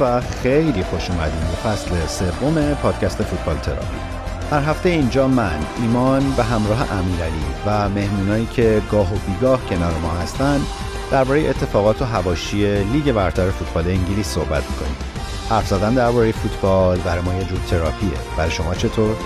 و 0.00 0.20
خیلی 0.20 0.82
خوش 0.82 1.10
اومدیم 1.10 1.40
به 1.40 1.46
فصل 1.46 2.06
سوم 2.06 2.74
پادکست 2.74 3.22
فوتبال 3.22 3.56
تراپی. 3.56 3.96
هر 4.50 4.60
هفته 4.60 4.88
اینجا 4.88 5.28
من 5.28 5.58
ایمان 5.80 6.30
به 6.30 6.44
همراه 6.44 6.92
امیرعلی 6.92 7.44
و 7.66 7.88
مهمونایی 7.88 8.46
که 8.46 8.82
گاه 8.90 9.14
و 9.14 9.18
بیگاه 9.18 9.66
کنار 9.66 9.98
ما 9.98 10.10
هستن 10.10 10.60
درباره 11.10 11.40
اتفاقات 11.40 12.02
و 12.02 12.04
هواشی 12.04 12.84
لیگ 12.84 13.12
برتر 13.12 13.50
فوتبال 13.50 13.88
انگلیس 13.88 14.26
صحبت 14.26 14.70
می‌کنیم. 14.70 14.96
حرف 15.50 15.68
زدن 15.68 15.94
درباره 15.94 16.32
فوتبال 16.32 16.98
برای 16.98 17.22
ما 17.22 17.34
یه 17.34 17.44
جور 17.44 17.58
تراپیه. 17.58 18.10
برای 18.36 18.50
شما 18.50 18.74
چطور؟ 18.74 19.16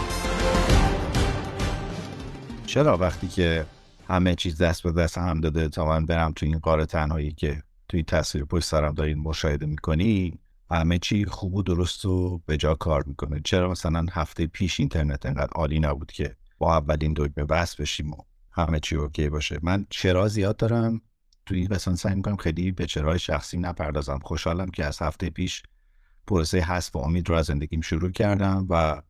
چرا 2.66 2.96
وقتی 2.96 3.28
که 3.28 3.66
همه 4.08 4.34
چیز 4.34 4.62
دست 4.62 4.82
به 4.82 4.92
دست 4.92 5.18
هم 5.18 5.40
داده 5.40 5.68
تا 5.68 5.84
من 5.84 6.06
برم 6.06 6.32
تو 6.32 6.46
این 6.46 6.58
قاره 6.58 6.86
تنهایی 6.86 7.32
که 7.32 7.62
توی 7.88 8.02
تصویر 8.02 8.44
پشت 8.44 8.64
سرم 8.64 8.94
دارین 8.94 9.18
مشاهده 9.18 9.66
می‌کنی 9.66 10.38
همه 10.70 10.98
چی 10.98 11.24
خوب 11.24 11.54
و 11.54 11.62
درست 11.62 12.04
و 12.04 12.42
به 12.46 12.56
جا 12.56 12.74
کار 12.74 13.04
می‌کنه. 13.06 13.40
چرا 13.44 13.70
مثلا 13.70 14.06
هفته 14.12 14.46
پیش 14.46 14.80
اینترنت 14.80 15.26
انقدر 15.26 15.50
عالی 15.54 15.80
نبود 15.80 16.12
که 16.12 16.36
با 16.58 16.76
اولین 16.76 17.14
دکمه 17.16 17.44
بس 17.44 17.76
بشیم 17.76 18.12
و 18.12 18.16
همه 18.52 18.80
چی 18.80 18.96
اوکی 18.96 19.28
باشه؟ 19.28 19.58
من 19.62 19.86
چرا 19.90 20.28
زیاد 20.28 20.56
دارم 20.56 21.00
توی 21.46 21.58
این 21.58 21.68
قسمت 21.68 21.94
سعی 21.94 22.14
می‌کنم 22.14 22.36
خیلی 22.36 22.72
به 22.72 22.86
چرای 22.86 23.18
شخصی 23.18 23.58
نپردازم. 23.58 24.18
خوشحالم 24.22 24.70
که 24.70 24.84
از 24.84 25.02
هفته 25.02 25.30
پیش 25.30 25.62
پروسه 26.26 26.60
حذف 26.60 26.96
و 26.96 26.98
امید 26.98 27.28
رو 27.28 27.34
از 27.34 27.46
زندگیم 27.46 27.80
شروع 27.80 28.10
کردم 28.10 28.66
و 28.70 29.02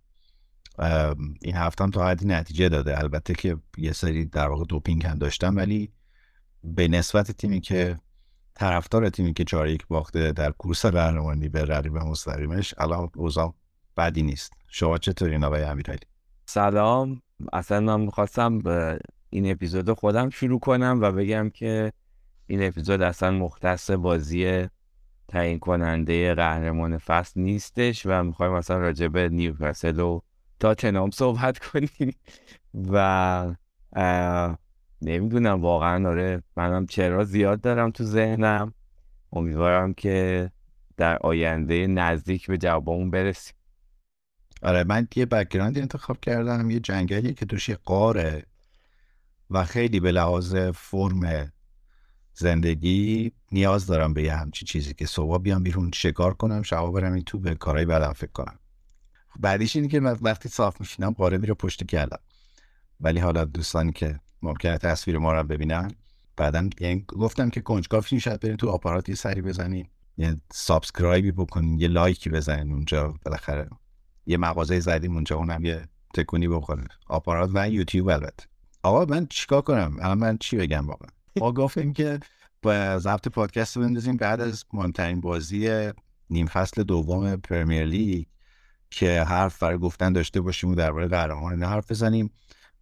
این 1.42 1.56
هفتم 1.56 1.90
تا 1.90 2.06
حدی 2.06 2.26
نتیجه 2.26 2.68
داده. 2.68 2.98
البته 2.98 3.34
که 3.34 3.56
یه 3.78 3.92
سری 3.92 4.24
در 4.24 4.48
واقع 4.48 4.64
دوپینگ 4.64 5.06
هم 5.06 5.18
داشتم 5.18 5.56
ولی 5.56 5.92
به 6.64 6.88
نسبت 6.88 7.30
تیمی 7.30 7.60
که 7.60 7.98
طرفدار 8.54 9.10
تیمی 9.10 9.32
که 9.32 9.44
چهار 9.44 9.68
یک 9.68 9.86
باخته 9.86 10.32
در 10.32 10.50
کورس 10.50 10.86
قهرمانی 10.86 11.48
به 11.48 11.64
رقیب 11.64 11.96
مستقیمش 11.96 12.74
الان 12.78 13.10
اوضاع 13.16 13.54
بدی 13.96 14.22
نیست. 14.22 14.52
شما 14.68 14.98
چطوری 14.98 15.36
آقای 15.36 15.62
امیرعلی؟ 15.62 16.06
سلام. 16.46 17.22
اصلا 17.52 17.80
من 17.80 18.00
می‌خواستم 18.00 18.62
این 19.30 19.50
اپیزود 19.50 19.92
خودم 19.92 20.30
شروع 20.30 20.60
کنم 20.60 20.98
و 21.02 21.12
بگم 21.12 21.50
که 21.50 21.92
این 22.46 22.66
اپیزود 22.66 23.02
اصلا 23.02 23.30
مختص 23.30 23.90
بازی 23.90 24.68
تعیین 25.28 25.58
کننده 25.58 26.34
قهرمان 26.34 26.98
فصل 26.98 27.40
نیستش 27.40 28.06
و 28.06 28.22
می‌خوایم 28.22 28.52
مثلا 28.52 28.78
راجع 28.78 29.08
به 29.08 29.28
نیوکاسل 29.28 30.00
و 30.00 30.20
تاتنام 30.60 31.10
صحبت 31.10 31.58
کنیم. 31.58 32.14
و 32.92 33.54
نمی‌دونم 35.02 35.62
واقعا 35.62 36.08
آره 36.08 36.42
منم 36.56 36.86
چرا 36.86 37.24
زیاد 37.24 37.60
دارم 37.60 37.90
تو 37.90 38.04
ذهنم. 38.04 38.74
امیدوارم 39.32 39.94
که 39.94 40.50
در 40.96 41.18
آینده 41.18 41.86
نزدیک 41.86 42.46
به 42.46 42.58
جوابمون 42.58 43.10
برسیم. 43.10 43.54
آره 44.62 44.84
من 44.84 45.08
یه 45.16 45.26
بکگراندی 45.26 45.80
انتخاب 45.80 46.20
کردم 46.20 46.70
یه 46.70 46.80
جنگلی 46.80 47.34
که 47.34 47.46
توش 47.46 47.68
یه 47.68 47.78
قاره 47.84 48.42
و 49.50 49.64
خیلی 49.64 50.00
به 50.00 50.12
لحاظ 50.12 50.56
فرم 50.56 51.52
زندگی 52.34 53.32
نیاز 53.52 53.86
دارم 53.86 54.14
به 54.14 54.22
یه 54.22 54.34
همچی 54.34 54.64
چیزی 54.64 54.94
که 54.94 55.06
صبح 55.06 55.38
بیام 55.38 55.62
بیرون 55.62 55.90
شکار 55.94 56.34
کنم 56.34 56.62
شبا 56.62 56.90
برم 56.90 57.12
این 57.12 57.24
تو 57.24 57.38
به 57.38 57.54
کارهای 57.54 57.84
بدم 57.84 58.12
فکر 58.12 58.32
کنم. 58.32 58.58
بعدیش 59.40 59.76
اینه 59.76 59.88
که 59.88 60.00
وقتی 60.00 60.48
صاف 60.48 60.80
میشینم 60.80 61.10
قاره 61.10 61.38
میره 61.38 61.54
پشت 61.54 61.84
کلم 61.84 62.18
ولی 63.00 63.20
حالا 63.20 63.44
دوستانی 63.44 63.92
که 63.92 64.20
ممکنه 64.44 64.78
تصویر 64.78 65.18
ما 65.18 65.32
رو 65.32 65.42
ببینن. 65.42 65.90
بعدا 66.36 66.68
یعنی 66.80 67.04
گفتم 67.08 67.50
که 67.50 67.60
کنجکاو 67.60 68.02
شاید 68.02 68.40
برین 68.40 68.56
تو 68.56 68.68
آپارات 68.68 69.08
یه 69.08 69.14
سری 69.14 69.42
بزنین. 69.42 69.86
یه 70.16 70.36
subscribe 70.52 71.24
ی 71.24 71.32
بکنین 71.32 71.80
یه 71.80 71.88
like 71.88 72.22
ی 72.22 72.30
بزنین 72.30 72.72
اونجا. 72.72 73.14
بالاخره 73.24 73.68
یه 74.26 74.36
مغازه 74.36 74.80
زدیم 74.80 75.14
اونجا 75.14 75.36
اونم 75.36 75.64
یه 75.64 75.88
تکونی 76.14 76.48
بکنه 76.48 76.84
آپارات 77.08 77.50
و 77.54 77.68
یوتیوب 77.68 78.08
البته. 78.08 78.46
آقا 78.82 79.04
من 79.04 79.26
چیکار 79.26 79.62
کنم؟ 79.62 79.96
الان 80.00 80.18
من 80.18 80.38
چی 80.38 80.56
بگم 80.56 80.86
واقعا؟ 80.86 81.08
ما 81.36 81.52
گفتیم 81.52 81.92
که 81.92 82.20
با 82.62 82.98
ضبط 82.98 83.28
پادکست 83.28 83.78
بندازیم 83.78 84.16
بعد 84.16 84.40
از 84.40 84.64
مهمترین 84.72 85.20
بازی 85.20 85.90
نیم 86.30 86.46
فصل 86.46 86.82
دوم 86.82 87.36
پرمیر 87.36 87.84
لیگ 87.84 88.24
که 88.90 89.22
حرف 89.22 89.62
برای 89.62 89.78
گفتن 89.78 90.12
داشته 90.12 90.40
باشیم 90.40 90.70
و 90.70 90.74
درباره 90.74 91.08
قهرمان 91.08 91.62
حرف 91.62 91.90
بزنیم. 91.90 92.30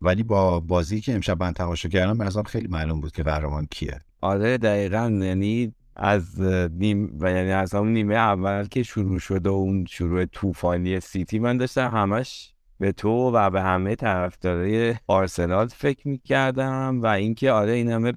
ولی 0.03 0.23
با 0.23 0.61
بازی 0.61 1.01
که 1.01 1.15
امشب 1.15 1.43
من 1.43 1.53
تماشا 1.53 1.89
کردم 1.89 2.19
به 2.19 2.43
خیلی 2.43 2.69
معلوم 2.69 3.01
بود 3.01 3.13
که 3.13 3.23
قهرمان 3.23 3.67
کیه. 3.71 3.99
آره 4.21 4.59
دقیقا. 4.59 5.19
یعنی 5.23 5.75
از 5.97 6.41
نیم 6.71 7.19
و 7.21 7.31
یعنی 7.31 7.51
از 7.51 7.75
همون 7.75 7.93
نیمه 7.93 8.15
اول 8.15 8.65
که 8.65 8.83
شروع 8.83 9.19
شد 9.19 9.47
و 9.47 9.53
اون 9.53 9.85
شروع 9.85 10.25
طوفانی 10.25 11.01
سیتی 11.01 11.39
من 11.39 11.57
داشتم 11.57 11.91
همش 11.91 12.55
به 12.79 12.93
تو 12.93 13.31
و 13.31 13.51
به 13.51 13.62
همه 13.62 13.95
طرفدارای 13.95 14.95
آرسنال 15.07 15.67
فکر 15.69 16.09
می‌کردم 16.09 17.03
و 17.03 17.07
اینکه 17.07 17.51
آره 17.51 17.73
این 17.73 17.91
همه 17.91 18.12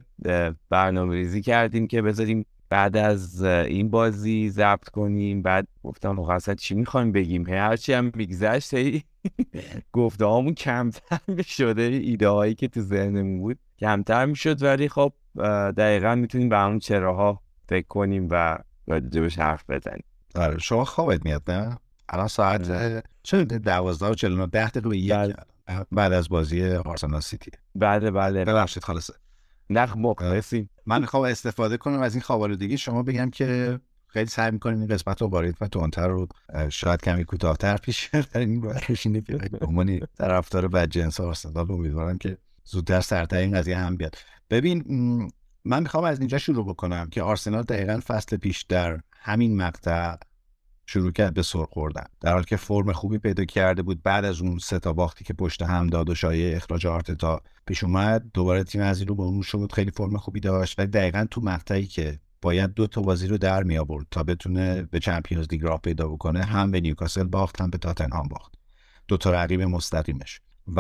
برنامه 0.69 1.16
ریزی 1.16 1.41
کردیم 1.41 1.88
که 1.88 2.01
بذاریم 2.01 2.45
بعد 2.69 2.97
از 2.97 3.43
این 3.43 3.89
بازی 3.89 4.49
ضبط 4.49 4.89
کنیم 4.89 5.41
بعد 5.41 5.67
گفتم 5.83 6.39
خب 6.39 6.53
چی 6.53 6.75
می‌خوایم 6.75 7.11
بگیم؟ 7.11 7.47
هرچی 7.47 7.93
هم 7.93 8.11
میگذشت 8.15 8.75
گفته 9.91 10.25
همون 10.25 10.53
کمتر 10.53 11.41
شده 11.41 11.81
ایده 11.81 12.29
هایی 12.29 12.55
که 12.55 12.67
تو 12.67 12.81
ذهنمون 12.81 13.39
بود 13.39 13.59
کمتر 13.79 14.25
می‌شد. 14.25 14.63
ولی 14.63 14.89
خب 14.89 15.13
دقیقا 15.77 16.15
می‌تونیم 16.15 16.49
به 16.49 16.57
همون 16.57 16.79
چراها 16.79 17.41
فکر 17.69 17.87
کنیم 17.87 18.27
و 18.31 18.57
راجبش 18.87 19.39
حرف 19.39 19.69
بزنیم. 19.69 20.03
آره 20.35 20.59
شما 20.59 20.85
خوابت 20.85 21.25
میاد 21.25 21.51
نه؟ 21.51 21.77
الان 22.09 22.27
ساعت. 22.27 23.03
چه 23.23 23.45
دوازده 23.45 24.05
و 24.05 24.13
چلونه 24.13 24.47
ده 24.47 24.69
دقیقه 24.69 24.97
یک 24.97 25.11
بله. 25.11 25.35
بعد 25.91 26.13
از 26.13 26.29
بازی 26.29 26.71
آرسنال 26.71 27.21
سیتی. 27.21 27.51
بله 27.75 28.11
بله. 28.11 28.45
ببخشید 28.45 28.83
خالصه 28.83 29.13
نخ 29.69 29.97
مخلصیم 29.97 30.69
من 30.85 31.01
می‌خوام 31.01 31.23
استفاده 31.23 31.77
کنم 31.77 32.01
از 32.01 32.15
این 32.15 32.55
دیگه 32.55 32.77
شما 32.77 33.03
بگم 33.03 33.29
که 33.29 33.79
خیلی 34.07 34.29
سعی 34.29 34.51
می‌کنیم 34.51 34.79
این 34.79 34.87
قسمت 34.87 35.21
رو 35.21 35.27
بارید 35.27 35.57
و 35.61 35.67
تونتر 35.67 36.07
رو 36.07 36.27
شاید 36.69 37.01
کمی 37.01 37.25
کوتاهتر 37.25 37.77
پیش 37.77 38.09
در 38.33 38.39
این 38.39 38.61
بارش 38.61 39.05
اینه 39.05 39.21
که 39.21 39.39
عمومی 39.61 40.01
طرفدار 40.17 40.67
بد 40.67 40.89
جنس 40.89 41.19
آرسنال 41.19 41.71
امیدوارم 41.71 42.17
که 42.17 42.37
زودتر 42.63 43.01
سرتر 43.01 43.37
این 43.37 43.57
قضیه 43.57 43.77
هم 43.77 43.97
بیاد. 43.97 44.15
ببین 44.49 44.83
من 45.65 45.83
می‌خوام 45.83 46.03
از 46.03 46.19
اینجا 46.19 46.37
شروع 46.37 46.65
بکنم 46.65 47.09
که 47.09 47.21
آرسنال 47.21 47.63
دقیقا 47.63 47.99
فصل 48.07 48.37
پیش 48.37 48.61
در 48.61 48.99
همین 49.19 49.57
مقطع 49.57 50.15
شروع 50.85 51.12
کرد 51.12 51.34
به 51.34 51.41
سر 51.41 51.66
خوردن. 51.66 52.06
در 52.22 52.34
حالی 52.34 52.46
که 52.46 52.56
فرم 52.56 52.91
خوبی 52.91 53.18
پیدا 53.18 53.46
کرده 53.46 53.81
بود 53.81 54.03
بعد 54.03 54.25
از 54.25 54.41
اون 54.41 54.57
سه 54.57 54.79
تا 54.79 54.94
باختی 54.94 55.23
که 55.23 55.34
پشت 55.34 55.62
هم 55.62 55.88
داد 55.88 56.09
و 56.09 56.16
شایع 56.16 56.56
اخراج 56.56 56.88
آرتتا 56.88 57.41
پیش 57.66 57.84
اومد 57.84 58.25
دوباره 58.34 58.63
تیم 58.63 58.81
از 58.81 59.00
این 59.00 59.07
رو 59.07 59.16
به 59.16 59.24
اون 59.24 59.41
شد 59.41 59.72
خیلی 59.74 59.91
فرم 59.91 60.18
خوبی 60.18 60.40
داشت. 60.40 60.79
و 60.79 60.85
دقیقا 60.85 61.25
تو 61.31 61.41
مقطعی 61.41 61.85
که 61.85 62.19
باید 62.41 62.74
دو 62.74 62.88
تا 62.88 63.01
بازی 63.01 63.28
رو 63.28 63.38
در 63.38 63.63
می 63.63 63.78
آورد 63.78 64.06
تا 64.12 64.24
بتونه 64.24 64.81
به 64.81 65.00
چمپیونز 65.00 65.47
لیگ 65.51 65.63
راه 65.63 65.81
پیدا 65.81 66.07
بکنه 66.07 66.44
هم 66.44 66.72
به 66.72 66.81
نیوکاسل 66.81 67.24
باخت 67.24 67.62
هم 67.62 67.69
به 67.69 67.78
تاتنهام 67.78 68.28
باخت. 68.28 68.53
دو 69.07 69.18
تا 69.18 69.31
رقیب 69.31 69.62
مستقیمش. 69.62 70.41
و 70.75 70.79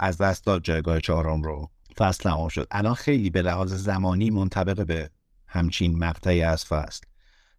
از 0.00 0.18
دست 0.18 0.46
داد 0.46 0.62
جایگاه 0.62 1.00
چهارم 1.00 1.42
رو. 1.42 1.70
فصل 1.96 2.22
تمام 2.22 2.48
شد. 2.48 2.66
الان 2.70 2.94
خیلی 2.94 3.30
به 3.30 3.42
لحاظ 3.42 3.72
زمانی 3.72 4.30
منطبق 4.30 4.86
به 4.86 5.10
همچین 5.46 5.98
مقطعی 5.98 6.42
از 6.42 6.64
فصل. 6.64 7.00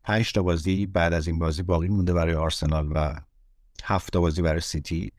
پنج 0.03 0.31
تا 0.31 0.43
بازی 0.43 0.85
بعد 0.85 1.13
از 1.13 1.27
این 1.27 1.39
بازی 1.39 1.63
باقی 1.63 1.87
مونده 1.87 2.13
برای 2.13 2.33
آرسنال 2.33 2.91
و 2.95 3.15
هفت 3.83 4.13
تا 4.13 4.21
بازی 4.21 4.41
برای 4.41 4.59
سیتی. 4.59 5.11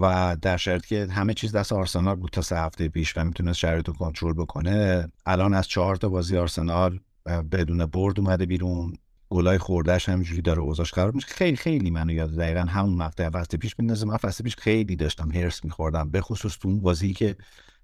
و 0.00 0.36
در 0.42 0.56
شرط 0.56 0.86
که 0.86 1.06
همه 1.10 1.34
چیز 1.34 1.52
دست 1.52 1.72
آرسنال 1.72 2.14
بود 2.14 2.30
تا 2.30 2.42
سه 2.42 2.56
هفته 2.56 2.88
پیش 2.88 3.16
و 3.16 3.24
می‌تونست 3.24 3.58
شرایط 3.58 3.88
رو 3.88 3.94
کنترل 3.94 4.32
بکنه 4.32 5.08
الان 5.26 5.54
از 5.54 5.68
چهار 5.68 5.96
تا 5.96 6.08
بازی 6.08 6.36
آرسنال 6.36 7.00
بدون 7.26 7.86
برد 7.86 8.20
اومده 8.20 8.46
بیرون. 8.46 8.92
گلای 9.32 9.58
خوردهش 9.58 10.08
همینجوری 10.08 10.42
داره 10.42 10.60
اوضاعش 10.60 10.92
خراب 10.92 11.14
میشه. 11.14 11.26
خیلی 11.28 11.56
خیلی 11.56 11.90
منو 11.90 12.12
یاد 12.12 12.36
دقیقا 12.36 12.60
همون 12.60 12.94
مقطع 12.94 13.30
فصل 13.30 13.56
پیش 13.56 13.74
بندازه 13.74 14.06
من 14.06 14.16
فصل 14.16 14.44
پیش 14.44 14.56
خیلی 14.56 14.96
داشتم 14.96 15.30
هرس 15.32 15.64
میخوردم. 15.64 16.10
به 16.10 16.20
خصوص 16.20 16.58
تو 16.58 16.68
اون 16.68 16.80
بازی 16.80 17.12
که 17.12 17.36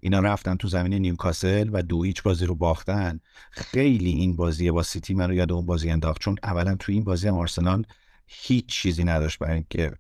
اینا 0.06 0.20
رفتن 0.20 0.56
تو 0.56 0.69
زمین 0.69 0.94
نیوکاسل 0.94 1.70
و 1.73 1.82
دو 1.82 2.03
هیچ 2.03 2.23
بازی 2.23 2.47
رو 2.47 2.55
باختن. 2.55 3.20
خیلی 3.50 4.11
این 4.11 4.37
بازی 4.37 4.70
با 4.70 4.82
سیتی 4.82 5.14
منو 5.14 5.35
یاد 5.35 5.53
اون 5.53 5.67
بازی 5.67 5.91
انداخت. 5.91 6.20
چون 6.20 6.37
اولا 6.43 6.75
تو 6.75 6.93
این 6.93 7.05
بازی 7.05 7.29
هم 7.29 7.35
آرسنال 7.35 7.87
هیچ 8.26 8.67
چیزی 8.67 9.05
نداشت 9.05 9.38
برای 9.38 9.55
اینکه 9.55 9.93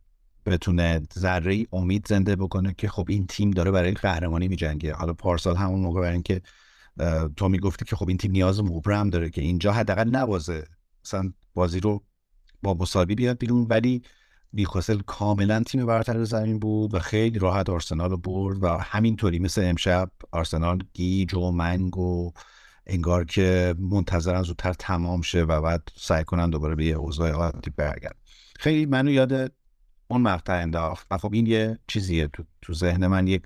بتونه 0.46 1.00
ذره 1.18 1.66
امید 1.72 2.06
زنده 2.08 2.36
بکنه 2.36 2.74
که 2.78 2.88
خب 2.88 3.06
این 3.08 3.26
تیم 3.26 3.50
داره 3.50 3.70
برای 3.70 3.92
قهرمانی 3.92 4.48
میجنگه. 4.48 4.94
حالا 4.94 5.12
پارسال 5.12 5.56
همون 5.56 5.80
موقع 5.80 6.00
برای 6.00 6.12
اینکه 6.12 6.42
تو 7.36 7.48
می‌گفتی 7.48 7.84
که 7.84 7.96
خب 7.96 8.08
این 8.08 8.16
تیم 8.16 8.30
نیاز 8.30 8.62
مبرم 8.62 9.10
داره 9.10 9.30
که 9.30 9.42
اینجا 9.42 9.72
حداقل 9.72 10.08
نبازه. 10.08 10.66
مثلا 11.04 11.32
بازی 11.54 11.80
رو 11.80 12.04
با 12.62 12.74
مساوی 12.74 13.14
بیاد 13.14 13.38
بیرون 13.38 13.66
ولی 13.70 14.02
نیوکاسل 14.52 14.98
کاملا 14.98 15.62
تیم 15.62 15.86
برتر 15.86 16.24
زمین 16.24 16.58
بود 16.58 16.94
و 16.94 16.98
خیلی 16.98 17.38
راحت 17.38 17.70
آرسنال 17.70 18.10
رو 18.10 18.16
برد 18.16 18.62
و 18.62 18.68
همینطوری 18.68 19.38
مثل 19.38 19.64
امشب 19.64 20.10
آرسنال 20.30 20.78
گیج 20.94 21.34
و 21.34 21.50
منگ 21.50 21.96
و 21.98 22.32
انگار 22.86 23.24
که 23.24 23.74
منتظرن 23.78 24.42
زودتر 24.42 24.72
تمام 24.72 25.22
شه 25.22 25.42
و 25.42 25.60
بعد 25.60 25.88
سعی 25.96 26.24
کنن 26.24 26.50
دوباره 26.50 26.74
به 26.74 26.84
یه 26.84 26.94
اوضاع 26.94 27.30
عادی 27.30 27.70
برگردن. 27.70 28.18
خیلی 28.58 28.86
منو 28.86 29.10
یاد 29.10 29.52
اون 30.08 30.22
مقطع 30.22 30.52
انداخت 30.52 31.06
و 31.10 31.18
خب 31.18 31.32
این 31.32 31.46
یه 31.46 31.78
چیزیه 31.86 32.28
تو, 32.28 32.44
تو 32.62 32.74
ذهن 32.74 33.06
من 33.06 33.26
یک 33.26 33.42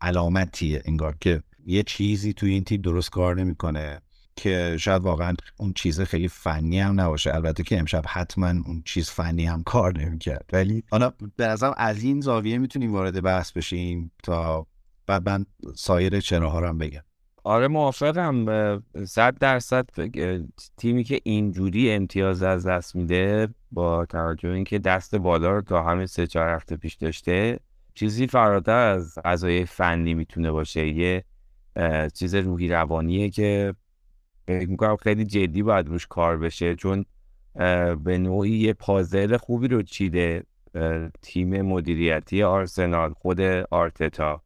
علامتیه 0.00 0.82
انگار 0.84 1.16
که 1.20 1.42
یه 1.66 1.82
چیزی 1.82 2.32
توی 2.32 2.50
این 2.50 2.64
تیم 2.64 2.80
درست 2.80 3.10
کار 3.10 3.36
نمی‌کنه. 3.36 4.00
که 4.36 4.76
شاید 4.80 5.02
واقعا 5.02 5.34
اون 5.56 5.72
چیز 5.72 6.00
خیلی 6.00 6.28
فنی 6.28 6.80
هم 6.80 7.00
نباشه. 7.00 7.34
البته 7.34 7.62
که 7.62 7.78
امشب 7.78 8.02
حتما 8.08 8.48
اون 8.48 8.82
چیز 8.84 9.10
فنی 9.10 9.46
هم 9.46 9.62
کار 9.62 9.98
نمی‌کرد. 9.98 10.50
ولی 10.52 10.84
حالا 10.90 11.12
به 11.36 11.46
نظرم 11.46 11.74
از 11.76 12.02
این 12.02 12.20
زاویه 12.20 12.58
می‌تونیم 12.58 12.92
وارد 12.92 13.22
بحث 13.22 13.52
بشیم 13.52 14.12
تا 14.22 14.66
بعد 15.06 15.28
من 15.28 15.46
سایر 15.74 16.20
چراها 16.20 16.60
رو 16.60 16.68
هم 16.68 16.78
بگم. 16.78 17.02
آره 17.44 17.68
موافقم. 17.68 18.46
صد 19.06 19.38
درصد 19.38 19.86
تیمی 20.76 21.04
که 21.04 21.20
اینجوری 21.24 21.90
امتیاز 21.90 22.42
از 22.42 22.66
دست 22.66 22.96
میده 22.96 23.48
با 23.70 24.06
توجه 24.06 24.48
اینکه 24.48 24.78
دست 24.78 25.14
بالا 25.14 25.50
رو 25.50 25.62
تا 25.62 25.82
همین 25.82 26.06
سه 26.06 26.26
چهار 26.26 26.48
هفته 26.48 26.76
پیش 26.76 26.94
داشته 26.94 27.60
چیزی 27.94 28.26
فراتر 28.26 28.78
از 28.78 29.18
غذای 29.24 29.66
فنی 29.66 30.14
می‌تونه 30.14 30.50
باشه. 30.50 30.88
یه 30.88 31.24
چیز 32.14 32.34
روحی 32.34 32.68
روانیه 32.68 33.30
که 33.30 33.74
فکر 34.46 34.68
می‌کنم 34.68 34.96
خیلی 34.96 35.24
جدی 35.24 35.62
باید 35.62 35.88
روش 35.88 36.06
کار 36.06 36.38
بشه 36.38 36.74
چون 36.74 37.04
به 38.04 38.18
نوعی 38.18 38.50
یه 38.50 38.72
پازل 38.72 39.36
خوبی 39.36 39.68
رو 39.68 39.82
چیده 39.82 40.42
تیم 41.22 41.62
مدیریتی 41.62 42.42
آرسنال 42.42 43.12
خود 43.12 43.40
آرتتا. 43.70 44.42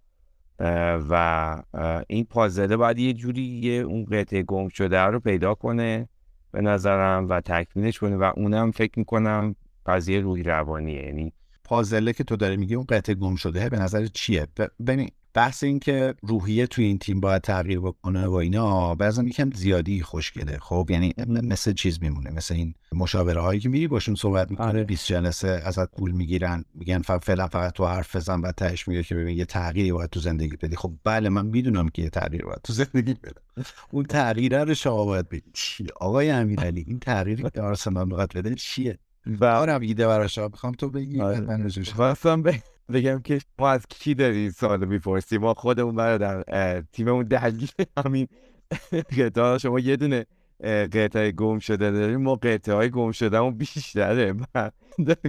و 1.10 1.62
این 2.08 2.24
پازله 2.24 2.76
باید 2.76 2.98
یه 2.98 3.12
جوری 3.12 3.42
یه 3.42 3.72
اون 3.72 4.04
قطعه 4.04 4.42
گم 4.42 4.68
شده 4.68 5.00
رو 5.00 5.20
پیدا 5.20 5.54
کنه 5.54 6.08
به 6.52 6.60
نظرم 6.60 7.28
و 7.28 7.40
تکمیلش 7.40 7.98
کنه 7.98 8.16
و 8.16 8.32
اونم 8.36 8.70
فکر 8.70 8.98
می‌کنم 8.98 9.54
قضیه 9.86 10.20
روحی 10.20 10.42
روانیه. 10.42 11.04
یعنی 11.06 11.32
پازله 11.64 12.12
که 12.12 12.24
تو 12.24 12.36
داری 12.36 12.56
میگی 12.56 12.74
اون 12.74 12.86
قطعه 12.88 13.14
گم 13.14 13.34
شده 13.34 13.68
به 13.68 13.78
نظر 13.78 14.06
چیه؟ 14.06 14.46
ببین 14.86 15.10
بحث 15.34 15.64
این 15.64 15.78
که 15.78 16.14
روحیه 16.22 16.66
توی 16.66 16.84
این 16.84 16.98
تیم 16.98 17.20
باید 17.20 17.42
تغییر 17.42 17.80
بکنه 17.80 18.26
و 18.26 18.32
اینا 18.32 18.94
بعضا 18.94 19.22
یکم 19.22 19.50
زیادی 19.50 20.02
خوشگله. 20.02 20.58
خب 20.58 20.86
یعنی 20.90 21.14
مثل 21.26 21.72
چیز 21.72 22.02
میمونه 22.02 22.30
مثل 22.30 22.54
این 22.54 22.74
مشاوره 22.92 23.40
هایی 23.40 23.60
که 23.60 23.68
میری 23.68 23.88
باشون 23.88 24.14
صحبت 24.14 24.50
می‌کنه 24.50 24.84
20 24.84 25.12
آره. 25.12 25.20
جلسه 25.20 25.48
ازت 25.48 25.90
پول 25.90 26.10
می‌گیرن 26.10 26.64
میگن 26.74 27.02
فعلا 27.02 27.48
فقط 27.48 27.72
تو 27.72 27.86
حرف 27.86 28.16
بزن 28.16 28.40
و 28.40 28.52
تهش 28.52 28.88
میگه 28.88 29.02
که 29.02 29.14
ببین 29.14 29.36
یه 29.36 29.44
تغییری 29.44 29.92
باید 29.92 30.10
تو 30.10 30.20
زندگی 30.20 30.56
بدی. 30.56 30.76
خب 30.76 30.92
بله 31.04 31.28
من 31.28 31.46
می‌دونم 31.46 31.88
که 31.88 32.02
یه 32.02 32.10
تغییر 32.10 32.44
باید 32.44 32.60
تو 32.64 32.72
زندگی 32.72 33.14
بدم. 33.14 33.64
اون 33.90 34.04
تغییره 34.04 34.64
رو 34.64 34.74
شما 34.74 35.04
باید 35.04 35.28
بدی 35.28 35.42
آقای 36.00 36.30
امیرعلی 36.30 36.84
این 36.88 36.98
تغییری 36.98 37.50
که 37.54 37.62
آرسنال 37.62 38.08
می‌خواد 38.08 38.32
بده 38.34 38.54
چیه؟ 38.54 38.98
و 39.26 39.44
آرم 39.44 39.80
ایده 39.80 40.06
براش 40.06 40.38
می‌خوام 40.38 40.72
تو 40.72 40.90
بگی. 40.90 41.20
آره. 41.20 41.40
من 41.40 41.68
بگم 42.92 43.20
که 43.20 43.38
ما 43.58 43.70
از 43.70 43.86
کی 43.86 44.14
داری 44.14 44.50
سوال 44.50 44.84
می‌پرسی 44.84 45.38
ما 45.38 45.54
خودمون 45.54 45.94
برادر 45.94 46.80
تیممون 46.92 47.24
درگیر 47.24 47.70
همین 48.04 48.28
قطعه. 49.18 49.58
شما 49.58 49.80
یه 49.80 49.96
دونه 49.96 50.26
قطعه 50.92 51.32
گم 51.32 51.58
شده 51.58 51.90
داریم 51.90 52.22
ما 52.22 52.34
قطعه 52.34 52.74
های 52.74 52.90
گم 52.90 53.12
شده 53.12 53.38
همون 53.38 53.58
بیشتره 53.58 54.14
داریم 54.14 54.46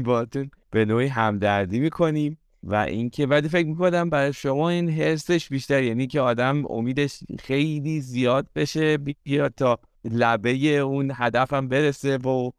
باهاتون 0.04 0.52
به 0.72 0.86
نوعی 0.86 1.08
همدردی 1.08 1.80
می‌کنیم 1.80 2.38
و 2.64 2.76
اینکه 2.76 3.28
بعدی 3.28 3.50
فکر 3.50 3.68
می‌کنم 3.68 4.10
برای 4.10 4.34
شما 4.34 4.70
این 4.70 4.90
حسش 4.90 5.50
بیشتر 5.50 5.84
یعنی 5.84 6.08
که 6.08 6.22
آدم 6.22 6.64
امیدش 6.70 7.20
خیلی 7.40 8.02
زیاد 8.02 8.48
بشه 8.56 8.98
بیاد 8.98 9.54
تا 9.58 9.80
لبه 10.06 10.78
اون 10.78 11.12
هدفم 11.16 11.68
برسه 11.68 12.18
و 12.18 12.52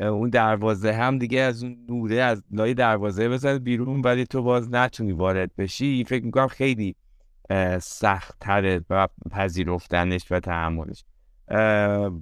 اون 0.00 0.30
دروازه 0.30 0.92
هم 0.92 1.18
دیگه 1.18 1.40
از 1.40 1.62
اون 1.62 1.76
نوره 1.88 2.16
از 2.16 2.42
لای 2.50 2.74
دروازه 2.74 3.28
بزنه 3.28 3.58
بیرون 3.58 4.00
ولی 4.00 4.24
تو 4.24 4.42
باز 4.42 4.70
نتونی 4.70 5.12
وارد 5.12 5.56
بشی. 5.56 6.04
فکر 6.04 6.24
می‌کنم 6.24 6.48
خیلی 6.48 6.96
سخت 7.80 8.38
تره 8.40 8.80
و 8.90 9.08
پذیرفتنش 9.30 10.32
و 10.32 10.40
تحملش. 10.40 11.04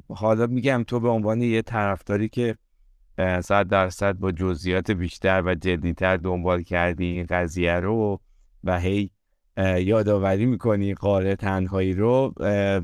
حالا 0.09 0.47
میگم 0.47 0.85
تو 0.87 1.01
به 1.01 1.09
عنوان 1.09 1.43
یه 1.43 1.63
طرفداری 1.63 2.29
که 2.29 2.57
صد 3.41 3.69
درصد 3.69 4.13
با 4.13 4.33
جزئیات 4.33 4.91
بیشتر 4.91 5.43
و 5.47 5.55
جدیتر 5.55 6.17
دنبال 6.17 6.63
کردی 6.63 7.05
این 7.05 7.27
قضیه 7.31 7.73
رو 7.73 8.21
و 8.65 8.81
هی 8.81 9.11
یادآوری 9.79 10.47
می‌کنی 10.47 10.95
قاره 10.95 11.37
تنهایی 11.37 11.93
رو 11.93 12.35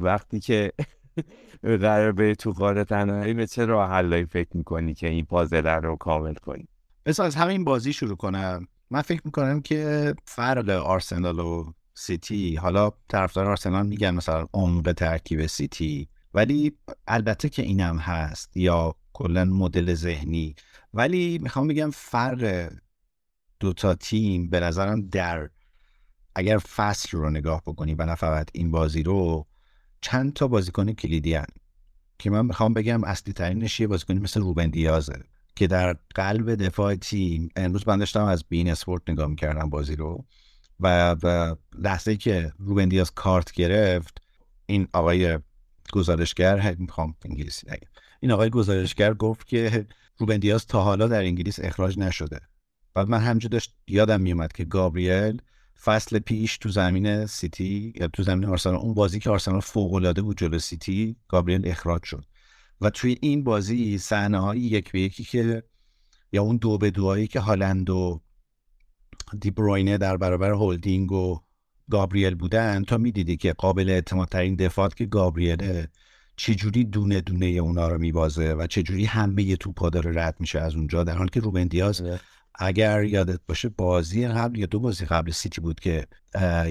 وقتی 0.00 0.40
که 0.40 0.73
قرار 1.62 2.12
به 2.12 2.34
تو 2.34 2.52
قاره 2.52 2.84
تنهایی 2.84 3.34
به 3.34 3.46
چه 3.46 3.64
راه 3.64 3.90
حلایی 3.90 4.25
فکر 4.25 4.56
می‌کنی 4.56 4.94
که 4.94 5.08
این 5.08 5.25
پازل 5.25 5.66
رو 5.66 5.96
کامل 5.96 6.34
کنی؟ 6.34 6.69
بس 7.06 7.20
از 7.20 7.37
همین 7.37 7.64
بازی 7.64 7.93
شروع 7.93 8.16
کنم. 8.16 8.66
من 8.90 9.02
فکر 9.02 9.20
می‌کنم 9.25 9.60
که 9.60 10.14
فرق 10.25 10.69
آرسنال 10.69 11.38
و 11.38 11.72
سیتی 11.94 12.56
حالا 12.56 12.90
طرفدار 13.08 13.46
آرسنال 13.46 13.87
میگن 13.87 14.10
مثلا 14.10 14.46
عمق 14.55 14.93
ترکیب 14.93 15.46
سیتی 15.46 16.08
ولی 16.34 16.72
البته 17.06 17.49
که 17.49 17.62
اینم 17.62 17.99
هست 17.99 18.56
یا 18.56 18.94
کلا 19.12 19.44
مدل 19.44 19.94
ذهنی. 19.94 20.54
ولی 20.94 21.38
می‌خوام 21.43 21.69
بگم 21.69 21.90
فرق 21.90 22.72
دوتا 23.61 23.94
تیم 23.94 24.50
به 24.50 24.61
نظرم 24.61 25.08
در 25.08 25.50
اگر 26.34 26.58
فصل 26.58 27.19
رو 27.19 27.31
نگاه 27.31 27.62
بکنی 27.66 27.94
و 27.94 28.06
نه 28.06 28.44
این 28.52 28.70
بازی 28.70 29.02
رو 29.02 29.46
چند 30.00 30.33
تا 30.33 30.49
بازیکن 30.49 30.93
کلیدی 30.93 31.35
هن. 31.35 31.47
که 32.19 32.31
من 32.31 32.47
می‌خوام 32.47 32.75
بگم 32.75 33.05
اصلی 33.05 33.33
ترینش 33.33 33.81
یه 33.81 33.87
بازیکنی 33.87 34.19
مثل 34.19 34.41
روبن 34.41 34.71
دیازه 34.71 35.25
که 35.56 35.67
در 35.67 35.97
قلب 36.15 36.55
دفاع 36.55 36.95
تیم 36.95 37.49
امروز 37.56 37.89
من 37.89 37.99
داشتم 37.99 38.25
از 38.25 38.45
بین 38.49 38.71
اسپورت 38.71 39.03
نگاه 39.09 39.27
می‌کردم 39.27 39.71
بازی 39.71 39.97
رو 39.97 40.25
و, 40.81 41.17
و 41.23 41.56
لحظه 41.79 42.17
که 42.17 42.53
روبن 42.59 42.89
دیاز 42.89 43.11
کارت 43.15 43.53
گرفت 43.53 44.23
این 44.67 44.89
آقای 44.93 45.39
گزارشگر 45.93 46.75
می‌خوام 46.79 47.15
انگلیسی 47.25 47.67
نگم 47.71 47.89
این 48.21 48.33
آقای 48.33 48.50
گزارشگر 48.50 49.15
گفت 49.15 49.47
که 49.47 49.87
روبن 50.19 50.37
دیاز 50.37 50.67
تا 50.67 50.83
حالا 50.83 51.09
در 51.09 51.23
انگلیس 51.23 51.59
اخراج 51.62 51.99
نشده 51.99 52.40
بعد 52.95 53.09
من 53.09 53.21
همجا 53.21 53.49
داشت 53.49 53.75
یادم 53.87 54.21
میومد 54.21 54.52
که 54.52 54.64
گابریل 54.64 55.43
فصل 55.82 56.18
پیش 56.18 56.58
تو 56.58 56.68
زمین 56.68 57.26
سیتی 57.26 57.92
یا 57.97 58.08
تو 58.08 58.23
زمین 58.23 58.44
آرسنال 58.44 58.76
اون 58.76 58.94
بازی 58.94 59.18
که 59.18 59.30
آرسنال 59.30 59.61
فوق 59.61 59.94
العاده 59.94 60.23
بود 60.23 60.38
جلو 60.38 60.58
سیتی 60.58 61.16
گابریل 61.28 61.68
اخراج 61.68 62.04
شد 62.04 62.25
و 62.80 62.90
توی 62.90 63.18
این 63.20 63.44
بازی 63.44 63.99
صحنه 63.99 64.38
های 64.38 64.61
یک 64.61 64.92
به 64.92 65.00
یکی 65.00 65.25
که 65.25 65.62
یا 66.32 66.42
اون 66.42 66.56
دو 66.56 66.78
به 66.78 66.90
دوایی 66.90 67.26
که 67.26 67.40
هالند 67.40 67.90
و 67.90 68.20
دیبروینه 69.40 69.99
در 69.99 70.16
برابر 70.16 70.50
هولدینگ 70.50 71.12
و 71.12 71.40
گابریل 71.90 72.35
بودن 72.35 72.85
تا 72.85 72.99
می‌دیدی 72.99 73.37
که 73.37 73.52
قابل 73.52 73.90
اعتماد 73.90 74.28
ترین 74.28 74.56
دفاعت 74.56 74.97
که 74.97 75.06
گابریله 75.06 75.88
چجوری 76.37 76.85
دونه 76.85 77.20
دونه 77.20 77.47
اونا 77.47 77.88
رو 77.88 77.99
میبازه 77.99 78.54
و 78.54 78.66
چجوری 78.66 79.04
همه 79.04 79.56
توپا 79.56 79.90
داره 79.90 80.23
رد 80.23 80.37
میشه 80.40 80.61
از 80.61 80.75
اونجا 80.75 81.04
در 81.04 81.14
حالی 81.14 81.30
که 81.30 81.40
روبن 81.40 81.66
دیاز 81.66 82.00
آره. 82.00 82.20
اگر 82.59 83.05
یادت 83.05 83.41
باشه 83.49 83.69
بازی 83.69 84.29
قبل 84.29 84.59
یا 84.59 84.67
دو 84.67 84.81
بازی 84.81 85.05
قبل 85.05 85.31
سیتی 85.31 85.61
بود 85.61 85.81
که 85.81 86.07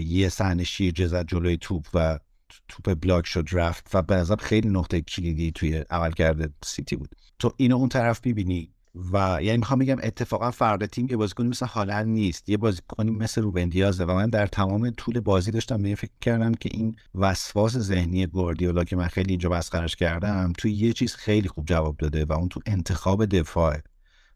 یه 0.03 0.29
صحنه 0.29 0.63
شیر 0.63 0.91
جزد 0.91 1.27
جلوی 1.27 1.57
توپ 1.57 1.87
و 1.93 2.19
توپ 2.67 2.93
بلاک 3.01 3.25
شد 3.25 3.47
رفت 3.51 3.95
و 3.95 4.01
به 4.01 4.25
خیلی 4.39 4.69
نقطه 4.69 5.01
کلیدی 5.01 5.51
توی 5.51 5.77
عمل 5.89 6.11
کرده 6.11 6.49
سیتی 6.65 6.95
بود. 6.95 7.15
تو 7.39 7.53
اینو 7.57 7.75
اون 7.75 7.89
طرف 7.89 8.25
می‌بینی 8.25 8.69
و 9.13 9.39
یعنی 9.41 9.57
می‌خوام 9.57 9.79
بگم 9.79 9.97
اتفاقا 10.03 10.51
فرد 10.51 10.85
تیم 10.85 11.07
یه 11.09 11.17
بازیکنی 11.17 11.47
مثل 11.47 11.65
هالند 11.65 12.07
نیست 12.07 12.49
یه 12.49 12.57
بازیکنی 12.57 13.11
مثل 13.11 13.41
روبن 13.41 13.69
دیازه 13.69 14.05
و 14.05 14.13
من 14.13 14.29
در 14.29 14.47
تمام 14.47 14.89
طول 14.89 15.19
بازی 15.19 15.51
داشتم 15.51 15.81
به 15.81 15.95
فکر 15.95 16.11
کردم 16.21 16.53
که 16.53 16.69
این 16.73 16.95
وسواس 17.15 17.77
ذهنی 17.77 18.27
گوردیولا 18.27 18.83
که 18.83 18.95
من 18.95 19.07
خیلی 19.07 19.29
اینجا 19.29 19.49
مسخرش 19.49 19.95
کردم 19.95 20.53
توی 20.57 20.71
یه 20.71 20.93
چیز 20.93 21.15
خیلی 21.15 21.47
خوب 21.47 21.65
جواب 21.65 21.97
داده 21.97 22.25
و 22.25 22.33
اون 22.33 22.49
تو 22.49 22.59
انتخاب 22.65 23.25
دفاع 23.25 23.77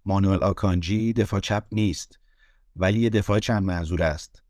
مانوئل 0.05 0.43
آکانجی 0.43 1.13
دفاع 1.13 1.39
چپ 1.39 1.63
نیست 1.71 2.19
ولی 2.75 2.99
یه 2.99 3.09
دفاع 3.09 3.39
چند 3.39 3.63
منظور 3.63 4.03
است. 4.03 4.43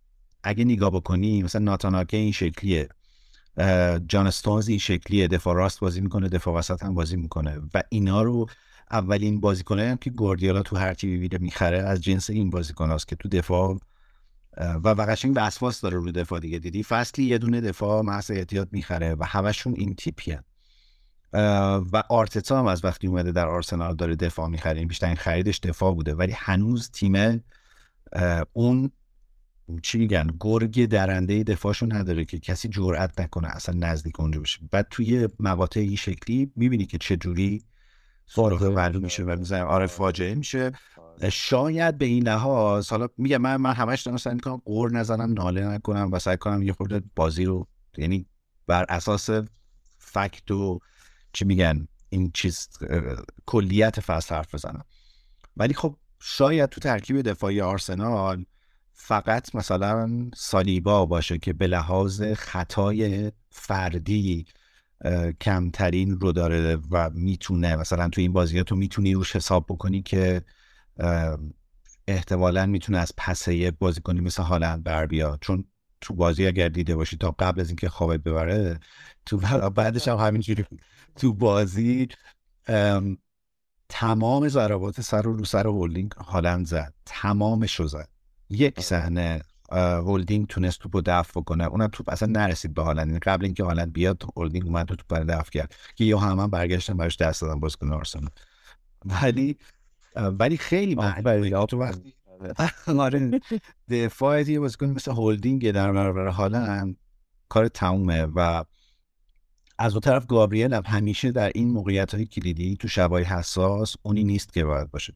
اگه 0.43 0.65
نگاه 0.65 0.91
بکنی 0.91 1.43
مثلا 1.43 1.61
ناتاناکه 1.61 2.17
این 2.17 2.31
شکلیه. 2.31 2.89
جان 4.07 4.27
استونز 4.27 4.67
این 4.67 4.77
شکلیه. 4.77 5.27
دفاع 5.27 5.55
راست 5.55 5.79
بازی 5.79 6.01
می‌کنه 6.01 6.29
دفاع 6.29 6.55
وسط 6.55 6.83
هم 6.83 6.93
بازی 6.93 7.15
می‌کنه. 7.15 7.61
و 7.73 7.83
اینا 7.89 8.21
رو 8.21 8.49
اولین 8.91 9.39
بازیکنه 9.39 9.89
هم 9.89 9.97
که 9.97 10.09
گوردیولا 10.09 10.61
تو 10.61 10.75
هر 10.75 10.93
تیمی 10.93 11.17
میره 11.17 11.37
می‌خره 11.37 11.77
از 11.77 12.01
جنس 12.01 12.29
این 12.29 12.49
بازیکن 12.49 12.97
که 13.07 13.15
تو 13.15 13.29
دفاع 13.29 13.79
و 14.57 14.89
وقشنگ 14.89 15.33
وسواس 15.35 15.81
داره 15.81 15.97
رو 15.97 16.11
دفاع 16.11 16.39
دیگه. 16.39 16.59
دیدی؟ 16.59 16.83
فصلی 16.83 17.25
یه 17.25 17.37
دونه 17.37 17.61
دفاع 17.61 18.01
محض 18.01 18.31
احتیاط 18.31 18.67
می‌خره 18.71 19.15
و 19.15 19.23
همشون 19.23 19.73
این 19.77 19.95
تیپیه 19.95 20.43
و 21.33 22.03
آرتتا 22.09 22.59
هم 22.59 22.67
از 22.67 22.85
وقتی 22.85 23.07
اومده 23.07 23.31
در 23.31 23.47
آرسنال 23.47 23.95
داره 23.95 24.15
دفاع 24.15 24.47
می‌خره 24.47 24.79
این 24.79 24.87
بیشترین 24.87 25.15
خریدش 25.15 25.59
دفاع 25.59 25.93
بوده. 25.95 26.15
ولی 26.15 26.31
هنوز 26.35 26.91
تیم 26.91 27.43
اون 28.53 28.91
چی 29.83 29.97
میگن 29.97 30.27
گرگ 30.39 30.85
درنده 30.85 31.43
دفاعشون 31.43 31.93
نداره 31.93 32.25
که 32.25 32.39
کسی 32.39 32.69
جرئت 32.69 33.21
نکنه 33.21 33.47
اصلا 33.47 33.75
نزدیک 33.79 34.19
اونجا 34.19 34.39
بشه. 34.39 34.59
بعد 34.71 34.87
توی 34.91 35.29
مقاطع 35.39 35.79
این 35.79 35.95
شکلی 35.95 36.51
می‌بینی 36.55 36.85
که 36.85 36.97
چه 36.97 37.17
جوری 37.17 37.63
معلوم 38.61 39.03
میشه 39.03 39.23
و 39.23 39.35
می‌زنیم 39.39 39.65
آره 39.65 39.87
فاجعه 39.87 40.35
میشه. 40.35 40.71
شاید 41.31 41.97
به 41.97 42.05
این 42.05 42.23
لحاظ 42.23 42.89
حالا 42.89 43.07
میگم 43.17 43.37
من 43.37 43.55
من 43.55 43.73
همش 43.73 44.01
دارم 44.01 44.17
سعی 44.17 44.33
می‌کنم 44.33 44.61
قور 44.65 44.91
نزنم 44.91 45.33
ناله 45.33 45.67
نکنم 45.67 46.09
و 46.11 46.19
سعی 46.19 46.37
کنم 46.37 46.61
یه 46.61 46.73
خورده 46.73 47.01
بازی 47.15 47.45
رو 47.45 47.67
یعنی 47.97 48.25
بر 48.67 48.85
اساس 48.89 49.29
فکت 49.97 50.51
و 50.51 50.79
چی 51.33 51.45
میگن 51.45 51.87
این 52.09 52.31
چیز 52.33 52.69
کلیت 53.45 53.99
فصل 53.99 54.35
حرف 54.35 54.55
بزنم. 54.55 54.85
ولی 55.57 55.73
خب 55.73 55.95
شاید 56.19 56.69
تو 56.69 56.81
ترکیب 56.81 57.21
دفاعی 57.21 57.61
آرسنال 57.61 58.45
فقط 58.93 59.55
مثلا 59.55 60.29
سالیبا 60.35 61.05
باشه 61.05 61.37
که 61.37 61.53
به 61.53 61.67
لحاظ 61.67 62.21
خطای 62.23 63.31
فردی 63.49 64.45
کمترین 65.41 66.19
رو 66.19 66.31
داره 66.31 66.77
و 66.91 67.09
می‌تونه 67.09 67.75
مثلا 67.75 68.09
تو 68.09 68.21
این 68.21 68.33
بازی 68.33 68.63
تو 68.63 68.75
می‌تونی 68.75 69.13
روش 69.13 69.35
حساب 69.35 69.65
بکنی 69.69 70.01
که 70.01 70.41
احتمالا 72.07 72.65
می‌تونه 72.65 72.97
از 72.97 73.13
پسه 73.17 73.71
بازیکنی 73.71 74.21
مثل 74.21 74.43
هالند 74.43 74.83
بر 74.83 75.05
بیاد. 75.05 75.39
چون 75.41 75.65
تو 76.01 76.13
بازی 76.13 76.47
اگر 76.47 76.69
دیده 76.69 76.95
باشی 76.95 77.17
تا 77.17 77.35
قبل 77.39 77.61
از 77.61 77.67
اینکه 77.67 77.89
خوابت 77.89 78.19
ببره 78.19 78.79
تو 79.25 79.37
بعدش 79.69 80.07
هم 80.07 80.17
همینجوری 80.17 80.65
تو 81.15 81.33
بازی 81.33 82.07
تمام 83.89 84.47
ضربات 84.47 85.01
سر 85.01 85.27
و 85.27 85.33
رو 85.33 85.45
سر 85.45 85.67
هولدینگ 85.67 86.11
هالند 86.11 86.65
زد. 86.65 86.93
تمامش 87.05 87.75
رو 87.75 87.87
زد. 87.87 88.09
یک 88.49 88.73
آره. 88.77 88.85
صحنه 88.85 89.41
هولدینگ 89.71 90.47
تونست 90.47 90.79
توپو 90.79 91.01
دفع 91.05 91.39
بکنه. 91.39 91.65
اونم 91.65 91.87
توپ 91.87 92.09
اصلا 92.09 92.29
نرسید 92.31 92.73
به 92.73 92.83
هالند. 92.83 93.07
یعنی 93.07 93.19
قبل 93.19 93.45
اینکه 93.45 93.63
هالند 93.63 93.93
بیاد 93.93 94.23
هولدینگ 94.37 94.65
اومد 94.65 94.87
تو 94.87 94.95
توپ 94.95 95.13
دفع 95.13 95.51
کرد. 95.51 95.75
که 95.95 96.03
یا 96.03 96.17
هم, 96.17 96.39
هم 96.39 96.49
برگشتن 96.49 96.97
براش 96.97 97.17
دست 97.17 97.41
دادن 97.41 97.59
بازیکن 97.59 97.93
آرسنال. 97.93 98.29
ولی 99.05 99.57
ولی 100.15 100.57
خیلی 100.57 100.95
معلومه 100.95 101.65
تو 101.65 101.77
وقتی 101.77 102.13
آره. 102.87 103.39
دفاع 103.89 104.49
یه 104.49 104.59
بازیکن 104.59 104.85
مثل 104.85 105.11
هولدینگ 105.11 105.71
در 105.71 105.91
برابر 105.91 106.27
هالند 106.27 106.97
کار 107.49 107.67
تمومه 107.67 108.27
و 108.35 108.63
از 109.81 109.93
اون 109.93 110.01
طرف 110.01 110.25
گابریل 110.25 110.73
هم 110.73 110.83
همیشه 110.85 111.31
در 111.31 111.51
این 111.55 111.71
موقعیت 111.71 112.13
های 112.13 112.25
کلیدی 112.25 112.77
تو 112.77 112.87
شبای 112.87 113.23
حساس 113.23 113.95
اونی 114.01 114.23
نیست 114.23 114.53
که 114.53 114.65
باید 114.65 114.91
باشه. 114.91 115.13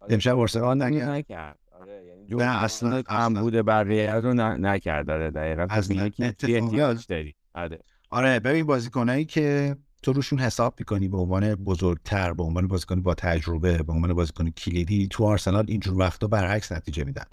آره. 0.00 0.14
امشب 0.14 0.38
ارسنال 0.38 0.82
نکرد. 0.82 1.58
آره 1.80 2.04
یعنی 2.06 2.44
نه 2.44 2.62
اصلا 2.62 3.02
هم 3.08 3.34
بوده 3.34 3.62
بقیه 3.62 4.14
رو 4.14 4.34
نکرد. 4.34 5.06
داره 5.06 5.30
دقیقا 5.30 5.66
از 5.70 5.90
احتیاج 6.18 7.06
داری. 7.06 7.34
آره. 7.54 7.78
آره 8.10 8.40
ببین 8.40 8.66
بازیکنایی 8.66 9.24
که 9.24 9.76
تو 10.02 10.12
روشون 10.12 10.38
حساب 10.38 10.74
می‌کنی 10.78 11.08
به 11.08 11.16
عنوان 11.16 11.54
بزرگتر 11.54 12.32
به 12.32 12.42
عنوان 12.42 12.68
بازیکن 12.68 13.02
با 13.02 13.14
تجربه 13.14 13.82
به 13.82 13.92
عنوان 13.92 14.14
بازیکن 14.14 14.50
کلیدی 14.50 15.08
تو 15.10 15.24
آرسنال 15.24 15.64
اینجور 15.68 15.98
وقتا 15.98 16.26
برعکس 16.26 16.72
نتیجه 16.72 17.04
میدن. 17.04 17.24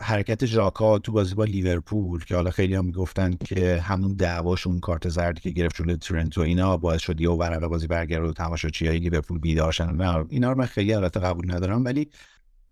حرکت 0.00 0.46
ژاکا 0.46 0.98
تو 0.98 1.12
بازی 1.12 1.34
با 1.34 1.44
لیورپول 1.44 2.24
که 2.24 2.34
حالا 2.34 2.50
خیلی 2.50 2.74
هم 2.74 2.84
می‌گفتن 2.84 3.34
که 3.44 3.80
همون 3.80 4.12
دعواشون 4.12 4.80
کارت 4.80 5.08
زردی 5.08 5.40
که 5.40 5.50
گرفت 5.50 5.76
جلوی 5.76 5.96
ترنتو 5.96 6.40
اینا 6.40 6.76
باعث 6.76 7.00
شد 7.00 7.20
یه 7.20 7.30
ورقه 7.30 7.68
بازی 7.68 7.86
برگرد 7.86 8.24
و 8.24 8.32
تماشاچی 8.32 8.86
های 8.86 8.98
لیورپول 8.98 9.38
بیدارشن 9.38 9.90
نه 9.96 10.24
اینا 10.28 10.52
رو 10.52 10.58
من 10.58 10.66
خیلی 10.66 10.94
البته 10.94 11.20
قبول 11.20 11.54
ندارم 11.54 11.84
ولی 11.84 12.08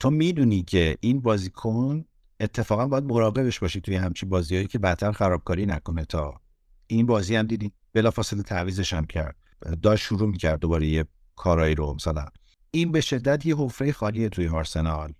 تو 0.01 0.11
می‌دونی 0.11 0.63
که 0.63 0.97
این 1.01 1.21
بازیکن 1.21 2.05
اتفاقا 2.41 2.89
باید 2.89 3.05
مراقبش 3.05 3.59
باشی 3.59 3.81
توی 3.81 3.97
همچین 3.97 4.29
بازیهایی 4.29 4.67
که 4.67 4.79
بدتر 4.79 5.13
خرابکاری 5.13 5.67
نکنه 5.67 6.05
تا 6.05 6.41
این 6.87 7.07
بازی 7.07 7.37
هم 7.37 7.47
دیدی 7.47 7.73
بلافاصله 7.93 8.43
تعویزش 8.43 8.93
هم 8.93 9.07
کرد. 9.07 9.37
داشت 9.83 10.05
شروع 10.05 10.29
می‌کرد 10.29 10.61
دوباره 10.61 10.87
یه 10.87 11.05
کارایی 11.37 11.75
رو 11.75 11.95
مثلا. 11.95 12.27
این 12.71 12.93
به 12.93 13.01
شدت 13.01 13.47
یه 13.47 13.57
حفره 13.57 13.93
خالیه 13.93 14.29
توی 14.29 14.49
آرسنال. 14.49 15.13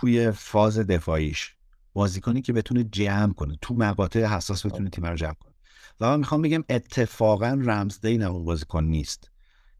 توی 0.00 0.30
فاز 0.30 0.78
دفاعیش 0.78 1.54
بازیکنی 1.92 2.42
که 2.42 2.52
بتونه 2.52 2.84
جمع 2.84 3.32
کنه 3.32 3.58
تو 3.60 3.74
مقاطع 3.74 4.24
حساس 4.24 4.66
بتونه 4.66 4.90
تیم 4.90 5.06
رو 5.06 5.16
جمع 5.16 5.34
کنه. 5.40 5.52
و 6.00 6.06
من 6.06 6.18
می‌خوام 6.18 6.42
بگم 6.42 6.64
اتفاقا 6.68 7.58
رمزدیل 7.62 8.22
اون 8.22 8.44
بازیکن 8.44 8.84
نیست. 8.84 9.30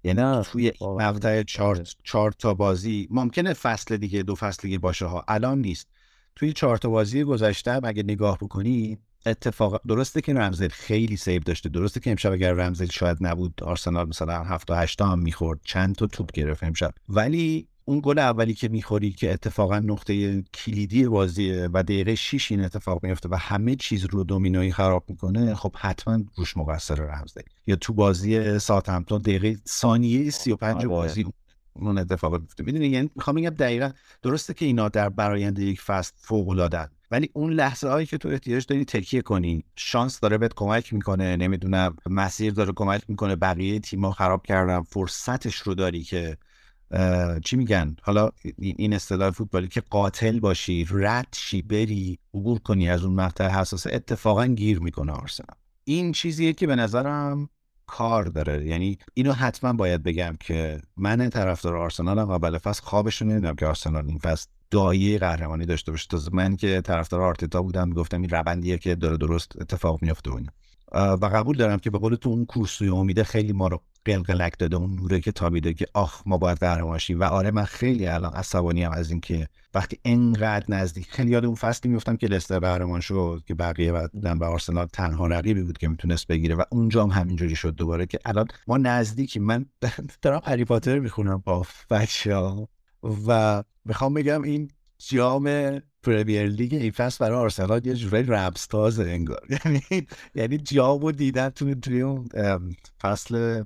یعنی 0.04 0.42
توی 0.42 0.72
مقطع 0.80 1.42
چهار, 1.42 1.82
چهار 2.04 2.32
تا 2.32 2.54
بازی 2.54 3.08
ممکنه 3.10 3.52
فصل 3.52 3.96
دیگه 3.96 4.22
دو 4.22 4.34
فصل 4.34 4.62
دیگه 4.62 4.78
باشه 4.78 5.06
ها 5.06 5.24
الان 5.28 5.60
نیست. 5.60 5.88
توی 6.36 6.52
چهار 6.52 6.76
تا 6.76 6.88
بازی 6.88 7.24
گذشته 7.24 7.80
اگه 7.84 8.02
نگاه 8.02 8.38
بکنی 8.38 8.98
اتفاقا 9.26 9.80
درسته 9.88 10.20
که 10.20 10.34
رمزدیل 10.34 10.68
خیلی 10.68 11.16
save 11.16 11.42
داشته. 11.42 11.68
درسته 11.68 12.00
که 12.00 12.10
امشب 12.10 12.32
اگر 12.32 12.52
رمزدیل 12.52 12.86
شاید 12.86 13.16
نبود 13.20 13.62
آرسنال 13.62 14.08
مثلا 14.08 14.44
هفت 14.44 14.70
و 14.70 14.74
هشت 14.74 15.02
هم 15.02 15.18
می‌خورد 15.18 15.60
چند 15.64 15.94
تا 15.94 16.06
توپ 16.06 16.32
گرفت 16.32 16.64
امشب. 16.64 16.94
ولی 17.08 17.68
اون 17.84 18.00
گل 18.02 18.18
اولی 18.18 18.54
که 18.54 18.68
می‌خوری 18.68 19.12
که 19.12 19.32
اتفاقا 19.32 19.78
نقطه 19.78 20.42
کلیدی 20.42 21.08
بازیه 21.08 21.68
و 21.72 21.82
دقیقه 21.82 22.14
6 22.14 22.52
این 22.52 22.64
اتفاق 22.64 23.06
میفته 23.06 23.28
و 23.28 23.34
همه 23.34 23.76
چیز 23.76 24.04
رو 24.04 24.24
دومینویی 24.24 24.72
خراب 24.72 25.04
می‌کنه 25.08 25.54
خب 25.54 25.76
حتما 25.76 26.20
روش 26.36 26.56
مقصر 26.56 26.94
رمزدیله 26.94 27.44
یا 27.66 27.76
تو 27.76 27.92
بازی 27.92 28.58
ساعتمتون 28.58 29.18
دقیقه 29.18 29.56
ثانیه 29.68 30.30
35 30.30 30.76
آره. 30.76 30.88
بازی 30.88 31.26
اون 31.72 31.98
اتفاق 31.98 32.40
میفته 32.40 32.64
می‌دونی 32.64 32.86
یعنی 32.86 33.10
می‌خوام 33.16 33.36
بگم 33.36 33.50
دقیقا 33.50 33.90
درسته 34.22 34.54
که 34.54 34.64
اینا 34.64 34.88
در 34.88 35.08
براینده 35.08 35.64
یک 35.64 35.80
فصل 35.80 36.12
فوق 36.16 36.48
العاده 36.48 36.88
ولی 37.10 37.30
اون 37.32 37.52
لحظه 37.52 37.88
هایی 37.88 38.06
که 38.06 38.18
تو 38.18 38.28
احتیاج 38.28 38.66
داری 38.66 38.84
تکیه 38.84 39.22
کنی. 39.22 39.64
شانس 39.76 40.20
داره 40.20 40.38
بهت 40.38 40.54
کمک 40.54 40.92
می‌کنه 40.92 41.36
نمی‌دونم 41.36 41.96
مسیر 42.06 42.52
داره 42.52 42.72
کمک 42.76 43.02
می‌کنه 43.08 43.36
بقیه 43.36 43.78
تیم‌ها 43.78 44.12
خراب 44.12 44.46
کردن 44.46 44.82
فرصتش 44.82 45.54
رو 45.56 45.74
داری 45.74 46.02
که 46.02 46.36
چی 47.44 47.56
میگن؟ 47.56 47.96
حالا 48.02 48.30
این 48.58 48.92
اصطلاح 48.92 49.30
فوتبالی 49.30 49.68
که 49.68 49.80
قاتل 49.80 50.40
باشی 50.40 50.86
رد 50.90 51.28
شی 51.34 51.62
بری 51.62 52.18
عبور 52.34 52.58
کنی 52.58 52.88
از 52.88 53.04
اون 53.04 53.14
مقطع 53.14 53.48
حساسه 53.48 53.90
اتفاقا 53.94 54.46
گیر 54.46 54.80
می‌کنه 54.80 55.12
آرسنال. 55.12 55.56
این 55.84 56.12
چیزیه 56.12 56.52
که 56.52 56.66
به 56.66 56.76
نظرم 56.76 57.48
کار 57.86 58.24
داره. 58.24 58.66
یعنی 58.66 58.98
اینو 59.14 59.32
حتما 59.32 59.72
باید 59.72 60.02
بگم 60.02 60.36
که 60.40 60.80
من 60.96 61.28
طرفدار 61.28 61.76
آرسنالم 61.76 62.26
قبل 62.26 62.58
فصل 62.58 62.82
خوابش 62.82 63.22
رو 63.22 63.28
نمی‌دونم 63.28 63.54
که 63.54 63.66
آرسنال 63.66 64.06
این 64.08 64.18
فصل 64.18 64.48
دایه 64.70 65.18
قهرمانی 65.18 65.66
داشته 65.66 65.90
باشه. 65.90 66.08
تا 66.10 66.18
من 66.32 66.56
که 66.56 66.80
طرفدار 66.80 67.20
آرتتا 67.20 67.62
بودم 67.62 67.88
می‌گفتم 67.88 68.20
این 68.20 68.30
روندیه 68.30 68.78
که 68.78 68.94
داره 68.94 69.16
درست 69.16 69.52
اتفاق 69.60 70.02
میفته 70.02 70.30
و 70.30 70.40
و 70.94 71.26
قبول 71.34 71.56
دارم 71.56 71.78
که 71.78 71.90
به 71.90 71.98
قول 71.98 72.14
تو 72.14 72.28
اون 72.28 72.44
کورسوی 72.44 72.88
امیده 72.88 73.24
خیلی 73.24 73.52
ما 73.52 73.68
رو 73.68 73.82
قلقلک 74.04 74.58
داده 74.58 74.76
اون 74.76 74.94
نوره 74.94 75.20
که 75.20 75.32
تابیده 75.32 75.74
که 75.74 75.86
آخ 75.94 76.22
ما 76.26 76.38
باید 76.38 76.58
قهرمان 76.58 77.00
و 77.10 77.24
آره 77.24 77.50
من 77.50 77.64
خیلی 77.64 78.06
الان 78.06 78.32
عصبانی 78.32 78.84
از 78.84 79.10
اینکه 79.10 79.48
وقتی 79.74 79.98
انقدر 80.04 80.64
نزدیک 80.68 81.10
خیلی 81.10 81.30
یاد 81.30 81.44
اون 81.44 81.54
فصلی 81.54 81.90
میفتم 81.90 82.16
که 82.16 82.26
لستر 82.26 82.58
قهرمان 82.58 83.00
شد 83.00 83.42
که 83.46 83.54
بقیه 83.54 83.92
بودن 83.92 84.38
و 84.38 84.44
آرسنال 84.44 84.86
تنها 84.86 85.26
رقیبی 85.26 85.62
بود 85.62 85.78
که 85.78 85.88
می‌تونست 85.88 86.26
بگیره. 86.26 86.54
و 86.54 86.62
اونجا 86.70 87.02
هم 87.04 87.10
همینجوری 87.10 87.56
شد 87.56 87.74
دوباره 87.74 88.06
که 88.06 88.18
الان 88.24 88.46
ما 88.66 88.78
نزدیکی 88.78 89.38
من 89.38 89.66
دارم 90.22 90.40
هری 90.44 90.64
پاتر 90.64 90.98
می‌خونم. 90.98 91.42
با 91.44 91.66
بچه 91.90 92.36
و 93.28 93.62
می‌خوام 93.84 94.14
بگم 94.14 94.42
این 94.42 94.70
جام 94.98 95.78
پرمیر 96.02 96.46
لیگ 96.46 96.74
این 96.74 96.90
فصل 96.90 97.24
برای 97.24 97.38
آرسنال 97.38 97.86
یه 97.86 97.94
جورایی 97.94 98.24
ربستاز 98.24 99.00
انگار. 99.00 99.40
یعنی 99.64 100.06
یعنی 100.34 100.58
جامو 100.58 101.12
دیدن 101.12 101.48
تو 101.48 101.74
توی 101.74 102.16
فصل 103.02 103.64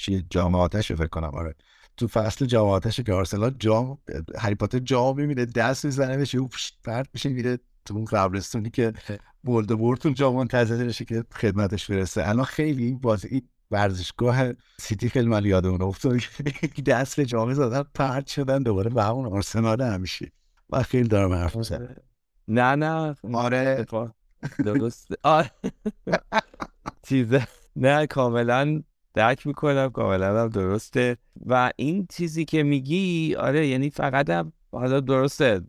چیه 0.00 0.24
جام 0.30 0.54
آتش 0.54 0.92
فکر 0.92 1.06
کنم. 1.06 1.30
آره. 1.34 1.54
تو 1.96 2.08
فصل 2.08 2.46
جام 2.46 2.68
آتش 2.68 3.00
که 3.00 3.12
آرسنال 3.12 3.54
جام 3.58 3.98
هری 4.38 4.54
پاتر 4.54 4.78
جام 4.78 5.16
می‌بینه 5.16 5.44
دست 5.44 5.84
می‌زنه 5.84 6.16
بشه 6.16 6.38
و 6.38 6.48
پرت 6.84 7.06
میشه 7.14 7.28
میره 7.28 7.58
تو 7.84 7.94
اون 7.94 8.04
قبرستونی 8.04 8.70
که 8.70 8.92
بورتون 9.78 10.14
جام 10.14 10.36
منتظرشه 10.36 11.04
که 11.04 11.24
خدمتش 11.32 11.90
برسه. 11.90 12.28
الان 12.28 12.44
خیلی 12.44 12.84
این 12.84 12.98
بازی 12.98 13.42
ورزشگاه 13.70 14.52
سیتی 14.80 15.08
خیلی 15.08 15.28
مال 15.28 15.46
یادمون 15.46 15.82
افتاد 15.82 16.18
که 16.74 16.82
دست 16.82 17.20
جام 17.20 17.54
زدن 17.54 17.84
پرت 17.94 18.26
شدن 18.26 18.62
دوباره 18.62 18.90
به 18.90 19.02
همون 19.04 19.26
آرسنال 19.26 19.82
همیشه. 19.82 20.32
و 20.70 20.82
خیلی 20.82 21.08
دارم 21.08 21.32
حرف 21.32 21.56
می‌زنم. 21.56 21.82
آره. 21.82 22.02
نه 22.48 22.74
نه. 22.74 23.14
آره. 23.34 23.86
درست 24.64 25.08
آره. 25.22 25.50
چیزه. 27.08 27.46
نه 27.76 28.06
کاملا 28.06 28.82
درک 29.14 29.46
می‌کنم 29.46 29.90
کاملا 29.90 30.42
هم 30.42 30.48
درسته. 30.48 31.16
و 31.46 31.70
این 31.76 32.06
چیزی 32.10 32.44
که 32.44 32.62
میگی 32.62 33.34
آره 33.34 33.66
یعنی 33.66 33.90
فقط 33.90 34.30
هم 34.30 34.52
حالا 34.72 35.00
درسته 35.00 35.60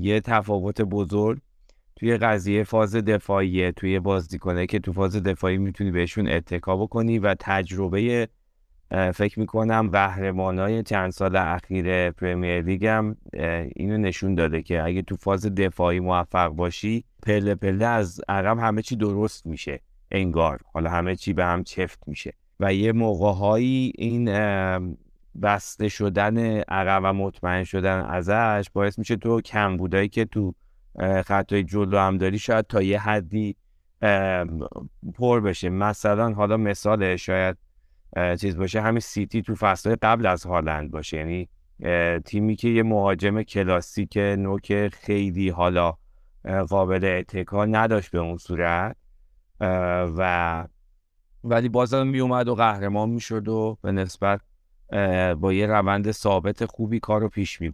یه 0.00 0.20
تفاوت 0.20 0.82
بزرگ 0.82 1.40
توی 1.96 2.16
قضیه 2.16 2.64
فاز 2.64 2.96
دفاعیه 2.96 3.72
توی 3.72 4.00
بازیکنه 4.00 4.66
که 4.66 4.78
تو 4.78 4.92
فاز 4.92 5.16
دفاعی 5.16 5.58
می‌تونی 5.58 5.90
بهشون 5.90 6.28
اتکا 6.28 6.76
بکنی 6.76 7.18
و 7.18 7.34
تجربه 7.40 8.28
فکر 9.14 9.40
می‌کنم 9.40 9.90
قهرمانای 9.92 10.82
چند 10.82 11.10
سال 11.10 11.36
اخیر 11.36 12.10
پرمیر 12.10 12.62
لیگ 12.62 12.86
هم 12.86 13.16
اینو 13.76 13.98
نشون 13.98 14.34
داده 14.34 14.62
که 14.62 14.82
اگه 14.82 15.02
تو 15.02 15.16
فاز 15.16 15.46
دفاعی 15.46 16.00
موفق 16.00 16.48
باشی 16.48 17.04
پله 17.22 17.54
پله 17.54 17.86
از 17.86 18.20
عقب 18.28 18.58
همه 18.58 18.82
چی 18.82 18.96
درست 18.96 19.46
میشه 19.46 19.80
انگار. 20.10 20.60
حالا 20.72 20.90
همه 20.90 21.16
چی 21.16 21.32
به 21.32 21.44
هم 21.44 21.64
چفت 21.64 21.98
میشه. 22.06 22.32
و 22.60 22.74
یه 22.74 22.92
موقعهایی 22.92 23.92
این 23.98 24.24
بسته 25.42 25.88
شدن 25.88 26.60
عقب 26.60 27.00
و 27.04 27.12
مطمئن 27.12 27.64
شدن 27.64 28.00
ازش 28.00 28.70
باعث 28.72 28.98
میشه 28.98 29.16
تو 29.16 29.40
کم 29.40 29.76
بودایی 29.76 30.08
که 30.08 30.24
تو 30.24 30.54
خطای 31.24 31.64
جلو 31.64 31.98
هم 31.98 32.18
داری 32.18 32.38
شاید 32.38 32.66
تا 32.66 32.82
یه 32.82 33.00
حدی 33.00 33.56
پر 35.14 35.40
بشه. 35.40 35.68
مثلا 35.68 36.32
حالا 36.32 36.56
مثال 36.56 37.16
شاید 37.16 37.56
چیز 38.40 38.56
باشه 38.56 38.80
همین 38.80 39.00
سیتی 39.00 39.42
تو 39.42 39.54
فصل 39.54 39.96
قبل 40.02 40.26
از 40.26 40.46
هالند 40.46 40.90
باشه. 40.90 41.16
یعنی 41.16 41.48
تیمی 42.20 42.56
که 42.56 42.68
یه 42.68 42.82
مهاجم 42.82 43.42
کلاسیک 43.42 44.16
نوک 44.16 44.88
خیلی 44.88 45.48
حالا 45.48 45.94
قابل 46.68 47.04
اتکا 47.04 47.64
نداشت 47.64 48.10
به 48.10 48.18
اون 48.18 48.36
صورت 48.36 48.96
و 50.16 50.64
ولی 51.44 51.68
بازم 51.68 52.06
می 52.06 52.20
اومد 52.20 52.48
و 52.48 52.54
قهرمان 52.54 53.10
می‌شد 53.10 53.48
و 53.48 53.78
به 53.82 53.92
نسبت 53.92 54.40
با 55.40 55.52
یه 55.52 55.66
روند 55.66 56.10
ثابت 56.10 56.64
خوبی 56.64 57.00
کار 57.00 57.20
رو 57.20 57.28
پیش 57.28 57.60
می 57.60 57.72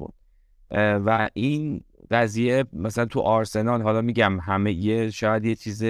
و 0.70 1.28
این 1.34 1.80
قضیه 2.10 2.64
مثلا 2.72 3.04
تو 3.04 3.20
آرسنال 3.20 3.82
حالا 3.82 4.00
میگم 4.00 4.40
همه 4.40 4.72
یه 4.72 5.10
شاید 5.10 5.44
یه 5.44 5.54
چیز 5.54 5.82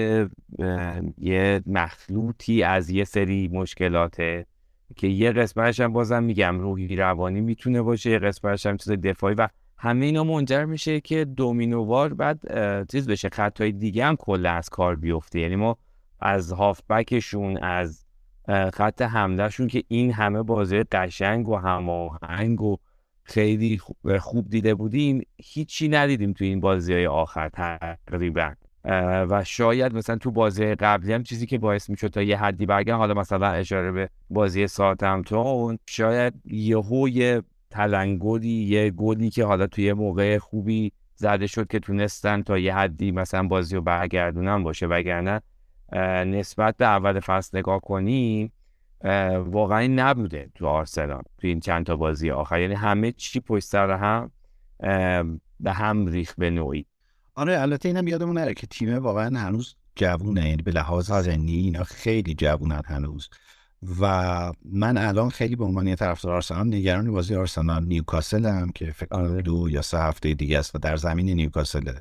یه 1.19 1.63
مخلوطی 1.67 2.63
از 2.63 2.91
یه 2.91 3.05
سری 3.05 3.49
مشکلاته 3.49 4.47
که 4.97 5.07
یه 5.07 5.33
قسمتش 5.33 5.81
هم 5.81 5.93
بازم 5.93 6.23
میگم 6.23 6.61
روحی 6.61 6.97
روانی 6.97 7.41
می‌تونه 7.41 7.83
باشه 7.83 8.11
یه 8.11 8.19
قسمتش 8.19 8.67
هم 8.67 8.77
چیز 8.77 8.93
دفاعی 8.93 9.35
و 9.35 9.49
همه 9.77 10.07
اینا 10.07 10.25
منجر 10.25 10.65
میشه 10.65 11.01
که 11.01 11.25
دومینووار 11.25 12.15
بعد 12.15 12.41
چیز 12.93 13.09
بشه 13.09 13.29
خطای 13.29 13.73
دیگه 13.73 14.05
هم 14.05 14.17
کل 14.17 14.47
از 14.47 14.69
کار 14.69 14.97
بیفته. 14.97 15.41
یعنی 15.41 15.57
ما 15.57 15.79
از 16.25 16.53
هافبکشون 16.53 17.57
از 17.57 18.05
خط 18.73 19.03
حملهشون 19.03 19.67
که 19.67 19.85
این 19.89 20.13
همه 20.13 20.43
بازی 20.43 20.83
قشنگ 20.83 21.49
و 21.49 21.57
هماهنگ 21.57 22.63
و 22.63 22.77
خیلی 23.23 23.81
خوب 24.21 24.49
دیده 24.49 24.75
بودیم 24.75 25.21
هیچی 25.43 25.89
ندیدیم 25.89 26.33
تو 26.33 26.45
این 26.45 26.61
بازی 26.61 26.93
های 26.93 27.07
آخر 27.07 27.49
تقریبا. 27.49 28.53
و 29.31 29.45
شاید 29.45 29.95
مثلا 29.95 30.17
تو 30.17 30.31
بازی 30.31 30.75
قبلی 30.75 31.13
هم 31.13 31.23
چیزی 31.23 31.47
که 31.47 31.59
باعث 31.59 31.91
می‌شد 31.91 32.09
تا 32.09 32.23
یه 32.23 32.37
حدی 32.37 32.67
برگن 32.67 32.95
حالا 32.95 33.15
مثلا 33.15 33.47
اشاره 33.47 33.93
به 33.93 34.09
بازی 34.31 34.67
ساتمتون 34.67 35.79
شاید 35.87 36.35
یهو 36.45 37.09
یه 37.09 37.43
تلنگلی 37.71 38.49
یه 38.49 38.91
گلی 38.91 39.31
که 39.31 39.45
حالا 39.45 39.67
توی 39.67 39.93
موقع 39.93 40.39
خوبی 40.39 40.93
زده 41.15 41.47
شد 41.47 41.67
که 41.67 41.79
تونستن 41.79 42.43
تا 42.43 42.59
یه 42.59 42.75
حدی 42.75 43.13
مثلا 43.13 43.49
بازی 43.49 43.77
رو 43.77 43.83
برگردونن 43.83 44.63
باشه 44.63 44.87
وگرنه 44.87 45.41
نسبت 46.27 46.77
به 46.77 46.87
اول 46.87 47.21
فصل 47.21 47.59
نگاه 47.59 47.81
کنیم 47.81 48.53
واقعا 49.47 49.87
نبوده 49.87 50.51
تو 50.55 50.67
آرسنال 50.67 51.23
تو 51.39 51.47
این 51.47 51.61
چند 51.61 51.87
تا 51.87 51.97
بازی 51.97 52.31
آخر. 52.31 52.61
یعنی 52.61 52.75
همه 52.75 53.13
چی 53.13 53.41
پشت 53.41 53.65
سر 53.65 53.91
هم 53.91 54.31
به 55.61 55.73
هم 55.73 56.07
ریخ 56.07 56.35
به 56.39 56.51
نوعی. 56.51 56.87
آره 57.35 57.61
البته 57.61 57.89
اینم 57.89 58.09
یادمون 58.09 58.39
نره 58.39 58.55
که 58.55 58.67
تیم 58.67 58.99
واقعا 58.99 59.39
هنوز 59.39 59.77
جوونه 59.97 60.49
یعنی 60.49 60.63
به 60.63 60.71
لحاظ 60.71 61.07
سنی 61.07 61.53
اینا 61.53 61.85
خیلی 61.85 62.35
جوونن 62.35 62.83
هنوز. 62.87 63.29
و 64.01 64.53
من 64.65 64.99
الان 64.99 65.31
خیلی 65.31 65.57
به 65.57 65.65
عنوان 65.65 65.95
طرفدار 65.95 66.35
آرسنال 66.35 66.67
نگران 66.67 67.13
بازی 67.13 67.35
آرسنال 67.35 67.85
نیوکاسل 67.85 68.47
هم 68.47 68.73
که 68.73 68.91
فکر 68.91 69.07
کنم 69.07 69.41
دو 69.41 69.71
یا 69.71 69.83
سه 69.83 69.99
هفته 69.99 70.35
دیگه 70.35 70.59
است 70.59 70.75
و 70.75 70.79
در 70.79 70.97
زمین 70.97 71.31
نیوکاسل. 71.31 71.93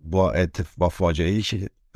با 0.00 0.32
اتف... 0.32 0.74
با 0.78 0.88
فاجعه 0.88 1.42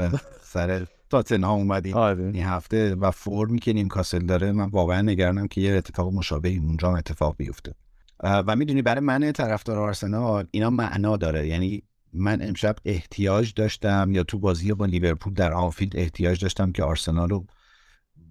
که 0.09 0.21
سر 0.43 0.87
تاتنهام 1.11 1.59
اومد 1.59 1.87
این 1.87 1.95
آره. 1.95 2.25
هفته 2.25 2.95
و 2.95 3.11
فرمی 3.11 3.59
که 3.59 3.73
نیوکاسل 3.73 4.19
داره. 4.19 4.53
من 4.53 4.69
واقعا 4.69 5.03
نگرانم 5.03 5.49
که 5.49 5.61
یه 5.61 5.73
اتفاق 5.73 6.13
مشابهی 6.13 6.59
اونجا 6.59 6.97
اتفاق 6.97 7.37
بیفته. 7.37 7.75
و 8.23 8.57
می‌دونی 8.57 8.83
برای 8.83 9.01
من 9.01 9.33
طرفدار 9.33 9.79
آرسنال 9.79 10.47
اینا 10.51 10.71
معنا 10.71 11.17
داره. 11.17 11.47
یعنی 11.47 11.83
من 12.13 12.43
امشب 12.43 12.77
احتیاج 12.85 13.55
داشتم 13.55 14.11
یا 14.13 14.23
تو 14.23 14.39
بازی 14.39 14.73
با 14.73 14.87
لیورپول 14.87 15.35
در 15.35 15.53
آنفیلد 15.53 15.97
احتیاج 15.97 16.43
داشتم 16.43 16.73
که 16.73 16.83
آرسنال 16.83 17.29
رو 17.29 17.47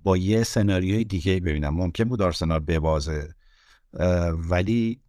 با 0.04 0.18
یه 0.18 0.44
سناریوی 0.44 1.04
دیگه 1.04 1.40
ببینم. 1.40 1.76
ممکن 1.76 2.04
بود 2.04 2.22
آرسنال 2.22 2.60
ببازه. 2.60 3.34
ولی 4.50 5.00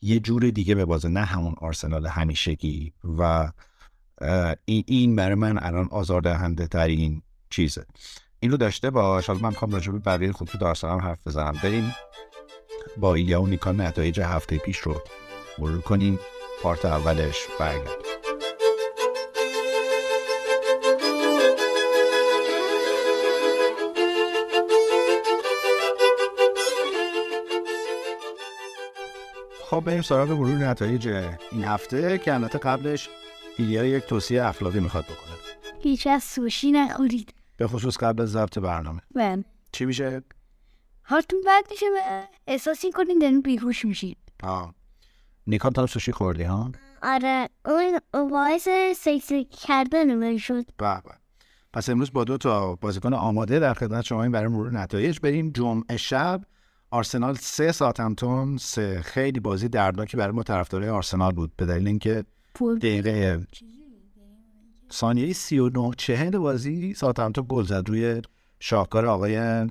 یه 0.00 0.20
جور 0.20 0.50
دیگه 0.50 0.74
ببازه. 0.74 1.08
نه 1.08 1.20
همون 1.20 1.54
آرسنال 1.58 2.06
همیشگی 2.06 2.92
و 3.18 3.52
این 4.64 4.84
این 4.86 5.16
برای 5.16 5.34
من 5.34 5.58
الان 5.62 5.88
آزاردهنده 5.90 6.66
ترین 6.66 7.22
چیزه. 7.50 7.86
این 8.40 8.50
رو 8.50 8.56
داشته 8.56 8.90
باش. 8.90 9.26
حالا 9.26 9.38
من 9.38 9.48
می‌خوام 9.48 9.70
راجع 9.70 9.92
به 9.92 9.98
بقیه 9.98 10.32
خود 10.32 10.48
تو 10.48 10.58
دارسلام 10.58 11.00
حرف 11.00 11.18
بزنم. 11.26 11.56
بریم 11.62 11.94
با 12.96 13.14
ایلیا 13.14 13.42
و 13.42 13.46
نیکان 13.46 13.80
نتایج 13.80 14.20
هفته 14.20 14.58
پیش 14.58 14.78
رو 14.78 15.02
مرور 15.58 15.80
کنیم. 15.80 16.18
پارت 16.62 16.84
اولش 16.84 17.46
برگرد. 17.60 17.88
خب 29.70 29.80
بریم 29.80 30.02
سراغ 30.02 30.30
مرور 30.30 30.56
نتایج 30.56 31.08
این 31.52 31.64
هفته 31.64 32.18
که 32.18 32.34
البته 32.34 32.58
قبلش 32.58 33.08
ایلیا 33.58 33.84
یک 33.84 34.04
توصیه 34.04 34.44
اخلاقی 34.44 34.80
می‌خواد 34.80 35.04
بکنه. 35.04 35.36
هیچ 35.82 36.06
از 36.06 36.24
سوشی 36.24 36.72
نخورید. 36.72 37.34
به 37.56 37.66
خصوص 37.66 37.98
قبل 37.98 38.22
از 38.22 38.30
ضبط 38.30 38.58
برنامه. 38.58 39.00
من 39.14 39.44
چی 39.72 39.84
میشه؟ 39.84 40.22
حالتون 41.02 41.40
بد 41.46 41.64
میشه 41.70 41.86
احساس 42.46 42.84
کنید 42.94 43.20
دارین 43.20 43.40
بیهوش 43.40 43.84
میشید. 43.84 44.18
آه. 44.42 44.74
نیکان 45.46 45.72
تا 45.72 45.86
سوشی 45.86 46.12
خوردی 46.12 46.42
ها؟ 46.42 46.72
آره. 47.02 47.48
اون 47.64 48.28
باعث 48.30 48.68
سکسی 48.96 49.44
کردن 49.44 50.14
من 50.14 50.38
شد. 50.38 50.64
به 50.76 51.02
پس 51.72 51.88
امروز 51.88 52.12
با 52.12 52.24
دو 52.24 52.38
تا 52.38 52.74
بازیکن 52.74 53.14
آماده 53.14 53.58
در 53.58 53.74
خدمت 53.74 54.04
شما 54.04 54.22
این 54.22 54.32
برای 54.32 54.48
مرور 54.48 54.72
نتایج 54.72 55.18
بریم 55.22 55.50
جمعه 55.50 55.96
شب. 55.96 56.42
آرسنال 56.90 57.34
سه 57.34 57.72
ساتمتون 57.72 58.56
سه. 58.56 59.02
خیلی 59.02 59.40
بازی 59.40 59.68
دردناکی 59.68 60.16
برای 60.16 60.32
ما 60.32 60.42
طرفدارای 60.42 60.88
آرسنال 60.88 61.32
بود. 61.32 61.52
به 61.56 61.66
دلیل 61.66 61.86
اینکه 61.86 62.24
دقیقه. 62.80 63.46
ثانیه 64.92 65.32
سی 65.32 65.58
و 65.58 65.68
نه 65.68 65.90
چهل 65.96 66.38
بازی. 66.38 66.94
ساتمتون 66.94 67.46
گل 67.48 67.64
زد 67.64 67.88
روی 67.88 68.22
شاهکار 68.60 69.06
آقای 69.06 69.66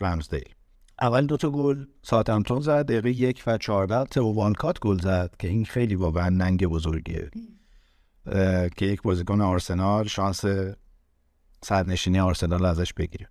رمزدیل. 0.00 0.54
اول 1.00 1.26
دوتا 1.26 1.50
گل 1.50 1.84
ساتمتون 2.02 2.60
زد 2.60 2.86
دقیقه 2.86 3.10
یک 3.10 3.42
و 3.46 3.58
چهارده 3.58 4.04
تو 4.04 4.32
وانکات 4.32 4.80
گل 4.80 4.98
زد 5.00 5.34
که 5.38 5.48
این 5.48 5.64
خیلی 5.64 5.94
واقعا 5.94 6.28
ننگ 6.28 6.66
بزرگیه. 6.66 7.30
که 8.76 8.86
یک 8.86 9.02
بازیکن 9.02 9.40
آرسنال 9.40 10.06
شانس 10.06 10.44
سرنشینی 11.62 12.20
آرسنال 12.20 12.64
ازش 12.64 12.92
بگیره. 12.92 13.28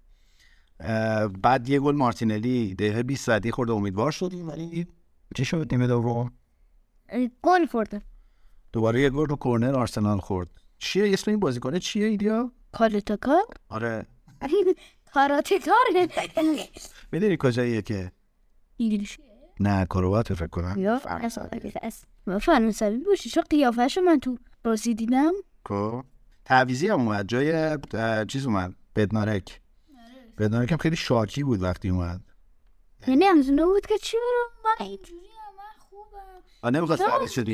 بعد 1.41 1.69
یه 1.69 1.79
گل 1.79 1.95
مارتینلی 1.95 2.75
دقیقه 2.75 3.03
20 3.03 3.25
زدی 3.25 3.51
خورده 3.51 3.73
امیدوار 3.73 4.11
شدیم 4.11 4.49
ولی 4.49 4.87
چی 5.35 5.45
شد؟ 5.45 5.67
نیمه 5.71 5.87
دوم. 5.87 6.31
گل 7.43 7.65
خورده. 7.65 8.01
دوباره 8.73 9.01
یه 9.01 9.09
گل 9.09 9.25
رو 9.25 9.35
کورنر 9.35 9.75
آرسنال 9.75 10.19
خورد. 10.19 10.49
چیه 10.77 11.13
اسم 11.13 11.31
این 11.31 11.39
بازیکنه 11.39 11.79
چیه 11.79 12.07
ایدیا 12.07 12.51
کاراتکار 12.71 13.43
آره. 13.69 14.05
کاراتکار 15.13 15.75
می‌دونی 17.11 17.37
کجاییه 17.39 17.81
که؟ 17.81 18.11
انگلیسی. 18.79 19.23
نه 19.59 19.85
کروات 19.85 20.33
فکر 20.33 20.47
کنم. 20.47 20.75
یا 20.77 20.99
فرانسوی. 20.99 22.97
باشه 22.97 23.29
چون 23.29 23.43
قیافهش 23.49 23.97
من 23.97 24.19
تو 24.19 24.37
بازی 24.63 24.93
دیدم. 24.93 25.31
کو 25.63 26.01
تعویزی 26.45 26.87
هم 26.87 26.99
اومد. 26.99 27.27
جای 27.27 27.77
چیز 28.27 28.45
اومد. 28.45 28.75
بدنارک. 28.95 29.61
بدنارک 30.37 30.71
هم 30.71 30.77
خیلی 30.77 30.95
شاکی 30.95 31.43
بود 31.43 31.61
وقتی 31.63 31.89
اومد. 31.89 32.21
یعنی 33.07 33.25
از 33.25 33.49
بود 33.51 33.85
که 33.85 33.97
چی 33.97 34.17
برو؟ 34.17 34.69
من 34.79 34.85
اینجوری 34.85 35.30
نمی‌خواست 36.63 37.01
تعویز 37.01 37.31
شد 37.31 37.47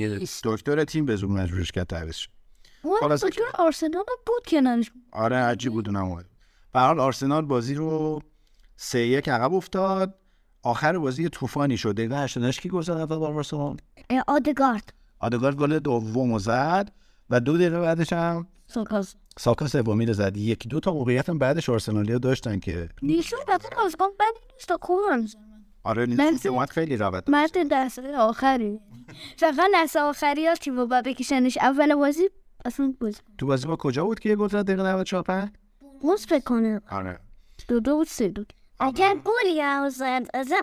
دکتر 0.44 0.84
تیم 0.84 1.06
به 1.06 1.16
زور 1.16 1.30
مجبورش 1.30 1.72
کرد 1.72 1.88
تعویز 1.88 2.16
شد. 2.16 2.30
اون 2.84 3.16
دکتر 3.16 3.42
آرسنال 3.54 4.04
بود 4.26 4.46
کنارش 4.48 4.92
آره 5.12 5.36
عجیب 5.36 5.72
بود 5.72 5.90
اونم 5.90 6.24
به 6.74 6.80
حال 6.80 7.00
آرسنال 7.00 7.46
بازی 7.46 7.76
رو 7.76 8.22
سه 8.76 9.00
یک 9.00 9.30
عقب 9.30 9.54
افتاد. 9.54 10.16
آخر 10.64 10.98
بازی 10.98 11.30
طوفانی 11.30 11.78
شد. 11.78 11.96
دقیقه 11.96 12.18
88 12.18 12.62
کی 12.62 12.70
گل 12.70 12.82
زد 12.82 12.92
اول 12.92 13.18
بار 13.18 13.34
آرسنال 13.34 13.78
آدگارد. 14.28 14.94
آدگارد 15.20 15.56
گل 15.56 15.80
دوم 15.80 16.38
زد 16.38 16.92
و 17.30 17.40
دو 17.40 17.58
دقیقه 17.58 17.80
بعدش 17.80 18.14
هم 18.14 18.48
ساکاز 18.68 19.16
ساکا 19.40 19.68
سومی 19.68 20.06
رو 20.06 20.14
زد. 20.14 20.38
یکی 20.38 20.70
دو 20.70 20.80
تا 20.80 20.94
موقعیت 20.94 21.30
هم 21.30 21.38
بعدش 21.38 21.70
آرسنالیا 21.70 22.18
داشتن 22.18 22.60
که 22.60 22.90
نیشون 23.02 23.40
رفت 23.48 23.76
بازیکن 23.76 24.08
بدی 24.20 24.54
نیست 24.54 24.68
تا 24.68 24.78
کورن 24.78 25.28
آره 25.88 26.06
من 26.06 26.24
نیست 26.24 26.44
که 26.44 26.50
اومد 26.50 26.70
خیلی 26.70 26.98
رابط 26.98 27.30
مرد 27.30 27.68
دست 27.72 28.00
آخری. 28.00 28.80
فقط 29.38 29.72
دست 29.74 29.96
آخری 29.96 30.48
ها 30.48 30.56
تیم 30.56 30.86
با 30.86 31.02
بکشنش. 31.02 31.58
اول 31.58 31.96
بازی 31.96 32.30
اصلا 32.66 32.94
بازی 33.00 33.22
تو 33.38 33.46
بازی 33.46 33.68
با 33.68 33.76
کجا 33.76 34.06
بود 34.06 34.20
که 34.20 34.30
یه 34.30 34.36
گل 34.36 34.48
زد 34.48 34.66
دقیقه 34.66 34.84
94 34.84 35.24
5 35.24 35.50
موز 36.04 36.26
فکر 36.26 36.44
کنه 36.44 36.82
آره. 36.92 37.20
دو 37.68 37.80
دو 37.80 37.96
بود 37.96 38.08
سه 38.08 38.28
دو. 38.28 38.44
اگر 38.80 39.16
گلی 39.16 39.62
هم 39.62 39.90
زد 39.90 40.28
از 40.34 40.54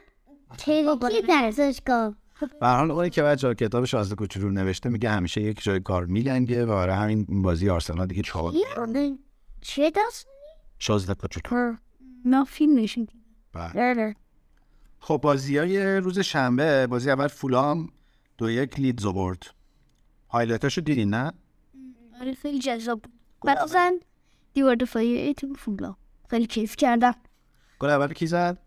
خیلی 0.59 1.23
درزش 1.29 1.81
کن 1.87 2.17
به 2.61 2.67
حال 2.67 2.91
اونی 2.91 3.11
که 3.11 3.37
جای 3.37 3.55
کتاب 3.55 3.85
شازده 3.85 4.15
کوچولو 4.15 4.51
نوشته 4.51 4.89
میگه 4.89 5.11
همیشه 5.11 5.41
یک 5.41 5.63
جای 5.63 5.81
کار 5.81 6.07
میلنگه 6.07 6.65
و 6.65 6.67
برای 6.67 6.95
همین 6.97 7.27
این 7.29 7.43
بازی 7.43 7.71
آرسنال 7.71 8.07
دیگه 8.07 8.23
چهار 8.23 8.53
چه 9.61 9.93
دست؟ 9.97 10.27
شازده 10.79 11.15
کوچولو. 11.15 11.75
نه 12.25 12.45
فیلم 12.45 12.79
نشون 12.79 13.07
بله. 13.53 14.15
خب 15.05 15.21
بازی 15.23 15.59
های 15.59 15.97
روز 15.97 16.19
شنبه 16.19 16.87
بازی 16.87 17.11
اول 17.11 17.29
فولام 17.29 17.89
دو 18.39 18.51
یک 18.51 18.81
لیدز 18.81 19.07
برد. 19.07 19.47
highlight 20.31 20.68
اشو 20.68 20.81
دیدین 20.81 21.11
نه؟ 21.11 21.33
آره 22.21 22.35
خیلی 22.35 22.59
جذاب 22.59 23.03
بود. 23.03 23.13
مخصوصا 23.45 23.93
دیوار 24.55 24.75
دفاعی 24.75 25.35
تیم 25.35 25.55
فولام 25.55 25.95
خیلی 26.31 26.47
کیف 26.47 26.77
کردم. 26.77 27.15
گل 27.79 27.89
اول 27.91 28.13
کی 28.13 28.27
زد؟ 28.27 28.59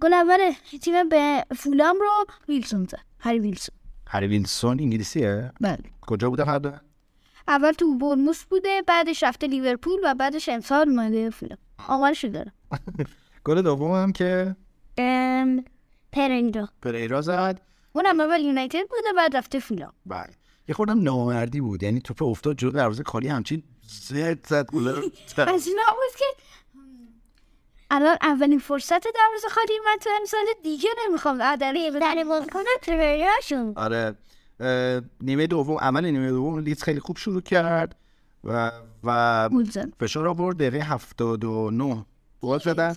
گل 0.00 0.12
اول 0.14 0.52
تیم 0.82 1.08
به 1.08 1.44
فولام 1.56 1.96
رو 2.00 2.26
ویلسون 2.48 2.84
زد. 2.84 3.00
هری 3.18 3.38
ویلسون. 3.38 3.76
هری 4.06 4.26
وینسون 4.26 4.80
انگلیسیه؟ 4.80 5.52
بله. 5.60 5.78
کجا 6.00 6.30
بوده 6.30 6.44
فردا؟ 6.44 6.80
اول 7.48 7.72
تو 7.72 7.98
برموس 7.98 8.44
بوده 8.44 8.82
بعدش 8.86 9.22
رفته 9.22 9.46
لیورپول 9.46 10.00
و 10.04 10.14
بعدش 10.14 10.48
امسال 10.48 10.88
اومده 10.88 11.30
فولام. 11.30 11.58
آمارش 11.88 12.24
رو 12.24 12.30
دارم. 12.30 12.52
گل 13.44 13.62
دوم 13.62 13.92
هم 13.92 14.12
که 14.12 14.56
ام، 14.98 15.64
پرنجا 16.12 16.68
پریرا 16.82 17.20
زد. 17.20 17.60
اونم 17.92 18.20
اول 18.20 18.40
یونایتد 18.40 18.88
بوده 18.88 19.12
بعد 19.16 19.36
رفته 19.36 19.58
فولام 19.58 19.92
بله. 20.06 20.30
یه 20.68 20.74
خوردم 20.74 21.02
نامردی 21.02 21.60
بود. 21.60 21.82
یعنی 21.82 22.00
توپ 22.00 22.22
افتاد 22.22 22.56
جلو 22.56 22.70
دروازه 22.70 23.02
کالی 23.02 23.28
همچین 23.28 23.62
زد 23.82 24.46
زد. 24.46 24.66
از 25.54 25.66
اینا 25.66 25.82
بود 25.88 26.18
که 26.18 26.24
الان 27.90 28.16
اولین 28.22 28.58
فرصت 28.58 29.02
دروازه 29.14 29.48
خالی 29.50 29.72
من 29.86 29.96
تو 30.00 30.10
امسال 30.20 30.44
دیگه 30.62 30.88
نمی‌خوام. 31.06 31.42
عدلی 31.42 31.90
در 31.90 32.24
بازیکن 32.28 32.60
تریراشون 32.82 33.72
آره. 33.76 34.14
نیمه 35.20 35.46
دوم 35.46 35.76
عمل 35.78 36.04
نیمه 36.04 36.30
دوم 36.30 36.58
لیدز 36.58 36.82
خیلی 36.82 37.00
خوب 37.00 37.16
شروع 37.16 37.40
کرد 37.40 37.96
و 38.44 38.72
و 39.04 39.48
فشار 40.00 40.28
آورد. 40.28 40.56
دقیقه 40.56 40.78
79 40.78 42.04
گل 42.40 42.58
زدن. 42.58 42.96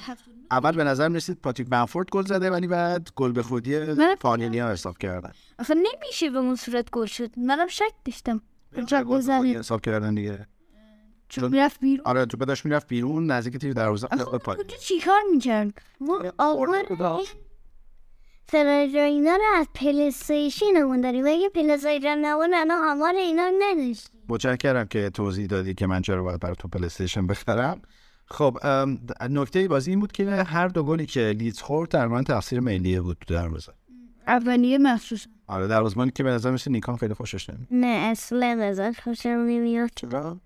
اول 0.51 0.71
به 0.71 0.83
نظر 0.83 1.09
رسید 1.09 1.41
پاتریک 1.41 1.69
بنفورد 1.69 2.09
گل 2.09 2.25
زده 2.25 2.51
ولی 2.51 2.67
بعد 2.67 3.09
گل 3.15 3.31
به 3.31 3.43
خودی 3.43 3.95
فانیلیا 4.19 4.71
حساب 4.71 4.97
کردن. 4.97 5.31
اصلا 5.59 5.83
نمیشه 5.93 6.29
به 6.29 6.37
اون 6.37 6.55
صورت 6.55 6.91
گل 6.91 7.05
شد. 7.05 7.39
منم 7.39 7.67
شک 7.67 7.93
داشتم. 8.05 8.41
کجا 8.77 9.03
گل 9.03 9.19
زده. 9.19 9.59
حساب 9.59 9.81
کردن 9.81 10.15
دیگه. 10.15 10.47
چون 11.29 11.51
می‌رفت 11.51 11.79
بیرون. 11.79 12.05
آره 12.05 12.25
تو 12.25 12.37
داشت 12.37 12.65
می‌رفت 12.65 12.87
بیرون 12.87 13.31
نزدیک 13.31 13.57
تیر 13.57 13.73
دروازه 13.73 14.07
کجا 14.07 14.63
چیکار 14.79 15.21
می‌کرد؟ 15.31 15.81
آقا 16.37 17.21
تریرا 18.47 19.03
اینا 19.03 19.35
رو 19.35 19.43
از 19.55 19.67
پلیستیشن 19.75 20.75
اون 20.75 21.01
داری 21.01 21.21
بگه 21.21 21.49
پلیستیشن 21.49 22.17
نبود 22.17 22.49
الان 22.53 22.71
آمار 22.71 23.13
اینا 23.15 23.51
نداشت 23.59 24.11
متشکرم 24.29 24.87
که 24.87 25.09
توضیح 25.09 25.47
دادی 25.47 25.73
که 25.73 25.87
من 25.87 26.01
چرا 26.01 26.23
باید 26.23 26.39
برای 26.39 26.55
تو 26.55 26.67
پلی 26.67 26.85
استیشن 26.85 27.27
بخرم. 27.27 27.81
خب 28.31 28.57
ام، 28.63 28.99
نکته 29.29 29.67
بازی 29.67 29.91
این 29.91 29.99
بود 29.99 30.11
که 30.11 30.25
هر 30.25 30.67
دو 30.67 30.83
گلی 30.83 31.05
که 31.05 31.35
لیدز 31.37 31.61
خورد 31.61 31.89
در 31.89 32.07
من 32.07 32.23
تقصیر 32.23 32.59
ملیه 32.59 33.01
بود 33.01 33.17
تو 33.27 33.33
دروازه 33.33 33.73
اولیه 34.27 34.77
مخصوص. 34.77 35.25
آره 35.47 35.67
دروازه‌بانی 35.67 36.11
که 36.11 36.23
به 36.23 36.29
نظر 36.29 36.51
مثل 36.51 36.71
نیکان 36.71 36.97
خیلی 36.97 37.13
خوشش 37.13 37.49
نمیاد. 37.49 37.67
نه 37.71 37.87
اصلا 37.87 38.59
ازش 38.61 38.99
خوشم 39.03 39.29
نمیاد. 39.29 39.89
چرا؟ 39.95 40.37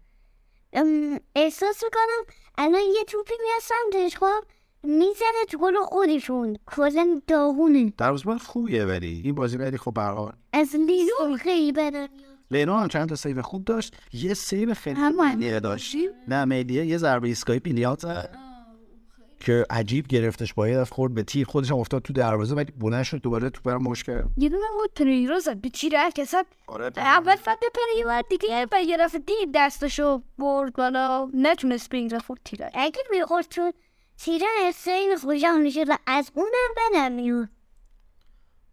ام، 0.73 1.19
احساس 1.35 1.83
می‌کنم 1.83 2.35
الان 2.57 2.81
یه 2.81 3.03
توپی 3.07 3.33
میاد 3.43 3.61
سمتش 3.61 4.17
خب؟ 4.17 4.43
می‌زنه 4.83 5.45
تو 5.49 5.57
گل 5.57 5.75
خودشون. 5.83 6.57
کلا 6.65 7.21
داغونه. 7.27 7.93
دروازه‌بان 7.97 8.37
خوبیه 8.37 8.85
ولی. 8.85 9.21
این 9.23 9.35
بازی 9.35 9.57
ولی 9.57 9.77
خب 9.77 9.99
حال 9.99 10.33
از 10.53 10.75
لیزون 10.75 11.37
خیلی 11.37 11.71
بدن 11.71 12.07
لینا 12.51 12.79
هم 12.79 12.87
چند 12.87 13.09
تا 13.09 13.15
سیو 13.15 13.41
خوب 13.41 13.65
داشت. 13.65 13.95
یه 14.13 14.33
سیو 14.33 14.73
خیلی. 14.73 14.99
ملیه 14.99 15.59
داشت. 15.59 15.95
نه 16.27 16.45
ملیه 16.45 16.85
یه 16.85 16.97
ضربه 16.97 17.27
ایستگاهی 17.27 17.59
بیلیات 17.59 17.99
زد. 17.99 18.37
که 19.39 19.65
عجیب 19.69 20.07
گرفتش 20.07 20.53
با 20.53 20.67
یه 20.67 20.77
دفعه 20.77 20.95
خورد 20.95 21.13
به 21.13 21.23
تیر. 21.23 21.47
خودش 21.47 21.71
هم 21.71 21.77
افتاد 21.77 22.01
تو 22.01 22.13
دروازه 22.13 22.55
ولی 22.55 22.71
بلند 22.71 23.03
شد 23.03 23.21
دوباره 23.21 23.49
تو 23.49 23.61
برام 23.61 23.83
مش 23.83 24.03
کرد 24.03 24.29
یه 24.37 24.49
دونه 24.49 24.65
بود 24.81 24.93
پریرو 24.93 25.39
زد. 25.39 25.61
به 25.61 25.69
تیر 25.69 25.95
هر 25.95 26.11
کسب 26.11 26.45
آره 26.67 26.91
اول 26.97 27.35
فقط 27.35 27.59
پریرو 27.59 28.21
دیگه 28.29 28.65
و 28.71 28.83
یه 28.87 28.97
دفعه 28.97 29.19
دید 29.19 29.49
دستشو 29.55 30.21
برد 30.37 30.73
بالا. 30.73 31.29
نتونست 31.33 31.89
بگیره 31.89 32.19
خورد 32.19 32.39
تیره 32.45 32.71
اگه 32.73 33.01
می‌خورد 33.11 33.45
چون 33.49 33.73
تیره 34.17 34.45
خیلی 34.83 35.15
خوشم 35.17 35.59
میشه 35.59 35.83
و 35.83 35.97
از 36.07 36.31
اونم 36.35 36.49
بدم 36.77 37.49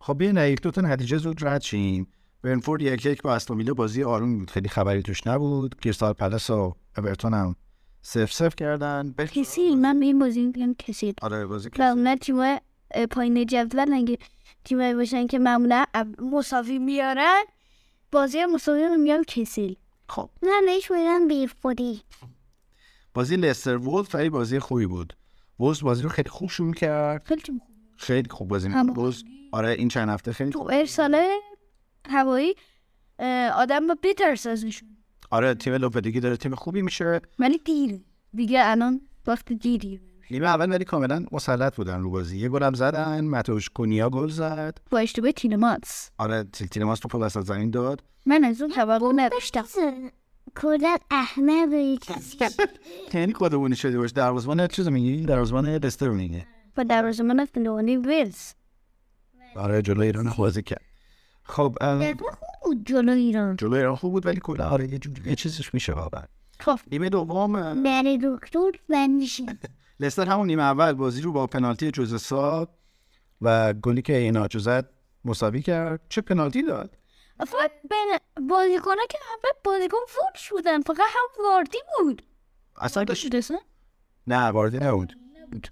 خب 0.00 0.18
بیاین 0.18 0.37
یک 0.37 0.61
دو 0.61 0.70
تا 0.70 0.80
نتیجه 0.80 1.18
زود 1.18 1.46
رد 1.46 1.62
شیم. 1.62 2.12
برنفورد 2.42 2.83
یک 2.83 3.07
یک 3.07 3.22
با 3.22 3.35
استون 3.35 3.57
ویلا 3.57 3.74
بازی 3.74 4.03
آروم 4.03 4.38
بود. 4.38 4.50
خیلی 4.50 4.68
خبری 4.68 5.03
توش 5.03 5.26
نبود. 5.26 5.81
کریستال 5.81 6.12
پلاس 6.12 6.50
و 6.50 6.74
اورتون 6.98 7.35
هم 7.35 7.57
سف 8.03 8.33
سف 8.33 8.55
کردن. 8.57 9.14
کسی 9.18 9.74
من 9.74 10.03
این 10.03 10.18
بازی 10.18 10.44
میگم 10.44 10.74
کسی 10.74 11.14
آره 11.22 11.46
بازی 11.46 11.70
و 11.79 11.83
اونا 11.83 12.16
تیم 12.16 12.57
پایین 13.11 13.46
جدول 13.46 13.94
اگه 13.94 14.18
تیم 14.64 14.96
باشن 14.96 15.26
که 15.26 15.38
معمولا 15.38 15.85
مساوی 16.33 16.79
میارن. 16.79 17.42
بازی 18.12 18.44
مساوی 18.44 18.83
رو 18.85 18.96
میگم 18.96 19.22
کسی 19.26 19.76
خب. 20.09 20.31
من 20.42 20.62
بهش 20.66 20.90
میگم 20.90 21.29
بیفودی 21.29 22.03
بازی. 23.14 23.37
لستر 23.37 23.76
وولف 23.76 24.16
خیلی 24.16 24.31
بازی 24.31 24.59
خوبی 24.59 24.87
بود. 24.87 25.16
وولز 25.61 25.81
بازی 25.81 26.03
رو 26.03 26.09
خیلی 26.09 26.29
خوب 26.29 26.50
شروع 26.50 26.74
کرد. 26.74 27.22
خیلی 27.24 27.42
خوب. 27.42 27.61
خیلی 27.96 28.29
خوب 28.31 28.48
بازی 28.48 28.68
وولز 28.68 29.22
آره 29.53 29.70
این 29.70 29.88
چند 29.88 30.09
هفته 30.09 30.33
خیلی 30.33 30.50
تو 30.50 30.59
خوب 30.59 30.70
ارسال 30.72 31.16
هوایی 32.08 32.54
آدم 33.54 33.86
با 33.86 33.96
بترس 34.02 34.46
ازشون 34.46 34.88
آره 35.30 35.54
تیم 35.54 35.74
لوپدگی 35.74 36.20
داره 36.20 36.36
تیم 36.36 36.54
خوبی 36.54 36.82
میشه. 36.82 37.20
ولی 37.38 37.58
دیره. 37.58 38.00
دیگه 38.34 38.60
الان 38.64 39.00
وقت 39.26 39.52
دیری 39.52 40.00
نیمه 40.30 40.46
اول 40.46 40.70
ولی 40.70 40.84
کاملا 40.84 41.24
مسلط 41.32 41.76
بودن 41.76 42.00
رو 42.00 42.10
بازی. 42.10 42.38
یه 42.38 42.48
گلم 42.48 42.74
زدن 42.74 43.24
متوش 43.24 43.68
کنیا 43.68 44.10
گل 44.10 44.28
زد. 44.28 44.78
با 44.90 44.98
اشتباه 44.98 45.32
تیلماتس 45.32 46.10
آره 46.18 46.44
تیلماس 46.44 46.98
توپ 47.00 47.14
وسط 47.14 47.40
زمین 47.40 47.70
داد. 47.70 48.02
من 48.26 48.44
از 48.44 48.62
اون 48.62 48.70
توقع 48.70 49.12
نداشتم. 49.16 49.64
کلا 50.56 50.96
احمد 51.10 51.98
کسی 52.00 52.38
یعنی 53.14 53.32
خودمونی 53.32 53.76
شده 53.76 53.98
باش. 53.98 54.10
دروازه‌بان 54.10 54.66
چیز 54.66 54.88
میگی؟ 54.88 55.24
دروازه‌بان 55.24 55.68
لستر 55.68 56.08
میگه. 56.08 56.46
و 56.76 56.84
در 56.84 57.22
من 57.22 57.44
فنوانی 57.44 57.96
ویلز. 57.96 58.52
آره 59.56 59.82
جلوی 59.82 60.06
ایران 60.06 60.32
بازی 60.38 60.62
کرد. 60.62 60.82
خب 61.50 61.76
ام، 61.80 62.12
بود 62.64 62.86
جلو 62.86 63.12
ایران. 63.12 63.56
جلوی 63.56 63.78
ایران 63.78 63.96
خوب 63.96 64.12
بود 64.12 64.26
ولی 64.26 64.40
کلا 64.40 64.68
آره 64.68 64.88
یه 64.88 64.98
جوری 64.98 65.30
یه 65.30 65.36
چیزش 65.36 65.74
میشه 65.74 65.92
واقعا. 65.92 66.22
خب. 66.60 66.78
نیمه 66.90 67.08
دوم 67.08 67.82
بری 67.82 68.18
دکتر 68.22 68.70
و 68.88 69.08
میشه 69.08 69.44
لستر 70.00 70.26
همون 70.26 70.46
نیمه 70.46 70.62
اول 70.62 70.92
بازی 70.92 71.22
رو 71.22 71.32
با 71.32 71.46
پنالتی 71.46 71.90
جوزسا 71.90 72.68
و 73.40 73.72
گلی 73.72 74.02
که 74.02 74.16
ایناچو 74.16 74.58
زد 74.58 74.90
مساوی 75.24 75.62
کرد. 75.62 76.00
چه 76.08 76.20
پنالتی 76.20 76.62
داد؟ 76.62 76.96
فقط 77.38 77.70
بین 77.90 78.46
بازیکنه 78.48 79.06
که 79.10 79.18
همه 79.22 79.52
بازیکن 79.64 79.98
فوتش 80.08 80.52
بودن 80.52 80.80
فقط 80.80 80.98
هم 80.98 81.44
واردی 81.44 81.78
بود. 81.98 82.22
اصلا 82.76 83.04
داشت 83.04 83.26
شده 83.26 83.58
نه 84.26 84.44
واردی 84.44 84.78
نبود. 84.78 85.12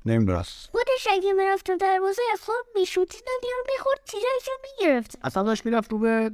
نمی‌دونم. 0.06 0.44
خودش 0.72 1.08
اگه 1.10 1.32
می‌رفت 1.32 1.66
تو 1.66 1.76
دروازه 1.76 2.22
خود 2.40 2.54
میشوتی 2.74 3.18
ندیار 3.18 3.60
می‌خورد 3.72 4.00
تیرش 4.06 4.48
می‌گرفت. 4.62 5.18
اصلا 5.22 5.42
داشت 5.42 5.66
می‌رفت 5.66 5.92
رو 5.92 5.98
به 5.98 6.30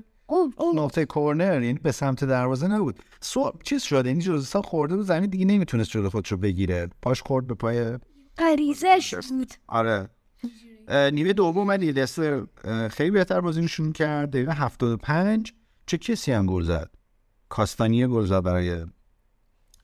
نقطه 0.75 1.05
کورنر 1.05 1.63
یعنی 1.63 1.79
به 1.79 1.93
سمت 1.93 2.25
دروازه 2.25 2.69
نبود. 2.69 2.99
سو 3.21 3.53
چیز 3.65 3.83
شده؟ 3.83 4.09
یعنی 4.09 4.23
جوزسا 4.23 4.63
خورده 4.63 4.97
بود 4.97 5.07
زمین 5.07 5.31
دیگه 5.31 5.45
نمی‌تونست 5.45 5.91
جلو 5.91 6.11
خودش 6.11 6.33
رو 6.33 6.39
بگیره. 6.39 6.91
پاش 7.03 7.23
خورد 7.23 7.47
به 7.47 7.55
پای 7.55 7.99
غریزش 8.39 9.15
بود. 9.15 9.53
آره. 9.67 10.09
نیمه 10.89 11.33
دوم 11.33 11.71
لستر 11.71 12.47
اه، 12.65 12.89
خیلی 12.89 13.11
بهتر 13.11 13.41
بازی 13.41 13.69
شروع 13.69 13.93
کرد. 13.93 14.31
دقیقه 14.31 14.53
75 14.53 15.53
چه 15.87 15.99
کسی 15.99 16.33
هم 16.33 16.47
گل 16.47 16.63
زد؟ 16.63 16.91
کاستانیه 17.49 18.07
گل 18.07 18.25
زد 18.25 18.43
برای 18.43 18.87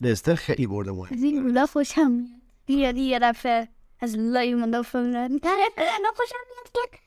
لستر 0.01 0.35
خیلی 0.35 0.67
برده 0.67 0.93
مهم. 0.93 1.17
از 1.17 1.23
این 1.23 1.43
رولا 1.43 1.67
خوشم 1.67 2.25
دیگه 2.71 2.93
دیگه 2.93 3.19
رفته 3.19 3.69
از 4.01 4.17
لای 4.19 4.55
مدافع 4.55 5.01
میاد. 5.01 5.31
الان 5.77 6.13
خوشم 6.17 6.37
میاد 6.51 6.73
که 6.73 6.99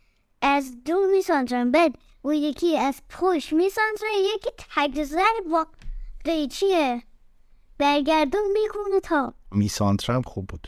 از 0.42 0.84
دو 0.86 1.08
میسانجم 1.12 1.72
بعد 1.72 1.96
و 2.26 2.34
یکی 2.34 2.78
از 2.78 3.02
پشت 3.10 3.54
میسانتره 3.54 4.10
یکی 4.36 4.50
تگزر 4.76 5.50
با 5.52 5.68
قیچیه. 6.26 7.04
برگردون 7.78 8.42
می‌کنه 8.54 9.00
تا. 9.00 9.34
میسانتر 9.52 10.14
هم 10.14 10.22
خوب 10.22 10.48
بود. 10.48 10.68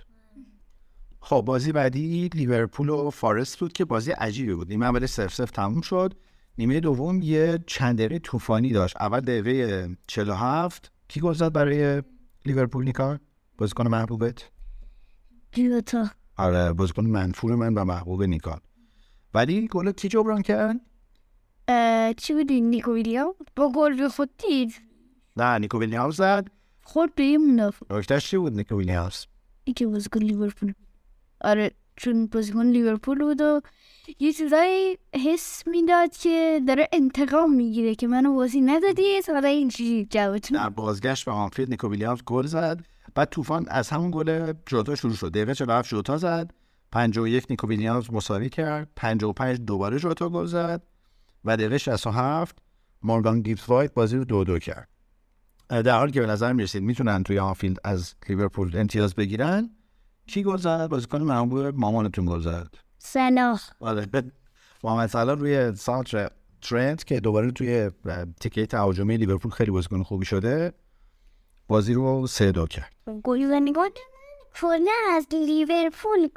خب 1.21 1.43
بازی 1.45 1.71
بعدی 1.71 2.29
لیورپول 2.33 2.89
و 2.89 3.09
فارست 3.09 3.59
بود 3.59 3.73
که 3.73 3.85
بازی 3.85 4.11
عجیبی 4.11 4.53
بود. 4.53 4.69
نیمه 4.69 4.85
اول 4.85 5.05
سف 5.05 5.33
سف 5.33 5.51
تموم 5.51 5.81
شد. 5.81 6.13
نیمه 6.57 6.79
دوم 6.79 7.21
یه 7.21 7.59
چند 7.67 7.97
دقیقه 7.97 8.19
طوفانی 8.19 8.69
داشت. 8.69 8.97
اول 8.99 9.19
دقیقه 9.19 9.89
47 10.07 10.91
کی 11.07 11.19
گل 11.19 11.33
زد 11.33 11.53
برای 11.53 12.03
لیورپول 12.45 12.85
نیکار 12.85 13.19
بازیکن 13.57 13.87
محبوبت. 13.87 14.54
جوتا 15.55 16.09
آره 16.37 16.73
بازیکن 16.73 17.05
منفور 17.05 17.55
من 17.55 17.73
و 17.73 17.85
محبوب 17.85 18.23
نیکان. 18.23 18.59
ولی 19.33 19.67
گل 19.67 19.91
کی 19.91 20.07
جبران 20.07 20.41
کرد؟ 20.41 20.79
چی 22.17 22.33
بودی 22.33 22.61
نیکو 22.61 22.93
ویلیام 22.93 23.33
با 23.55 23.71
گل 23.75 23.97
به 23.97 24.09
خود 24.09 24.29
دید. 24.37 24.73
نه 25.37 25.57
نیکو 25.57 25.79
ویلیامز 25.79 26.15
زد. 26.15 26.47
خود 26.83 27.15
به 27.15 27.23
یه 27.23 27.37
منافع. 27.37 27.85
نکتهش 27.89 28.29
چی 28.29 28.37
بود 28.37 28.53
نیکو 28.53 28.77
ویلیامز؟ 28.77 29.25
ای 29.63 29.73
که 29.73 29.87
بازیکن 29.87 30.19
لیورپول. 30.19 30.73
آره 31.41 31.71
چون 31.95 32.27
بازیکن 32.27 32.65
لیورپول 32.65 33.19
بود 33.19 33.41
و 33.41 33.61
یه 34.19 34.33
چیزایی 34.33 34.97
حس 35.25 35.67
می‌داد 35.67 36.17
که 36.17 36.61
داره 36.67 36.87
انتقام 36.93 37.53
می‌گیره 37.53 37.95
که 37.95 38.07
منو 38.07 38.33
بازی 38.33 38.61
ندادید 38.61 39.29
حالا 39.29 39.47
اینجوری 39.47 40.07
جوابتون 40.09 40.57
در 40.57 40.69
بازگشت 40.69 41.25
به 41.25 41.31
آنفیلد 41.31 41.69
نیکو 41.69 41.89
ویلیامز 41.89 42.23
گل 42.25 42.45
زد. 42.45 42.85
بعد 43.15 43.29
طوفان 43.29 43.65
از 43.67 43.89
همون 43.89 44.11
گل 44.11 44.53
جوتا 44.65 44.95
شروع 44.95 45.13
شد. 45.13 45.31
دقیقه 45.31 45.53
47 45.53 45.89
جوتا 45.89 46.17
زد. 46.17 46.53
51 46.91 47.45
نیکو 47.49 47.67
ویلیامز 47.67 48.13
مساوی 48.13 48.49
کرد. 48.49 48.87
55 48.95 49.59
دوباره 49.59 49.99
جوتا 49.99 50.29
گل 50.29 50.45
زد. 50.45 50.81
و 51.45 51.57
دقیقه 51.57 51.77
67 51.77 52.57
مورگان 53.03 53.41
گیبس 53.41 53.69
وایت 53.69 53.93
بازی 53.93 54.17
رو 54.17 54.25
دو 54.25 54.43
دو 54.43 54.59
کرد. 54.59 54.89
در 55.69 55.97
حالی 55.97 56.11
که 56.11 56.21
به 56.21 56.27
نظر 56.27 56.53
می‌رسید 56.53 56.83
می‌تونن 56.83 57.23
توی 57.23 57.39
آنفیلد 57.39 57.77
از 57.83 58.13
لیورپول 58.29 58.77
امتیاز 58.77 59.15
بگیرن 59.15 59.69
کی 60.27 60.43
گل 60.43 60.57
زد؟ 60.57 60.87
بازیکن 60.87 61.21
محبوب 61.21 61.75
مامانتون 61.75 62.25
گل 62.25 62.39
زد. 62.39 62.75
سلاح 62.97 63.61
آره 63.79 64.07
محمد 64.83 65.09
صلاح 65.09 65.35
روی 65.35 65.75
سانتر 65.75 66.29
ترنت 66.61 67.05
که 67.05 67.19
دوباره 67.19 67.51
توی 67.51 67.91
تیکه 68.39 68.65
تهاجمی 68.65 69.17
لیورپول 69.17 69.51
خیلی 69.51 69.71
بازیکن 69.71 70.03
خوبی 70.03 70.25
شده. 70.25 70.73
بازی 71.67 71.93
رو 71.93 72.27
سه 72.27 72.51
دو 72.51 72.65
کرد 72.67 72.93
نگاه 73.59 73.89
کلا 74.61 74.91
از 75.11 75.27
لیورپول 75.31 76.29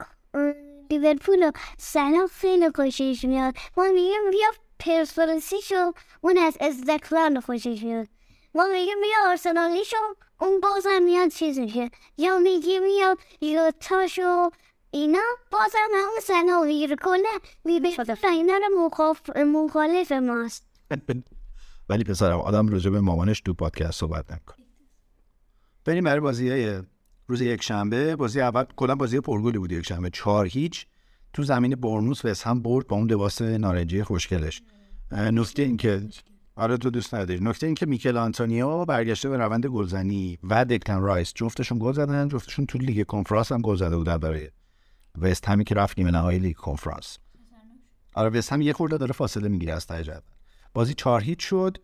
لیورپول 0.90 1.42
و 1.48 1.50
سلاح 1.78 2.26
خیلی 2.26 2.70
خوشش 2.76 3.24
میاد. 3.24 3.54
ما 3.76 3.84
میگیم 3.84 4.30
بیا 4.30 4.48
پرسپولیسی 4.78 5.60
شو 5.62 5.92
اون 6.20 6.38
از 6.38 6.56
استقلال 6.60 7.40
خوشش 7.40 7.82
میاد. 7.82 8.06
ما 8.54 8.66
میگیم 8.72 9.00
بیا 9.02 9.30
آرسنالی 9.30 9.84
شو 9.84 9.96
اون 10.40 10.60
بازم 10.60 11.02
میاد 11.02 11.28
چیزشه 11.28 11.90
یا 12.18 12.38
میگیم 12.38 12.82
بیا 12.82 13.16
یوتا 13.40 14.06
شو 14.06 14.50
اینا 14.90 15.18
بازم 15.52 15.88
همون 15.94 16.20
سلاح 16.22 16.64
می‌گیره 16.64 16.96
کلا 16.96 17.38
لیورپول 17.64 18.28
اینا 18.30 18.52
رو 18.56 18.88
مخاف- 18.88 19.36
مخالف 19.36 20.12
ماست. 20.12 20.66
ولی 21.88 22.04
پسرم 22.04 22.40
آدم 22.40 22.68
راجع 22.68 22.90
به 22.90 23.00
مامانش 23.00 23.40
تو 23.40 23.54
پادکست 23.54 24.00
صحبت 24.00 24.30
نمی‌کنه. 24.30 24.57
بریم 25.88 26.05
برای 26.05 26.20
بازی 26.20 26.51
های 26.51 26.83
روز 27.27 27.40
یک 27.40 27.62
شنبه 27.62 28.16
بازی 28.16 28.40
اول 28.40 28.64
کلا 28.77 28.94
بازی 28.94 29.20
پرگلی 29.20 29.59
بود 29.59 29.72
یک 29.72 29.87
شنبه 29.87 30.11
چهار 30.11 30.46
هیچ. 30.46 30.87
تو 31.33 31.42
زمین 31.42 31.74
بورنموث 31.74 32.24
وست 32.24 32.34
هم 32.44 32.62
برد 32.62 32.87
با 32.87 32.96
اون 32.96 33.11
لباس 33.11 33.42
نارنجی 33.42 34.03
خوشگلش. 34.03 34.62
نکته 35.12 35.62
این 35.62 35.77
که 35.77 36.09
آره 36.57 36.77
تو 36.77 36.90
دوست 36.90 37.14
نداری. 37.14 37.40
نکته 37.44 37.66
این 37.66 37.74
که 37.74 37.87
میکل 37.87 38.16
آنتونیو 38.16 38.85
برگشته 38.85 39.29
به 39.29 39.37
روند 39.37 39.66
گلزنی 39.66 40.38
و 40.42 40.64
دکلن 40.64 41.01
رایس. 41.01 41.33
جفتشون 41.35 41.79
گل 41.79 41.92
زدن 41.92 42.29
جفتشون 42.29 42.66
تو 42.66 42.79
لیگ 42.79 43.07
کنفرانس 43.07 43.53
هم 43.53 43.61
گل 43.61 43.77
زده 43.77 43.96
بودن 43.96 44.18
برای 44.18 44.48
وست 45.20 45.48
همی 45.48 45.64
که 45.64 45.74
رفت 45.74 45.98
نیمه 45.98 46.11
نهایی 46.11 46.38
لیگ 46.38 46.57
کنفرانس. 46.57 47.18
آره 48.14 48.38
وست 48.38 48.53
هم 48.53 48.61
یه 48.62 48.72
خورده 48.72 48.96
داره 48.98 49.12
فاصله 49.12 49.48
می‌گیره 49.48 49.72
از 49.72 49.87
جدول. 49.87 50.20
بازی 50.74 50.94
چهار 50.94 51.20
هیچ 51.20 51.44
شد. 51.44 51.79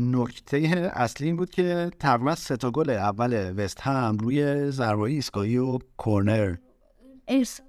نکته 0.00 0.90
اصلی 0.94 1.26
این 1.26 1.36
بود 1.36 1.50
که 1.50 1.90
تقریبا 1.98 2.34
سه 2.34 2.56
تا 2.56 2.70
گل 2.70 2.90
اول 2.90 3.54
وست 3.56 3.80
هم 3.80 4.18
روی 4.18 4.70
ضربه 4.70 5.02
ایستگاهی 5.02 5.56
و 5.56 5.78
کورنر. 5.96 6.56
ارسال 7.28 7.66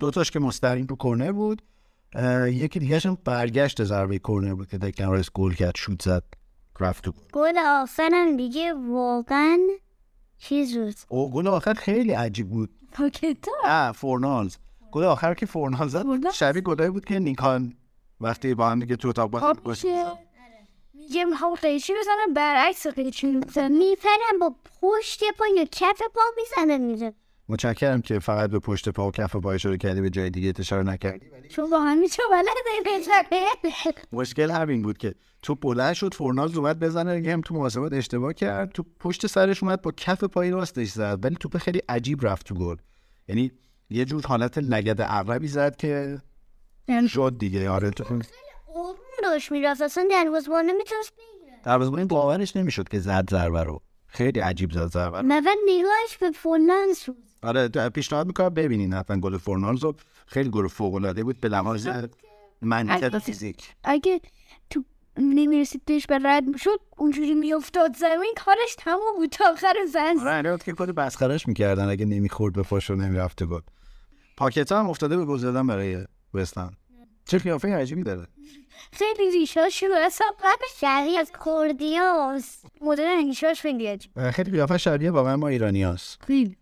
دوتاش 0.00 0.30
که 0.30 0.38
مستقیم 0.38 0.86
رو 0.86 0.96
کورنر 0.96 1.32
بود. 1.32 1.62
یکی 2.46 2.78
دیگه 2.78 2.98
هم 2.98 3.18
برگشت 3.24 3.84
ضربه 3.84 4.18
کورنر 4.18 4.54
بود 4.54 4.68
که 4.68 4.78
دکلن 4.78 5.10
رایس 5.10 5.30
گل 5.34 5.52
کرد 5.52 5.76
شوت 5.76 6.02
زد 6.02 6.24
رفت 6.80 7.04
تو 7.04 7.12
گل. 7.12 7.18
گل 7.32 7.58
آخرم 7.58 8.36
دیگه 8.36 8.74
واقعا 8.90 9.58
چیز 10.38 10.76
بود. 10.76 10.94
او 11.08 11.30
گل 11.32 11.46
آخر 11.46 11.74
خیلی 11.74 12.12
عجیب 12.12 12.48
بود. 12.50 12.70
پاکتا؟ 12.92 13.50
نه 13.64 13.92
فورنالز 13.92 14.56
گل 14.92 15.04
آخر 15.04 15.34
که 15.34 15.46
فورنالز 15.46 15.92
زد؟ 15.92 16.30
شبیه 16.34 16.62
گلایی 16.62 16.90
بود 16.90 17.04
که 17.04 17.18
نیکان 17.18 17.74
وقتی 18.20 18.54
با 18.54 18.70
هم 18.70 18.80
دیگه 18.80 18.96
تو 18.96 19.08
اتاق 19.08 19.30
هم 21.16 21.54
قیچی 21.54 21.92
بزنم 22.00 22.34
برعکس 22.34 22.86
قیچی 22.86 23.26
می‌زنم. 23.26 23.78
میپرم 23.78 24.38
با 24.40 24.54
پشت 24.80 25.20
پا 25.38 25.44
یا 25.56 25.64
کف 25.64 26.02
پا 26.14 26.20
می‌زنه 26.36 26.78
میره 26.78 27.14
متشکرم 27.48 28.02
که 28.02 28.18
فقط 28.18 28.50
به 28.50 28.58
پشت 28.58 28.88
پا 28.88 29.08
و 29.08 29.10
کف 29.10 29.36
پا 29.36 29.52
اشاره 29.52 29.78
کردی 29.78 30.00
به 30.00 30.10
جای 30.10 30.30
دیگه 30.30 30.52
اشاره 30.58 30.82
نکردی 30.82 31.26
چون 31.48 31.70
با 31.70 31.80
همین 31.80 32.08
چه 32.08 32.22
بلده 32.30 32.50
مشکل 34.12 34.50
همین 34.50 34.82
بود 34.82 34.98
که 34.98 35.14
تو 35.42 35.54
بلند 35.54 35.94
شد 35.94 36.14
فورنالز 36.14 36.56
اومد 36.56 36.80
بزنه 36.80 37.32
هم 37.32 37.40
تو 37.40 37.54
محاسبات 37.54 37.92
اشتباه 37.92 38.32
کرد. 38.32 38.72
تو 38.72 38.84
پشت 39.00 39.26
سرش 39.26 39.62
اومد 39.62 39.82
با 39.82 39.92
کف 39.96 40.24
پای 40.24 40.50
راستش 40.50 40.88
زد 40.88 41.18
ولی 41.22 41.36
توپ 41.40 41.58
خیلی 41.58 41.82
عجیب 41.88 42.26
رفت 42.26 42.46
تو 42.46 42.54
گل. 42.54 42.76
یعنی 43.28 43.52
یه 43.90 44.04
جور 44.04 44.26
حالت 44.26 44.58
لگد 44.58 45.02
عقربی 45.02 45.48
زد 45.48 45.76
که 45.76 46.18
شد 47.08 47.36
دیگه. 47.38 47.70
آره 47.70 47.90
تو 47.90 48.04
داشت 49.22 49.52
می‌رفت. 49.52 49.82
اصلا 49.82 50.08
دروازبان 50.10 50.64
نمی‌تونست 50.64 51.12
بگیره. 51.12 51.60
دروازه‌بان 51.64 52.06
باورش 52.06 52.56
نمی‌شد 52.56 52.88
که 52.88 53.00
زد 53.00 53.30
ضربه 53.30 53.62
رو. 53.62 53.82
خیلی 54.06 54.40
عجیب 54.40 54.72
زد 54.72 54.86
ضربه 54.86 55.20
رو. 55.20 55.26
نگاهش 55.26 56.16
به 56.20 56.30
فولانس 56.30 57.04
بود 57.06 57.24
آره 57.42 57.68
پیشنهاد 57.68 58.26
می‌کنم 58.26 58.48
ببینین. 58.48 58.92
حتما 58.92 59.16
گل 59.16 59.36
فورنالز 59.36 59.84
رو 59.84 59.94
خیلی 60.26 60.50
گل 60.50 60.68
فوق 60.68 60.94
العاده 60.94 61.24
بود 61.24 61.40
به 61.40 61.48
لحاظ 61.48 61.88
منطق 62.62 63.02
البته. 63.02 63.18
فیزیک. 63.18 63.74
اگه 63.84 64.20
تو 64.70 64.84
نمی‌رسید 65.16 65.82
بهش 65.84 66.06
به 66.06 66.18
رد 66.24 66.44
می‌شد 66.44 66.80
اونجوری 66.96 67.34
میافتاد 67.34 67.96
زمین 67.96 68.34
کارش 68.44 68.74
تموم 68.78 69.16
بود 69.16 69.30
تا 69.30 69.52
آخر 69.52 69.74
زن. 69.92 70.18
آره 70.18 70.36
الان 70.36 70.58
که 70.58 70.72
کلی 70.72 70.92
مسخرش 70.96 71.48
می‌کردن 71.48 71.88
اگه 71.88 72.04
نمی‌خورد 72.04 72.54
به 72.54 72.62
پاش 72.62 72.90
رو 72.90 72.96
نمی‌رفته 72.96 73.46
گل. 73.46 73.60
پاکتا 74.36 74.80
هم 74.80 74.90
افتاده 74.90 75.16
به 75.16 75.24
گل 75.24 75.38
زدن 75.38 75.66
برای 75.66 76.04
وستن 76.34 76.70
چه 77.28 77.38
قیافه 77.38 77.74
عجیبی 77.74 78.02
داره 78.02 78.26
خیلی 78.92 79.30
ریشاش 79.30 79.82
رو 79.82 79.94
حساب 80.06 80.34
شبیه 80.76 81.18
از 81.18 81.32
کردیاس 81.44 82.62
مدل 82.80 83.16
ریشاش 83.16 83.60
خیلی 83.60 83.86
عجیب 83.86 84.30
خیلی 84.30 84.50
قیافه 84.50 84.78
شبیه 84.78 85.10
واقعا 85.10 85.36
ما 85.36 85.48
ایرانی 85.48 85.82
هست. 85.82 86.22
خیلی 86.26 86.56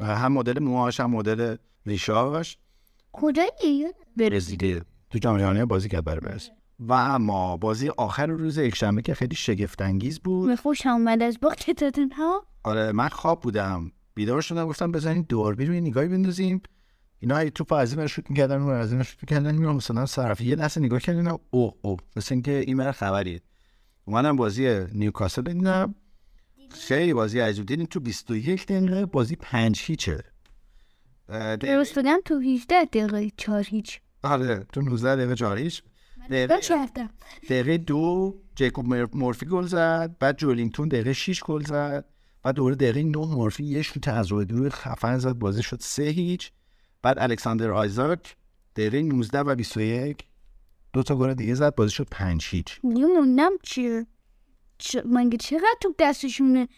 هم 0.00 0.32
مدل 0.32 0.62
موهاش 0.62 1.00
هم 1.00 1.10
مدل 1.10 1.56
ریشاش 1.86 2.58
کجایی؟ 3.12 3.86
رسیده 4.18 4.82
تو 5.10 5.18
جام 5.18 5.38
جهانی 5.38 5.64
بازی 5.64 5.88
کرد 5.88 6.04
برای 6.04 6.38
و 6.80 6.92
اما 6.92 7.56
بازی 7.56 7.88
آخر 7.88 8.26
روز 8.26 8.58
یکشنبه 8.58 9.02
که 9.02 9.14
خیلی 9.14 9.36
شگفت 9.36 9.82
انگیز 9.82 10.20
بود 10.20 10.54
خوش 10.54 10.86
آمد 10.86 11.22
از 11.22 11.40
باقی 11.40 11.74
ها 12.16 12.46
آره 12.64 12.92
من 12.92 13.08
خواب 13.08 13.40
بودم 13.40 13.92
بیدار 14.14 14.40
شدم 14.40 14.66
گفتم 14.66 14.92
بزنین 14.92 15.26
دوربین 15.28 15.68
رو 15.68 15.74
یه 15.74 15.80
نگاهی 15.80 16.08
بندازیم 16.08 16.62
اینا 17.20 17.38
هی 17.38 17.50
توپ 17.50 17.72
از 17.72 17.98
این 17.98 18.06
شوت 18.06 18.30
می‌کردن 18.30 18.60
اون 18.60 18.74
از 18.74 18.92
این 18.92 19.02
شوت 19.02 19.18
می‌کردن 19.22 19.54
میرم 19.54 19.76
مثلا 19.76 20.06
صرفی 20.06 20.44
یه 20.44 20.56
لحظه 20.56 20.80
نگاه 20.80 21.00
کردن 21.00 21.28
او 21.50 21.72
او 21.82 21.96
مثل 22.16 22.34
اینکه 22.34 22.52
این 22.58 22.76
ور 22.76 22.92
خبریه. 22.92 23.40
اومدم 24.04 24.36
بازی 24.36 24.84
نیوکاسل 24.92 25.42
دیدم 25.42 25.94
خیلی 26.70 27.12
بازی 27.14 27.40
عجیب. 27.40 27.66
دیدیم 27.66 27.86
تو 27.86 28.00
21 28.00 28.66
دقیقه 28.66 29.06
بازی 29.06 29.36
5 29.36 29.80
هیچه. 29.86 30.18
درست 31.60 31.98
بگم 31.98 32.18
تو 32.24 32.40
18 32.40 32.84
دقیقه 32.84 33.30
چهار 33.36 33.62
هیچ. 33.62 34.00
آره 34.22 34.66
تو 34.72 34.80
19 34.82 35.16
دقیقه 35.16 35.34
4 35.34 35.58
هیچ. 35.58 35.82
دقیقه, 37.50 37.78
دو 37.78 38.34
جیکوب 38.54 38.86
مر- 38.86 39.08
مورفی 39.14 39.46
گل 39.46 39.66
زد 39.66 40.16
بعد 40.18 40.36
جولینگتون 40.38 40.88
دقیقه 40.88 41.12
6 41.12 41.42
گل 41.42 41.62
زد 41.64 42.04
بعد 42.42 42.54
دوباره 42.54 42.74
دقیقه 42.74 43.02
9 43.02 43.18
مورفی 43.18 43.64
یه 43.64 43.82
شوت 43.82 44.08
از 44.08 44.26
روی 44.26 44.44
دور 44.44 44.68
خفن 44.70 45.18
زد 45.18 45.32
بازی 45.32 45.62
شد 45.62 45.78
3 45.80 46.02
هیچ. 46.02 46.52
بعد 47.02 47.18
الکساندر 47.18 47.70
آیزاک 47.70 48.36
دقیقه 48.76 49.02
19 49.02 49.38
و 49.40 49.54
21 49.54 50.24
دو 50.92 51.02
تا 51.02 51.16
گل 51.16 51.34
دیگه 51.34 51.54
زد 51.54 51.74
بازی 51.74 51.94
شد 51.94 52.08
5 52.10 52.48
هیچ. 52.50 52.80
موندم 52.82 53.50
چیه 53.62 54.06
چ... 54.78 54.96
مگه 55.04 55.36
چقدر 55.38 55.74
توپ 55.80 55.94
دستشونه؟ 55.98 56.68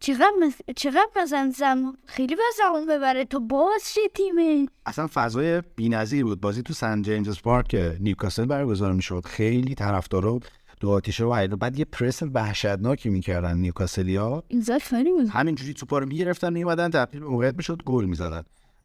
چقدر 0.00 0.32
مس- 0.40 0.74
چقدر 0.76 1.08
مثلا 1.16 1.52
زمان 1.56 1.96
خیلی 2.06 2.36
زمان 2.58 2.86
ببره. 2.86 3.24
تو 3.24 3.40
باز 3.40 3.82
شه 3.94 4.00
تیمه؟ 4.14 4.66
اصلا 4.86 5.08
فضای 5.14 5.62
بی‌نظیر 5.76 6.24
بود. 6.24 6.40
بازی 6.40 6.62
تو 6.62 6.72
سن 6.72 7.02
جیمز 7.02 7.42
پارک 7.42 7.68
که 7.68 7.96
نیوکاسل 8.00 8.44
برگزار 8.44 8.92
می‌شد. 8.92 9.24
خیلی 9.24 9.74
طرفدارا 9.74 10.40
دو 10.80 10.90
آتیشه 10.90 11.24
رو 11.24 11.34
عیدن. 11.34 11.56
بعد 11.56 11.78
یه 11.78 11.84
پرس 11.84 12.22
وحشتناکی 12.34 13.08
می‌کردن 13.08 13.56
نیوکاسلیا. 13.56 14.42
این 14.48 14.64
خیلی 14.78 15.12
بود. 15.12 15.28
همینجوری 15.28 15.74
توپا 15.74 15.98
رو 15.98 16.06
می‌گرفتن 16.06 16.52
میومدن 16.52 16.90
تبدیل 16.90 17.20
به 17.20 17.26
موقعیت 17.26 17.54
می‌شد 17.56 17.82
گل 17.82 18.04
می‌زدن. 18.04 18.42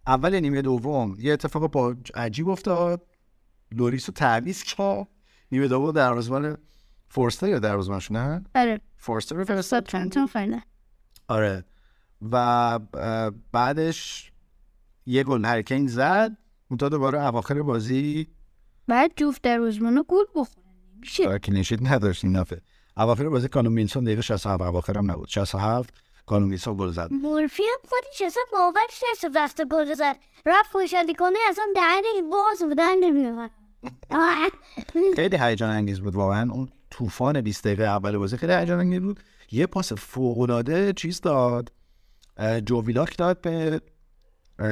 اول 0.08 0.40
نیمه 0.40 0.62
دوم. 0.62 1.16
یه 1.20 1.34
اتفاق 1.34 1.72
با 1.72 1.96
عجیب 2.16 2.50
افتاد. 2.50 3.08
لوریس 3.72 4.10
رو 4.10 4.14
تعویض 4.14 4.64
کرد. 4.64 5.08
نیمه 5.52 5.68
دوم 5.68 5.92
دروازه‌بان 5.92 6.58
فورستر 7.10 7.50
یا 7.50 7.60
دروازه‌بانش 7.60 8.12
نه؟ 8.12 8.44
آره 8.56 8.82
فورستر 8.98 9.36
رو 9.36 9.46
فرستاد. 9.46 9.88
آره. 11.28 11.66
و 12.32 12.80
بعدش 13.52 14.32
یه 15.06 15.24
گل 15.24 15.46
هری 15.46 15.63
کین 15.63 15.88
زد. 15.88 16.38
منتها 16.70 16.90
دوباره 16.90 17.26
اواخر 17.26 17.62
بازی 17.62 18.28
بعد 18.88 19.12
جفت 19.16 19.42
در 19.42 19.58
روزمانو 19.58 20.04
گل 20.08 20.26
بخورن. 20.36 20.68
میشه. 21.00 21.28
آره، 21.28 21.40
clean 21.39 21.60
sheet 21.60 21.80
نداشت 21.82 22.26
این 22.26 22.42
دفعه. 22.42 22.62
اواخر 22.98 23.30
بازی 23.30 23.48
کالوم 23.48 23.74
ویلسون 23.74 24.04
دقیقه 24.04 24.22
67 24.22 24.62
اواخر 24.62 24.98
هم 24.98 25.12
نبود. 25.12 25.28
67 25.28 25.94
کالوم 26.26 26.50
ویلسون 26.50 26.78
گل 26.78 26.90
زد. 26.90 27.08
مورفی 27.12 27.64
هم 27.64 27.90
خودش 27.90 28.22
اصلا 28.26 28.44
باورش 28.52 29.04
نشد 29.12 29.36
وقت 29.36 29.62
گل 29.62 29.94
زد. 29.94 30.16
رفت 30.46 30.72
خوشحالی 30.72 31.14
کنه 31.16 31.38
اصلا 31.50 31.66
دهنش 31.76 32.32
باز 32.32 32.64
بودن 32.70 32.98
نمیومد 33.00 33.52
خیلی 35.16 35.38
هیجان 35.38 35.70
انگیز 35.70 36.00
بود 36.02 36.16
واقعا. 36.16 36.52
اون 36.52 36.70
طوفان 36.90 37.42
20 37.42 37.64
دقیقه 37.64 37.84
اول 37.84 38.18
بازی 38.18 38.38
خیلی 38.38 38.54
هیجان 38.54 38.80
انگیز 38.80 39.00
بود. 39.00 39.20
یه 39.52 39.66
پاس 39.66 39.94
فوق 39.94 40.40
العاده 40.40 40.94
چیز 40.94 41.22
داد. 41.22 41.72
اه، 42.38 42.62
جو 42.62 42.82
ویلاک 42.82 43.18
داد 43.18 43.42
به 43.42 43.82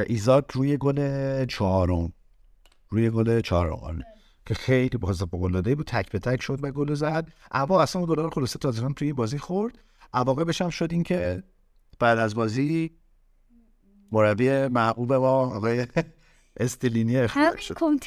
ایزاک 0.08 0.46
روی 0.52 0.78
گل 0.78 1.46
چهارم. 1.46 2.14
روی 2.90 3.10
گل 3.10 3.42
چهارم 3.42 3.74
آره. 3.74 4.06
که 4.46 4.54
خیلی 4.54 4.98
پاس 4.98 5.24
فوق 5.24 5.44
العاده 5.44 5.76
بود. 5.76 5.86
تک 5.88 6.12
به 6.12 6.20
تک 6.20 6.42
شد 6.42 6.60
و 6.64 6.72
گل 6.72 6.94
زد. 6.94 7.28
اما 7.52 7.82
اصلا 7.82 8.06
گل 8.06 8.16
رو 8.16 8.30
خلاصه 8.30 8.60
تاتنهام 8.60 8.94
توی 8.94 9.14
بازی 9.14 9.38
خورد. 9.38 9.78
عواقبش 10.14 10.62
هم 10.62 10.70
شد 10.70 10.92
این 10.92 11.04
که 11.04 11.44
بعد 12.00 12.18
از 12.18 12.36
بازی 12.36 12.92
مربی 14.12 14.68
محبوب 14.68 15.14
ما 15.14 15.56
آقای 15.56 15.88
استیلینی 16.60 17.18
اخراج 17.18 17.46
همین 17.48 17.60
شد. 17.60 17.76
کم 17.76 17.98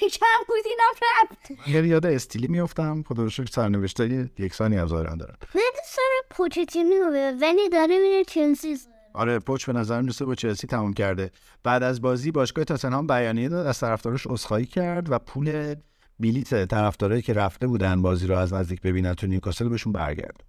بود 0.48 1.66
یه 1.66 1.86
یاد 1.86 2.06
استیلی 2.06 2.46
میفتم 2.48 3.02
خدا 3.02 3.22
رو 3.22 3.28
شکر 3.30 3.46
سرنوشته 3.46 4.30
یکسانی 4.38 4.78
از 4.78 4.92
آیران 4.92 5.18
دارم. 5.18 5.36
دوست 5.40 5.96
دارم 5.96 6.24
پوچتینو 6.30 6.94
رو 6.94 7.38
ولی 7.40 7.68
داره 7.68 7.98
میره 7.98 8.24
چلسی. 8.24 8.78
آره 9.14 9.38
پوچ 9.38 9.66
به 9.66 9.72
نظرم 9.72 10.06
دوست 10.06 10.22
با 10.22 10.34
چلسی 10.34 10.66
تمام 10.66 10.92
کرده. 10.92 11.30
بعد 11.62 11.82
از 11.82 12.00
بازی 12.00 12.30
باشگاه 12.30 12.64
تاتنهام 12.64 13.06
بیانیه 13.06 13.48
داد 13.48 13.66
از 13.66 13.80
طرفدارش 13.80 14.26
عذرخواهی 14.26 14.66
کرد 14.66 15.10
و 15.12 15.18
پول 15.18 15.74
بلیت 16.20 16.64
طرفدارایی 16.68 17.22
که 17.22 17.32
رفته 17.32 17.66
بودن 17.66 18.02
بازی 18.02 18.26
رو 18.26 18.36
از 18.36 18.52
نزدیک 18.52 18.80
ببینن 18.82 19.14
تو 19.14 19.26
نیوکاسل 19.26 19.68
بهشون 19.68 19.92
برگرد 19.92 20.44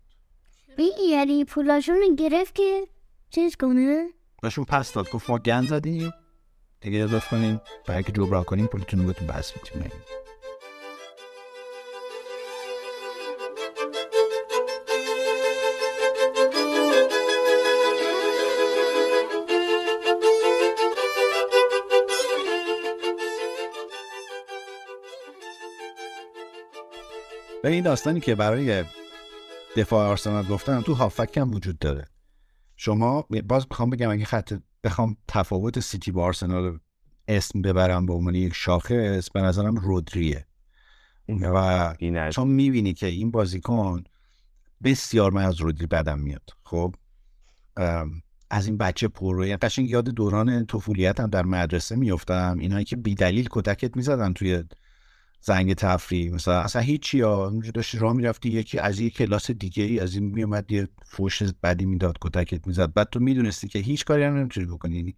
یعنی 1.09 1.45
پولاشون 1.45 2.15
گرفت 2.15 2.55
که 2.55 2.87
چیز 3.29 3.55
کنه؟ 3.55 4.09
بهشون 4.41 4.65
پس 4.65 4.93
داد. 4.93 5.09
گفت 5.09 5.29
ما 5.29 5.37
گند 5.37 5.67
زدیم. 5.67 6.13
دیگه 6.81 6.99
اضافه 6.99 7.29
کنیم. 7.29 7.61
برای 7.87 8.03
که 8.03 8.11
جبران 8.11 8.43
کنیم 8.43 8.67
پولتون 8.67 8.99
رو 8.99 9.05
بهتون 9.05 9.27
بس 9.27 9.53
می‌تونیم 9.55 9.91
به 27.63 27.69
این 27.69 27.83
داستانی 27.83 28.19
که 28.19 28.35
برای 28.35 28.83
دفاع 29.77 30.09
آرسنال 30.09 30.45
گفتم 30.45 30.81
تو 30.81 30.93
هافک 30.93 31.37
هم 31.37 31.51
وجود 31.53 31.79
داره. 31.79 32.05
شما 32.75 33.27
باز 33.47 33.67
می‌خوام 33.69 33.89
بگم 33.89 34.09
اگه 34.09 34.25
خط 34.25 34.53
بخوام 34.83 35.17
تفاوت 35.27 35.79
سیتی 35.79 36.11
با 36.11 36.23
آرسنال 36.23 36.79
اسم 37.27 37.61
ببرم 37.61 38.05
به 38.05 38.13
عنوان 38.13 38.35
یک 38.35 38.53
شاخص 38.53 39.29
به 39.29 39.41
نظرم 39.41 39.75
رودریه. 39.75 40.45
و 41.41 41.95
چون 42.31 42.47
می‌بینی 42.47 42.93
که 42.93 43.07
این 43.07 43.31
بازیکن 43.31 44.03
بسیار 44.83 45.31
من 45.31 45.43
از 45.43 45.61
رودری 45.61 45.87
بدم 45.87 46.19
میاد. 46.19 46.49
خب 46.63 46.95
از 48.49 48.67
این 48.67 48.77
بچه 48.77 49.07
پروی 49.07 49.57
قشنگ 49.57 49.89
یاد 49.89 50.09
دوران 50.09 50.65
طفولیتم 50.65 51.27
در 51.27 51.43
مدرسه 51.43 51.95
میفتم 51.95 52.57
اینایی 52.59 52.85
که 52.85 52.95
بیدلیل 52.95 53.47
کتکت 53.51 53.97
می‌زدن 53.97 54.33
توی 54.33 54.63
زنگ 55.45 55.73
تفریح 55.73 56.33
مثلا 56.33 56.61
اصلا 56.61 56.81
هیچی 56.81 57.21
ها. 57.21 57.53
داشتی 57.73 57.97
راه 57.97 58.13
می‌رفتی 58.13 58.49
یکی 58.49 58.79
از 58.79 58.99
یک 58.99 59.15
کلاس 59.15 59.51
دیگه 59.51 59.83
ای 59.83 59.99
از 59.99 60.15
این 60.15 60.23
میومد 60.23 60.71
یه 60.71 60.87
فوش 61.05 61.43
بدی 61.43 61.85
می‌داد 61.85 62.17
کتکت 62.21 62.67
می‌زد. 62.67 62.93
بعد 62.93 63.09
تو 63.09 63.19
می‌دونستی 63.19 63.67
که 63.67 63.79
هیچ 63.79 64.05
کاری 64.05 64.23
هم 64.23 64.37
نمی‌تونی 64.37 64.65
بکنی. 64.65 64.95
یعنی 64.95 65.15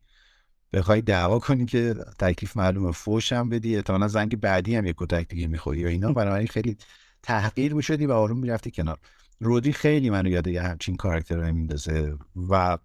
بخوای 0.74 1.02
دعوا 1.02 1.40
کنی 1.40 1.66
که 1.66 1.96
تکلیف 2.20 2.58
معلومه 2.58 2.92
فوش 2.92 3.34
هم 3.34 3.50
بدی 3.50 3.76
احتمالاً 3.76 4.08
زنگ 4.08 4.40
بعدی 4.40 4.76
هم 4.76 4.86
یه 4.86 4.94
کتک 4.98 5.28
دیگه 5.28 5.48
می‌خوری 5.48 5.80
یا 5.80 5.88
اینا. 5.88 6.14
بنابراین 6.14 6.48
خیلی 6.48 6.78
تحقیر 7.24 7.74
می‌شدی 7.74 8.06
و 8.06 8.12
آروم 8.12 8.40
می‌رفتی 8.40 8.72
کنار. 8.72 8.98
رودی 9.40 9.74
خیلی 9.74 10.10
منو 10.10 10.30
یاد 10.30 10.48
یه 10.48 10.62
همچین 10.62 10.96
کاراکتر 10.96 11.52
میندازه 11.52 12.18
و 12.50 12.78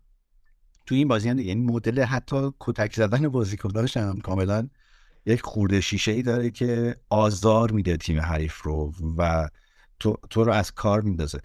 تو 0.86 0.94
این 0.94 1.08
بازی 1.08 1.28
هم 1.28 1.38
یعنی 1.38 1.60
مدل 1.60 2.02
حتی 2.02 2.52
کتک 2.60 2.94
زدن 2.94 3.28
بازیکناش 3.28 3.96
هم 3.96 4.20
کاملا 4.20 4.68
یک 5.26 5.42
خورده 5.42 5.80
شیشه 5.80 6.12
ای 6.12 6.22
داره 6.22 6.50
که 6.50 6.96
آزار 7.08 7.70
میده 7.70 7.96
تیم 7.96 8.20
حریف 8.20 8.62
رو 8.62 8.92
و 9.18 9.48
تو, 10.00 10.16
تو 10.30 10.44
رو 10.44 10.52
از 10.52 10.72
کار 10.72 11.00
میندازه. 11.00 11.40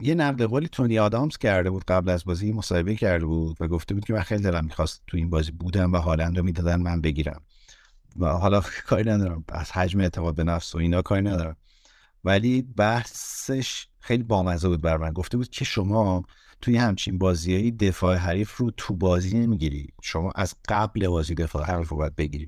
یه 0.00 0.14
نقل 0.14 0.46
قولی 0.46 0.68
تونی 0.68 0.98
آدامز 0.98 1.36
کرده 1.36 1.70
بود 1.70 1.84
قبل 1.84 2.10
از 2.10 2.24
بازی 2.24 2.52
مصاحبه 2.52 2.94
کرده 2.94 3.26
بود 3.26 3.56
و 3.60 3.68
گفته 3.68 3.94
بود 3.94 4.04
که 4.04 4.12
من 4.12 4.22
خیلی 4.22 4.42
دلم 4.42 4.64
می‌خواست 4.64 5.02
تو 5.06 5.16
این 5.16 5.30
بازی 5.30 5.52
بودم 5.52 5.92
و 5.92 5.96
هالند 5.96 6.38
رو 6.38 6.44
می‌دادن 6.44 6.82
من 6.82 7.00
بگیرم. 7.00 7.42
و 8.16 8.26
حالا 8.26 8.62
کاری 8.88 9.10
ندارم. 9.10 9.44
از 9.48 9.72
حجم 9.72 10.00
اعتماد 10.00 10.34
به 10.34 10.44
نفس 10.44 10.74
و 10.74 10.78
اینا 10.78 11.02
کاری 11.02 11.22
ندارم. 11.22 11.56
ولی 12.24 12.62
بحثش 12.62 13.86
خیلی 14.00 14.22
بامزه 14.22 14.68
بود 14.68 14.82
بر 14.82 14.96
من. 14.96 15.12
گفته 15.12 15.36
بود 15.36 15.48
که 15.48 15.64
شما 15.64 16.22
توی 16.60 16.76
همچین 16.76 17.18
بازیایی 17.18 17.70
دفاع 17.70 18.16
حریف 18.16 18.56
رو 18.56 18.70
تو 18.76 18.94
بازی 18.94 19.38
نمی‌گیری. 19.38 19.88
شما 20.02 20.30
از 20.34 20.54
قبل 20.68 21.08
بازی 21.08 21.34
دفاع 21.34 21.64
حریف 21.66 21.88
رو 21.88 21.96
باید 21.96 22.16
بگیری. 22.16 22.46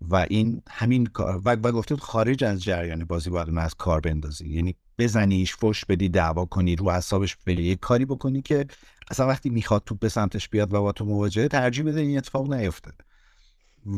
و 0.00 0.26
این 0.30 0.62
همین 0.68 1.06
کار 1.06 1.42
و, 1.44 1.50
و 1.50 1.72
بود 1.72 2.00
خارج 2.00 2.44
از 2.44 2.62
جریان 2.62 3.04
بازی 3.04 3.30
باید 3.30 3.58
از 3.58 3.74
کار 3.74 4.00
بندازی. 4.00 4.48
یعنی 4.48 4.76
بزنیش 4.98 5.56
فش 5.56 5.84
بدی 5.84 6.08
دعوا 6.08 6.44
کنی 6.44 6.76
رو 6.76 6.88
اعصابش 6.88 7.36
بری. 7.46 7.64
یه 7.64 7.76
کاری 7.76 8.04
بکنی 8.04 8.42
که 8.42 8.66
اصلا 9.10 9.26
وقتی 9.26 9.50
می‌خواد 9.50 9.82
توپ 9.86 9.98
به 9.98 10.08
سمتش 10.08 10.48
بیاد 10.48 10.74
و 10.74 10.80
با 10.80 10.92
تو 10.92 11.04
مواجهه 11.04 11.48
ترجیح 11.48 11.84
بده 11.84 12.00
این 12.00 12.18
اتفاق 12.18 12.52
نیفته 12.52 12.90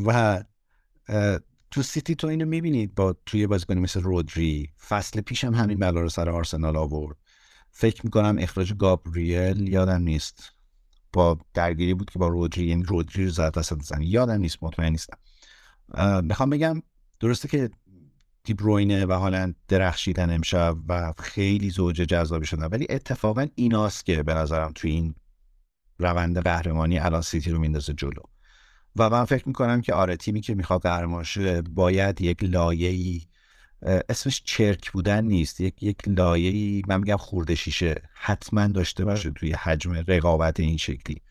و 0.06 0.42
تو 1.70 1.82
سیتی 1.82 2.14
تو 2.14 2.26
اینو 2.26 2.46
می‌بینید 2.46 2.94
با 2.94 3.16
توی 3.26 3.46
بازیکنی 3.46 3.80
مثل 3.80 4.00
رودری. 4.00 4.70
فصل 4.88 5.20
پیش 5.20 5.44
هم 5.44 5.54
همین 5.54 5.78
بلا 5.78 6.00
رو 6.00 6.08
سر 6.08 6.30
آرسنال 6.30 6.76
آورد. 6.76 7.16
فکر 7.70 8.00
می‌کنم 8.04 8.36
اخراج 8.38 8.74
گابریل 8.74 9.68
یادم 9.68 10.02
نیست. 10.02 10.52
با 11.12 11.38
درگیری 11.54 11.94
بود 11.94 12.10
که 12.10 12.18
با 12.18 12.28
رودری. 12.28 12.64
یعنی 12.64 12.82
رودری 12.82 13.24
رو 13.24 13.30
زد 13.30 13.52
یادم 14.00 14.40
نیست 14.40 14.58
مطمئن 14.62 14.92
نیستم. 14.92 15.18
می‌خوام 16.22 16.50
بگم 16.50 16.82
درسته 17.20 17.48
که 17.48 17.70
دیبروینه 18.44 19.06
و 19.06 19.12
هالند 19.12 19.56
درخشیدن 19.68 20.34
امشب 20.34 20.76
و 20.88 21.12
خیلی 21.18 21.70
زوج 21.70 21.96
جذابی 21.96 22.46
شدن 22.46 22.66
ولی 22.66 22.86
اتفاقا 22.90 23.46
ایناست 23.54 24.06
که 24.06 24.22
به 24.22 24.34
نظرم 24.34 24.72
توی 24.74 24.90
این 24.90 25.14
روند 25.98 26.38
قهرمانی 26.38 26.98
الان 26.98 27.22
سیتی 27.22 27.50
رو 27.50 27.58
میندازه 27.58 27.92
جلو. 27.92 28.22
و 28.96 29.10
من 29.10 29.24
فکر 29.24 29.48
می‌کنم 29.48 29.80
که 29.80 29.94
آره 29.94 30.16
تیمی 30.16 30.40
که 30.40 30.54
می‌خواد 30.54 30.82
قهرمان 30.82 31.24
شه 31.24 31.62
باید 31.62 32.20
یک 32.20 32.44
لایه‌ای 32.44 33.20
اسمش 34.08 34.42
چرک 34.44 34.92
بودن 34.92 35.24
نیست 35.24 35.60
یک 35.60 35.82
یک 35.82 35.96
لایه‌ای 36.06 36.82
من 36.88 37.00
میگم 37.00 37.16
خورده 37.16 37.54
شیشه 37.54 38.02
حتما 38.14 38.66
داشته 38.66 39.04
باشه 39.04 39.30
توی 39.30 39.52
حجم 39.52 40.04
رقابت 40.08 40.60
این 40.60 40.76
شکلی. 40.76 41.22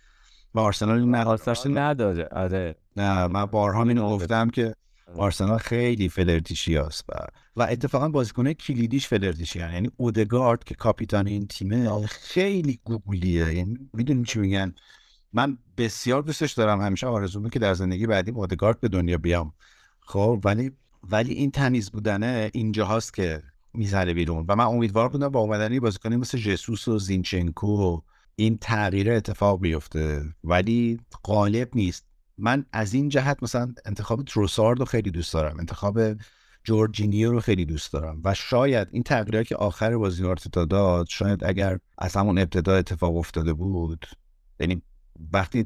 و 0.56 0.60
آرسنال 0.60 1.00
این 1.00 1.24
خواستش 1.24 1.66
نداره. 1.66 2.28
آره. 2.32 2.76
نه 2.98 3.28
من 3.28 3.46
بارها 3.46 3.84
اینو 3.84 4.10
گفتم 4.10 4.50
که 4.50 4.76
آرسنال 5.18 5.58
خیلی 5.58 6.10
فلرتیشی 6.10 6.78
است 6.78 7.06
و 7.10 7.14
و 7.56 7.68
اتفاقا 7.70 8.10
بازیکنه 8.10 8.54
کلیدیش 8.54 9.08
فلرتیشی 9.08 9.60
هن. 9.60 9.74
یعنی 9.74 9.92
اودگارد 9.98 10.64
که 10.64 10.76
کاپیتان 10.76 11.28
این 11.28 11.48
تیمه 11.48 12.06
خیلی 12.08 12.80
گوگلیه 12.84 13.54
یعنی 13.54 13.90
می‌دونیم 13.94 14.24
چی 14.24 14.40
میگن؟ 14.40 14.74
من 15.34 15.58
بسیار 15.78 16.22
دوستش 16.22 16.52
دارم 16.52 16.82
همیشه 16.82 17.08
آرزومه 17.08 17.50
که 17.50 17.60
در 17.60 17.74
زندگی 17.74 18.08
بعدی 18.08 18.32
اودگارد 18.32 18.80
به 18.80 18.88
دنیا 18.88 19.18
بیام. 19.18 19.54
خب 20.00 20.42
ولی 20.44 20.72
ولی 21.10 21.34
این 21.34 21.52
تمیز 21.52 21.92
بودنه 21.92 22.52
اینجا 22.54 22.86
هاست 22.86 23.14
که 23.14 23.44
می‌زنه 23.74 24.14
بیرون. 24.14 24.46
و 24.48 24.56
من 24.56 24.66
امیدوار 24.66 25.10
بودم 25.10 25.30
با 25.30 25.40
اومدنی 25.40 25.80
بازیکنی 25.80 26.16
مثل 26.16 26.38
جسوس 26.38 26.88
و 26.88 27.00
زینچنکو 27.00 27.68
و 27.68 28.02
این 28.42 28.58
تغییر 28.58 29.12
اتفاق 29.12 29.62
بیفته 29.62 30.24
ولی 30.44 31.00
غالب 31.24 31.70
نیست. 31.76 32.06
من 32.38 32.66
از 32.74 32.94
این 32.94 33.10
جهت 33.10 33.44
مثلا 33.44 33.74
انتخاب 33.86 34.24
تروسارد 34.24 34.80
رو 34.80 34.86
خیلی 34.86 35.12
دوست 35.12 35.34
دارم 35.34 35.60
انتخاب 35.60 36.00
جورجینیو 36.64 37.32
رو 37.32 37.40
خیلی 37.40 37.66
دوست 37.66 37.94
دارم 37.94 38.22
و 38.24 38.34
شاید 38.34 38.88
این 38.92 39.04
تغییراتی 39.04 39.50
که 39.50 39.56
آخر 39.56 39.98
بازی 39.98 40.26
آرتتا 40.26 40.66
داد 40.66 41.08
شاید 41.10 41.44
اگر 41.44 41.80
از 41.98 42.16
همون 42.16 42.38
ابتدا 42.38 42.76
اتفاق 42.76 43.16
افتاده 43.16 43.54
بود 43.54 44.06
یعنی 44.60 44.82
وقتی 45.34 45.66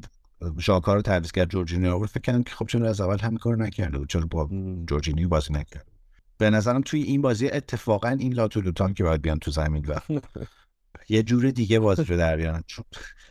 ژاکا 0.58 0.94
رو 0.94 1.02
تعویض 1.02 1.32
کرد 1.32 1.50
جورجینیو 1.50 1.98
رو 1.98 2.06
فکر 2.06 2.20
کردم 2.20 2.42
که 2.42 2.54
خب 2.54 2.66
چون 2.66 2.82
از 2.82 3.00
اول 3.00 3.18
همین 3.18 3.38
کارو 3.38 3.62
نکرده 3.62 3.98
بود 3.98 4.08
چرا 4.08 4.26
با 4.30 4.50
جورجینیو 4.88 5.28
بازی 5.28 5.52
نکرد 5.52 5.86
به 6.38 6.50
نظرم 6.50 6.80
توی 6.80 7.02
این 7.02 7.22
بازی 7.22 7.48
اتفاقا 7.48 8.08
این 8.08 8.32
لاتولوتان 8.32 8.94
که 8.94 9.04
باید 9.04 9.22
بیان 9.22 9.38
تو 9.38 9.50
زمین 9.50 9.86
و 9.86 9.98
یه 11.08 11.22
جور 11.22 11.50
دیگه 11.50 11.78
بازی 11.78 12.04
رو 12.04 12.16
در 12.16 12.36
بیارن 12.36 12.62
چون, 12.66 12.84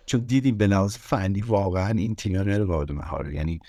چون 0.06 0.20
دیدیم 0.20 0.58
به 0.58 0.68
لحاظ 0.68 0.98
فنی 0.98 1.42
واقعا 1.42 1.90
این 1.90 2.16
تیم 2.16 2.36
رو 2.36 2.66
قابل 2.66 2.94
مهاره 2.94 3.36
یعنی 3.36 3.60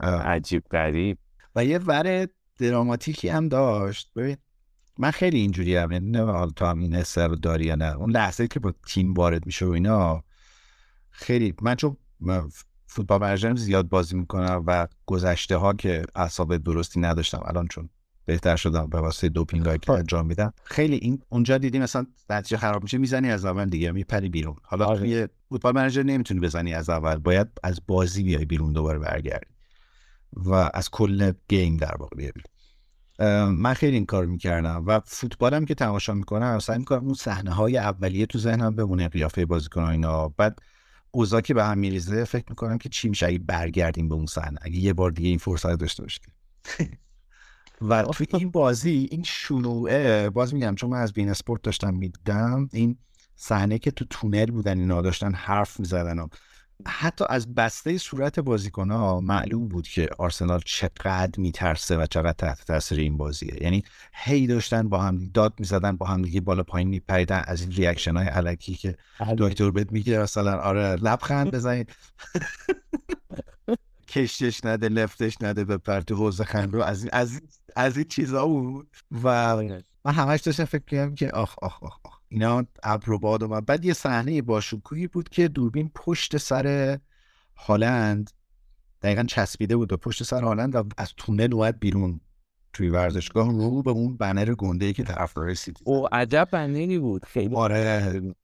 عجیب 0.00 0.64
غریب. 0.70 1.18
و 1.56 1.64
یه 1.64 1.78
ور 1.78 2.28
دراماتیکی 2.58 3.28
هم 3.28 3.48
داشت. 3.48 4.10
ببین 4.16 4.36
من 4.98 5.10
خیلی 5.10 5.38
اینجوری 5.38 5.76
هم 5.76 5.92
یعنی 5.92 6.10
نه 6.10 6.24
حالا 6.24 6.50
تو 6.50 6.66
هم 6.66 6.78
این 6.78 6.94
حسه 6.94 7.26
رو 7.26 7.36
داری 7.36 7.64
یا 7.64 7.74
نه. 7.74 7.96
اون 7.96 8.10
لحظه 8.10 8.48
که 8.48 8.60
با 8.60 8.74
تیم 8.86 9.14
وارد 9.14 9.46
میشه 9.46 9.66
و 9.66 9.70
اینا 9.70 10.24
خیلی 11.10 11.54
من 11.62 11.74
چون 11.74 11.96
فوتبال 12.86 13.20
منیجرم 13.20 13.56
زیاد 13.56 13.88
بازی 13.88 14.16
می‌کنم 14.16 14.64
و 14.66 14.88
گذشته 15.06 15.56
ها 15.56 15.72
که 15.72 16.02
اعصاب 16.14 16.56
درستی 16.56 17.00
نداشتم 17.00 17.42
الان 17.44 17.68
چون 17.68 17.88
بهتر 18.24 18.56
شدم 18.56 18.86
به 18.86 19.00
واسطه 19.00 19.28
دوپینگ 19.28 19.66
هایی 19.66 19.78
که 19.78 19.92
انجام 19.92 20.26
میدم. 20.26 20.52
خیلی 20.64 20.96
این 20.96 21.22
اونجا 21.28 21.58
دیدی 21.58 21.78
مثلا 21.78 22.06
نتیجه 22.30 22.56
خراب 22.56 22.82
میشه 22.82 22.98
می‌زنی 22.98 23.30
از 23.30 23.44
اول 23.44 23.64
دیگه 23.64 23.92
میپری 23.92 24.28
بیرون. 24.28 24.56
حالا 24.62 24.84
آره. 24.86 25.08
یه 25.08 25.28
فوتبال 25.48 25.74
منیجر 25.74 26.02
نمی‌تونی 26.02 26.40
بزنی 26.40 26.74
از 26.74 26.90
اول 26.90 27.16
باید 27.16 27.48
از 27.62 27.80
بازی 27.86 28.22
بیای 28.22 28.44
بیرون 28.44 28.72
دوباره 28.72 28.98
برگردی 28.98 29.46
و 30.32 30.70
از 30.74 30.90
کل 30.90 31.32
گیم 31.48 31.76
در 31.76 31.96
واقع 31.98 32.16
بیای 32.16 32.32
بیرون. 32.32 32.52
من 33.48 33.74
خیلی 33.74 33.96
این 33.96 34.06
کار 34.06 34.26
می‌کردم 34.26 34.84
و 34.86 35.00
فوتبالم 35.04 35.64
که 35.64 35.74
تماشا 35.74 36.14
می‌کنم 36.14 36.58
سعی 36.58 36.78
می‌کنم 36.78 37.04
اون 37.04 37.14
صحنه 37.14 37.50
های 37.50 37.78
اولیه 37.78 38.26
تو 38.26 38.38
ذهنم 38.38 38.76
بمونه 38.76 39.08
قیافه 39.08 39.46
بازیکن 39.46 39.80
اینا. 39.80 40.28
بعد 40.28 40.58
اوضاع 41.10 41.40
که 41.40 41.54
به 41.54 41.64
هم 41.64 41.78
میریزه 41.78 42.24
فکر 42.24 42.44
می‌کنم 42.50 42.78
که 42.78 42.88
چی 42.88 43.08
میشه؟ 43.08 43.26
اگه 43.26 43.38
برگردیم 43.38 44.08
به 44.08 44.14
اون 44.14 44.26
صحنه 44.26 44.58
اگه 44.62 44.76
یه 44.76 44.92
بار 44.92 45.10
دیگه 45.10 45.28
این 45.28 45.38
فرصت 45.38 45.74
داشته 45.76 46.02
باشیم. 46.02 46.24
و 47.88 48.02
توی 48.02 48.26
این 48.32 48.50
بازی 48.50 49.08
این 49.10 49.22
شروعه 49.22 50.30
باز 50.30 50.54
میگم 50.54 50.74
چون 50.74 50.90
من 50.90 50.98
از 50.98 51.12
بین 51.12 51.28
اسپورت 51.28 51.62
داشتم 51.62 51.94
میدم 51.94 52.68
این 52.72 52.96
صحنه 53.36 53.78
که 53.78 53.90
تو 53.90 54.04
تونل 54.10 54.50
بودن 54.50 54.78
اینا 54.78 55.02
داشتن 55.02 55.34
حرف 55.34 55.80
می‌زدن 55.80 56.18
و 56.18 56.28
حتی 56.86 57.24
از 57.28 57.54
بسته 57.54 57.98
صورت 57.98 58.40
بازیکن 58.40 58.90
ها 58.90 59.20
معلوم 59.20 59.68
بود 59.68 59.88
که 59.88 60.08
آرسنال 60.18 60.60
چقدر 60.64 61.40
میترسه 61.40 61.96
و 61.96 62.06
چقدر 62.06 62.32
تحت 62.32 62.64
تاثیر 62.64 62.98
این 62.98 63.16
بازیه. 63.16 63.62
یعنی 63.62 63.82
هی 64.14 64.46
داشتن 64.46 64.88
با 64.88 64.98
هم 64.98 65.30
داد 65.34 65.54
می‌زدن 65.58 65.96
با 65.96 66.06
هم 66.06 66.22
دیگه 66.22 66.40
بالا 66.40 66.62
پایین 66.62 66.88
میپریدن 66.88 67.42
از 67.46 67.60
این 67.60 67.70
reaction 67.70 68.16
های 68.16 68.26
الکی 68.26 68.74
که 68.74 68.96
دکتر 69.38 69.70
بهت 69.70 69.92
میگه 69.92 70.18
مثلا 70.18 70.60
آره 70.60 70.96
لبخند 70.96 71.50
بزنید. 71.50 71.90
کشتش 74.12 74.64
نده 74.64 74.88
لفتش 74.88 75.36
نده 75.42 75.64
به 75.64 75.78
پرت 75.78 76.12
حوزه 76.12 76.44
خند 76.44 76.74
رو. 76.74 76.82
از 76.82 77.02
این 77.02 77.10
از 77.12 77.32
این- 77.32 77.48
از 77.76 77.96
این 77.96 78.06
چیزا 78.08 78.46
بود. 78.46 78.88
و 79.24 79.56
من 80.04 80.12
همش 80.12 80.40
داشتم 80.40 80.64
فکر 80.64 80.84
کنم 80.90 81.14
که 81.14 81.30
آخ 81.30 81.54
آخ 81.62 81.82
آخ, 81.82 81.98
آخ. 82.04 82.18
اینا 82.28 82.64
ابر 82.82 83.10
و 83.10 83.18
باد 83.18 83.42
اومد 83.42 83.66
بعد 83.66 83.84
یه 83.84 83.92
صحنه 83.92 84.42
باشکوهی 84.42 85.06
بود 85.06 85.28
که 85.28 85.48
دوربین 85.48 85.90
پشت 85.94 86.36
سر 86.36 86.98
هالند 87.56 88.30
دقیقا 89.02 89.22
چسبیده 89.22 89.76
بود 89.76 89.88
به 89.88 89.96
پشت 89.96 90.22
سر 90.22 90.42
هالند 90.42 90.74
و 90.74 90.84
از 90.98 91.12
تونل 91.16 91.54
اومد 91.54 91.78
بیرون 91.80 92.20
توی 92.72 92.88
ورزشگاه. 92.88 93.48
رو 93.52 93.82
به 93.82 93.90
اون 93.90 94.16
بنر 94.16 94.54
گنده 94.54 94.86
ای 94.86 94.92
که 94.92 95.02
طرفدار 95.02 95.54
سیتی 95.54 95.84
او 95.86 96.14
عجب 96.14 96.48
بندی 96.52 96.98
بود. 96.98 97.24
خیلی 97.24 97.54
آره. 97.56 98.34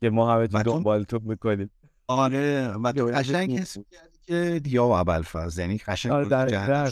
که 0.00 0.10
ما 0.10 0.34
همه 0.34 0.46
تو 0.46 0.58
و 0.58 0.62
تو- 0.62 0.70
دنبال 0.72 1.02
توپ 1.04 1.22
می‌کنیم. 1.22 1.70
آره. 2.06 2.68
و 2.68 2.92
قشنگ 2.92 3.58
حس 3.58 3.76
که 4.28 4.60
دیا 4.64 4.86
و 4.86 4.90
ابوالفضل. 4.90 5.60
یعنی 5.60 5.78
قشنگ 5.78 6.12
آره،. 6.12 6.90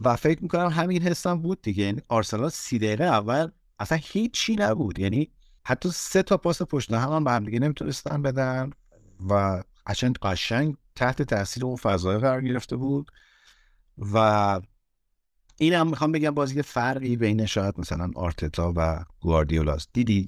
و 0.00 0.16
فکر 0.16 0.42
می‌کنم 0.42 0.68
همین 0.68 1.02
حسم 1.02 1.42
بود 1.42 1.62
دیگه. 1.62 1.84
یعنی 1.84 2.02
آرسنال 2.08 2.48
سی 2.48 2.78
دقیقه 2.78 3.04
اول 3.04 3.48
اصلا 3.78 3.98
هیچی 4.02 4.56
نبود. 4.56 4.98
یعنی 4.98 5.30
حتی 5.64 5.90
سه 5.92 6.22
تا 6.22 6.36
پاس 6.36 6.62
پشت 6.62 6.92
هم, 6.92 7.12
هم 7.12 7.24
به 7.24 7.30
هم 7.30 7.44
دیگه 7.44 7.58
نمی‌تونستن 7.58 8.22
بدن 8.22 8.70
و 9.30 9.62
قشنگ 9.86 10.18
قشنگ 10.22 10.76
تحت 10.94 11.22
تاثیر 11.22 11.64
اون 11.64 11.76
فضای 11.76 12.18
قرار 12.18 12.42
گرفته 12.42 12.76
بود. 12.76 13.10
و 14.12 14.60
این 15.56 15.74
هم 15.74 15.88
می‌خوام 15.88 16.12
بگم 16.12 16.30
باز 16.30 16.52
یه 16.52 16.62
فرقی 16.62 17.16
بین 17.16 17.46
شاید 17.46 17.74
مثلا 17.78 18.10
آرتتا 18.16 18.72
و 18.76 19.04
گواردیولاست. 19.20 19.88
دیدی 19.92 20.26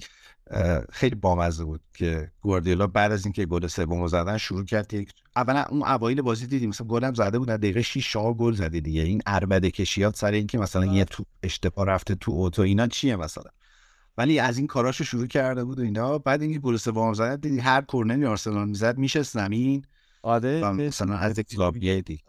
خیلی 0.91 1.15
بامزه 1.15 1.63
بود 1.63 1.81
که 1.93 2.31
گواردیولا 2.41 2.87
بعد 2.87 3.11
از 3.11 3.25
اینکه 3.25 3.45
گل 3.45 3.67
سومو 3.67 4.07
زدن 4.07 4.37
شروع 4.37 4.65
کرد 4.65 4.93
یک 4.93 5.11
اولا 5.35 5.63
اون 5.69 5.83
اوایل 5.83 6.21
بازی 6.21 6.47
دیدیم 6.47 6.69
مثلا 6.69 6.87
گلم 6.87 7.13
زده 7.13 7.39
بود 7.39 7.47
دقیقه 7.47 7.81
6 7.81 8.11
شاه 8.11 8.33
گل 8.33 8.53
زده 8.53 8.79
دیگه. 8.79 9.01
این 9.01 9.21
عربده 9.25 9.71
کشیات 9.71 10.15
سر 10.15 10.31
اینکه 10.31 10.57
مثلا 10.57 10.85
یه 10.85 11.05
تو 11.05 11.23
اشتباه 11.43 11.85
رفته 11.85 12.15
تو 12.15 12.31
اوتو 12.31 12.61
اینا 12.61 12.87
چیه 12.87 13.15
مثلا؟ 13.15 13.51
ولی 14.17 14.39
از 14.39 14.57
این 14.57 14.67
کاراشو 14.67 15.03
شروع 15.03 15.27
کرده 15.27 15.63
بود 15.63 15.79
و 15.79 15.81
اینا. 15.81 16.17
بعد 16.17 16.41
اینکه 16.41 16.59
گل 16.59 16.77
سوم 16.77 17.13
زد 17.13 17.41
دیدی 17.41 17.59
هر 17.59 17.81
کورنری 17.81 18.25
آرسنال 18.25 18.67
می‌زد 18.67 18.97
میشه 18.97 19.21
زمین 19.21 19.85
آره 20.23 20.71
مثلا 20.71 21.17
از 21.17 21.39
یک 21.39 21.59
لابیه 21.59 22.01
دیگه 22.01 22.23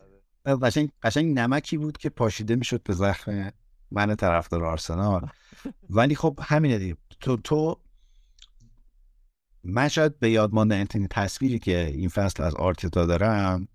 قشنگ 0.62 0.91
قشنگ 1.03 1.39
نمکی 1.39 1.77
بود 1.77 1.99
که 1.99 2.11
پاشیده 2.11 2.57
می‌شد 2.57 2.83
به 2.83 2.93
زخم 2.93 3.53
من 3.91 4.14
طرفدار 4.14 4.64
آرسنال. 4.64 5.29
ولی 5.91 6.14
خب 6.14 6.39
همینه 6.43 6.79
دیگه. 6.79 6.97
تو 7.20 7.37
تو 7.37 7.77
من 9.65 9.89
شاید 9.89 10.19
به 10.19 10.31
یاد 10.31 10.55
مانده 10.55 10.85
تصویری 11.11 11.59
که 11.59 11.87
این 11.87 12.09
فصل 12.09 12.43
از 12.43 12.55
آرتتا 12.55 13.07
دارم 13.07 13.69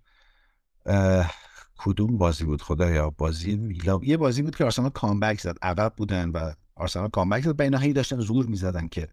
کدوم 1.78 2.18
بازی 2.18 2.44
بود؟ 2.44 2.62
خدایا 2.62 3.10
بازی 3.10 3.56
ویلا 3.56 4.00
یه 4.02 4.16
بازی 4.16 4.42
بود 4.42 4.56
که 4.56 4.64
آرسنال 4.64 4.90
کامبک 4.90 5.40
زد 5.40 5.56
عقب 5.62 5.92
بودن 5.96 6.30
و 6.30 6.52
آرسنال 6.74 7.08
کامبک 7.08 7.44
زد. 7.44 7.56
بین 7.56 7.74
هی 7.74 7.92
داشتن 7.92 8.20
زور 8.20 8.46
می‌زدن 8.46 8.88
که 8.88 9.08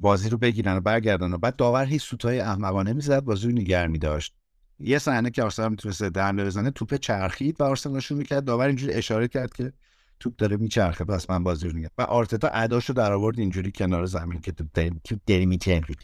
بازی 0.00 0.28
رو 0.28 0.38
بگیرن 0.38 0.76
و 0.76 0.80
برگردن 0.80 1.32
و 1.32 1.38
بعد 1.38 1.56
داور 1.56 1.84
هی 1.84 1.98
سوتای 1.98 2.40
احمقانه 2.40 2.92
می‌زد 2.92 3.20
بازی 3.20 3.46
رو 3.46 3.52
نگه 3.52 3.86
میداشت 3.86 4.34
یه 4.78 4.98
صحنه 4.98 5.30
که 5.30 5.42
آرسنال 5.42 5.70
می‌تونست 5.70 6.02
درمی 6.02 6.44
بزنه 6.44 6.70
توپ 6.70 6.94
چرخید 6.94 7.60
و 7.60 7.64
آرسنال 7.64 8.00
شروع 8.00 8.18
می‌کرد. 8.18 8.44
داور 8.44 8.66
اینجوری 8.66 8.92
اشاره 8.92 9.28
کرد 9.28 9.52
که 9.52 9.72
توپ 10.20 10.36
داره 10.36 10.56
میچرخه 10.56 11.04
پس 11.04 11.30
من 11.30 11.44
بازی 11.44 11.68
رو 11.68 11.72
و 11.98 12.02
آرتتا 12.02 12.48
اداشو 12.48 12.92
در 12.92 13.12
آورد 13.12 13.38
اینجوری 13.38 13.72
کنار 13.72 14.04
زمین 14.06 14.40
که 14.40 14.52
داری 14.52 15.00
توپ 15.04 15.18
داری 15.26 15.46
میچرخه 15.46 15.94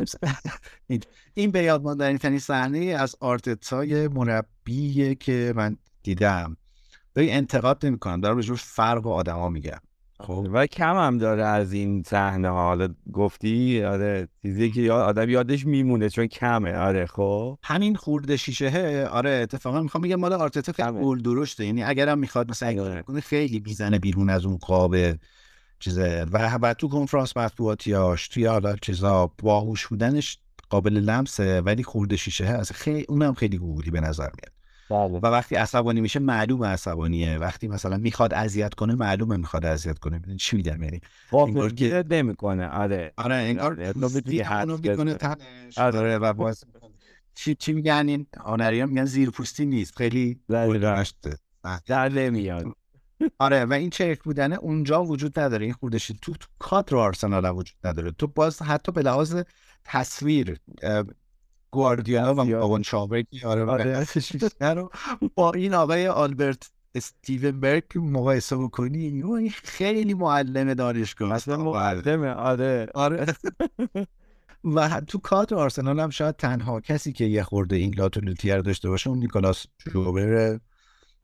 این- 1.34 1.50
به 1.50 1.62
یاد 1.62 1.82
ماندنی 1.82 2.18
ترین 2.18 2.38
صحنه 2.38 2.78
از 2.78 3.16
آرتتای 3.20 4.08
مربیه 4.08 5.14
که 5.14 5.52
من 5.56 5.76
دیدم. 6.02 6.56
به 7.14 7.34
انتقاد 7.34 7.86
نمی‌کنم. 7.86 8.20
دارم 8.20 8.36
راجع 8.36 8.50
به 8.50 8.56
فرق 8.56 9.06
آدما 9.06 9.48
میگم. 9.48 9.78
خب. 10.22 10.48
و 10.52 10.66
کم 10.66 10.96
هم 10.96 11.18
داره 11.18 11.44
از 11.44 11.72
این 11.72 12.02
صحنه 12.06 12.48
ها. 12.48 12.64
حالا 12.64 12.88
گفتی 13.12 13.82
آره 13.84 14.28
چیزی 14.42 14.70
که 14.70 14.80
یاد 14.80 15.00
آدم 15.00 15.30
یادش 15.30 15.66
میمونه 15.66 16.08
چون 16.08 16.26
کمه. 16.26 16.76
آره 16.76 17.06
خب. 17.06 17.58
همین 17.62 17.94
خورده 17.94 18.36
شیشه. 18.36 19.06
آره 19.10 19.30
اتفاقا 19.30 19.82
می‌خوام 19.82 20.02
بگم 20.02 20.16
مال 20.16 20.32
آرتتا 20.32 20.72
خیلی 20.72 21.22
درشته. 21.22 21.66
یعنی 21.66 21.82
اگرم 21.82 22.18
می‌خواد 22.18 22.50
مثلا 22.50 22.68
اگه 22.68 22.82
آره. 22.82 23.02
کنه 23.02 23.20
خیلی 23.20 23.60
بیزنه 23.60 23.98
بیرون 23.98 24.30
از 24.30 24.46
اون 24.46 24.56
قاب 24.56 24.96
چیزه 25.78 26.26
و 26.32 26.58
و 26.62 26.74
تو 26.74 26.88
کنفرانس 26.88 27.36
مطبوعاتیاش 27.36 28.28
توی 28.28 28.46
حالا 28.46 28.76
چیزا 28.76 29.32
باهوش 29.42 29.86
بودنش 29.86 30.38
قابل 30.70 30.92
لمسه 30.92 31.60
ولی 31.60 31.82
خورده 31.82 32.16
شیشه. 32.16 32.44
هست 32.44 32.72
خیلی 32.72 33.06
اونم 33.08 33.34
خیلی 33.34 33.58
گوگلی 33.58 33.90
به 33.90 34.00
نظر 34.00 34.28
میاد. 34.34 34.52
بله. 34.92 35.18
و 35.18 35.26
وقتی 35.26 35.54
عصبانی 35.54 36.00
میشه 36.00 36.20
معلومه 36.20 36.66
عصبانیه. 36.66 37.38
وقتی 37.38 37.68
مثلا 37.68 37.96
می‌خواد 37.96 38.34
اذیت 38.34 38.74
کنه 38.74 38.94
معلومه 38.94 39.36
می‌خواد 39.36 39.64
اذیت 39.66 39.98
کنه. 39.98 40.16
می‌دونی 40.16 40.36
چی 40.36 40.56
میگم؟ 40.56 40.82
یعنی 40.82 41.00
که- 41.00 41.06
قافل 41.30 42.02
نمی‌کنه. 42.10 42.68
آره. 42.68 43.12
آره 43.16 43.34
انگار 43.34 43.82
حدس 43.82 44.26
اونو 44.60 44.76
می‌کنه. 44.76 45.14
تنش. 45.14 45.78
آره. 45.78 45.98
آره 45.98 46.18
و 46.18 46.32
باز 46.32 46.64
چی 47.34 47.54
چی 47.54 47.72
میگن 47.72 48.04
این 48.08 48.26
آنری 48.40 48.84
میگن 48.84 49.04
زیر 49.04 49.30
پوستی 49.30 49.66
نیست. 49.66 49.96
خیلی 49.96 50.40
دقیقاً. 50.50 50.72
گلداشته 50.72 51.36
در 51.86 52.08
نمیاد. 52.08 52.66
آره 53.38 53.64
و 53.64 53.72
این 53.72 53.90
چرک 53.90 54.22
بودنه 54.22 54.56
اونجا 54.56 55.04
وجود 55.04 55.38
نداره. 55.40 55.64
این 55.64 55.74
خوردشی 55.74 56.18
تو 56.22 56.32
تو 56.32 56.48
کادر 56.58 56.96
آرسنال 56.96 57.50
وجود 57.50 57.76
نداره. 57.84 58.10
تو 58.10 58.26
باز 58.26 58.62
حتی 58.62 58.92
به 58.92 59.02
لحاظ 59.02 59.36
تصویر 59.84 60.58
گواردیولا 61.72 62.34
و. 62.34 62.44
مقابل 62.44 62.82
شاوردی 62.82 63.44
آره 63.44 63.64
آره. 63.64 64.06
آره. 64.60 64.74
رو 64.74 64.90
با 65.36 65.52
این 65.52 65.74
آقای 65.74 66.06
آلبرت 66.06 66.70
استیونبرگ 66.94 67.84
مقایسه 67.94 68.56
بکنی 68.56 69.22
اوه، 69.22 69.48
خیلی 69.48 70.14
معلم 70.14 70.74
دانشگاه. 70.74 71.32
اصلا 71.32 71.56
مقدمه 71.56 72.30
آره 72.30 72.88
آره 72.94 73.26
و 74.64 75.00
تو 75.00 75.18
کادر 75.18 75.56
آرسنال 75.56 76.00
هم 76.00 76.10
شاید 76.10 76.36
تنها 76.36 76.80
کسی 76.80 77.12
که 77.12 77.24
یه 77.24 77.42
خورده 77.42 77.76
این 77.76 77.94
لاتولوتی 77.94 78.50
رو 78.50 78.62
داشته 78.62 78.88
باشه 78.88 79.10
اون 79.10 79.18
نیکولاس 79.18 79.66
شوبر 79.92 80.60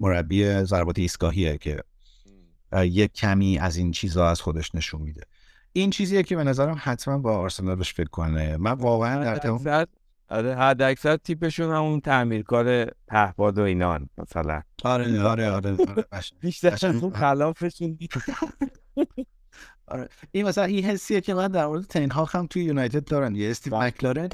مربی 0.00 0.64
ضربات 0.64 0.98
ایستگاهیه 0.98 1.58
که 1.58 1.82
یه 2.90 3.08
کمی 3.08 3.58
از 3.58 3.76
این 3.76 3.90
چیزها 3.90 4.30
از 4.30 4.40
خودش 4.40 4.74
نشون 4.74 5.02
میده 5.02 5.22
این 5.72 5.90
چیزیه 5.90 6.22
که 6.22 6.36
به 6.36 6.44
نظرم 6.44 6.76
حتما 6.80 7.18
با 7.18 7.36
آرسنالش 7.36 7.94
فکر 7.94 8.08
کنه 8.08 8.56
من 8.56 8.72
واقعا 8.72 9.24
در 9.24 9.36
تمام 9.36 9.86
آره 10.30 10.54
حد 10.56 10.82
اکثر 10.82 11.16
تیپشون 11.16 11.74
همون 11.74 12.00
تعمیرکار 12.00 12.84
پهباد 13.08 13.58
و 13.58 13.62
اینان 13.62 14.08
مثلا. 14.18 14.62
آره 14.84 15.22
آره 15.22 15.50
آره, 15.50 15.76
آره. 15.88 16.04
بیشتر 16.40 16.96
اون 16.96 17.12
خلافشون. 17.12 17.98
آره. 19.86 20.08
این 20.32 20.46
مثلا 20.46 20.64
این 20.64 20.84
حسیه 20.84 21.20
که 21.20 21.34
من 21.34 21.48
در 21.48 21.66
مورد 21.66 21.84
تنها 21.84 22.24
هم 22.24 22.46
توی 22.46 22.64
یونایتد 22.64 23.04
دارن 23.04 23.34
یه 23.36 23.50
استیو 23.50 23.76
مکلارن 23.82 24.28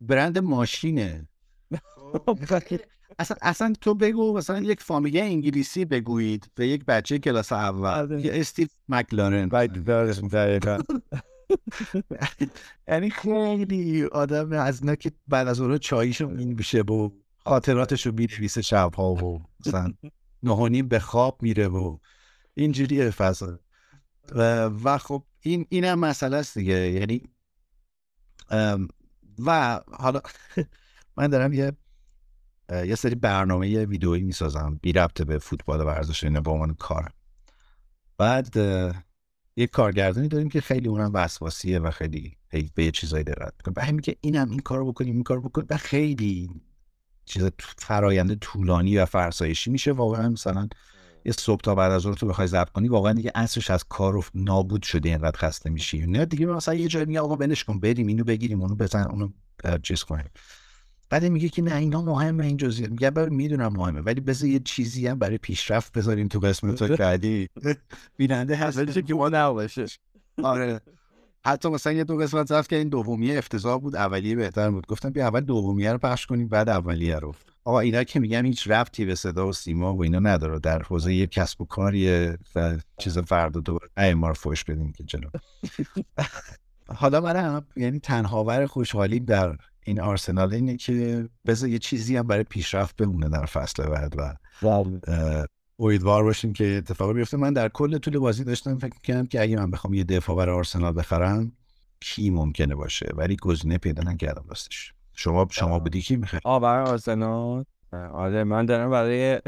برند 0.00 0.38
ماشینه. 0.38 1.28
اصلا 3.18 3.36
اصلا 3.42 3.72
تو 3.80 3.94
بگو 3.94 4.36
مثلا 4.36 4.60
یک 4.60 4.80
فامیلی 4.80 5.20
انگلیسی 5.20 5.84
بگویید 5.84 6.50
به 6.54 6.66
یک 6.66 6.84
بچه 6.84 7.18
کلاس 7.18 7.52
اول. 7.52 8.20
یه 8.24 8.30
استیو 8.34 8.68
مکلارن 8.88 9.48
یعنی 12.88 13.10
خیلی 13.10 14.04
آدم 14.04 14.52
از 14.52 14.80
اینا 14.80 14.94
که 14.94 15.12
بعد 15.28 15.48
از 15.48 15.60
اون 15.60 15.78
چاییشو 15.78 16.28
این 16.28 16.52
میشه 16.52 16.80
و 16.80 17.10
خاطراتشو 17.44 18.12
می‌نویسه 18.12 18.62
شبها 18.62 19.14
و 19.14 19.42
مثلا 19.66 19.92
نهانیم 20.42 20.88
به 20.88 20.98
خواب 20.98 21.42
میره 21.42 21.68
و 21.68 21.98
اینجوری 22.54 23.10
فضا. 23.10 23.58
و 24.84 24.98
خب 24.98 25.24
این 25.40 25.66
اینم 25.68 25.98
مسئله 25.98 26.36
است 26.36 26.58
دیگه. 26.58 26.90
یعنی 26.90 27.22
و 29.46 29.80
حالا 29.92 30.20
من 31.16 31.26
دارم 31.26 31.52
یه 31.52 31.72
یه 32.70 32.94
سری 32.94 33.14
برنامه 33.14 33.84
ویدئویی 33.84 34.22
می‌سازم 34.22 34.78
بی 34.82 34.92
ربط 34.92 35.22
به 35.22 35.38
فوتبال 35.38 35.80
و 35.80 35.84
ورزش 35.84 36.24
اینا 36.24 36.40
به 36.40 36.50
عنوان 36.50 36.74
کار 36.74 37.12
بعد 38.18 38.56
یه 39.60 39.66
کارگردانی 39.66 40.28
داریم 40.28 40.48
که 40.48 40.60
خیلی 40.60 40.88
اونم 40.88 41.10
وسواسیه 41.14 41.78
و 41.78 41.90
خیلی 41.90 42.36
به 42.74 42.84
یه 42.84 42.90
چیزایی 42.90 43.24
دقت 43.24 43.52
می‌کنه. 43.58 43.88
و 43.88 43.92
میگه 43.92 44.16
اینم 44.20 44.50
این 44.50 44.58
کارو 44.60 44.92
بکنیم 44.92 45.14
این 45.14 45.22
کارو 45.22 45.40
بکنیم. 45.40 45.66
و 45.70 45.76
خیلی 45.76 46.50
چیز 47.24 47.48
فرایند 47.78 48.38
طولانی 48.38 48.98
و 48.98 49.06
فرسایشی 49.06 49.70
میشه. 49.70 49.92
واقعا 49.92 50.28
مثلا 50.28 50.68
یه 51.24 51.32
صبح 51.32 51.60
تا 51.60 51.74
بعد 51.74 51.92
از 51.92 52.06
اون 52.06 52.14
تو 52.14 52.26
بخوای 52.26 52.46
ضبط 52.48 52.68
کنی 52.68 52.88
واقعا 52.88 53.12
دیگه 53.12 53.32
عصرش 53.34 53.70
از 53.70 53.84
کار 53.88 54.24
نابود 54.34 54.82
شده 54.82 55.08
اینقدر 55.08 55.38
خسته 55.38 55.70
میشی. 55.70 56.06
نه 56.06 56.24
دیگه 56.24 56.46
مثلا 56.46 56.74
یه 56.74 56.88
جایی 56.88 57.06
میگه 57.06 57.20
آقا 57.20 57.36
بنش 57.36 57.64
کن 57.64 57.80
بریم 57.80 58.06
اینو 58.06 58.24
بگیریم 58.24 58.62
اونو 58.62 58.74
بزن 58.74 59.06
اونو 59.10 59.28
چیز 59.82 60.02
کنیم. 60.02 60.30
بعد 61.10 61.24
میگه 61.24 61.48
که 61.48 61.62
نه 61.62 61.76
اینا 61.76 62.02
مهمه 62.02 62.46
این 62.46 62.56
جزئیات. 62.56 62.90
میگه 62.90 63.10
برای 63.10 63.30
می‌دونم 63.30 63.72
مهمه 63.72 64.00
ولی 64.00 64.20
بذار 64.20 64.48
یه 64.48 64.58
چیزی 64.58 65.06
هم 65.06 65.18
برای 65.18 65.38
پیشرفت 65.38 65.98
بذاریم 65.98 66.28
تو 66.28 66.38
قسمت 66.40 66.74
تو 66.74 66.96
کردی 66.96 67.48
بیننده 68.16 68.56
هست. 68.56 68.98
که 69.06 69.14
ما 69.14 69.28
نباشه. 69.28 69.86
آره. 70.42 70.80
حتی 71.44 71.68
مثلا 71.68 71.92
یه 71.92 72.04
دو 72.04 72.16
قسمت 72.16 72.52
رفت 72.52 72.70
که 72.70 72.76
این 72.76 72.88
دومیه 72.88 73.38
افتضاح 73.38 73.80
بود. 73.80 73.96
اولیه 73.96 74.36
بهتر 74.36 74.70
بود. 74.70 74.86
گفتم 74.86 75.10
بیا 75.10 75.26
اول 75.26 75.40
دومیه 75.40 75.92
رو 75.92 75.98
پخش 75.98 76.26
کنیم 76.26 76.48
بعد 76.48 76.68
اولیه 76.68 77.16
رو. 77.16 77.34
آقا 77.64 77.80
اینا 77.80 78.04
که 78.04 78.20
میگم 78.20 78.44
هیچ 78.44 78.70
رفتی 78.70 79.04
به 79.04 79.14
صدا 79.14 79.48
و 79.48 79.52
سیما 79.52 79.94
و 79.94 80.02
اینا 80.02 80.18
نداره. 80.18 80.58
در 80.58 80.82
حوزه 80.82 81.14
یه 81.14 81.26
کسب 81.26 81.60
و 81.60 81.64
کاریه 81.64 82.38
و 82.54 82.78
چیز 82.98 83.18
فردا 83.18 83.60
دوباره 83.60 84.14
ما 84.14 84.28
رو 84.28 84.34
فوش 84.34 84.64
بدیم 84.64 84.92
که 84.92 85.04
جلو 85.04 85.28
حالا 87.00 87.20
من 87.20 87.62
یعنی 87.76 87.98
تنهاور 87.98 88.66
خوشحالی 88.66 89.20
در 89.20 89.56
این 89.84 90.00
آرسنال 90.00 90.54
اینه 90.54 90.76
که 90.76 91.28
بذار 91.46 91.68
یه 91.68 91.78
چیزی 91.78 92.16
هم 92.16 92.26
برای 92.26 92.44
پیشرفت 92.44 92.96
بمونه 92.96 93.28
در 93.28 93.46
فصل 93.46 93.82
بعد 93.86 94.14
و 94.18 94.34
بله. 94.62 95.46
امیدوار 95.78 96.22
باشیم 96.24 96.52
که 96.52 96.76
اتفاق 96.76 97.12
بیفته. 97.12 97.36
من 97.36 97.52
در 97.52 97.68
کل 97.68 97.98
طول 97.98 98.18
بازی 98.18 98.44
داشتم 98.44 98.78
فکر 98.78 98.98
کنم 99.04 99.26
که 99.26 99.42
اگه 99.42 99.56
من 99.56 99.70
بخوام 99.70 99.94
یه 99.94 100.04
دفاع 100.04 100.36
برای 100.36 100.54
آرسنال 100.54 100.92
بخرم 100.98 101.52
کی 102.00 102.30
ممکنه 102.30 102.74
باشه؟ 102.74 103.08
ولی 103.14 103.36
گزینه 103.36 103.78
پیدا 103.78 104.02
نکردم 104.02 104.44
راستش. 104.48 104.92
شما 105.14 105.48
شما 105.50 105.78
بودی 105.78 106.02
کی 106.02 106.16
می‌خوای 106.16 106.40
آ 106.44 106.58
برای 106.58 106.90
آرسنال؟ 106.90 107.64
آره 108.12 108.44
من 108.44 108.66
دارم 108.66 108.90
برای 108.90 109.40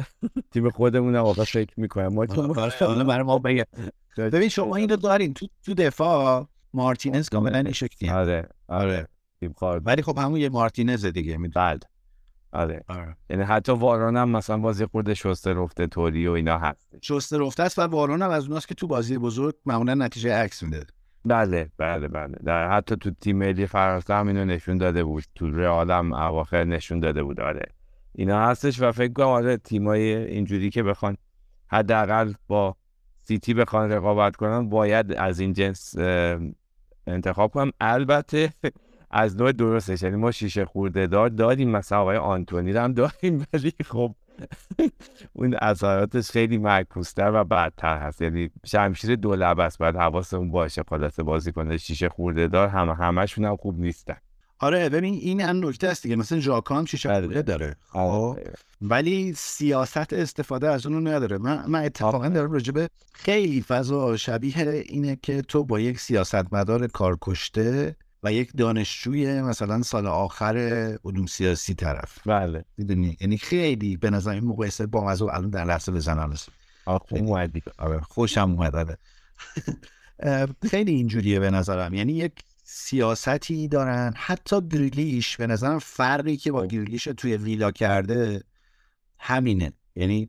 تیم 0.50 0.70
خودمون 0.70 1.16
واقعا 1.16 1.44
فکر 1.44 1.80
می‌کنم. 1.80 2.14
ما 2.14 2.26
آره 2.80 3.04
برای 3.04 3.22
ما 3.22 3.38
بگه. 3.38 3.66
ببین 4.16 4.48
شما 4.48 4.76
اینو 4.76 4.96
دارین 4.96 5.34
تو 5.34 5.46
تو 5.64 5.74
دفاع 5.74 6.48
مارتینز 6.74 7.28
کاملا 7.28 7.64
این 8.00 8.10
آره 8.10 8.48
آره. 8.68 9.08
تیم 9.42 9.54
ولی 9.60 10.02
خب 10.02 10.18
همون 10.18 10.40
یه 10.40 10.48
مارتینز 10.48 11.06
دیگه 11.06 11.36
می 11.36 11.48
بله 11.48 11.80
آره. 12.52 12.84
آره. 12.88 13.16
یعنی 13.30 13.42
حتی 13.42 13.72
وارون 13.72 14.16
هم 14.16 14.28
مثلا 14.28 14.58
بازی 14.58 14.86
خورده 14.86 15.14
شسته 15.14 15.52
رفته 15.52 15.86
توری 15.86 16.26
و 16.26 16.32
اینا 16.32 16.58
هست. 16.58 16.96
شسته 17.02 17.38
رفته 17.38 17.62
است 17.62 17.78
و 17.78 17.82
وارون 17.82 18.22
هم 18.22 18.30
از 18.30 18.46
اوناست 18.46 18.68
که 18.68 18.74
تو 18.74 18.86
بازی 18.86 19.18
بزرگ 19.18 19.54
معمولا 19.66 19.94
نتیجه 19.94 20.34
عکس 20.34 20.62
میده. 20.62 20.86
بله 21.24 21.70
بله 21.78 22.08
بله. 22.08 22.36
در 22.44 22.76
حتی 22.76 22.96
تو 22.96 23.10
تیم 23.10 23.36
ملی 23.38 23.66
فرانسه 23.66 24.14
هم 24.14 24.28
اینو 24.28 24.44
نشون 24.44 24.78
داده 24.78 25.04
بود. 25.04 25.24
تو 25.34 25.50
رئال 25.50 25.90
هم 25.90 26.12
اواخر 26.12 26.64
نشون 26.64 27.00
داده 27.00 27.22
بود. 27.22 27.40
آره. 27.40 27.66
اینا 28.14 28.46
هستش 28.46 28.80
و 28.80 28.92
فکر 28.92 29.12
کنم 29.12 29.26
آره 29.26 29.56
تیمای 29.56 30.14
اینجوری 30.14 30.70
که 30.70 30.82
بخوان 30.82 31.16
حداقل 31.66 32.32
با 32.48 32.76
سیتی 33.24 33.54
بخوان 33.54 33.90
رقابت 33.90 34.36
کنن 34.36 34.68
باید 34.68 35.12
از 35.12 35.40
این 35.40 35.52
جنس 35.52 35.94
انتخاب 37.06 37.50
کنم. 37.50 37.70
البته 37.80 38.52
از 39.12 39.36
نوع 39.36 39.52
درستش 39.52 40.02
یعنی 40.02 40.16
ما 40.16 40.30
شیشه 40.30 40.64
خورده 40.64 41.06
دار 41.06 41.28
داریم 41.28 41.70
مثلا 41.70 42.00
آقای 42.00 42.16
آنتونی 42.16 42.72
رو 42.72 42.80
هم 42.80 42.92
داریم 42.92 43.46
ولی 43.52 43.72
خب 43.84 44.14
اون 45.32 45.56
اثراتش 45.60 46.30
خیلی 46.30 46.58
معکوستر 46.58 47.30
و 47.34 47.44
بدتر 47.44 47.98
هست. 47.98 48.22
یعنی 48.22 48.50
شمشیر 48.64 49.16
دو 49.16 49.34
لب 49.34 49.60
است 49.60 49.78
باید 49.78 49.96
حواسمون 49.96 50.50
باشه 50.50 50.82
خلاصه 50.88 51.22
بازی 51.22 51.52
کنه 51.52 51.76
شیشه 51.76 52.08
خورده 52.08 52.46
دار 52.46 52.68
هم 52.68 52.88
همشون 52.88 53.44
هم 53.44 53.56
خوب 53.56 53.80
نیستن. 53.80 54.16
آره 54.58 54.88
ببین 54.88 55.14
این 55.14 55.40
هم 55.40 55.66
نکته 55.66 55.88
است 55.88 56.02
دیگه. 56.02 56.16
مثلا 56.16 56.40
ژاکا 56.40 56.74
هم 56.74 56.84
شیشه 56.84 57.08
بله. 57.08 57.20
خورده 57.20 57.42
داره. 57.42 57.76
خب؟ 57.88 58.36
بله. 58.36 58.52
ولی 58.82 59.32
سیاست 59.36 60.12
استفاده 60.12 60.68
از 60.70 60.86
اونو 60.86 61.10
نداره. 61.10 61.38
من, 61.38 61.64
من 61.68 61.84
اتفاقا 61.84 62.28
دارم 62.28 62.52
راجبه 62.52 62.88
خیلی 63.12 63.62
فضا 63.62 64.16
شبیه 64.16 64.84
اینه 64.86 65.18
که 65.22 65.42
تو 65.42 65.64
با 65.64 65.80
یک 65.80 66.00
سیاستمدار 66.00 66.86
کارکشته 66.86 67.96
و 68.22 68.32
یک 68.32 68.52
دانشجوی 68.56 69.42
مثلا 69.42 69.82
سال 69.82 70.06
آخر 70.06 70.56
علوم 71.04 71.26
سیاسی 71.26 71.74
طرف. 71.74 72.18
بله. 72.26 72.64
می‌دونی؟ 72.76 73.16
یعنی 73.20 73.38
خیلی 73.38 73.96
به 73.96 74.10
نظر 74.10 74.30
این 74.30 74.44
مقایسه 74.44 74.86
با 74.86 75.04
مزو 75.04 75.26
الان 75.26 75.50
در 75.50 75.64
لحظه 75.64 75.92
بزنن 75.92 76.36
آره 77.78 78.00
خوشم 78.00 78.50
اومد 78.50 78.76
آره. 78.76 78.98
خیلی 80.70 80.92
اینجوریه 80.92 81.40
به 81.40 81.50
نظرم. 81.50 81.94
یعنی 81.94 82.12
یک 82.12 82.32
سیاستی 82.64 83.68
دارن. 83.68 84.12
حتی 84.16 84.68
گریلیش 84.68 85.36
به 85.36 85.46
نظرم 85.46 85.78
فرقی 85.78 86.36
که 86.36 86.52
با 86.52 86.66
گریلیش 86.66 87.04
توی 87.04 87.36
ویلا 87.36 87.70
کرده 87.70 88.42
همینه. 89.18 89.72
یعنی 89.96 90.28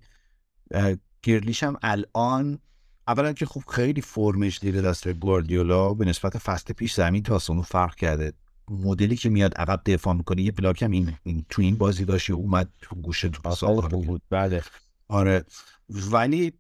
گریلیش 1.24 1.64
هم 1.64 1.78
الان 1.82 2.60
اولا 3.08 3.34
که 3.34 3.46
خوب 3.46 3.64
خیلی 3.68 4.02
فرمش 4.02 4.60
دیره 4.60 4.82
دست 4.82 5.08
گواردیولا 5.08 5.94
به 5.94 6.06
نسبت 6.06 6.38
فصل 6.38 6.74
پیش 6.74 6.94
زمین 6.94 7.24
تا 7.24 7.38
فرق 7.38 7.96
کرده. 7.96 8.34
مدلی 8.70 9.16
که 9.16 9.30
میاد 9.30 9.54
عقب 9.54 9.82
دفاع 9.86 10.14
می‌کنه 10.14 10.42
یه 10.42 10.52
بلاک 10.52 10.84
هم 10.84 10.92
این, 10.92 11.14
این 11.24 11.46
تو 11.50 11.62
این 11.62 11.76
بازی 11.76 12.06
داشت 12.06 12.30
اومد 12.30 12.70
تو 12.82 12.96
گوشه 12.96 13.30
تو 13.30 13.88
بود. 13.88 14.22
بله. 14.30 14.64
آره. 15.08 15.46
ولی 15.90 16.54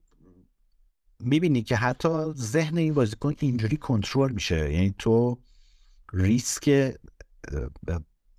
می‌بینی 1.19 1.61
که 1.61 1.75
حتی 1.75 2.33
ذهن 2.33 2.77
این 2.77 2.93
بازیکن 2.93 3.33
اینجوری 3.39 3.77
کنترل 3.77 4.31
میشه. 4.31 4.73
یعنی 4.73 4.95
تو 4.99 5.39
ریسک 6.13 6.95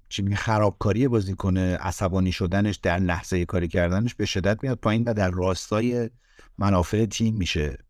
چی 0.09 0.35
خرابکاری 0.35 1.09
بازیکن 1.09 1.57
عصبانی 1.57 2.33
شدنش 2.33 2.77
در 2.77 2.99
لحظه 2.99 3.45
کاری 3.45 3.69
کردنش 3.69 4.15
به 4.15 4.27
شدت 4.27 4.59
میاد 4.63 4.79
پایین 4.79 5.05
و 5.05 5.15
در 5.15 5.31
راستای 5.31 6.11
منافع 6.59 7.07
تیم 7.07 7.35
میشه. 7.35 7.84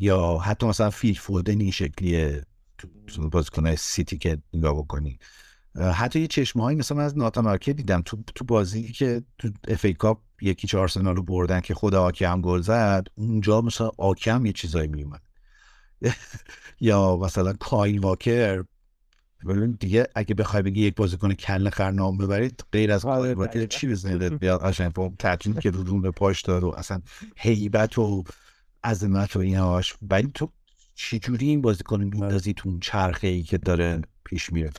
یا 0.00 0.38
حتی 0.38 0.66
مثلا 0.66 0.90
فیل 0.90 1.14
فودن 1.14 1.60
این 1.60 1.70
شکلیه 1.70 2.44
بازیکن 3.32 3.74
سیتی 3.74 4.18
که 4.18 4.38
نگاه 4.54 4.74
بکنی. 4.74 5.18
حتی 5.94 6.20
یه 6.20 6.26
چشمه 6.26 6.62
هایی 6.62 6.78
مثلا 6.78 7.02
از 7.02 7.18
ناتان 7.18 7.41
آکه 7.41 7.72
دیدم. 7.72 8.02
تو 8.02 8.18
تو 8.34 8.44
بازی 8.44 8.92
که 8.92 9.22
تو 9.38 9.48
FA 9.68 9.84
Cup 9.84 10.20
یکی 10.42 10.66
که 10.66 10.78
آرسنال 10.78 11.16
رو 11.16 11.22
بردن 11.22 11.60
که 11.60 11.74
خود 11.74 11.94
آکه‌م 11.94 12.40
گل 12.40 12.60
زد 12.60 13.06
اونجا 13.14 13.60
مثلا 13.60 13.90
آکه‌م 13.98 14.46
یه 14.46 14.52
چیزایی 14.52 14.88
میومد 14.88 15.22
یا 16.80 17.16
مثلا 17.16 17.52
کایل 17.52 17.98
واکر. 17.98 18.64
ببین 19.48 19.70
دیگه 19.70 20.06
اگه 20.14 20.34
بخوای 20.34 20.62
بگی 20.62 20.80
یک 20.80 20.94
بازیکن 20.94 21.34
کل 21.34 21.70
خر 21.70 21.90
نام 21.90 22.18
ببرید 22.18 22.64
غیر 22.72 22.92
از 22.92 23.02
کایل 23.02 23.34
واکر 23.34 23.66
چی 23.66 23.88
بزنید؟ 23.88 24.38
بیاد 24.38 24.60
قشنگ 24.60 25.16
ترجیح 25.18 25.54
که 25.54 25.70
رو 25.70 26.00
به 26.00 26.10
پاش 26.10 26.42
داد 26.42 26.64
و 26.64 26.68
اصلا 26.68 27.02
هیبت 27.36 27.98
و 27.98 28.24
عظمت 28.84 29.36
و 29.36 29.38
اینهاش 29.38 29.94
ولی 30.10 30.30
تو 30.34 30.52
چجوری 30.94 31.48
این 31.48 31.62
بازیکن 31.62 32.04
میندازی 32.04 32.54
تو 32.54 32.68
اون 32.68 32.80
چرخه 32.80 33.28
ای 33.28 33.42
که 33.42 33.58
داره 33.58 34.02
پیش 34.24 34.52
میره؟ 34.52 34.70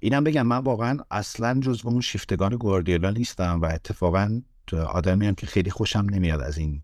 اینم 0.00 0.24
بگم 0.24 0.46
من 0.46 0.58
واقعا 0.58 0.98
اصلا 1.10 1.60
جز 1.60 1.80
اون 1.84 2.00
شیفتگان 2.00 2.56
گواردیولا 2.56 3.10
نیستم 3.10 3.60
و 3.60 3.66
اتفاقا 3.66 4.42
آدمی 4.72 5.26
هم 5.26 5.34
که 5.34 5.46
خیلی 5.46 5.70
خوشم 5.70 6.06
نمیاد 6.10 6.40
از 6.40 6.58
این 6.58 6.82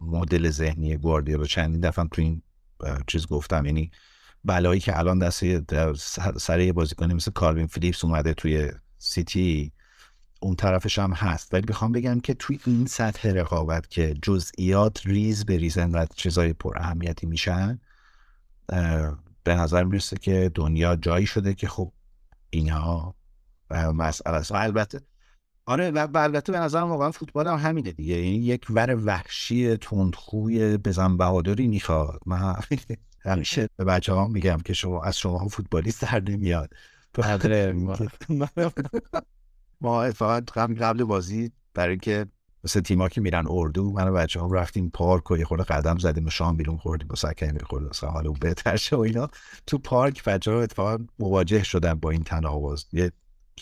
مدل 0.00 0.50
ذهنی 0.50 0.96
گواردیولا. 0.96 1.44
چندین 1.44 1.80
دفعه 1.80 2.04
تو 2.04 2.22
این 2.22 2.42
چیز 3.06 3.26
گفتم. 3.26 3.66
یعنی 3.66 3.90
بلایی 4.44 4.80
که 4.80 4.98
الان 4.98 5.18
دست 5.18 5.44
سر 6.38 6.60
یه 6.60 6.72
بازیکنی 6.72 7.14
مثل 7.14 7.30
کاروین 7.30 7.66
فیلیپس 7.66 8.04
اومده 8.04 8.34
توی 8.34 8.70
سیتی 8.98 9.72
اون 10.44 10.56
طرفش 10.56 10.98
هم 10.98 11.12
هست. 11.12 11.54
ولی 11.54 11.64
می‌خوام 11.68 11.92
بگم 11.92 12.20
که 12.20 12.34
توی 12.34 12.60
این 12.66 12.86
سطح 12.86 13.28
رقابت 13.28 13.90
که 13.90 14.14
جزئیات 14.22 15.06
ریز 15.06 15.46
بریزن 15.46 15.90
و 15.90 16.06
چیزای 16.16 16.52
پر 16.52 16.78
اهمیتی 16.78 17.26
میشن 17.26 17.80
به 19.44 19.54
نظر 19.54 19.84
می‌رسه 19.84 20.16
که 20.16 20.50
دنیا 20.54 20.96
جایی 20.96 21.26
شده 21.26 21.54
که 21.54 21.68
خب 21.68 21.92
اینها 22.50 23.14
مسئله 23.70 24.34
است. 24.34 24.52
البته 24.52 25.00
آره 25.66 25.90
و 25.90 26.08
البته 26.14 26.52
به 26.52 26.58
نظر 26.58 26.78
واقعا 26.78 27.10
فوتبال 27.10 27.46
هم 27.46 27.58
همینه 27.58 27.92
دیگه. 27.92 28.14
یعنی 28.14 28.36
یک 28.36 28.66
ور 28.70 28.96
وحشی 29.04 29.76
تندخوی 29.76 30.76
بزن 30.76 31.16
بهادری 31.16 31.68
می‌خواد. 31.68 32.20
من 32.26 32.54
همیشه 33.24 33.68
به 33.76 33.84
بچه 33.84 34.12
ها 34.12 34.28
میگم 34.28 34.58
که 34.58 34.72
شما 34.72 35.02
از 35.02 35.18
شما 35.18 35.48
فوتبالیست 35.48 36.02
در 36.02 36.20
نمیاد. 36.20 36.70
ما 39.80 40.10
فقط 40.10 40.50
قبل 40.52 41.04
بازی 41.04 41.52
برای 41.74 41.90
اینکه 41.90 42.26
مثل 42.64 42.80
تیما 42.80 43.08
که 43.08 43.20
میرن 43.20 43.44
اردو 43.48 43.92
من 43.92 44.08
و 44.08 44.12
بچه 44.12 44.40
هم 44.40 44.52
رفتیم 44.52 44.90
پارک 44.90 45.30
و 45.30 45.36
یه 45.36 45.44
خورده 45.44 45.64
قدم 45.64 45.98
زدیم 45.98 46.26
و 46.26 46.30
شام 46.30 46.56
بیرون 46.56 46.76
خوردیم 46.76 47.08
با 47.08 47.16
سکه 47.16 47.52
می‌خورد 47.52 47.84
اصلا 47.84 48.10
حالا 48.10 48.30
بهتر 48.30 48.76
شه 48.76 48.96
و 48.96 49.00
اینا. 49.00 49.28
تو 49.66 49.78
پارک 49.78 50.24
بچه 50.24 50.52
ها 50.52 50.60
اتفاقا 50.60 51.04
مواجه 51.18 51.62
شدن 51.62 51.94
با 51.94 52.10
این 52.10 52.22
تناقض. 52.22 52.84
یه 52.92 53.12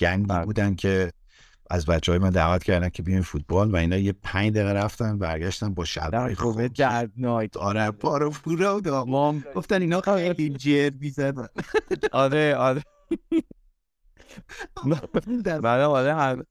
گنگی 0.01 0.27
بله. 0.27 0.45
بودن 0.45 0.75
که 0.75 1.13
از 1.71 1.87
بچه 1.87 2.13
های 2.13 2.19
من 2.19 2.31
دعوت 2.31 2.65
کردن 2.65 2.89
که 2.89 3.03
بیاین 3.03 3.23
فوتبال 3.23 3.71
و 3.71 3.77
اینا 3.77 3.97
یه 3.97 4.13
پنج 4.23 4.53
دقیقه 4.53 4.73
رفتن 4.73 5.19
برگشتن 5.19 5.75
با 5.75 5.85
شلوار 5.85 6.35
خوب 6.35 6.61
نایت 7.17 7.57
آره 7.57 7.91
پارو 7.91 8.31
پورا 8.31 8.81
و 8.85 9.41
گفتن 9.55 9.83
اینا 9.83 10.01
خیلی. 10.01 10.51
جیر 10.51 10.91
بیزدن 10.91 11.47
آره 12.13 12.57
آره. 12.57 12.83
من 15.63 15.81
آره 15.81 16.15
هم 16.15 16.45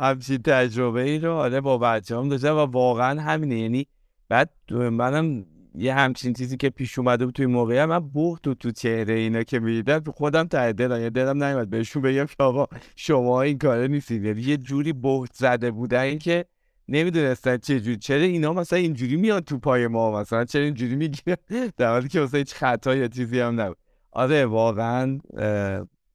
همچین 0.00 0.42
تجربه 0.42 1.00
ای 1.00 1.18
رو 1.18 1.32
آره 1.32 1.60
با 1.60 1.78
بچه 1.78 2.16
هم 2.16 2.28
داشتم 2.28 2.56
و 2.56 2.58
واقعا 2.58 3.20
همینه. 3.20 3.58
یعنی 3.58 3.86
بعد 4.28 4.50
منم 4.70 5.46
یه 5.74 5.94
همچین 5.94 6.32
چیزی 6.32 6.56
که 6.56 6.70
پیش 6.70 6.98
اومده 6.98 7.24
بود 7.24 7.34
توی 7.34 7.46
موقعی 7.46 7.84
من 7.84 8.10
بخت 8.14 8.42
تو 8.42 8.54
تو 8.54 8.70
چهره 8.70 9.14
اینا 9.14 9.42
که 9.42 9.58
می‌دیدم 9.58 10.02
خودم 10.14 10.44
ته 10.44 10.72
دلم 10.72 11.00
یه 11.00 11.10
دلم 11.10 11.44
نمیاد 11.44 11.68
بهشون 11.68 12.02
بگم 12.02 12.24
که 12.24 12.34
آقا 12.38 12.66
شما 12.96 13.42
این 13.42 13.58
کاره 13.58 13.88
نیستید. 13.88 14.24
یعنی 14.24 14.40
یه 14.40 14.56
جوری 14.56 14.92
بخت 14.92 15.34
زده 15.34 15.70
بودن 15.70 16.18
که 16.18 16.44
نمی‌دونستن 16.88 17.56
چه 17.56 17.80
جوری. 17.80 17.96
چرا 17.96 18.22
اینا 18.22 18.52
مثلا 18.52 18.78
اینجوری 18.78 19.16
میان 19.16 19.40
تو 19.40 19.58
پای 19.58 19.86
ما؟ 19.86 20.20
مثلا 20.20 20.44
چرا 20.44 20.62
اینجوری 20.62 20.96
می‌گیرن؟ 20.96 21.36
در 21.76 21.90
حالی 21.90 22.08
که 22.08 22.20
مثلا 22.20 22.38
هیچ 22.38 22.54
خطا 22.54 22.94
یا 22.94 23.08
چیزی 23.08 23.40
هم 23.40 23.60
نبود. 23.60 23.76
آره 24.12 24.46
واقعا 24.46 25.18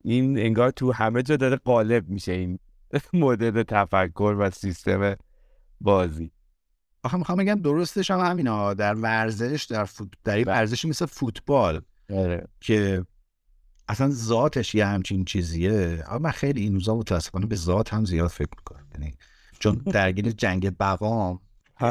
این 0.04 0.40
انگار 0.40 0.72
تو 0.72 0.92
همه 0.92 1.24
جا 1.24 1.38
داره 1.38 1.56
قالب 1.56 2.10
میشه 2.10 2.32
این 2.32 2.60
مدل 3.14 3.64
تفکر 3.64 4.36
و 4.40 4.50
سیستم 4.50 5.16
بازی. 5.82 6.32
آخه 7.04 7.18
می‌خوام 7.18 7.38
بگم 7.38 7.62
درستش 7.62 8.12
هم 8.12 8.20
همینه 8.20 8.74
در 8.74 8.94
ورزش 8.94 9.64
در 9.64 9.86
فوت... 9.86 10.08
در 10.24 10.36
این 10.36 10.46
ورزشی 10.46 10.90
مثل 10.90 11.06
فوتبال 11.06 11.82
آره. 12.10 12.48
که 12.62 13.06
اصلا 13.88 14.10
ذاتش 14.10 14.76
یه 14.76 14.86
همچین 14.86 15.26
چیزیه. 15.26 16.04
اما 16.08 16.20
من 16.20 16.32
خیلی 16.32 16.62
این 16.62 16.74
روزا 16.74 16.96
متاسفانه 16.96 17.46
به 17.46 17.56
ذات 17.56 17.94
هم 17.94 18.06
زیاد 18.06 18.30
فکر 18.30 18.50
می‌کنم. 18.58 18.88
یعنی 18.94 19.14
چون 19.60 19.76
درگیر 19.94 20.32
جنگ 20.32 20.78
بقام 20.78 21.40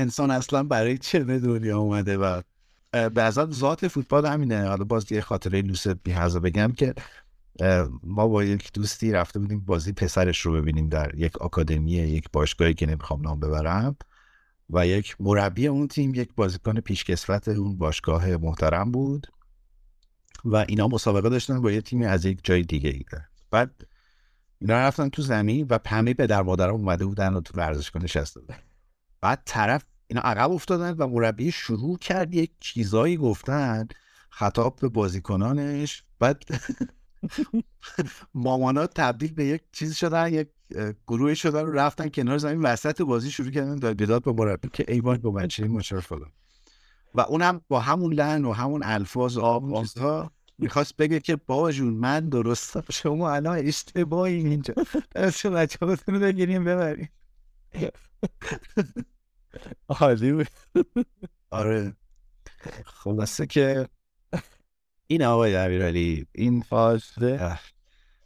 انسان 0.00 0.30
اصلا 0.30 0.62
برای 0.62 0.98
چه 0.98 1.24
دنیا 1.24 1.78
اومده 1.78 2.18
و 2.18 2.42
به 2.92 3.30
ذات 3.30 3.88
فوتبال 3.88 4.26
همینه. 4.26 4.68
حالا 4.68 4.84
باز 4.84 5.12
یه 5.12 5.20
خاطره 5.20 5.62
لوس 5.62 5.88
بیهزا 5.88 6.40
بگم 6.40 6.72
که 6.72 6.94
ما 8.02 8.28
با 8.28 8.44
یک 8.44 8.72
دوستی 8.72 9.12
رفته 9.12 9.38
بودیم 9.38 9.60
بازی 9.60 9.92
پسرش 9.92 10.40
رو 10.40 10.52
ببینیم 10.52 10.88
در 10.88 11.14
یک 11.14 11.38
آکادمی 11.38 11.90
یک 11.90 12.28
باشگاهی 12.32 12.74
که 12.74 12.86
نمی‌خوام 12.86 13.20
نام 13.20 13.40
ببرم 13.40 13.96
و 14.70 14.86
یک 14.86 15.16
مربی 15.20 15.66
اون 15.66 15.88
تیم 15.88 16.14
یک 16.14 16.34
بازیکن 16.36 16.80
پیشکسوت 16.80 17.48
اون 17.48 17.78
باشگاه 17.78 18.36
محترم 18.36 18.92
بود 18.92 19.26
و 20.44 20.56
اینا 20.56 20.88
مسابقه 20.88 21.28
داشتن 21.28 21.62
با 21.62 21.70
یه 21.70 21.80
تیمی 21.80 22.06
از 22.06 22.24
یک 22.24 22.40
جای 22.42 22.62
دیگه 22.62 22.90
ای. 22.90 23.04
بعد 23.50 23.70
اینا 24.58 24.74
رفتن 24.74 25.08
تو 25.08 25.22
زمین 25.22 25.66
و 25.70 25.78
پمی 25.78 26.14
به 26.14 26.26
در 26.26 26.42
مادرم 26.42 26.74
اومده 26.74 27.06
بودن 27.06 27.34
و 27.34 27.40
تو 27.40 27.58
ورزشگاه 27.58 28.02
نشسته 28.02 28.40
بودن. 28.40 28.58
بعد 29.20 29.42
طرف 29.44 29.84
اینا 30.12 30.20
عقب 30.20 30.50
افتادن 30.52 30.94
و 30.98 31.06
مربی 31.06 31.52
شروع 31.52 31.98
کرد 31.98 32.34
یک 32.34 32.50
چیزایی 32.60 33.16
گفتن 33.16 33.88
خطاب 34.30 34.76
به 34.80 34.88
بازیکنانش 34.88 36.04
بعد 36.18 36.44
مامانا 38.34 38.86
تبدیل 38.86 39.34
به 39.34 39.44
یک 39.44 39.62
چیزی 39.72 39.94
شدن 39.94 40.32
یک 40.32 40.48
گروه 41.06 41.34
شدن 41.34 41.62
و 41.62 41.70
رفتن 41.70 42.08
کنار 42.08 42.38
زمین 42.38 42.62
وسط 42.62 43.02
بازی 43.02 43.30
شروع 43.30 43.50
کردن 43.50 43.76
داد 43.76 43.96
بیداد 43.96 44.22
با 44.22 44.32
مربی 44.32 44.68
که 44.72 44.84
ای 44.88 45.00
با 45.00 45.14
بچه 45.14 45.68
مشار 45.68 46.00
فلان. 46.00 46.32
و 47.14 47.20
اونم 47.20 47.60
با 47.68 47.80
همون 47.80 48.12
لحن 48.12 48.44
و 48.44 48.52
همون 48.52 48.82
الفاظ 48.84 49.38
آب 49.38 49.82
چیزها 49.82 50.30
می‌خواست 50.58 50.96
بگه 50.96 51.20
که 51.20 51.36
بابا 51.36 51.72
جون 51.72 51.94
من 51.94 52.28
درستم 52.28 52.84
شما 52.90 53.30
الان 53.30 53.58
اشتباهی 53.58 54.34
اینجا. 54.34 54.74
دست 55.14 55.46
بچه 55.46 55.86
بگیریم 56.08 56.64
ببریم. 56.64 57.08
عالی 59.88 60.32
بود. 60.32 60.48
آره. 61.50 61.96
خلاصه 62.84 63.46
که 63.46 63.88
این 65.06 65.22
آقای 65.22 65.56
امیرعلی 65.56 66.26
این 66.32 66.60
فازده 66.60 67.58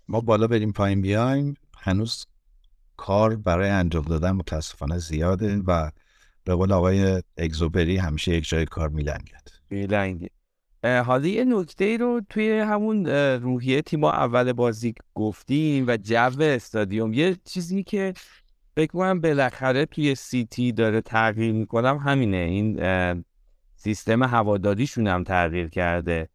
ما 0.09 0.21
بالا 0.21 0.47
بریم 0.47 0.73
پایین 0.73 1.01
بیایم. 1.03 1.55
هنوز 1.79 2.27
کار 2.97 3.37
برای 3.37 3.71
انجام 3.71 4.05
دادن 4.05 4.31
متاسفانه 4.31 4.99
زیاده 4.99 5.57
و 5.67 5.91
به 6.45 6.55
قول 6.55 6.73
آقای 6.73 7.23
اگزوبری 7.37 7.97
همیشه 7.97 8.35
یک 8.35 8.49
جای 8.49 8.65
کار 8.65 8.89
میلنگد. 8.89 9.49
میلنگد 9.71 10.31
حالا 10.85 11.27
یه 11.27 11.45
نکته 11.45 11.97
رو 11.97 12.21
توی 12.29 12.59
همون 12.59 13.07
روحیه 13.37 13.83
تیما 13.83 14.13
اول 14.13 14.53
بازی 14.53 14.95
گفتیم 15.15 15.85
و 15.89 15.97
جو 15.97 16.41
استادیوم. 16.41 17.13
یه 17.13 17.37
چیزی 17.45 17.83
که 17.83 18.15
فکر 18.77 18.93
کنم 18.93 19.21
بالاخره 19.21 19.87
توی 19.87 20.15
سیتی 20.15 20.73
داره 20.73 21.01
تغییر 21.01 21.53
می‌کنم 21.53 21.97
همینه. 21.97 22.37
این 22.37 23.25
سیستم 23.77 24.23
هواداریشون 24.23 25.07
هم 25.07 25.25
تغییر 25.25 25.69
کرده. 25.69 26.29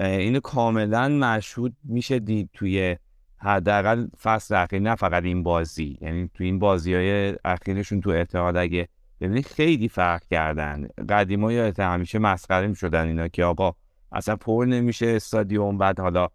اینو 0.00 0.40
کاملا 0.40 1.08
مشهود 1.08 1.76
میشه 1.84 2.18
دید 2.18 2.50
توی 2.52 2.96
حداقل 3.36 4.06
فصل 4.22 4.54
اخیر 4.54 4.78
نه 4.78 4.94
فقط 4.94 5.24
این 5.24 5.42
بازی. 5.42 5.98
یعنی 6.00 6.30
توی 6.34 6.46
این 6.46 6.58
بازی 6.58 6.94
های 6.94 7.34
اخیرشون 7.44 8.00
تو 8.00 8.10
اتحاد 8.10 8.56
اگه 8.56 8.88
ببینید 9.20 9.46
خیلی 9.46 9.88
فرق 9.88 10.22
کردن. 10.30 10.88
قدیما 11.08 11.52
یادت 11.52 11.80
همیشه 11.80 12.18
مسخره 12.18 12.66
می‌شدن 12.66 13.06
اینا 13.06 13.28
که 13.28 13.44
آقا 13.44 13.74
اصلا 14.12 14.36
پر 14.36 14.66
نمیشه 14.68 15.06
استادیوم. 15.06 15.78
بعد 15.78 16.00
حالا 16.00 16.28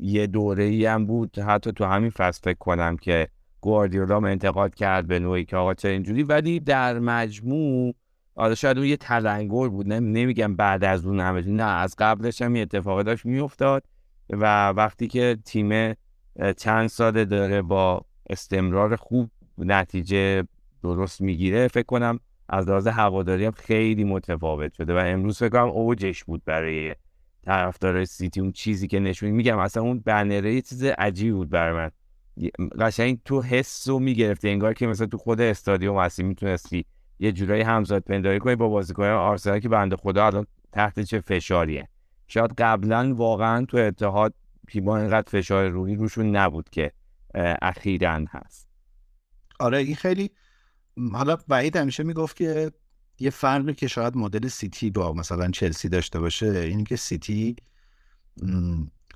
یه 0.00 0.26
دوره 0.26 0.64
ای 0.64 0.86
هم 0.86 1.06
بود. 1.06 1.38
حتی 1.38 1.72
تو 1.72 1.84
همین 1.84 2.10
فصل 2.10 2.40
فکر 2.44 2.58
کنم 2.58 2.96
که 2.96 3.28
گواردیولا 3.60 4.16
انتقاد 4.16 4.74
کرد 4.74 5.06
به 5.06 5.18
نوعی 5.18 5.44
که 5.44 5.56
آقا 5.56 5.74
چه 5.74 5.88
اینجوری؟ 5.88 6.22
ولی 6.22 6.60
در 6.60 6.98
مجموع 6.98 7.94
آره 8.34 8.54
شاید 8.54 8.78
اون 8.78 8.86
یه 8.86 8.96
تلنگر 8.96 9.68
بود 9.68 9.92
نمیگم 9.92 10.56
بعد 10.56 10.84
از 10.84 11.06
اون 11.06 11.20
همه 11.20 11.48
نه 11.48 11.62
از 11.62 11.94
قبلش 11.98 12.42
هم 12.42 12.56
یه 12.56 12.62
اتفاقی 12.62 13.04
داشت 13.04 13.26
میافتاد 13.26 13.84
و 14.30 14.68
وقتی 14.68 15.06
که 15.06 15.38
تیم 15.44 15.94
چند 16.56 16.86
ساله 16.86 17.24
داره 17.24 17.62
با 17.62 18.04
استمرار 18.30 18.96
خوب 18.96 19.30
نتیجه 19.58 20.42
درست 20.82 21.20
می‌گیره 21.20 21.68
فکر 21.68 21.86
کنم 21.86 22.20
از 22.48 22.68
لحاظ 22.68 22.86
هواداری 22.86 23.44
هم 23.44 23.52
خیلی 23.52 24.04
متفاوت 24.04 24.72
شده 24.72 24.94
و 24.94 24.96
امروز 24.96 25.38
فکر 25.38 25.48
کنم 25.48 25.68
اوجش 25.68 26.24
بود 26.24 26.42
برای 26.44 26.94
طرفدار 27.44 28.04
سیتی 28.04 28.40
اون 28.40 28.52
چیزی 28.52 28.86
که 28.88 29.00
نشون 29.00 29.30
میگم. 29.30 29.58
اصلا 29.58 29.82
اون 29.82 29.98
بنره 30.00 30.54
یه 30.54 30.62
چیز 30.62 30.84
عجیبی 30.84 31.32
بود 31.32 31.50
برای 31.50 31.74
من. 31.74 31.90
قشنگ 32.80 33.18
تو 33.24 33.42
حس 33.42 33.88
رو 33.88 33.98
می‌گرفتی 33.98 34.48
انگار 34.48 34.74
که 34.74 34.86
مثلا 34.86 35.06
تو 35.06 35.18
خود 35.18 35.40
استادیوم 35.40 35.98
هستی 35.98 36.22
می‌تونستی 36.22 36.84
یه 37.18 37.32
جورایی 37.32 37.62
همزاد 37.62 38.02
پنداری 38.02 38.38
کنی 38.38 38.56
با 38.56 38.68
بازیکن 38.68 39.04
آرسنال 39.04 39.60
که 39.60 39.68
بنده 39.68 39.96
خدا 39.96 40.26
الان 40.26 40.46
تحت 40.72 41.00
چه 41.00 41.20
فشاریه. 41.20 41.88
شاید 42.28 42.54
قبلا 42.58 43.14
واقعا 43.14 43.64
تو 43.64 43.76
اتحاد 43.76 44.34
پیما 44.66 44.98
اینقدر 44.98 45.30
فشار 45.30 45.68
روحی 45.68 45.94
روشون 45.94 46.36
نبود 46.36 46.70
که 46.70 46.92
اخیرا 47.62 48.24
هست. 48.30 48.68
آره 49.60 49.78
این 49.78 49.94
خیلی 49.94 50.30
حالا 51.12 51.36
وحید 51.48 51.76
همیشه 51.76 52.02
می‌گفت 52.02 52.36
که 52.36 52.72
یه 53.18 53.30
فرقی 53.30 53.74
که 53.74 53.88
شاید 53.88 54.16
مدل 54.16 54.48
سیتی 54.48 54.90
با 54.90 55.12
مثلا 55.12 55.50
چلسی 55.50 55.88
داشته 55.88 56.20
باشه 56.20 56.46
این 56.46 56.84
که 56.84 56.96
سیتی 56.96 57.56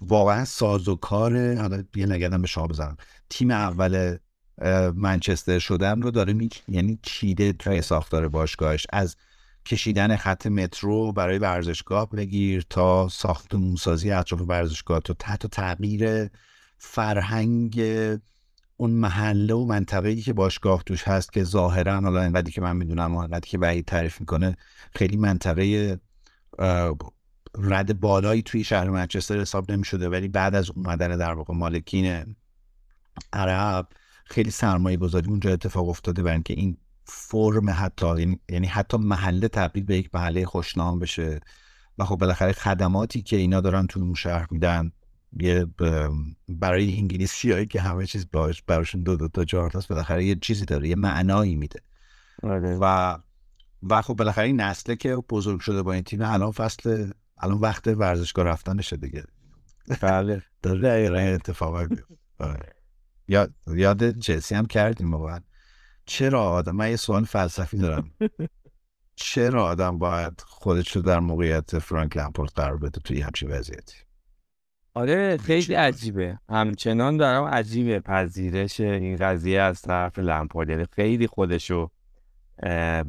واقعا 0.01 0.45
سازوکار 0.45 1.55
حالا 1.55 1.85
یه 1.95 2.07
نگردم 2.07 2.43
به 2.43 2.49
شما 2.49 2.67
بزنم. 2.67 2.97
تیم 3.31 3.51
اول 3.51 4.17
منچستر 4.95 5.59
شدن 5.59 6.03
رو 6.03 6.11
داره 6.11 6.33
می 6.33 6.49
یعنی 6.69 6.99
چیده 7.03 7.53
توی 7.53 7.83
ساختار 7.83 8.29
باشگاهش. 8.29 8.87
از 8.93 9.17
کشیدن 9.67 10.17
خط 10.17 10.47
مترو 10.47 11.13
برای 11.13 11.39
ورزشگاه 11.39 12.11
بگیر 12.11 12.67
تا 12.71 13.09
ساختمون 13.09 13.77
سازی 13.77 14.11
اطراف 14.11 14.41
ورزشگاه. 14.41 15.01
تا 15.01 15.15
تحت 15.15 15.47
تغییر 15.47 16.29
فرهنگ 16.79 17.81
اون 18.77 18.91
محله 18.91 19.55
و 19.55 19.65
منطقه‌ای 19.65 20.23
که 20.23 20.33
باشگاه 20.33 20.83
توش 20.83 21.09
هست 21.09 21.33
که 21.33 21.45
ظاهرا 21.45 22.01
حالا 22.01 22.21
انقدری 22.21 22.53
که 22.53 22.61
من 22.61 22.77
می‌دونم 22.77 23.15
و 23.15 23.19
انقدری 23.19 23.51
که 23.51 23.59
وحید 23.59 23.85
تعریف 23.85 24.21
می‌کنه 24.21 24.57
خیلی 24.95 25.17
منطقه 25.17 25.99
رد 27.59 28.01
بالایی 28.01 28.43
توی 28.43 28.65
شهر 28.65 28.89
منچستر 28.89 29.41
حساب 29.41 29.73
نمی 29.73 29.85
شده 29.85 30.09
ولی 30.09 30.29
بعد 30.29 30.55
از 30.55 30.71
اومدن 30.71 31.17
در 31.17 31.33
واقع 31.33 31.55
مالکین 31.55 32.37
عرب 33.33 33.89
خیلی 34.25 34.51
سرمایه 34.51 34.97
گذاری 34.97 35.29
اونجا 35.29 35.53
اتفاق 35.53 35.89
افتاده 35.89 36.23
برای 36.23 36.35
اینکه 36.35 36.55
این 36.55 36.77
فرم 37.05 37.71
حتی 37.71 38.07
یعنی- 38.19 38.41
یعنی 38.49 38.67
حتی 38.67 38.97
محله 38.97 39.49
تبدیل 39.49 39.85
به 39.85 39.97
یک 39.97 40.11
محله 40.15 40.47
خوشنام 40.47 40.99
بشه. 40.99 41.41
و 41.99 42.05
خب 42.05 42.17
بالاخره 42.17 42.53
خدماتی 42.53 43.23
که 43.23 43.37
اینا 43.37 43.61
دارن 43.61 43.87
تو 43.87 44.01
اون 44.01 44.15
شهر 44.15 44.47
میدن 44.51 44.93
یه 45.41 45.67
برای 46.49 46.97
انگلیسی 46.97 47.53
هایی 47.53 47.67
که 47.67 47.81
همه 47.81 48.07
چیز 48.07 48.31
باش 48.33 48.63
براشون 48.63 49.03
دو 49.03 49.17
دو 49.17 49.29
تا 49.29 49.45
چهار 49.45 49.71
تاست 49.71 49.89
بالاخره 49.89 50.25
یه 50.25 50.35
چیزی 50.35 50.65
داره 50.65 50.89
یه 50.89 50.97
معنایی 50.97 51.57
میده. 51.57 51.81
آره. 52.43 52.79
و 52.81 53.19
و 53.83 54.03
خب 54.03 54.15
بالاخره 54.15 54.47
این 54.47 54.61
نسله 54.61 54.97
که 54.97 55.17
بزرگ 55.17 55.61
شده 55.61 55.83
با 55.83 55.93
این 55.93 56.03
تیم 56.03 56.23
الان 56.23 56.51
فصل 56.53 57.11
الان 57.41 57.59
وقت 57.59 57.87
ورزشگاه 57.87 58.45
رفتنشه 58.45 58.97
دیگه. 58.97 59.25
بله. 60.01 60.43
داره 60.63 60.81
دقیقا 60.81 61.17
این 61.17 61.35
اتفاقات 61.35 61.91
میفته. 61.91 62.15
آره. 62.39 62.73
یاد 63.29 63.55
یاد 63.67 64.19
چلسی 64.19 64.55
هم 64.55 64.67
کردیم 64.67 65.15
واقعا. 65.15 65.41
چرا 66.07 66.43
آدم 66.43 66.77
من 66.77 66.91
یه 66.91 66.97
سوال 66.97 67.25
فلسفی 67.25 67.79
دارم. 67.79 68.11
چرا 69.15 69.65
آدم 69.65 69.99
باید 69.99 70.41
خودش 70.47 70.97
رو 70.97 71.03
در 71.03 71.21
موقعیت 71.21 71.79
فرانک 71.79 72.17
لمپورت 72.17 72.53
قرار 72.55 72.77
بده 72.77 73.01
توی 73.01 73.21
همچین 73.21 73.51
وضعیتی؟ 73.51 73.95
آره 74.95 75.37
خیلی 75.37 75.75
عجیبه. 75.75 76.39
همچنان 76.49 77.17
دارم 77.17 77.45
عجیبه 77.45 78.01
پذیرش 78.01 78.81
این 78.81 79.17
قضیه 79.17 79.61
از 79.61 79.83
طرف 79.83 80.19
لمپارد 80.19 80.69
یعنی 80.69 80.85
خیلی 80.93 81.27
خودشو 81.27 81.91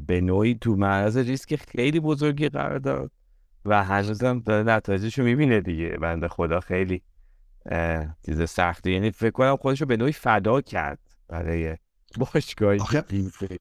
به 0.07 0.21
نوعی 0.21 0.55
تو 0.55 0.75
معرض 0.75 1.17
ریسک 1.17 1.55
خیلی 1.55 1.99
بزرگی 1.99 2.49
قرار 2.49 2.79
داد. 2.79 3.11
و 3.65 3.83
هنوزم 3.83 4.39
داره 4.39 4.63
نتایجش 4.63 5.19
رو 5.19 5.25
می‌بینه 5.25 5.61
دیگه. 5.61 5.89
بنده 5.89 6.27
خدا 6.27 6.59
خیلی 6.59 7.01
چیز 8.25 8.49
سختی. 8.49 8.91
یعنی 8.91 9.11
فکر 9.11 9.31
کنم 9.31 9.55
خودشو 9.55 9.85
به 9.85 9.97
نوعی 9.97 10.11
فدا 10.11 10.61
کرد 10.61 10.99
برای 11.27 11.77
باشگاهی. 12.17 12.79
آخه- 12.79 13.03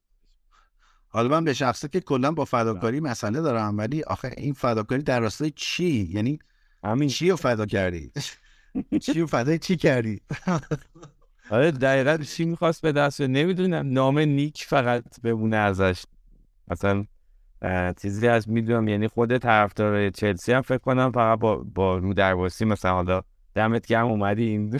حالا 1.13 1.27
من 1.29 1.43
به 1.43 1.53
شخصه 1.53 1.87
که 1.87 1.99
کلا 1.99 2.31
با 2.31 2.45
فداکاری 2.45 2.99
مسئله 2.99 3.41
دارم 3.41 3.77
ولی 3.77 4.03
آخه 4.03 4.33
این 4.37 4.53
فداکاری 4.53 5.03
در 5.03 5.19
راستای 5.19 5.51
چی؟ 5.55 6.09
یعنی 6.13 6.39
همین. 6.83 7.09
چی 7.09 7.29
رو 7.29 7.35
فدا 7.35 7.65
کردی؟ 7.65 8.11
چی 9.01 9.19
رو 9.19 9.27
فدای 9.27 9.59
چی 9.59 9.75
کردی؟ 9.77 10.21
آره 11.51 11.71
دقیقا 11.71 12.17
چی 12.17 12.45
می‌خواست 12.45 12.81
به 12.81 12.91
دست؟ 12.91 13.21
نمی‌دونم. 13.21 13.93
نام 13.93 14.19
نیک 14.19 14.65
فقط 14.67 15.21
بمونه 15.23 15.57
ازش. 15.57 16.03
مثلا 16.67 17.05
چیزی 18.01 18.27
از 18.27 18.49
می‌دونم 18.49 18.87
یعنی 18.87 19.07
خود 19.07 19.37
طرفدار 19.37 20.09
چلسی 20.09 20.53
هم 20.53 20.61
فکر 20.61 20.77
کنم 20.77 21.11
فقط 21.11 21.39
با, 21.39 21.55
با 21.55 21.97
رو 21.97 22.13
درواسی 22.13 22.65
مثلا 22.65 22.93
حالا 22.93 23.21
دمت 23.55 23.87
گرم 23.87 24.07
اومدی 24.07 24.43
این 24.43 24.79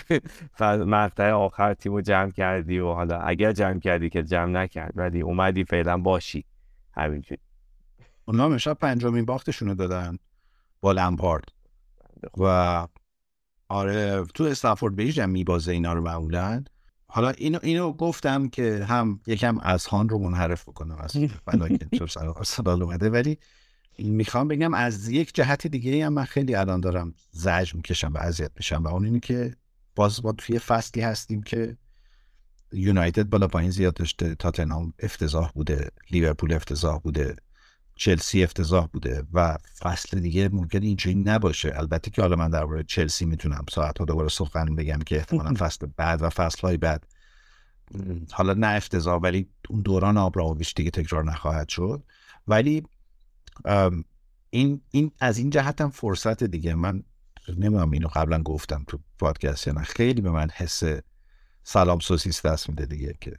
مقطع 0.85 1.31
آخر 1.31 1.73
تیم 1.73 1.93
رو 1.93 2.01
جمع 2.01 2.31
کردی 2.31 2.79
و 2.79 2.93
حالا 2.93 3.19
اگر 3.19 3.51
جمع 3.51 3.79
کردی 3.79 4.09
که 4.09 4.23
جمع 4.23 4.51
نکرد 4.51 4.93
ولی 4.95 5.21
اومدی 5.21 5.63
فعلا 5.63 5.97
باشی. 5.97 6.45
همینجوری. 6.93 7.41
اونا 8.25 8.45
امشب 8.45 8.73
پنجمین 8.73 9.25
باختشون 9.25 9.67
رو 9.67 9.73
دادن 9.75 10.17
با 10.81 10.91
لمپارد. 10.91 11.43
و 12.37 12.87
آره 13.69 14.25
تو 14.33 14.43
استنفورد 14.43 14.95
بریج 14.95 15.19
هم 15.19 15.29
میبازه 15.29 15.71
اینا 15.71 15.93
رو 15.93 16.01
معمولا. 16.01 16.63
حالا 17.13 17.29
اینو 17.29 17.59
اینو 17.63 17.93
گفتم 17.93 18.49
که 18.49 18.85
هم 18.85 19.19
یکم 19.27 19.57
از 19.59 19.85
هان 19.85 20.09
رو 20.09 20.19
منحرف 20.19 20.69
بکنم 20.69 20.97
از 20.99 21.11
که 21.11 21.97
چون 21.97 22.07
سر 22.43 22.69
اومده 22.69 23.09
ولی 23.09 23.37
می‌خوام 23.99 24.47
بگم 24.47 24.73
از 24.73 25.09
یک 25.09 25.35
جهت 25.35 25.67
دیگه 25.67 26.05
هم 26.05 26.13
من 26.13 26.23
خیلی 26.23 26.55
الان 26.55 26.81
دارم 26.81 27.13
زجر 27.31 27.75
می‌کشم 27.75 28.13
و 28.13 28.17
اذیت 28.17 28.51
میشم 28.55 28.83
و 28.83 28.87
اون 28.87 29.05
اینه 29.05 29.19
که 29.19 29.55
باز 29.95 30.25
ما 30.25 30.31
توی 30.31 30.59
فصلی 30.59 31.01
هستیم 31.01 31.43
که 31.43 31.77
یونایتد 32.73 33.29
بالا 33.29 33.47
پایین 33.47 33.71
زیاد 33.71 33.93
داشته 33.93 34.35
تاتنهام 34.35 34.93
افتضاح 34.99 35.51
بوده 35.51 35.89
لیورپول 36.11 36.53
افتضاح 36.53 36.99
بوده. 36.99 37.35
چلسی 38.01 38.43
افتضاح 38.43 38.87
بوده 38.87 39.23
و 39.33 39.57
فصل 39.79 40.19
دیگه 40.19 40.49
ممکن 40.49 40.83
اینجوری 40.83 41.15
نباشه. 41.15 41.73
البته 41.75 42.11
که 42.11 42.21
حالا 42.21 42.35
من 42.35 42.49
درباره 42.49 42.83
چلسی 42.83 43.25
می‌تونم 43.25 43.65
ساعت 43.69 43.97
ها 43.99 44.05
دوباره 44.05 44.29
سخن 44.29 44.75
بگم 44.75 44.99
که 44.99 45.17
احتمالا 45.17 45.53
فصل 45.65 45.87
بعد 45.97 46.21
و 46.21 46.29
فصل 46.29 46.61
های 46.61 46.77
بعد 46.77 47.07
حالا 48.31 48.53
نه 48.53 48.67
افتضاح 48.67 49.21
ولی 49.21 49.49
اون 49.69 49.81
دوران 49.81 50.17
آبراهویچ 50.17 50.75
دیگه 50.75 50.91
تکرار 50.91 51.23
نخواهد 51.23 51.69
شد. 51.69 52.03
ولی 52.47 52.83
این 54.49 54.81
این 54.91 55.11
از 55.19 55.37
این 55.37 55.49
جهت 55.49 55.81
هم 55.81 55.89
فرصت 55.89 56.43
دیگه. 56.43 56.75
من 56.75 57.03
نمی‌دونم 57.49 57.91
اینو 57.91 58.07
قبلا 58.07 58.43
گفتم 58.43 58.83
تو 58.87 58.99
پادکست 59.19 59.67
یا 59.67 59.73
نه. 59.73 59.83
خیلی 59.83 60.21
به 60.21 60.31
من 60.31 60.49
حس 60.53 60.83
سلام 61.63 61.99
سوسیس 61.99 62.45
دست 62.45 62.69
میده 62.69 62.85
دیگه 62.85 63.15
که 63.21 63.37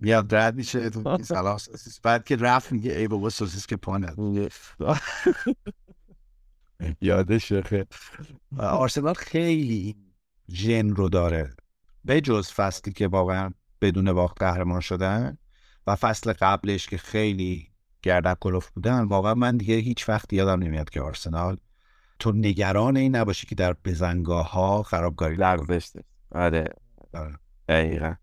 میاد 0.00 0.34
رد 0.34 0.54
میشه 0.54 0.90
سلام 1.22 1.58
بعد 2.02 2.24
که 2.24 2.36
رفت 2.36 2.72
میگه 2.72 2.92
ای 2.92 3.08
بابا 3.08 3.30
سوسیس 3.30 3.66
که 3.66 3.76
پا 3.76 3.98
نداره. 3.98 4.48
یادش 7.00 7.52
خیلی 7.52 7.86
و 8.52 8.62
آرسنال 8.62 9.14
خیلی 9.14 9.96
ژن 10.50 10.88
رو 10.88 11.08
داره 11.08 11.54
به 12.04 12.20
جز 12.20 12.50
فصلی 12.50 12.92
که 12.92 13.08
واقعا 13.08 13.50
بدون 13.80 14.12
باخت 14.12 14.38
قهرمان 14.38 14.80
شدن 14.80 15.38
و 15.86 15.96
فصل 15.96 16.32
قبلش 16.32 16.86
که 16.86 16.98
خیلی 16.98 17.70
گردک 18.02 18.38
کلوف 18.40 18.70
بودن 18.70 19.04
واقعا 19.04 19.34
من 19.34 19.56
دیگه 19.56 19.74
هیچ 19.74 20.08
وقت 20.08 20.32
یادم 20.32 20.62
نمیاد 20.62 20.90
که 20.90 21.00
آرسنال 21.00 21.56
تو 22.18 22.32
نگران 22.32 22.96
این 22.96 23.16
نباشی 23.16 23.46
که 23.46 23.54
در 23.54 23.72
بزنگاه 23.84 24.50
ها 24.50 24.82
خرابکاری 24.82 25.36
لغزش. 25.36 25.92
آره 26.32 26.64
آره. 27.14 27.38
دقیقا 27.68 28.14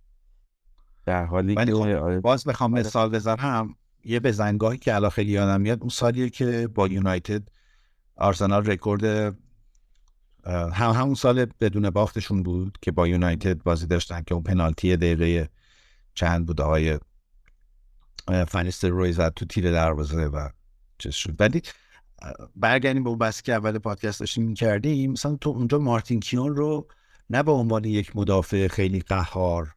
در 1.08 1.26
حالی 1.26 1.54
ولی 1.54 1.72
که 1.72 1.78
خب، 1.78 1.88
آره 1.88 2.20
باز 2.20 2.46
بخوام 2.46 2.72
مثال 2.72 3.10
بزنم. 3.10 3.76
یه 4.04 4.20
بزنگاهی 4.20 4.78
که 4.78 4.96
الان 4.96 5.10
خیلی 5.10 5.32
یادم 5.32 5.62
میاد 5.62 5.80
اون 5.80 5.90
سالیه 5.90 6.30
که 6.30 6.68
با 6.76 6.88
یونایتد 6.88 7.50
آرسنال 8.16 8.66
رکورد 8.66 9.04
هم 10.54 10.92
همون 10.92 11.16
سال 11.16 11.46
بدون 11.46 11.90
باختشون 11.90 12.44
بود 12.44 12.78
که 12.82 12.92
با 12.92 13.08
یونایتد 13.08 13.64
بازی 13.64 13.88
داشتن 13.88 14.22
که 14.22 14.34
اون 14.34 14.44
پنالتی 14.44 14.98
دقیقه 14.98 15.50
چند 16.14 16.46
بود 16.46 16.62
آقای 16.62 17.00
فنیستر 18.48 18.90
روی 18.90 19.14
زد 19.14 19.34
تو 19.34 19.46
تیر 19.46 19.72
دروازه 19.72 20.26
و 20.26 20.50
چیز 20.98 21.14
شد. 21.14 21.36
ولی 21.40 21.62
برگردیم 22.56 23.04
به 23.04 23.10
اون 23.10 23.18
بحثی 23.18 23.44
که 23.44 23.54
اول 23.54 23.78
پادکست 23.78 24.20
داشتیم 24.20 24.44
می‌کردیم. 24.44 25.12
مثلا 25.12 25.36
تو 25.36 25.50
اونجا 25.50 25.80
مارتین 25.80 26.20
کیون 26.20 26.56
رو 26.56 26.88
نه 27.30 27.44
به 27.44 27.52
عنوان 27.52 27.84
یک 27.84 28.16
مدافع 28.16 28.68
خیلی 28.68 29.00
قهار 29.00 29.77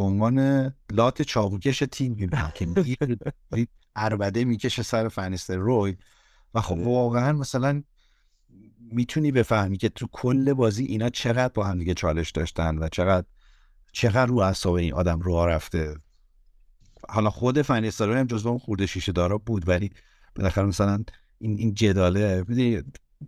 به 0.00 0.06
عنوان 0.06 0.70
لات 0.90 1.22
چاقوکش 1.22 1.78
تیم 1.78 2.12
می‌بینم 2.12 2.52
که 2.54 2.66
عربده 3.96 4.44
می‌کشه 4.44 4.82
سر 4.82 5.08
فنیستر 5.08 5.56
روی. 5.56 5.96
و 6.54 6.60
خب 6.60 6.78
واقعا 6.78 7.32
مثلا 7.32 7.82
می‌تونی 8.78 9.32
بفهمی 9.32 9.76
که 9.76 9.88
تو 9.88 10.08
کل 10.12 10.52
بازی 10.52 10.84
اینا 10.84 11.10
چقدر 11.10 11.52
با 11.54 11.64
هم 11.64 11.78
دیگه 11.78 11.94
چالش 11.94 12.30
داشتن 12.30 12.78
و 12.78 12.88
چقدر 12.88 13.26
چقدر 13.92 14.26
رو 14.26 14.38
اعصاب 14.38 14.74
این 14.74 14.92
آدم 14.92 15.20
رو 15.20 15.46
رفته. 15.46 15.96
حالا 17.08 17.30
خود 17.30 17.62
فنیستر 17.62 18.12
هم 18.12 18.26
جزو 18.26 18.48
اون 18.48 18.58
خورده 18.58 18.86
شیشه 18.86 19.12
دارا 19.12 19.38
بود 19.38 19.68
ولی 19.68 19.90
بالاخره 20.36 20.64
مثلا 20.64 21.04
این 21.38 21.58
این 21.58 21.74
جداله 21.74 22.44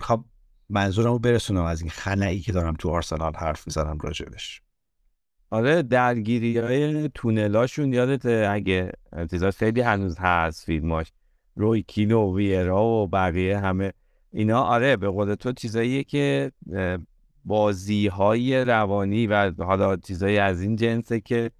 خب 0.00 0.24
منظورم 0.68 1.12
رو 1.12 1.18
برسونم 1.18 1.64
از 1.64 1.80
این 1.80 1.90
خلایی 1.90 2.40
که 2.40 2.52
دارم 2.52 2.74
تو 2.74 2.90
آرسنال 2.90 3.32
حرف 3.36 3.66
می‌زنم 3.66 3.98
راجبش. 3.98 4.62
آره 5.53 5.82
درگیری 5.82 6.59
های 6.59 7.09
تونلاشون 7.09 7.92
یادت 7.92 8.26
اگه 8.50 8.92
چیزا 9.30 9.50
خیلی 9.50 9.80
هنوز 9.80 10.18
هست 10.18 10.64
فیلماش 10.64 11.12
روی 11.57 11.82
کینو 11.82 12.20
و 12.20 12.36
ویرا 12.36 12.84
و 12.84 13.07
بقیه 13.07 13.59
همه 13.59 13.92
اینا. 14.32 14.62
آره 14.62 14.96
به 14.96 15.09
قول 15.09 15.34
تو 15.34 15.53
چیزاییه 15.53 16.05
که 16.05 16.53
بازی 17.44 18.07
های 18.07 18.64
روانی 18.64 19.26
و 19.26 19.53
حالا 19.59 19.96
چیزایی 19.96 20.38
از 20.38 20.62
این 20.62 20.76
جنسه 20.76 21.20
که 21.20 21.50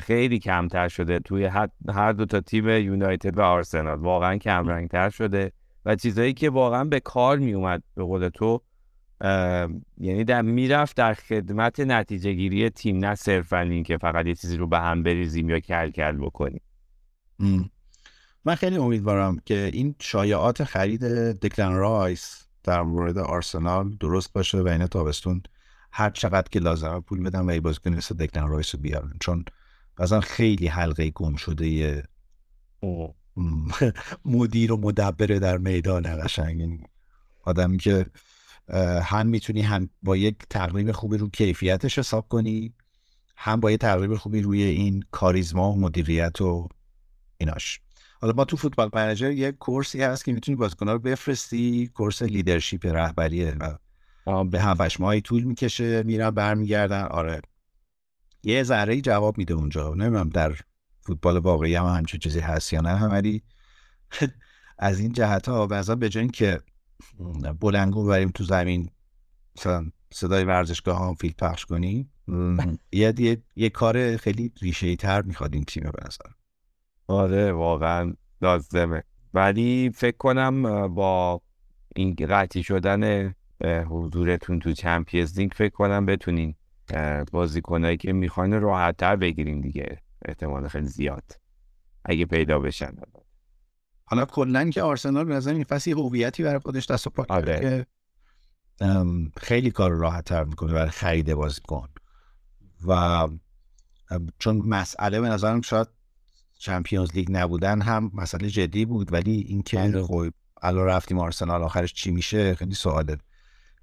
خیلی 0.00 0.38
کمتر 0.38 0.88
شده 0.88 1.18
توی 1.18 1.44
هر- 1.44 2.12
دو 2.12 2.24
تا 2.26 2.40
تیم 2.40 2.68
یونایتد 2.68 3.38
و 3.38 3.42
آرسنال. 3.42 3.98
واقعا 3.98 4.36
کمرنگتر 4.36 5.10
شده 5.10 5.52
و 5.84 5.96
چیزایی 5.96 6.32
که 6.32 6.50
واقعا 6.50 6.84
به 6.84 7.00
کار 7.00 7.38
میومد 7.38 7.82
به 7.94 8.04
قول 8.04 8.28
تو 8.28 8.62
یعنی 10.00 10.24
در 10.24 10.42
می‌رفت 10.42 10.96
در 10.96 11.14
خدمت 11.14 11.80
نتیجه 11.80 12.32
گیری 12.32 12.70
تیم 12.70 13.04
نه 13.04 13.14
صرفا 13.14 13.60
این 13.60 13.82
که 13.82 13.98
فقط 13.98 14.26
یه 14.26 14.34
چیزی 14.34 14.56
رو 14.56 14.66
به 14.66 14.78
هم 14.78 15.02
بریزیم 15.02 15.48
یا 15.48 15.60
کل 15.60 15.90
کل 15.90 16.16
بکنیم. 16.16 16.62
من 18.44 18.54
خیلی 18.54 18.76
امیدوارم 18.76 19.38
که 19.44 19.70
این 19.72 19.94
شایعات 20.00 20.64
خرید 20.64 21.04
دکلن 21.40 21.74
رایس 21.74 22.46
در 22.62 22.82
مورد 22.82 23.18
آرسنال 23.18 23.96
درست 23.96 24.32
باشه 24.32 24.58
و 24.58 24.68
این 24.68 24.86
تابستون 24.86 25.42
هر 25.92 26.10
چقدر 26.10 26.48
که 26.50 26.60
لازمه 26.60 27.00
پول 27.00 27.22
بدن 27.22 27.46
و 27.46 27.52
یه 27.52 27.60
بازیکن 27.60 27.90
مثل 27.94 28.14
دکلن 28.14 28.48
رایس 28.48 28.74
رو 28.74 28.80
بیارن. 28.80 29.12
چون 29.20 29.44
مثلا 29.98 30.20
خیلی 30.20 30.66
حلقه 30.66 31.10
گمشده 31.10 32.02
مدیر 34.24 34.72
و 34.72 34.76
مدبره 34.76 35.38
در 35.38 35.58
میدان 35.58 36.24
قشنگ. 36.24 36.84
آدمی 37.44 37.78
که 37.78 38.06
هم 39.02 39.26
می‌تونی 39.26 39.62
هم 39.62 39.90
با 40.02 40.16
یک 40.16 40.36
تقریب 40.50 40.92
خوبی 40.92 41.16
رو 41.16 41.28
کیفیتش 41.28 41.98
حساب 41.98 42.28
کنی 42.28 42.74
هم 43.36 43.60
با 43.60 43.70
یه 43.70 43.76
تقریب 43.76 44.16
خوبی 44.16 44.40
روی 44.40 44.62
این 44.62 45.04
کاریزما 45.10 45.72
و 45.72 45.80
مدیریت 45.80 46.40
و 46.40 46.68
ایناش. 47.38 47.80
حالا 48.20 48.32
ما 48.32 48.44
تو 48.44 48.56
فوتبال 48.56 48.90
منیجر 48.92 49.30
یه 49.30 49.52
کورسی 49.52 50.02
هست 50.02 50.24
که 50.24 50.32
می‌تونی 50.32 50.56
بازیکن‌ها 50.56 50.92
رو 50.92 50.98
بفرستی 50.98 51.90
کورس 51.94 52.22
لیدرشپ 52.22 52.86
رهبریه 52.86 53.54
به 54.50 54.62
هفتش 54.62 55.00
ماهی 55.00 55.20
طول 55.20 55.42
می‌کشه 55.42 56.02
میرن 56.02 56.30
برمیگردن. 56.30 57.02
آره. 57.02 57.40
یه 58.42 58.62
ذره 58.62 59.00
جواب 59.00 59.38
میده 59.38 59.54
اونجا. 59.54 59.94
نمی‌دونم 59.94 60.28
در 60.28 60.54
فوتبال 61.00 61.36
واقعی 61.36 61.74
هم 61.74 61.86
همچین 61.86 62.20
چیزی 62.20 62.40
هست 62.40 62.72
یا 62.72 62.80
نه 62.80 63.04
ولی 63.04 63.42
از 64.78 65.00
این 65.00 65.12
جهت 65.12 65.48
ها 65.48 65.66
بعضا 65.66 65.94
به 65.94 66.08
جای 66.08 66.28
که 66.28 66.60
بلنگو 67.60 68.06
بریم 68.06 68.30
تو 68.30 68.44
زمین. 68.44 68.90
مثلا 69.56 69.90
صدای 70.12 70.44
ورزشگاه 70.44 70.98
ها 70.98 71.14
فیلم 71.14 71.34
پخش 71.38 71.64
کنیم. 71.66 72.12
یه, 72.92 73.14
یه, 73.18 73.42
یه 73.56 73.70
کار 73.70 74.16
خیلی 74.16 74.52
ریشه 74.62 74.96
تر 74.96 75.22
می‌خواد 75.22 75.54
این 75.54 75.64
تیم 75.64 75.82
به 75.82 75.90
آره 77.06 77.52
واقعا 77.52 78.14
لازمه. 78.42 79.02
ولی 79.34 79.90
فکر 79.94 80.16
کنم 80.16 80.88
با 80.94 81.42
این 81.96 82.14
قطعی 82.14 82.62
شدن 82.62 83.34
حضورتون 83.64 84.58
تو 84.58 84.72
چمپیونز 84.72 85.38
لیگ 85.38 85.52
فکر 85.52 85.72
کنم 85.72 86.06
بتونین 86.06 86.54
بازیکنایی 87.32 87.96
که 87.96 88.12
می‌خواین 88.12 88.60
راحت 88.60 88.96
تر 88.96 89.16
بگیرین 89.16 89.60
دیگه. 89.60 90.00
احتمال 90.24 90.68
خیلی 90.68 90.86
زیاد. 90.86 91.40
اگه 92.04 92.24
پیدا 92.24 92.58
بشن. 92.58 92.96
حالا 94.10 94.24
کلا 94.24 94.70
که 94.70 94.82
آرسنال 94.82 95.24
به 95.24 95.34
نظر 95.34 95.52
این 95.52 95.64
فصل 95.64 95.90
هویتی 95.90 96.42
برای 96.42 96.58
خودش 96.58 96.86
دست 96.86 97.06
و 97.06 97.10
پا 97.10 97.24
کرده 97.24 97.56
آره. 97.56 97.86
که 98.78 99.30
خیلی 99.36 99.70
کار 99.70 99.90
راحت 99.90 100.24
تر 100.24 100.44
می‌کنه 100.44 100.72
برای 100.72 100.90
خرید 100.90 101.34
بازیکن 101.34 101.88
و 102.86 103.28
چون 104.38 104.56
مسئله 104.56 105.20
به 105.20 105.28
نظرم 105.28 105.60
شاید 105.60 105.88
چمپیونز 106.58 107.10
لیگ 107.14 107.28
نبودن 107.30 107.80
هم 107.80 108.10
مسئله 108.14 108.50
جدی 108.50 108.84
بود 108.84 109.12
ولی 109.12 109.44
اینکه 109.48 109.76
بله. 109.76 110.02
خب 110.02 110.30
الان 110.62 110.86
رفتیم 110.86 111.18
آرسنال 111.18 111.62
آخرش 111.62 111.92
چی 111.92 112.10
میشه 112.10 112.54
خیلی 112.54 112.74
سوال 112.74 113.16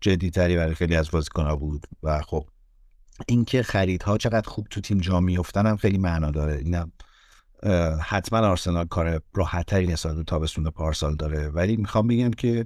جدی 0.01 0.29
تری 0.29 0.55
برای 0.55 0.75
خیلی 0.75 0.95
از 0.95 1.11
بازیکن‌ها 1.11 1.55
بود 1.55 1.87
و 2.03 2.21
خب 2.21 2.47
اینکه 3.27 3.63
خریدها 3.63 4.17
چقدر 4.17 4.49
خوب 4.49 4.67
تو 4.69 4.81
تیم 4.81 4.97
جا 4.97 5.19
میفتن 5.19 5.65
هم 5.65 5.77
خیلی 5.77 5.97
معنا 5.97 6.31
داره 6.31 6.57
اینم 6.57 6.91
حتما 8.01 8.39
آرسنال 8.39 8.87
کار 8.87 9.21
راحتتری 9.33 9.87
نسبت 9.87 10.15
به 10.15 10.23
تابستون 10.23 10.69
پارسال 10.69 11.15
داره. 11.15 11.49
ولی 11.49 11.77
می‌خوام 11.77 12.07
بگم 12.07 12.31
که 12.31 12.65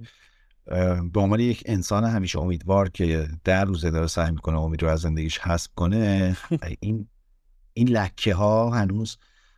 به 1.13 1.19
عنوان 1.19 1.39
یک 1.39 1.63
انسان 1.65 2.03
همیشه 2.03 2.39
امیدوار 2.39 2.89
که 2.89 3.29
در 3.43 3.65
روزه 3.65 3.91
داره 3.91 4.07
سعی 4.07 4.31
می‌کنه 4.31 4.59
امید 4.59 4.83
رو 4.83 4.89
از 4.89 4.99
زندگیش 4.99 5.39
حذف 5.39 5.69
کنه 5.75 6.37
این 6.79 7.07
این 7.73 7.89
لکه 7.89 8.33
ها 8.33 8.69
هنوز 8.69 9.17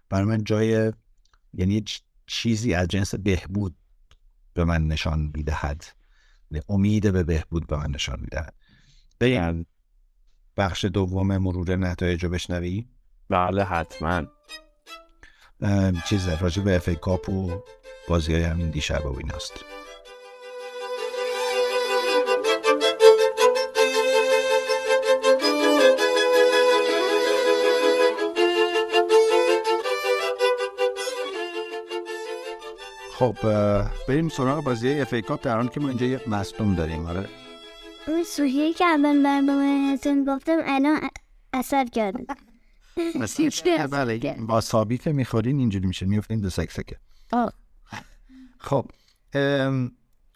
برای 0.09 0.25
من 0.25 0.43
جای 0.43 0.93
یعنی 1.53 1.83
چیزی 2.27 2.73
از 2.73 2.87
جنس 2.87 3.15
بهبود 3.15 3.75
به 4.53 4.63
من 4.63 4.87
نشان 4.87 5.31
می‌دهد. 5.35 5.83
امید 6.69 7.11
به 7.11 7.23
بهبود 7.23 7.67
به 7.67 7.77
من 7.77 7.91
نشان 7.91 8.19
می‌دهد. 8.19 8.53
بریم. 9.19 9.65
بخش 10.57 10.85
دوم 10.85 11.37
مرور 11.37 11.75
نتایج 11.75 12.23
رو 12.23 12.29
بشنوی 12.29 12.87
بله 13.29 13.63
حتما. 13.63 14.23
چیز 16.09 16.27
راجع 16.27 16.63
به 16.63 16.75
اف 16.75 16.89
کاپ 16.89 17.29
و 17.29 17.63
بازی 18.07 18.33
های 18.33 18.43
همین 18.43 18.69
دیشب 18.69 19.05
و 19.05 19.17
ایناست. 19.17 19.53
خب 33.13 33.35
بریم 34.07 34.29
سراغ 34.29 34.63
بازی 34.63 34.99
اف 34.99 35.13
ای 35.13 35.21
کاپ 35.21 35.45
در 35.45 35.55
حالی 35.55 35.69
که 35.69 35.79
ما 35.79 35.89
اینجا 35.89 36.05
یک 36.05 36.27
مصدوم 36.27 36.75
داریم 36.75 37.05
آره. 37.05 37.25
اون 38.07 38.23
سوحیه 38.23 38.73
که 38.73 38.85
اول 38.85 39.23
برنامه 39.23 39.97
گفتم 40.27 40.57
الان 40.65 40.99
اثر 41.53 41.85
کرده. 41.85 42.25
بله 43.91 44.33
با 44.33 44.61
سابی 44.61 44.97
که 44.97 45.11
می‌خورین 45.11 45.59
اینجوری 45.59 45.87
میشه 45.87 46.05
میفتین 46.05 46.39
تو 46.39 46.49
سکسکه 46.49 46.95
آه. 47.31 47.53
خب 48.57 48.85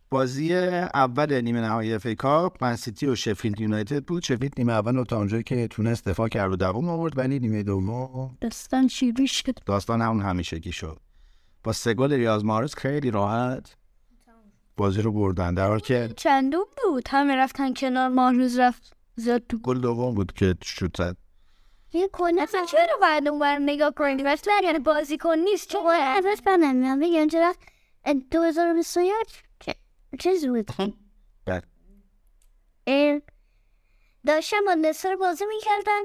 بازی 0.09 0.53
اول 0.53 1.41
نیمه 1.41 1.61
نهایی 1.61 1.93
FA 1.93 2.07
Cup 2.07 2.63
من 2.63 2.75
سیتی 2.75 3.07
و 3.07 3.15
شفیلد 3.15 3.61
یونایتد 3.61 4.03
بود. 4.03 4.23
شفیلد 4.23 4.53
نیمه 4.57 4.73
اول 4.73 4.95
رو 4.95 5.03
تا 5.03 5.17
اونجایی 5.17 5.43
که 5.43 5.67
تونست 5.67 6.07
دفاع 6.07 6.27
کرد 6.27 6.51
و 6.51 6.55
دوام 6.55 6.89
آورد 6.89 7.17
ولی 7.17 7.39
نیمه 7.39 7.63
دوم 7.63 8.37
داستان 8.41 8.87
شیری 8.87 9.27
شد؟ 9.27 9.59
داستان 9.65 10.01
همون 10.01 10.21
همیشگی 10.21 10.71
شد. 10.71 10.99
با 11.63 11.73
سه 11.73 11.93
گل 11.93 12.13
ریاض 12.13 12.43
محرز 12.43 12.75
خیلی 12.75 13.11
راحت 13.11 13.75
بازی 14.77 15.01
رو 15.01 15.11
بردن. 15.11 15.53
در 15.53 15.67
حالی 15.67 15.81
که 15.81 16.13
چندم 16.15 16.63
بود؟ 16.83 17.07
همه 17.09 17.35
رفتن 17.35 17.73
کنار 17.73 18.09
محرز 18.09 18.59
رفت 18.59 18.93
زد 19.15 19.47
تو 19.47 19.57
گل 19.57 19.79
دوم 19.79 20.15
بود 20.15 20.33
که 20.33 20.55
شوت 20.63 20.97
زد. 20.97 21.17
یه 21.93 22.07
کنه 22.07 22.41
اصلا 22.41 22.65
چرا 22.65 22.97
باید 23.01 23.27
اون 23.27 23.39
بر 23.39 23.57
نگاه 23.59 23.93
کنید 23.93 24.21
مثلا 24.27 24.53
یعنی 24.63 24.79
بازی 24.79 25.17
کن 25.17 25.37
نیست 25.37 25.69
چون 25.69 25.85
ازش 25.87 26.37
بدم 26.45 26.75
میام 26.75 26.99
بگم 26.99 27.27
چرا 27.27 27.53
دو 28.31 28.41
هزار 28.41 28.71
و 28.71 28.73
بیست 28.73 28.97
و 28.97 29.01
یک؟ 29.01 29.43
چه- 29.59 29.75
چیز 30.19 30.45
بود؟ 30.47 30.69
بله. 31.45 31.61
اه، 32.87 33.19
داشتم 34.25 34.57
با 34.65 34.73
نصر 34.73 35.15
بازی 35.15 35.45
می‌کردن 35.45 36.01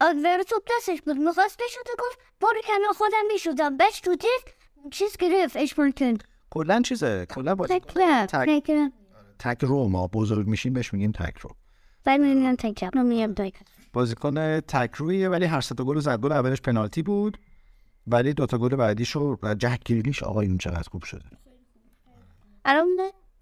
آگویر 0.00 0.42
توپ 0.42 0.62
دستش 0.78 1.02
بود. 1.02 1.16
می‌خواست 1.16 1.56
بشوته 1.62 1.92
گفت 1.98 2.18
برو 2.40 2.60
کنار 2.64 2.92
خودم 2.92 3.26
میشودم 3.32 3.76
بش 3.76 4.00
تو 4.00 4.16
دید 4.16 4.54
چیز 4.90 5.16
گرفت 5.16 5.56
اشپورتن 5.56 6.18
کلا 6.50 6.82
چیزه 6.82 7.26
کلا 7.26 7.54
با 7.54 7.66
تک 7.66 7.86
کرد 7.86 8.28
تک 8.28 8.72
تک 9.38 9.64
رو 9.64 9.88
ما 9.88 10.06
بزرگ 10.06 10.46
میشیم 10.46 10.72
بهش 10.72 10.92
میگیم 10.94 11.12
تک 11.12 11.38
رو. 11.38 11.50
بعد 12.04 12.20
می‌بینم 12.20 12.56
تکرم 12.56 12.98
نمیم 12.98 13.34
تک 13.34 13.54
بازیکن 13.92 14.60
تک 14.60 14.94
رویه 14.94 15.28
ولی 15.28 15.44
هر 15.44 15.60
سه 15.60 15.74
تا 15.74 15.84
گل 15.84 15.94
رو 15.94 16.00
زد. 16.00 16.20
گل 16.20 16.32
اولش 16.32 16.60
پنالتی 16.60 17.02
بود 17.02 17.38
ولی 18.06 18.32
دوتا 18.32 18.58
گل 18.58 18.76
بعدیشو 18.76 19.36
جک 19.58 19.80
گریلیش 19.84 20.22
آقایون 20.22 20.58
چقدر 20.58 20.88
خوب 20.90 21.04
شده. 21.04 21.24
الان 22.64 22.88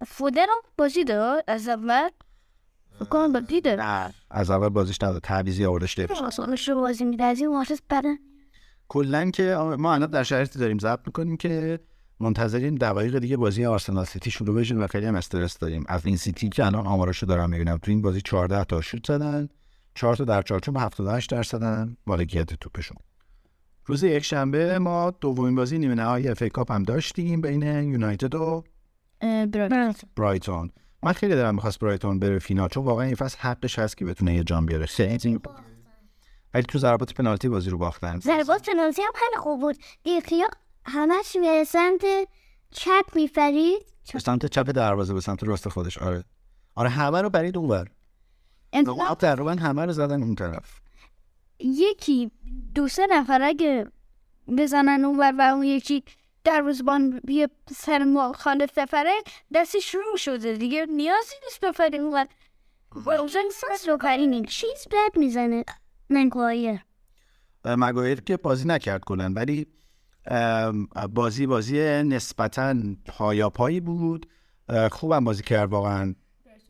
فودر 0.07 0.47
رو 0.47 0.63
بازی 0.79 1.05
داد. 1.05 1.45
از 1.47 1.69
اول 1.69 2.09
فکر 2.99 3.09
کنم 3.09 3.33
بازی 3.33 3.61
داد. 3.61 3.81
نه 3.81 4.15
از 4.31 4.51
اول 4.51 4.69
بازیش 4.69 5.03
نداد. 5.03 5.23
تعویضی 5.23 5.65
آوردش 5.65 5.99
دفت 5.99 6.23
آسانش 6.23 6.69
رو 6.69 6.81
بازی 6.81 7.05
میده 7.05 7.25
از 7.25 7.39
این 7.41 7.49
واسه 7.49 7.77
بدن 7.91 8.17
کلا 8.89 9.31
که 9.31 9.55
ما 9.79 9.95
الان 9.95 10.11
در 10.11 10.23
شرایطی 10.23 10.59
داریم 10.59 10.79
ضبط 10.79 11.01
می‌کنیم 11.07 11.37
که 11.37 11.81
منتظریم 12.21 12.75
دقایق 12.75 13.19
دیگه 13.19 13.37
بازی 13.37 13.67
آرسنال 13.67 14.05
سیتی 14.05 14.31
شروع 14.31 14.57
بشه 14.57 14.75
و 14.75 14.87
خیلی 14.87 15.07
هم 15.07 15.15
استرس 15.15 15.59
داریم. 15.59 15.85
از 15.89 16.07
این 16.07 16.17
سیتی 16.17 16.49
که 16.49 16.67
الان 16.67 16.87
آماراشو 16.87 17.27
دارم 17.27 17.51
می‌بینم. 17.51 17.79
تو 17.79 17.91
این 17.91 18.03
بازی 18.03 18.21
14 18.21 18.65
تا 18.65 18.81
شوت 18.81 19.07
زدن. 19.07 19.49
4 19.95 20.17
تا 20.17 20.25
در 20.25 20.43
چارچوب 20.43 20.77
78 20.77 21.31
درصدن 21.31 21.97
مالکیت 22.07 22.55
توپشون. 22.55 22.97
روز 23.87 24.03
یک 24.03 24.25
شنبه 24.25 24.79
ما 24.79 25.11
دومین 25.11 25.55
بازی 25.55 25.79
نیمه 25.79 25.95
نهایی 25.95 26.29
FA 26.29 26.43
Cup 26.43 26.73
هم 26.73 26.83
داشتیم 26.83 27.41
بین 27.41 27.63
یونایتد 27.63 28.35
و 28.35 28.65
برایتون. 30.17 30.71
من 31.03 31.13
خیلی 31.13 31.35
دلم 31.35 31.55
می‌خواست 31.55 31.79
برایتون 31.79 32.19
بره 32.19 32.39
فینال 32.39 32.69
چون 32.69 32.85
واقعا 32.85 33.07
این 33.07 33.15
فصل 33.15 33.39
حقش 33.39 33.79
هست 33.79 33.97
که 33.97 34.05
بتونه 34.05 34.35
یه 34.35 34.45
جام 34.45 34.67
بیاره. 34.67 34.87
ولی 36.55 36.63
تو 36.63 36.79
ضربات 36.79 37.15
پنالتی 37.15 37.49
بازی 37.49 37.71
رو 37.71 37.79
باختن. 37.79 38.19
ضربات 38.19 38.71
پنالتی 38.71 39.03
هم 39.03 39.13
خیلی 39.15 39.37
خوب 39.37 39.61
بود. 39.61 39.77
دیخیا 40.03 40.47
همش 40.85 41.37
به 41.37 41.65
سمت 41.65 42.05
چپ 42.71 43.05
میفرید 43.15 43.83
به 44.13 44.19
سمت 44.19 44.47
چپ 44.47 44.71
دروازه 44.71 45.15
به 45.15 45.21
سمت 45.21 45.45
راست 45.45 45.69
خودش. 45.69 45.99
آره. 45.99 46.25
آره 46.75 46.89
همه 46.89 47.23
رو 47.23 47.31
برید 47.31 47.59
اونور. 47.59 47.89
انتظار 48.73 49.15
تقریبا 49.15 49.53
همه 49.53 49.85
رو 49.87 49.93
زدن 49.93 50.23
اون 50.23 50.35
طرف. 50.35 50.81
یکی 51.61 52.31
دو 52.75 52.89
سه 52.89 53.07
نفر 53.11 53.43
اگه 53.43 53.87
بزنن 54.59 55.05
اون 55.05 55.19
ور 55.19 55.35
و 55.39 55.41
اون 55.41 55.63
یکی 55.63 56.05
دروازبان 56.45 57.21
بیا 57.25 57.49
سر 57.75 58.05
مخالف 58.05 58.79
بفره 58.79 59.13
دستش 59.55 59.93
شروع 59.93 60.17
شده 60.17 60.57
دیگه. 60.57 60.87
نیازی 60.87 61.35
نیست 61.45 61.65
بفره 61.65 61.99
اونقدر 61.99 62.29
اوزن 63.07 63.41
فرست 63.53 63.89
رو 63.89 63.97
کارینی 63.97 64.43
چیز 64.43 64.87
بد 64.91 65.19
می‌زنه. 65.19 65.65
مگوایر 66.11 66.85
اه، 67.65 67.75
مگوایر 67.75 68.21
که 68.21 68.37
بازی 68.37 68.69
نکرد 68.69 69.05
کلا 69.05 69.33
ولی 69.37 69.67
بازی 71.15 71.47
بازی 71.47 71.79
نسبتا 72.03 72.75
پایاپایی 73.07 73.81
بود. 73.81 74.27
خوبم 74.91 75.25
بازی 75.25 75.43
کرد 75.43 75.71
واقعا. 75.71 76.15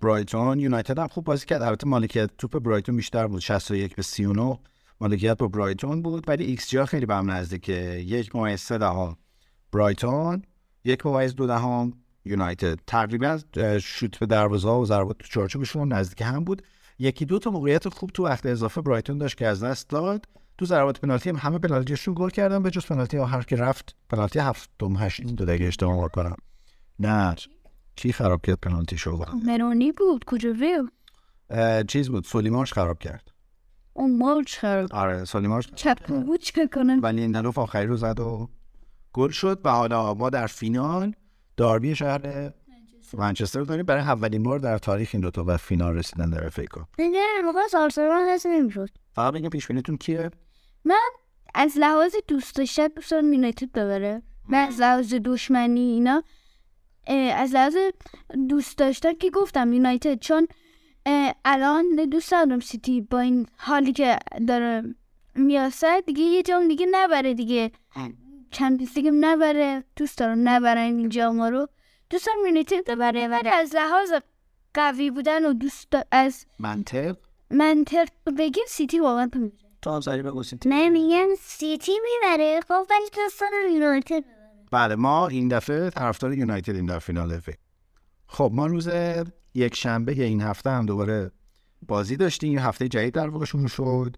برایتون. 0.00 0.60
یونایتد 0.60 0.98
هم 0.98 1.08
خوب 1.08 1.24
بازی 1.24 1.46
کرد. 1.46 1.62
البته 1.62 1.86
مالکیت 1.86 2.30
توپ 2.38 2.58
برایتون 2.58 2.96
بیشتر 2.96 3.26
بود. 3.26 3.40
61 3.40 3.96
به 3.96 4.02
39 4.02 4.58
مالکیت 5.00 5.38
با 5.38 5.48
برایتون 5.48 6.02
بود. 6.02 6.24
ولی 6.28 6.44
ایکس 6.44 6.68
جی 6.68 6.84
خیلی 6.84 7.06
به 7.06 7.14
هم 7.14 7.30
نزدیکه 7.30 7.72
یک 8.06 8.36
ممیز 8.36 8.60
سه 8.60 8.78
دهم 8.78 9.16
برایتون. 9.72 10.42
یک 10.84 11.06
ممیز 11.06 11.34
دو 11.34 11.46
دهم 11.46 11.92
یونایتد. 12.24 12.78
تقریبا 12.86 13.38
شوت 13.82 14.18
به 14.18 14.26
دروازه 14.26 14.68
و 14.68 14.84
ضربات 14.84 15.18
تو 15.18 15.26
چارچوبشون 15.26 15.92
نزدیک 15.92 16.22
هم 16.22 16.44
بود. 16.44 16.62
یکی 16.98 17.24
دو 17.24 17.38
تا 17.38 17.50
موقعیت 17.50 17.88
خوب 17.88 18.10
تو 18.10 18.24
وقت 18.24 18.46
اضافه 18.46 18.80
برایتون 18.80 19.18
داشت 19.18 19.36
که 19.36 19.46
از 19.46 19.64
دست 19.64 19.88
داد. 19.88 20.26
تو 20.58 20.64
ضربات 20.64 21.00
پنالتی 21.00 21.30
هم 21.30 21.36
همه 21.36 21.58
پنالتیشون 21.58 22.14
گل 22.16 22.30
کردن. 22.30 22.62
به 22.62 22.70
جز 22.70 22.86
پنالتی 22.86 23.18
آخر 23.18 23.42
که 23.42 23.56
رفت 23.56 23.96
پنالتی 24.08 24.38
هفتم 24.38 24.96
هشتم 24.96 25.26
دو 25.26 25.52
اگه 25.52 25.66
اشتباه 25.66 26.08
کنم 26.08 26.36
نه. 26.98 27.34
چی 28.00 28.12
خراب 28.12 28.42
کرد 28.42 28.58
پنالتی 28.60 28.98
شو 28.98 29.24
مرونی 29.44 29.92
بود. 29.92 30.24
کجا 30.24 30.52
ویو؟ 30.52 30.88
چیز 31.84 32.08
بود. 32.08 32.24
سولیمانش 32.24 32.72
خراب 32.72 32.98
کرد. 32.98 33.30
اون 33.92 34.18
مارچ 34.18 34.58
خراب 34.58 34.92
آره 34.92 35.24
سولیمانش 35.24 35.70
چپ 35.74 36.06
بود 36.06 36.40
چه 36.40 36.66
کنن 36.66 37.00
ولی 37.00 37.20
لیندلوف 37.20 37.58
آخری 37.58 37.86
رو 37.86 37.96
زد 37.96 38.20
و 38.20 38.48
گل 39.12 39.28
شد 39.28 39.60
و 39.64 39.70
حالا 39.70 40.14
ما 40.14 40.30
در 40.30 40.46
فینال 40.46 41.14
داربی 41.56 41.94
شهر 41.94 42.52
منچستر. 43.14 43.60
داریم. 43.60 43.86
برای 43.86 44.02
اولین 44.02 44.42
بار 44.42 44.58
در 44.58 44.78
تاریخ 44.78 45.10
این 45.12 45.20
دوتا 45.22 45.44
به 45.46 45.56
فینال 45.56 45.94
رسیدن 45.94 46.30
در 46.30 46.46
FA 46.46 46.58
Cup. 46.58 46.86
دیگه 46.96 47.22
موقع 47.44 47.60
آرسنال 47.74 48.28
هست 48.28 48.46
نمی‌شد. 48.46 48.88
فقط 49.12 49.34
بگم 49.34 49.48
پیش 49.48 49.66
بینیتون 49.66 49.96
کیه 49.96 50.30
از 51.54 51.74
لحاظ 51.76 52.14
دوست 52.28 52.56
داشتن 52.56 52.88
دوست 52.88 53.10
دارم 53.10 53.32
یونایتد 53.32 53.72
ببره. 53.72 54.22
من 54.48 54.58
از 54.58 54.80
لحاظ 54.80 55.14
دشمنی 55.24 55.80
اینا 55.80 56.22
از 57.14 57.54
لحاظ 57.54 57.76
دوست 58.48 58.78
داشتن 58.78 59.14
که 59.14 59.30
گفتم 59.30 59.72
یونایتد 59.72 60.18
چون 60.18 60.48
الان 61.44 61.94
دوست 62.10 62.30
دارم 62.30 62.60
سیتی 62.60 63.00
با 63.00 63.20
این 63.20 63.46
حالی 63.56 63.92
که 63.92 64.18
داره 64.48 64.94
میاسد 65.34 66.04
دیگه 66.06 66.22
یه 66.22 66.42
جام 66.42 66.68
دیگه 66.68 66.86
نبره 66.90 67.34
دیگه. 67.34 67.72
چند 68.50 68.94
دیگه 68.94 69.10
نبره 69.10 69.84
دوست 69.96 70.18
دارم 70.18 70.48
نبرن 70.48 70.78
این 70.78 71.08
جام 71.08 71.42
رو. 71.42 71.68
دوست 72.10 72.26
دارم 72.26 72.46
یونایتد 72.46 72.90
ببره 72.90 73.28
ولی 73.28 73.48
از 73.48 73.74
لحاظ 73.74 74.12
قوی 74.74 75.10
بودن 75.10 75.46
و 75.46 75.52
دوست 75.52 75.94
از 76.12 76.46
منطق؟ 76.58 77.16
منطق 77.50 78.08
بگیم 78.38 78.64
سیتی 78.68 79.00
واقعا 79.00 79.30
تو 79.82 79.90
هم 79.90 80.00
سری 80.00 80.22
بگو 80.22 80.42
سیتی. 80.42 80.68
نه 80.68 80.88
میگن 80.88 81.34
سیتی 81.40 81.92
می‌بره. 81.92 82.60
خب 82.68 82.86
ولی 82.90 83.10
دوست 83.16 83.40
دارم 83.40 83.74
یونایتد. 83.74 84.24
بله 84.70 84.94
ما 84.94 85.28
این 85.28 85.48
دفعه 85.48 85.90
طرفدار 85.90 86.34
یونایتد 86.34 86.74
این 86.76 86.86
در 86.86 86.98
فینال 86.98 87.32
FA. 87.32 87.50
خب 88.26 88.50
ما 88.54 88.66
روز 88.66 88.90
یک 89.54 89.74
شنبه 89.74 90.12
این 90.12 90.40
هفته 90.40 90.70
هم 90.70 90.86
دوباره 90.86 91.30
بازی 91.88 92.16
داشتیم. 92.16 92.58
هفته 92.58 92.88
جدید 92.88 93.14
در 93.14 93.28
واقع 93.28 93.44
شروع 93.44 93.68
شد 93.68 94.16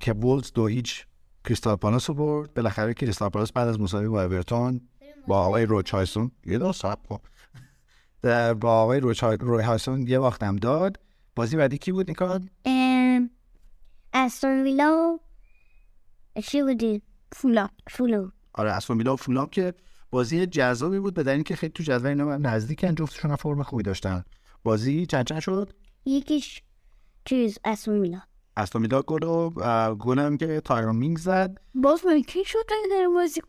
که 0.00 0.12
وولز 0.12 0.52
دو 0.52 0.66
هیچ 0.66 1.06
کریستال 1.44 1.76
پالاس 1.76 2.10
رو 2.10 2.16
برد. 2.16 2.54
بالاخره 2.54 2.94
کریستال 2.94 3.28
پالاس 3.28 3.52
بعد 3.52 3.68
از 3.68 3.80
مساوی 3.80 4.08
با 4.08 4.22
اورتون 4.22 4.80
با 5.26 5.38
آقای 5.44 5.66
روچ 5.66 5.94
هایسون 5.94 6.30
یه 6.46 6.58
دو 6.58 6.72
در- 8.22 8.54
با 8.54 8.82
آقای 8.82 9.00
روچ 9.00 9.24
هایسون 9.24 10.06
یه 10.06 10.18
وقت 10.18 10.42
هم 10.42 10.56
داد. 10.56 11.00
بازی 11.36 11.56
بعدی 11.56 11.78
کی 11.78 11.92
بود 11.92 12.08
نیکان 12.08 12.50
استون 14.14 14.62
ویلا 14.62 15.18
چی 16.42 16.62
بودی؟ 16.62 17.02
فولا 17.32 17.68
فولو 17.90 18.30
آره 18.54 18.78
ویلا 18.90 19.12
و 19.14 19.16
فولام 19.16 19.46
که 19.46 19.74
بازی 20.10 20.46
جذابی 20.46 20.98
بود 20.98 21.14
به 21.14 21.22
دلیل 21.22 21.34
اینکه 21.34 21.56
خیلی 21.56 21.72
تو 21.72 21.82
جدول 21.82 22.06
اینا 22.06 22.36
نزدیکن 22.36 22.94
جفتشون 22.94 23.36
فرم 23.36 23.62
خوبی 23.62 23.82
داشتن. 23.82 24.24
بازی 24.64 25.06
چند 25.06 25.26
چند 25.26 25.40
شد؟ 25.40 25.72
یکیش 26.04 26.62
چیز 27.24 27.58
استون 27.64 28.00
ویلا. 28.00 28.20
استون 28.56 28.82
ویلا 28.82 29.02
گلو 29.02 29.50
هم 30.20 30.36
که 30.36 30.60
تایرون 30.60 30.96
مینگز 30.96 31.18
زد. 31.18 31.58
باز 31.74 32.00
مکی 32.06 32.44
شد 32.44 32.66
در 32.68 33.08
بازی. 33.14 33.40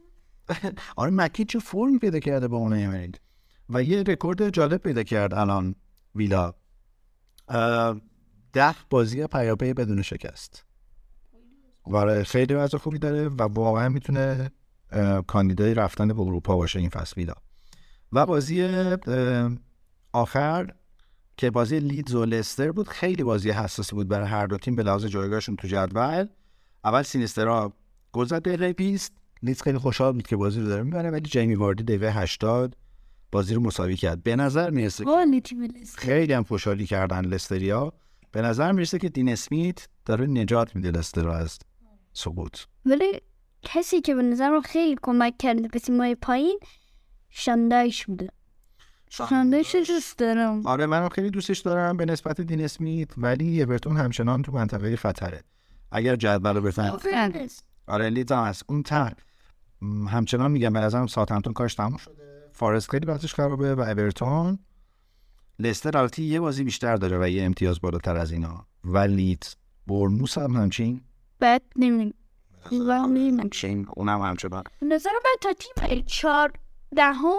آره 0.96 1.12
مکی 1.12 1.46
چه 1.46 1.60
فرم 1.60 2.00
پیدا 2.00 2.20
کرده 2.20 2.48
با 2.48 2.58
اون 2.58 2.74
امری 2.74 3.22
و 3.70 3.84
یه 3.84 4.04
رکورد 4.04 4.50
جالب 4.50 4.78
پیدا 4.78 5.04
کرد 5.04 5.34
الان 5.34 5.76
ویلا. 6.16 6.54
ده 8.54 8.76
بازی 8.90 9.28
پیاپی 9.28 9.74
بدون 9.74 10.02
شکست. 10.02 10.66
و 11.92 12.24
خیلی 12.24 12.54
وضع 12.54 12.78
خوبی 12.78 13.00
داره 13.00 13.30
و 13.30 13.42
واقعا 13.42 13.90
می‌تونه 13.90 14.52
کاندیدای 15.28 15.74
رفتن 15.74 16.08
به 16.08 16.22
اروپا 16.22 16.56
باشه 16.56 16.80
این 16.80 16.90
فصل 16.90 17.14
ویلا. 17.18 17.34
و 18.12 18.26
بازی 18.26 18.70
آخر 20.12 20.74
که 21.38 21.52
بازی 21.52 21.80
لیدز 21.80 22.16
و 22.16 22.26
لستر 22.26 22.72
بود 22.72 22.88
خیلی 22.88 23.24
بازی 23.24 23.50
حساسی 23.52 23.96
بود 23.96 24.08
برای 24.08 24.28
هر 24.28 24.48
دو 24.48 24.58
تیم 24.58 24.76
به 24.76 24.84
لحاظ 24.84 25.06
جایگاهشون 25.06 25.56
تو 25.56 25.68
جدول. 25.68 26.28
اول 26.84 27.04
سینیسترا 27.04 27.74
گل 28.12 28.26
زد 28.26 28.48
20 28.48 29.14
لیدز 29.44 29.62
خیلی 29.62 29.78
خوشحال 29.78 30.14
بود 30.14 30.28
که 30.28 30.36
بازی 30.36 30.60
رو 30.60 30.68
داره 30.68 30.84
می‌بره 30.84 31.12
ولی 31.12 31.22
جیمی 31.22 31.56
واردی 31.56 31.84
دقیقه 31.84 32.12
80 32.12 32.76
بازی 33.32 33.56
رو 33.56 33.62
مساوی 33.62 33.96
کرد. 33.96 34.24
به 34.24 34.36
نظر 34.36 34.70
می‌رسه 34.70 35.06
خیلی 35.96 36.34
هم 36.34 36.44
خوشحالی 36.44 36.86
کردن 36.86 37.26
لستریا. 37.26 37.94
به 38.32 38.42
نظر 38.42 38.72
می‌رسه 38.72 39.00
که 39.00 39.10
دین 39.10 39.30
اسمیت 39.30 39.88
داره 40.06 40.26
نجات 40.26 40.76
میده 40.76 40.92
لستر 40.92 41.30
از 41.30 41.60
سقوط 42.14 42.58
ولی 42.86 43.22
کسی 43.64 44.02
که 44.02 44.16
به 44.16 44.22
نظرم 44.22 44.62
خیلی 44.62 44.98
کمک 45.02 45.38
کرده 45.38 45.68
به 45.68 45.80
تیمای 45.80 46.16
پایین 46.16 46.60
شاندایش 47.30 48.06
بوده 48.06 48.30
شاندایش 49.10 49.76
دوست 49.76 50.18
دارم. 50.18 50.66
آره 50.66 50.86
منم 50.86 51.10
خیلی 51.10 51.30
دوستش 51.30 51.60
دارم 51.60 51.98
به 51.98 52.06
نسبت 52.06 52.42
دین 52.42 52.62
اسمیت 52.62 53.10
ولی 53.18 53.64
اورتون 53.64 53.98
همچنان 53.98 54.42
تو 54.42 54.52
منطقه 54.52 54.96
خطره. 54.96 55.44
اگر 55.92 56.16
جدول 56.16 56.56
رو 56.56 56.62
بفهم 56.62 57.00
آره 57.88 58.10
لیدز 58.10 58.32
هم 58.32 58.44
هست. 58.44 58.66
اون 58.68 58.84
تر 58.84 59.14
همچنان 60.08 60.52
میگم 60.52 60.74
به 60.74 60.80
نظرم 60.80 61.08
ساوثهمپتون 61.08 61.54
کارش 61.54 61.76
تموم 61.76 61.98
شده. 61.98 62.50
فارست 62.52 62.90
خیلی 62.90 63.06
وضعش 63.06 63.34
خرابه 63.34 63.76
و 63.76 63.80
اورتون 63.80 64.60
لستر 65.60 65.98
البته 65.98 66.22
یه 66.22 66.40
بازی 66.40 66.64
بیشتر 66.64 66.96
داره 66.96 67.20
و 67.20 67.30
یه 67.30 67.44
امتیاز 67.44 67.82
بالاتر 67.82 68.18
از 68.18 68.32
اینا. 68.32 68.66
و 68.84 68.98
لیدز 68.98 69.56
برنوس 69.88 70.38
هم 70.38 70.56
همچین. 70.56 71.02
بد 71.42 71.62
نمی‌دونم. 71.76 72.14
همچین 72.72 73.88
اونم 73.96 74.22
همچنان 74.22 74.64
نظر 74.82 75.10
من 75.10 75.36
تا 75.42 75.54
تیم 75.54 76.04
چهار 76.06 76.54
دهم 76.96 77.34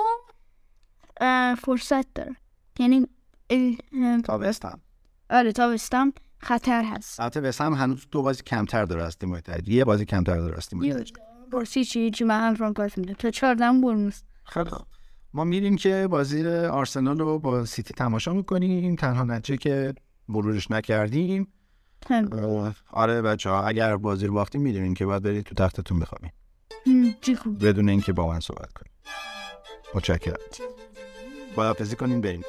فرصت 1.55 2.15
داره. 2.15 2.37
یعنی 2.79 3.07
اه، 3.51 3.73
اه، 4.03 4.21
تا 4.21 4.39
وست 4.43 4.65
هم. 4.65 4.81
آره 5.31 5.53
تا 5.53 5.69
بستم 5.69 6.13
خطر 6.39 6.85
هست. 6.85 7.21
البته 7.21 7.65
هم 7.65 7.75
هنوز 7.75 8.07
دو 8.11 8.23
بازی 8.23 8.43
کمتر 8.43 8.85
داره 8.85 9.03
از 9.03 9.19
تیم 9.19 9.29
متحد 9.29 9.69
یه 9.69 9.85
بازی 9.85 10.05
کمتر 10.05 10.37
داره 10.37 10.57
از 10.57 10.69
تیم 10.69 11.05
پرسی 11.53 11.85
چی 11.85 12.11
چی 12.11 12.25
من 12.25 12.49
هم 12.49 12.55
فرانک 12.55 12.77
پاس 12.77 12.99
میده 12.99 13.15
تا 13.15 13.31
چهار 13.31 13.55
دهم 13.55 13.81
برموس 13.81 14.23
خیلی 14.45 14.71
خوب. 14.71 14.87
ما 15.35 15.45
میریم 15.45 15.77
که 15.77 16.09
بازی 16.11 16.47
آرسنال 16.49 17.19
رو 17.19 17.39
با 17.39 17.65
سیتی 17.65 17.95
تماشا 17.95 18.33
می‌کنیم. 18.33 18.97
تنها 18.97 19.25
نتیجه 19.25 19.57
که 19.57 19.95
مرورش 20.29 20.71
نکردیم 20.71 21.53
آره 22.93 23.23
بچه 23.23 23.51
ها 23.51 23.63
اگر 23.63 23.97
بازی 23.97 24.27
رو 24.27 24.35
باختیم 24.35 24.61
می‌دونین 24.61 24.95
که 24.95 25.07
باید 25.07 25.23
برید 25.23 25.45
تو 25.45 25.55
تختتون 25.55 25.99
بخوابین. 25.99 26.31
بدون 27.59 27.89
اینکه 27.89 28.13
با 28.13 28.29
من 28.29 28.41
صحبت 28.41 28.73
کنیم 28.73 28.93
متشکرم. 29.95 30.37
باید 31.57 31.69
حافظی 31.79 31.97
کنیم 31.97 32.21
بریم 32.21 32.45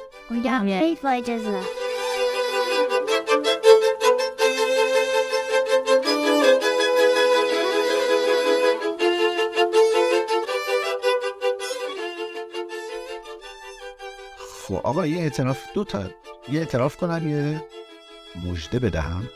خب 14.68 14.74
آقا 14.74 15.06
یه 15.06 15.18
اعتراف 15.18 15.64
دو 15.74 15.84
تا 15.84 16.02
یه 16.52 16.60
اعتراف 16.60 16.96
کنم 16.96 17.28
یه 17.28 17.62
مژده 18.46 18.78
بدهم. 18.78 19.28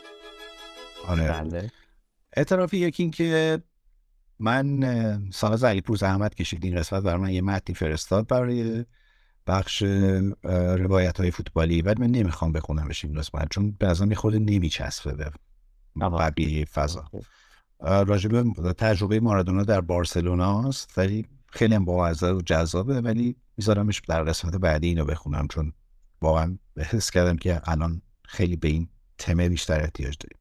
آره. 1.07 1.27
بله. 1.27 1.71
اعترافی 2.33 2.77
یکی 2.77 3.03
این 3.03 3.11
که 3.11 3.61
من 4.39 5.29
ساناز 5.31 5.63
علیپور 5.63 5.97
زحمت 5.97 6.35
کشید 6.35 6.65
این 6.65 6.75
قسمت 6.75 7.03
برای 7.03 7.21
من 7.21 7.29
یه 7.29 7.41
متنی 7.41 7.75
فرستاد 7.75 8.27
برای 8.27 8.85
بخش 9.47 9.81
روایت 10.77 11.19
های 11.19 11.31
فوتبالی. 11.31 11.81
ولی 11.81 12.01
من 12.01 12.11
نمی‌خوام 12.11 12.51
بخونم 12.51 12.89
این 13.03 13.13
قسمت 13.13 13.47
چون 13.49 13.71
به 13.71 13.87
نظرم 13.87 14.09
یه 14.11 14.17
خورده 14.17 14.39
نمیچسبه 14.39 15.13
به. 15.13 15.31
بقیه 15.95 16.65
فضا. 16.65 17.05
اه، 17.79 18.03
راجع 18.03 18.29
به 18.29 18.43
تجربه 18.73 19.19
مارادونا 19.19 19.63
در 19.63 19.81
بارسلونا 19.81 20.67
است 20.67 20.97
ولی 20.97 21.27
خیلی 21.47 21.75
هم 21.75 21.85
بامزه 21.85 22.31
و 22.31 22.41
جذابه 22.41 23.01
ولی 23.01 23.35
میذارمش 23.57 24.01
در 24.07 24.23
قسمت 24.23 24.55
بعدی 24.55 24.87
اینو 24.87 25.05
بخونم 25.05 25.47
چون 25.47 25.73
واقعا 26.21 26.57
حس 26.77 27.11
کردم 27.11 27.37
که 27.37 27.61
الان 27.63 28.01
خیلی 28.23 28.55
به 28.55 28.67
این 28.67 28.89
تمه 29.17 29.49
بیشتر 29.49 29.81
احتیاج 29.81 30.17
داریم. 30.19 30.40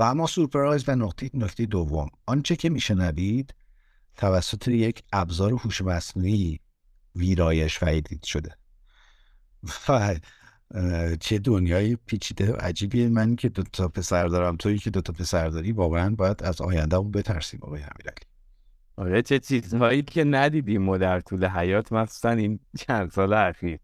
و 0.00 0.02
اما 0.02 0.26
سورپرایز 0.26 0.88
و 0.88 0.96
نقطه 0.96 1.30
نکته 1.34 1.66
دوم. 1.66 2.08
آنچه 2.26 2.56
که 2.56 2.68
میشنوید 2.68 3.54
توسط 4.16 4.68
یک 4.68 5.02
ابزار 5.12 5.52
هوش 5.52 5.82
مصنوعی 5.82 6.60
ویرایش 7.14 7.82
و 7.82 7.86
ادیت 7.88 8.24
شده. 8.24 8.56
و 9.88 10.14
چه 11.20 11.38
دنیای 11.38 11.96
پیچیده 12.06 12.52
و 12.52 12.56
عجیبیه. 12.56 13.08
من 13.08 13.36
که 13.36 13.48
دو 13.48 13.62
تا 13.62 13.88
پسر 13.88 14.26
دارم 14.26 14.56
تویی 14.56 14.78
که 14.78 14.90
دو 14.90 15.00
تا 15.00 15.12
پسر 15.12 15.48
داری 15.48 15.72
واقعا 15.72 16.14
باید 16.14 16.42
از 16.42 16.60
آیندهمون 16.60 17.10
بترسیم 17.10 17.60
آقای 17.62 17.82
امیرعلی. 17.82 18.24
آره 18.96 19.22
چه 19.22 19.38
چیزهایی 19.38 20.02
که 20.02 20.24
ندیدیم 20.24 20.82
ما 20.82 20.98
در 20.98 21.20
طول 21.20 21.46
حیات 21.46 21.92
مخصوصا 21.92 22.30
این 22.30 22.60
چند 22.78 23.10
سال 23.10 23.32
اخیر. 23.32 23.78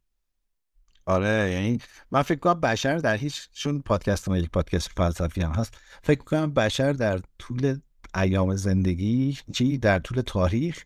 آره 1.06 1.50
یعنی 1.52 1.78
من 2.10 2.22
فکر 2.22 2.38
کنم 2.38 2.60
بشر 2.60 2.98
در 2.98 3.16
هیچ 3.16 3.48
چون 3.52 3.82
پادکست 3.82 4.28
ما 4.28 4.38
یک 4.38 4.50
پادکست 4.50 4.90
فلسفی 4.96 5.40
هم 5.40 5.50
هست 5.50 5.74
فکر 6.02 6.24
کنم 6.24 6.54
بشر 6.54 6.92
در 6.92 7.20
طول 7.38 7.78
ایام 8.14 8.56
زندگی 8.56 9.38
چی؟ 9.52 9.78
در 9.78 9.98
طول 9.98 10.20
تاریخ 10.20 10.84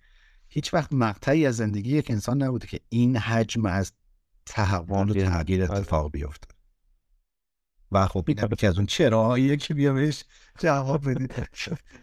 هیچ 0.49 0.75
وقت 0.75 0.93
مقطعی 0.93 1.47
از 1.47 1.57
زندگی 1.57 1.97
یک 1.97 2.11
انسان 2.11 2.43
نبوده 2.43 2.67
که 2.67 2.81
این 2.89 3.17
حجم 3.17 3.67
از 3.67 3.93
تحول 4.47 5.11
و 5.11 5.15
تغییر 5.15 5.65
اتفاق 5.65 6.11
بیفته. 6.11 6.49
و 7.93 8.07
خب 8.07 8.25
این 8.29 8.49
که 8.59 8.69
از 8.69 8.77
اون 8.77 8.87
چراهاییه 8.87 9.57
که 9.57 9.75
بیا 9.75 9.93
بهش 9.93 10.25
جواب 10.59 11.11
بدید 11.11 11.49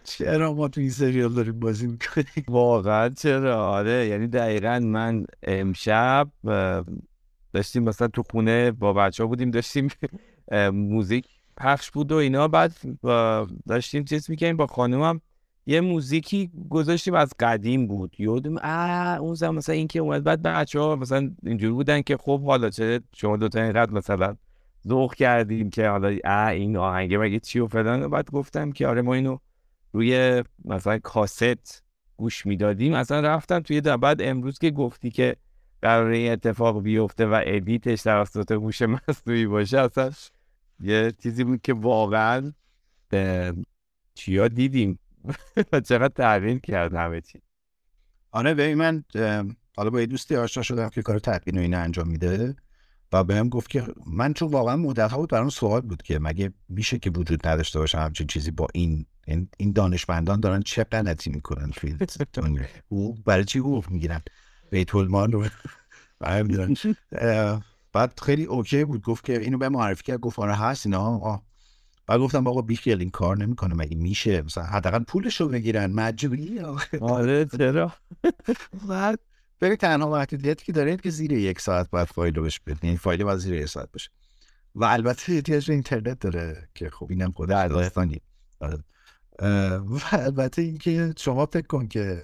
چرا 0.04 0.54
ما 0.54 0.68
تو 0.68 0.82
این 0.82 0.90
سریال 0.90 1.34
داریم 1.34 1.60
بازی 1.60 1.88
می‌کنیم؟ 1.88 2.46
واقعا 2.48 3.10
چرا؟ 3.10 3.68
آره 3.68 4.08
یعنی 4.08 4.28
دقیقا 4.28 4.80
من 4.80 5.26
امشب 5.44 6.32
داشتیم 7.54 7.84
مثلا 7.84 8.08
تو 8.08 8.24
خونه 8.32 8.72
با 8.72 8.94
بچه 8.94 9.24
ها 9.24 9.28
بودیم 9.28 9.52
داشتیم 9.52 9.88
موزیک 10.74 11.28
پخش 11.58 11.92
بود 11.92 12.12
و 12.12 12.16
اینا. 12.16 12.48
بعد 12.48 12.74
داشتیم 13.68 14.04
چیز 14.04 14.30
می‌کنیم 14.30 14.58
با 14.58 14.68
خانومم. 14.68 15.22
یه 15.66 15.82
موزیکی 15.82 16.52
گذاشتیم 16.70 17.14
از 17.14 17.34
قدیم 17.40 17.88
بود. 17.88 18.16
یادم 18.20 18.58
اون 19.22 19.34
زمان 19.34 19.56
مثلا 19.56 19.76
این 19.76 19.88
که 19.88 20.00
اومد. 20.00 20.24
بعد 20.24 20.42
بچه 20.42 20.80
ها 20.80 20.96
مثلا 20.96 21.32
اینجوری 21.44 21.74
بودن 21.74 22.02
که 22.02 22.18
خب 22.18 22.44
حالا 22.46 22.70
چه 22.70 23.02
شما 23.16 23.38
دوتا 23.38 23.62
اینقدر 23.62 23.92
مثلا 23.92 24.36
ذوق 24.88 25.14
کردیم 25.16 25.70
که 25.70 25.90
حالا 25.90 26.18
اه 26.24 26.48
این 26.48 26.78
آهنگه 26.78 27.18
مگه 27.18 27.40
چی 27.40 27.60
و 27.60 27.68
فلان. 27.68 28.08
بعد 28.10 28.32
گفتم 28.32 28.72
که 28.72 28.88
آره 28.88 29.02
ما 29.02 29.14
اینو 29.14 29.38
روی 29.94 30.44
مثلا 30.66 31.00
کاست 31.00 31.84
گوش 32.18 32.46
می‌دادیم. 32.46 32.94
اصلا 32.94 33.20
رفتم 33.20 33.60
توی 33.60 33.82
بعد 33.82 34.22
امروز 34.22 34.60
که 34.60 34.72
گفتی 34.72 35.12
که 35.12 35.36
قراره 35.82 36.18
این 36.18 36.32
اتفاق 36.32 36.82
بیفته 36.84 37.26
و 37.26 37.42
ادیتش 37.46 38.02
توسط 38.02 38.52
هوش 38.52 38.82
مصنوعی 38.82 39.46
باشه 39.46 39.80
اصلا 39.80 40.12
یه 40.80 41.14
چیزی 41.24 41.44
بود 41.44 41.62
که 41.62 41.74
واقعا 41.74 42.54
چیا 44.16 44.48
دیدیم؟ 44.48 45.00
و 45.72 45.80
چقدر 45.90 46.14
تغییر 46.14 46.60
کرد 46.60 46.94
همه 46.94 47.22
چی. 47.22 47.42
آره 48.32 48.54
ببین 48.54 48.78
من 48.78 49.04
حالا 49.78 49.90
با 49.90 50.00
یه 50.00 50.06
دوستی 50.06 50.36
آشنا 50.36 50.64
شدم 50.64 50.90
که 50.90 51.02
کار 51.02 51.20
تدوین 51.20 51.58
و 51.58 51.62
اینا 51.62 51.80
انجام 51.80 52.08
میده 52.08 52.56
و 53.12 53.24
بهم 53.24 53.50
گفت 53.50 53.70
که 53.70 53.84
من 54.08 54.34
چون 54.34 54.52
واقعا 54.52 54.76
مدت 54.76 55.14
بود 55.14 55.30
برام 55.30 55.50
سوال 55.50 55.82
بود 55.82 56.02
که 56.02 56.20
مگه 56.20 56.54
میشه 56.70 57.00
که 57.00 57.10
وجود 57.10 57.48
نداشته 57.48 57.80
باشه 57.80 57.98
همچین 57.98 58.28
چیزی 58.28 58.52
با 58.52 58.68
این 58.74 59.06
این, 59.58 59.72
دانشمندان 59.76 60.40
دارن 60.40 60.62
چه 60.62 60.84
غلطی 60.84 61.30
می‌کنن 61.30 61.72
برای 63.26 63.46
چی 63.46 63.60
حقوق 63.60 63.90
می‌گیرن؟ 63.90 64.22
بیت 64.70 64.96
المال 64.96 65.32
رو 65.32 65.46
بعد 67.94 68.20
خیلی 68.20 68.44
اوکی 68.44 68.84
بود 68.86 69.02
گفت 69.02 69.26
که 69.26 69.40
اینو 69.40 69.58
به 69.58 69.70
معرفی 69.70 70.04
کرد 70.04 70.20
گفت 70.20 70.40
آره 70.40 70.56
هست 70.56 70.86
اینا 70.86 71.18
آه. 71.18 71.44
بعد 72.08 72.20
گفتم 72.20 72.44
بابا 72.44 72.62
بیخیال 72.62 73.00
این 73.00 73.10
کار 73.10 73.38
نمی‌کنه 73.38 73.76
مگه 73.76 73.98
میشه 73.98 74.42
مثلا 74.42 74.64
حداقل 74.64 75.04
پولش 75.04 75.42
رو 75.42 75.48
بگیرن 75.48 75.92
مجبوری. 75.92 76.60
آره 77.02 77.46
چرا 77.46 77.94
بعد 78.88 79.20
ببین 79.62 79.76
تنها 79.76 80.10
محدودیتی 80.10 80.66
که 80.66 80.72
داره 80.72 80.90
اینه 80.90 81.02
که 81.02 81.10
زیر 81.10 81.32
یک 81.32 81.62
ساعت 81.62 81.90
باید 81.90 82.08
فایل 82.08 82.36
رو 82.36 82.44
بهش 82.44 82.60
بدین 82.60 82.80
یعنی 82.84 82.98
فایل 82.98 83.24
باید 83.24 83.40
زیر 83.40 83.54
یک 83.54 83.66
ساعت 83.66 83.92
باشه 83.92 84.10
و 84.76 84.84
البته 84.86 85.34
احتیاج 85.34 85.68
به 85.68 85.74
اینترنت 85.74 86.20
داره 86.20 86.70
که 86.76 86.90
خب 86.90 87.08
اینم 87.10 87.32
خود 87.32 87.52
و 87.52 87.56
البته 90.12 90.62
اینکه 90.62 91.14
شما 91.18 91.46
فکر 91.46 91.68
کن 91.68 91.88
که 91.88 92.24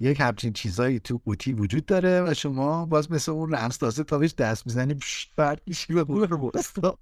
یک 0.00 0.20
همچین 0.20 0.52
چیزایی 0.52 1.00
تو 1.00 1.20
قوطی 1.24 1.52
وجود 1.52 1.86
داره 1.86 2.22
و 2.22 2.34
شما 2.34 2.86
باز 2.86 3.12
مثل 3.12 3.32
اون 3.32 3.54
رمز 3.54 3.78
تازه 3.78 4.04
تا 4.04 4.18
بهش 4.18 4.34
دست 4.34 4.66
می‌زنی 4.66 4.96
برد 5.36 5.62
میشی 5.66 5.92
و 5.92 6.04
برو 6.04 6.50
بستا 6.50 6.98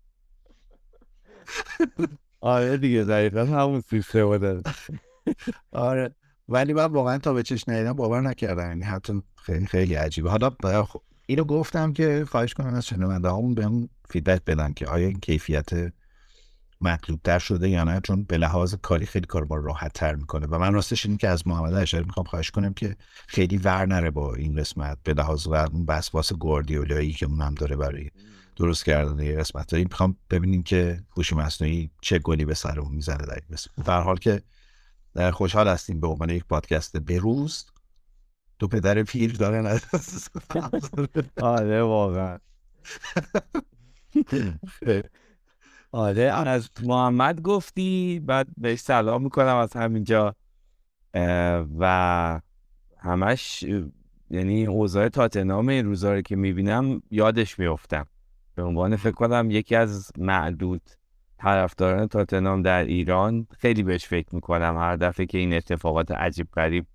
آره 2.41 2.77
دیگه 2.77 3.05
دقیقا 3.05 3.45
همون 3.45 3.81
سیستم 3.81 4.39
داره. 4.39 4.63
آره. 5.73 6.15
ولی 6.49 6.73
من 6.73 6.85
واقعا 6.85 7.19
تا 7.19 7.33
به 7.33 7.43
چشم 7.43 7.73
ندیدم 7.73 7.93
باور 7.93 8.21
نکردم. 8.21 8.69
یعنی 8.69 8.85
حتی 8.85 9.23
خیلی 9.37 9.67
خیلی 9.67 9.95
عجیبه. 9.95 10.31
حالا 10.31 10.51
خب، 10.85 11.03
اینو 11.27 11.45
گفتم 11.45 11.93
که 11.93 12.25
خواهش 12.29 12.55
کنم 12.55 12.75
از 12.75 12.87
شنونده 12.87 13.29
همون 13.29 13.55
بهم 13.55 13.89
فیدبک 14.09 14.45
بدن 14.45 14.73
که 14.73 14.87
آیا 14.87 15.07
این 15.07 15.21
کیفیت 15.21 15.71
مطلوب 16.81 17.21
تر 17.25 17.39
شده 17.39 17.69
یا 17.69 17.85
نه؟ 17.85 18.01
چون 18.01 18.25
به 18.25 18.39
لحاظ 18.39 18.75
کاری 18.75 19.07
خیلی 19.07 19.27
کار 19.27 19.47
ما 19.51 19.57
راحت 19.57 19.93
تر 19.93 20.15
می‌کنه. 20.15 20.47
و 20.47 20.59
من 20.59 20.75
راستش 20.75 21.07
اینه 21.07 21.19
که 21.19 21.29
از 21.29 21.47
محمد 21.47 21.75
اشاری 21.75 22.05
می‌خوام 22.05 22.27
خواهش 22.27 22.51
کنم 22.51 22.75
که 22.75 22.97
خیلی 23.27 23.57
ور 23.57 23.87
نره 23.87 24.11
با 24.11 24.35
این 24.35 24.57
قسمت 24.57 24.99
به 25.03 25.15
لحاظ 25.15 25.47
و 25.47 25.55
اون 25.55 25.85
وسواس 25.89 26.33
گواردیولایی 26.33 27.13
که 27.13 27.27
اون 27.27 27.41
هم 27.41 27.55
داره 27.55 27.77
برای 27.77 28.11
درست 28.57 28.85
کردن 28.85 29.19
یه 29.19 29.37
قسمت. 29.37 29.73
هایی 29.73 29.85
می‌خوام 29.85 30.17
ببینیم 30.31 30.63
که 30.63 31.03
هوش 31.17 31.33
مصنوعی 31.33 31.91
چه 32.01 32.19
گلی 32.19 32.45
به 32.45 32.55
سر 32.55 32.81
اون 32.81 32.95
می‌زنه 32.95 33.27
در 33.27 33.35
این 33.35 33.49
قسمت. 33.53 33.87
در 33.87 34.01
حال 34.01 34.17
که 34.17 34.43
در 35.15 35.31
خوشحال 35.31 35.69
هستیم 35.69 36.01
به 36.01 36.07
عنوان 36.07 36.31
یک 36.31 36.45
پادکست 36.45 36.97
بروز 36.97 37.67
دو 38.59 38.69
پدر 38.69 39.03
پیر 39.03 39.33
دارن 39.33 39.67
آره 41.43 41.83
واقعا. 41.83 42.39
آره 45.97 46.23
از 46.23 46.71
محمد 46.83 47.41
گفتی 47.41 48.21
بعد 48.27 48.49
بهش 48.57 48.81
سلام 48.81 49.23
می‌کنم 49.23 49.57
از 49.57 49.73
همینجا. 49.73 50.35
و 51.79 52.41
همش 52.99 53.65
یعنی 54.31 54.67
اوضاع 54.67 55.09
تاتنام 55.09 55.69
این 55.69 55.85
روزا 55.85 56.15
رو 56.15 56.21
که 56.21 56.37
می‌بینم 56.37 57.03
یادش 57.11 57.59
میفتم 57.59 58.07
به 58.55 58.63
عنوان 58.63 58.97
فکر 58.97 59.13
کنم 59.13 59.51
یکی 59.51 59.77
از 59.77 60.13
معدود 60.19 60.83
طرفداران 61.39 62.07
تاتنام 62.07 62.63
در 62.63 62.85
ایران. 62.85 63.47
خیلی 63.59 63.83
بهش 63.83 64.07
فکر 64.07 64.35
می‌کنم. 64.35 64.77
هر 64.77 64.97
دفعه 64.97 65.27
که 65.27 65.39
این 65.39 65.55
اتفاقات 65.55 66.11
عجیب 66.11 66.49
غریب 66.51 66.87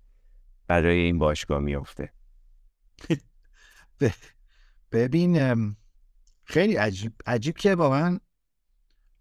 برای 0.66 0.98
این 0.98 1.18
باشگاه 1.18 1.58
میفته 1.58 2.12
ببین 4.92 5.76
خیلی 6.44 6.76
عجیب 6.76 7.12
عجیب 7.26 7.56
که 7.56 7.74
واقعا 7.74 8.18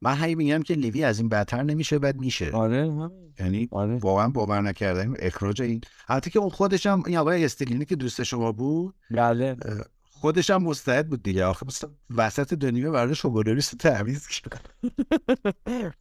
من 0.02 0.24
هی 0.24 0.36
میگم 0.36 0.62
که 0.62 0.74
لیوی 0.74 1.04
از 1.04 1.20
این 1.20 1.30
بدتر 1.30 1.64
نمیشه 1.64 2.00
بد 2.00 2.16
میشه. 2.16 2.52
آره. 2.52 3.12
یعنی 3.40 3.68
آره. 3.72 3.98
واقعا 3.98 4.30
باور 4.30 4.62
نکردم 4.62 5.14
اخراج 5.20 5.62
این. 5.62 5.82
حتی 6.08 6.30
که 6.30 6.40
اون 6.40 6.50
خودش 6.50 6.86
هم 6.86 7.04
این 7.06 7.18
آقای 7.18 7.46
استیلینی 7.46 7.86
که 7.86 7.96
دوست 7.96 8.24
شما 8.24 8.52
بود 8.52 8.96
بله. 9.12 9.56
خودش 10.04 10.50
هم 10.50 10.64
مستعد 10.64 11.10
بود 11.10 11.24
دیگه. 11.24 11.46
آخه 11.46 11.66
مثلا 11.68 11.90
وسط 12.16 12.54
دنیا 12.54 12.92
برای 12.92 13.16
شوگولاریست 13.16 13.78
تعویض 13.78 14.28
کرد. 14.28 14.70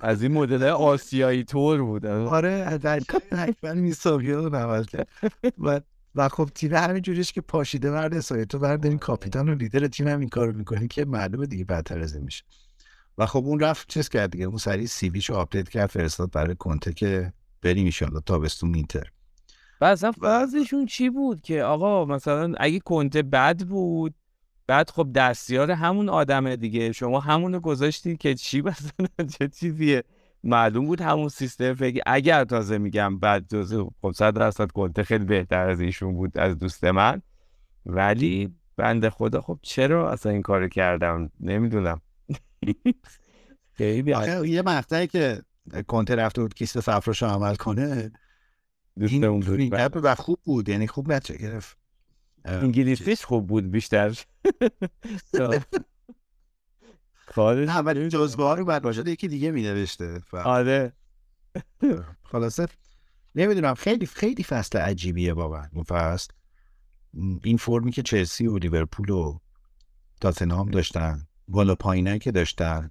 از 0.00 0.22
این 0.22 0.32
مدل 0.32 0.62
آسیایی 0.62 1.44
تور 1.44 1.82
بود. 1.82 2.06
آره 2.06 2.78
در 2.78 3.00
حتما 3.32 3.72
میساویه 3.72 4.34
رو 4.34 4.50
و 5.58 5.80
و 6.14 6.28
خب 6.28 6.50
تیم 6.54 6.74
همین 6.74 7.02
جوریش 7.02 7.32
که 7.32 7.40
پاشیده 7.40 7.90
ورد 7.90 8.14
اسایه 8.14 8.44
تو 8.44 8.58
بردارین 8.58 8.98
کاپیتان 8.98 9.48
و 9.48 9.54
لیدر 9.54 9.86
تیم 9.86 10.08
هم 10.08 10.20
این 10.20 10.28
کارو 10.28 10.52
می‌کنه 10.52 10.88
که 10.88 11.04
معلومه 11.04 11.46
دیگه 11.46 11.64
بدتر 11.64 12.00
از 12.00 12.14
این 12.14 12.24
میشه. 12.24 12.44
و 13.18 13.26
خب 13.26 13.44
اون 13.44 13.60
رفت 13.60 13.88
چیز 13.88 14.08
کرد 14.08 14.30
دیگه 14.30 14.44
اون 14.44 14.56
سریع 14.56 14.86
سیویشو 14.86 15.34
آپدیت 15.34 15.68
کرد 15.68 15.86
فرستاد 15.86 16.30
برای 16.30 16.54
کنته 16.54 16.92
که 16.92 17.32
بریم 17.62 17.84
ایشالله 17.84 18.20
تابستون 18.26 18.74
اینتر. 18.74 19.10
و 19.80 19.84
اصلا 19.84 20.84
چی 20.88 21.10
بود 21.10 21.40
که 21.40 21.62
آقا 21.62 22.04
مثلا 22.04 22.54
اگه 22.58 22.78
کنته 22.78 23.22
بد 23.22 23.62
بود 23.62 24.14
بعد 24.66 24.90
خب 24.90 25.08
دستیار 25.14 25.70
همون 25.70 26.08
آدمه 26.08 26.56
دیگه. 26.56 26.92
شما 26.92 27.20
همونو 27.20 27.60
گذاشتین 27.60 28.16
که 28.16 28.34
چی 28.34 28.62
مثلا 28.62 29.06
چه 29.38 29.48
چیزیه؟ 29.48 30.04
معلوم 30.44 30.86
بود 30.86 31.00
همون 31.00 31.28
سیستم 31.28 31.74
فکر 31.74 32.02
اگر 32.06 32.44
تازه 32.44 32.78
میگم 32.78 33.18
بعد 33.18 33.48
جزو 33.48 33.90
خب 34.02 34.12
صد 34.12 34.34
درصد 34.34 34.70
کنته 34.70 35.02
خیلی 35.02 35.24
بهتر 35.24 35.68
از 35.68 35.80
ایشون 35.80 36.14
بود 36.14 36.38
از 36.38 36.58
دوست 36.58 36.84
من. 36.84 37.22
ولی 37.86 38.54
بنده 38.76 39.10
خدا 39.10 39.40
خب 39.40 39.58
چرا 39.62 40.12
اصلا 40.12 40.32
این 40.32 40.42
کارو 40.42 40.68
کردم؟ 40.68 41.30
نمی‌دونم. 41.40 42.00
آخه 44.14 44.48
یه 44.48 44.62
مقطعی 44.62 45.06
که 45.06 45.42
کنته 45.86 46.14
رفته 46.14 46.42
بود 46.42 46.54
کیست 46.54 46.80
صفرش 46.80 47.22
رو 47.22 47.28
عمل 47.28 47.54
کنه 47.54 48.12
دوست 48.98 49.14
اون 49.14 49.60
این 49.60 49.74
و 49.94 50.14
خوب 50.14 50.40
بود 50.44 50.68
یعنی 50.68 50.86
خوب 50.86 51.12
نتیجه 51.12 51.38
گرفت. 51.38 51.78
انگلیسیش 52.44 53.24
خوب 53.24 53.46
بود 53.46 53.70
بیشتر. 53.70 54.18
کارش 57.26 57.68
نه 57.68 57.78
ولی 57.78 58.08
جزبه 58.08 58.42
ها 58.42 58.54
رو 58.54 58.64
بعد 58.64 58.82
باشه 58.82 59.08
یکی 59.10 59.28
دیگه 59.28 59.50
می 59.50 59.62
نوشته 59.62 60.20
آره. 60.32 60.92
خلاصه 62.32 62.66
نمی‌دونم 63.34 63.74
خیلی 63.74 64.06
خیلی 64.06 64.44
فصل 64.44 64.78
عجیبیه 64.78 65.32
واقعا 65.32 65.68
این 65.72 65.82
فصل. 65.82 66.32
این 67.44 67.56
فرمی 67.56 67.92
که 67.92 68.02
چلسی 68.02 68.46
و 68.46 68.58
لیورپول 68.58 69.10
و 69.10 69.38
تاتنهام 70.20 70.70
داشتن. 70.70 71.26
بالا 71.48 71.74
پایینه 71.74 72.18
که 72.18 72.32
داشتن. 72.32 72.90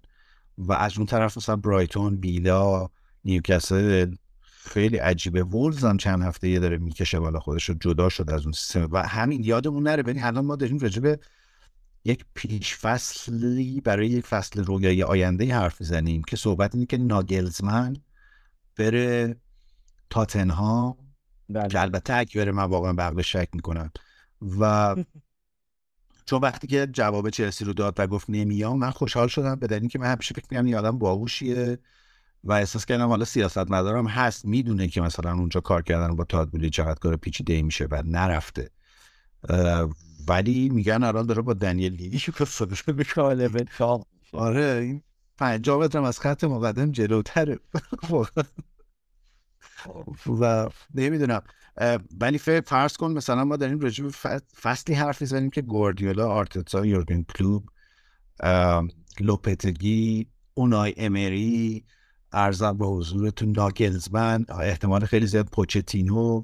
و 0.57 0.73
از 0.73 0.97
اون 0.97 1.05
طرف 1.05 1.37
مثلا 1.37 1.55
برایتون 1.55 2.17
بیلا 2.17 2.89
نیوکاسل 3.25 4.15
خیلی 4.41 4.97
عجیبه. 4.97 5.43
وولز 5.43 5.83
هم 5.85 5.97
چند 5.97 6.23
هفته 6.23 6.49
یه 6.49 6.59
داره 6.59 6.77
می‌کشه 6.77 7.19
بالا 7.19 7.39
خودش 7.39 7.69
رو 7.69 7.75
جدا 7.75 8.09
شد 8.09 8.29
از 8.29 8.43
اون 8.43 8.51
سیستم. 8.51 8.87
و 8.91 9.07
همین 9.07 9.43
یادمون 9.43 9.83
نره 9.83 10.03
ببین 10.03 10.23
الان 10.23 10.45
ما 10.45 10.55
داریم 10.55 10.77
راجع 10.77 11.01
به 11.01 11.19
یک 12.05 12.25
پیش 12.33 12.75
فصلی 12.75 13.81
برای 13.81 14.07
یک 14.07 14.25
فصل 14.25 14.63
رویایی 14.63 15.03
آینده 15.03 15.55
حرف 15.55 15.81
می‌زنیم 15.81 16.23
که 16.23 16.35
صحبت 16.35 16.75
اینه 16.75 16.85
که 16.85 16.97
ناگلزمن 16.97 17.95
بره 18.77 19.35
تاتنهام. 20.09 20.97
بله. 21.49 21.67
که 21.67 21.81
البته 21.81 22.13
اگه 22.13 22.41
بره 22.41 22.51
من 22.51 22.63
واقعا 22.63 23.11
به 23.11 23.23
شک 23.23 23.49
می‌کنم 23.53 23.91
و 24.59 24.95
چون 26.25 26.41
وقتی 26.41 26.67
که 26.67 26.87
جواب 26.93 27.29
چلسی 27.29 27.65
رو 27.65 27.73
داد 27.73 27.93
و 27.97 28.07
گفت 28.07 28.29
نمیام 28.29 28.79
من 28.79 28.91
خوشحال 28.91 29.27
شدم. 29.27 29.55
به 29.55 29.67
دلیل 29.67 29.89
که 29.89 29.99
من 29.99 30.11
همیشه 30.11 30.35
فکر 30.35 30.45
می‌کنم 30.51 30.65
این 30.65 30.75
آدم 30.75 30.97
باهوشیه 30.97 31.79
و 32.43 32.53
احساس 32.53 32.85
کردم 32.85 33.07
حالا 33.07 33.25
سیاست 33.25 33.71
مدارم 33.71 34.07
هست. 34.07 34.45
می‌دونه 34.45 34.87
که 34.87 35.01
مثلا 35.01 35.33
اونجا 35.33 35.59
کار 35.59 35.81
کردن 35.81 36.15
با 36.15 36.23
تادبولی 36.23 36.69
چقدر 36.69 36.99
کار 36.99 37.15
پیچیده 37.15 37.61
میشه 37.61 37.87
و 37.91 38.03
نرفته. 38.05 38.69
ولی 40.27 40.69
میگن 40.69 41.03
الان 41.03 41.25
داره 41.25 41.41
با 41.41 41.53
دنیل 41.53 41.93
لیلی 41.93 42.19
فرستاده 42.19 43.03
غالبا 43.15 43.59
چاق 43.77 44.07
آره 44.33 44.79
این 44.81 45.01
پنجاه 45.37 45.79
متر 45.79 45.97
هم 45.97 46.03
از 46.03 46.19
خط 46.19 46.43
مقدم 46.43 46.91
جلوتره. 46.91 47.59
و 50.41 50.69
نمی‌دونم. 50.95 51.41
ولی 52.21 52.37
فرض 52.37 52.97
کن 52.97 53.11
مثلا 53.11 53.43
ما 53.43 53.57
داریم 53.57 53.79
راجع 53.79 54.09
فصلی 54.61 54.95
حرف 54.95 55.21
می‌زنیم 55.21 55.49
که 55.49 55.61
گواردیولا 55.61 56.29
آرتتا 56.29 56.85
یورگن 56.85 57.23
کلوب 57.23 57.69
لوپتگی 59.19 60.27
اونای 60.53 60.93
امری 60.97 61.83
ارزم 62.31 62.77
به 62.77 62.85
حضورتون 62.85 63.51
ناگلزمن 63.51 64.45
احتمال 64.49 65.05
خیلی 65.05 65.27
زیاد 65.27 65.49
پوچتینو 65.49 66.43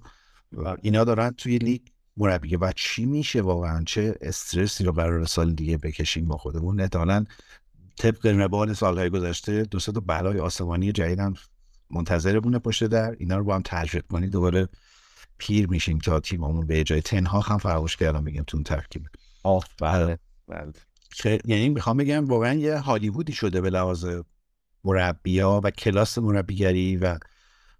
و 0.53 0.76
اینا 0.82 1.03
دارن 1.03 1.30
توی 1.30 1.57
لیگ 1.57 1.82
مربیه 2.18 2.57
و 2.57 2.72
چی 2.76 3.06
میشه 3.06 3.41
واقعا؟ 3.41 3.84
چه 3.84 4.16
استرسی 4.22 4.84
رو 4.84 4.91
قرار 4.91 5.26
سال 5.26 5.53
دیگه 5.53 5.78
بکشیم 5.78 6.28
با 6.28 6.38
خودمون؟ 6.38 6.82
احتمالاً 6.82 7.26
طبق 7.98 8.26
روال 8.26 8.74
سالهای 8.74 9.10
گذشته 9.10 9.64
دو 9.64 9.80
تا 9.80 9.91
بلای 9.91 10.40
آسمانی 10.40 10.91
جدیدم 11.90 11.98
منتظرمونه 11.98 12.60
پشت 12.60 12.84
در. 12.84 13.16
اینا 13.20 13.38
رو 13.38 13.44
با 13.44 13.56
هم 13.56 13.61
تجربه 13.66 14.07
کنی. 14.07 14.28
دوباره 14.28 14.70
پیر 15.38 15.70
میشیم 15.70 15.98
تا 15.98 16.20
تیممون 16.20 16.68
به 16.68 16.84
جای 16.84 17.02
تنها 17.02 17.40
هم 17.40 17.57
فراموش 17.57 17.98
کردم 17.98 18.24
بگم 18.24 18.44
تو 18.44 18.57
اون 18.57 18.64
ترکیب. 18.64 19.07
آه 19.44 19.66
بله. 19.82 20.20
بله. 20.48 20.74
یعنی 21.45 21.70
می‌خوام 21.70 21.98
بگم 21.98 22.26
واقعا 22.26 22.53
یه 22.53 22.78
هالیوودی 22.78 23.34
شده 23.34 23.61
به 23.61 23.70
لحاظ 23.70 24.06
مربیا 24.84 25.61
و 25.64 25.72
کلاس 25.72 26.18
مربیگری 26.18 26.98
و 26.98 27.18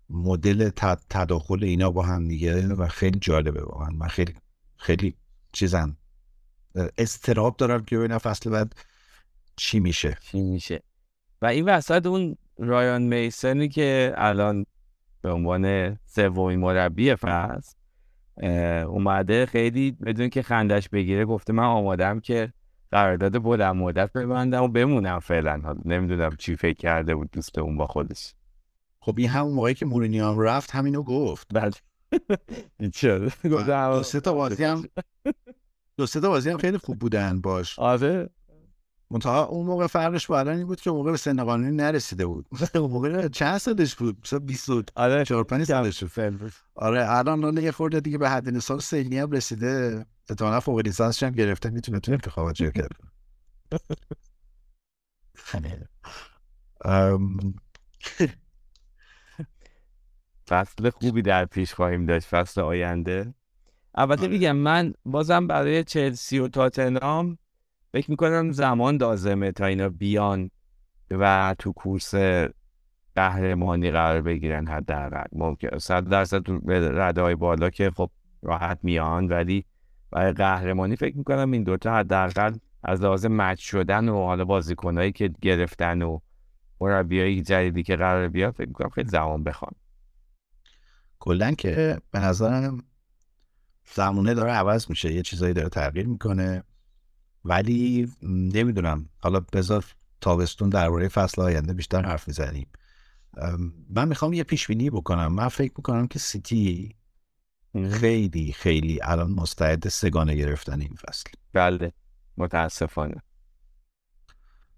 مدل 0.10 0.70
تداخل 1.10 1.64
اینا 1.64 1.92
با 1.92 2.04
هم 2.04 2.28
دیگه 2.28 2.68
و 2.68 2.88
خیلی 2.88 3.20
جالبه 3.20 3.64
واقعا. 3.64 3.90
من 3.90 4.08
خیلی 4.08 4.34
خیلی 4.78 5.16
چیزن. 5.54 5.98
استراب 6.98 7.58
دارم 7.58 7.86
که 7.86 7.98
ببینم 7.98 8.18
فصل 8.18 8.50
بعد 8.50 8.76
چی 9.56 9.80
میشه. 9.80 10.18
چی 10.22 10.42
میشه. 10.42 10.84
و 11.42 11.46
این 11.46 11.66
وسط 11.66 12.06
اون 12.06 12.38
رایان 12.60 13.02
میسنی 13.02 13.70
که 13.70 14.14
الان 14.18 14.66
به 15.22 15.32
عنوان 15.32 15.96
سومین 16.06 16.60
مربی 16.60 17.16
فصل 17.16 17.76
اومده 18.88 19.46
خیلی 19.46 19.92
بدون 19.92 20.30
که 20.30 20.42
خندش 20.42 20.90
بگیره 20.90 21.26
گفته 21.26 21.54
من 21.54 21.64
آمادم 21.64 22.20
که 22.20 22.54
قرارداد 22.92 23.44
بلند 23.44 23.76
مدت 23.76 24.14
ببندم 24.14 24.64
و 24.64 24.68
بمونم 24.68 25.20
فعلا. 25.20 25.62
حالا 25.64 25.80
نمی‌دونم 25.86 26.36
چی 26.36 26.56
فکر 26.56 26.78
کرده 26.78 27.16
بود 27.16 27.32
دوست 27.32 27.58
اون 27.58 27.78
با 27.78 27.88
خودش. 27.88 28.34
خب 29.02 29.16
این 29.18 29.30
همون 29.30 29.54
موقعی 29.54 29.74
که 29.74 29.86
مورینیو 29.86 30.26
هم 30.26 30.40
رفت 30.40 30.72
همینو 30.72 31.04
گفت. 31.04 31.48
بعد 31.54 31.76
دو 33.44 34.04
سه 34.04 34.20
تا 34.20 34.34
بازی 34.34 34.64
هم 34.64 34.84
دو 35.98 36.06
سه 36.06 36.20
تا 36.20 36.30
بازی 36.30 36.50
هم 36.50 36.58
خیلی 36.58 36.78
خوب 36.78 37.00
بودن 37.00 37.42
باش. 37.42 37.80
آره. 37.80 38.30
منتها 39.12 39.46
اون 39.46 39.66
موقع 39.66 39.88
فرقش 39.88 40.28
با 40.28 40.40
الان 40.40 40.58
این 40.58 40.68
بود 40.68 40.82
که 40.82 40.90
اون 40.90 41.00
موقع 41.00 41.12
به 41.12 41.18
سن 41.18 41.44
قانونی 41.44 41.76
نرسیده 41.76 42.26
بود. 42.26 42.48
اون 42.76 42.92
موقع 42.92 43.28
چند 43.28 43.58
سالش 43.58 43.96
بود؟ 43.96 44.18
مثلا 44.24 44.40
24 44.40 44.84
آره. 44.96 45.44
5 45.44 45.64
سالش 45.64 46.04
بود. 46.04 46.52
آره 46.76 47.06
الان 47.10 47.58
یه 47.58 47.72
خورده 47.72 48.00
دیگه 48.00 48.18
به 48.18 48.30
حد 48.30 48.50
نصاب 48.50 48.80
سنی 48.80 49.20
هم 49.20 49.32
رسیده. 49.32 50.06
احتمالاً 50.30 50.60
فوق 50.60 50.80
لیسانسش 50.80 51.24
هم 51.24 51.32
گرفته. 51.32 51.70
می‌تونه 51.70 52.00
تو 52.00 52.12
انتخابات 52.12 52.56
شرکت 52.56 52.88
ام، 56.86 57.54
فصل 60.48 60.90
خوبی 60.90 61.22
در 61.22 61.46
پیش 61.46 61.74
خواهیم 61.74 62.06
داشت. 62.06 62.28
فصل 62.28 62.62
آینده. 62.62 63.34
البته 63.96 64.22
آره. 64.22 64.32
میگم 64.32 64.56
من 64.56 64.94
بازم 65.06 65.48
برای 65.48 65.84
چلسی 65.84 66.40
و 66.40 66.48
تاتنهام 66.48 67.38
فکر 67.94 68.12
می‌کنم 68.12 68.52
زمان 68.52 68.96
لازمه 68.96 69.52
تا 69.52 69.66
اینا 69.66 69.90
بیان 69.90 70.52
و 71.12 71.56
تو 71.60 71.72
کورس 71.72 72.14
قهرمانی 73.16 73.92
قرار 73.92 74.22
بگیرن 74.22 74.68
حداقل. 74.68 75.28
ممکن 75.32 75.78
صد 75.78 76.10
درصد 76.10 76.40
تو 76.40 76.60
رده 76.72 77.36
بالا 77.36 77.70
که 77.70 77.92
خب 77.92 78.10
راحت 78.42 78.80
میان 78.84 79.28
ولی 79.28 79.66
برای 80.12 80.32
قهرمانی 80.32 80.96
فکر 80.96 81.18
می‌کنم 81.18 81.52
این 81.52 81.64
دوتا 81.64 81.96
حداقل 81.96 82.54
از 82.84 83.02
لحاظ 83.02 83.26
مچ 83.26 83.60
شدن 83.60 84.10
و 84.10 84.26
حالا 84.26 84.46
بازیکنایی 84.46 85.12
که 85.12 85.34
گرفتن 85.42 86.02
و 86.02 86.20
مربیای 86.82 87.42
جدیدی 87.42 87.84
که 87.84 87.96
قرار 87.96 88.28
بیاد 88.28 88.54
فکر 88.54 88.68
می‌کنم 88.68 88.90
خیلی 88.90 89.10
زمان 89.10 89.44
بخوان. 89.44 89.72
کلا 91.20 91.52
که 91.52 91.98
به 92.12 92.20
نظرم 92.20 92.84
زمونه 93.94 94.34
داره 94.34 94.52
عوض 94.52 94.90
میشه. 94.90 95.14
یه 95.14 95.22
چیزایی 95.22 95.54
داره 95.54 95.70
تغییر 95.70 96.08
می‌کنه. 96.08 96.64
ولی 97.50 98.12
نمی‌دونم. 98.24 99.10
حالا 99.20 99.40
بذار 99.40 99.86
تابستون 100.22 100.70
درباره 100.70 101.08
فصل 101.08 101.42
آینده 101.42 101.74
بیشتر 101.74 102.06
حرف 102.06 102.28
می‌زنیم 102.28 102.68
من 103.90 104.08
می‌خوام 104.08 104.34
یه 104.34 104.44
پیش 104.44 104.68
بینی 104.68 104.90
بکنم. 104.90 105.34
من 105.34 105.48
فکر 105.48 105.74
می‌کنم 105.78 106.08
که 106.08 106.20
سیتی 106.20 106.96
خیلی 107.92 108.54
خیلی 108.54 109.00
الان 109.04 109.32
مستعد 109.32 109.88
سگانه 109.88 110.36
گرفتن 110.36 110.82
این 110.82 110.96
فصل. 110.96 111.30
بله. 111.54 111.94
متاسفانه. 112.38 113.22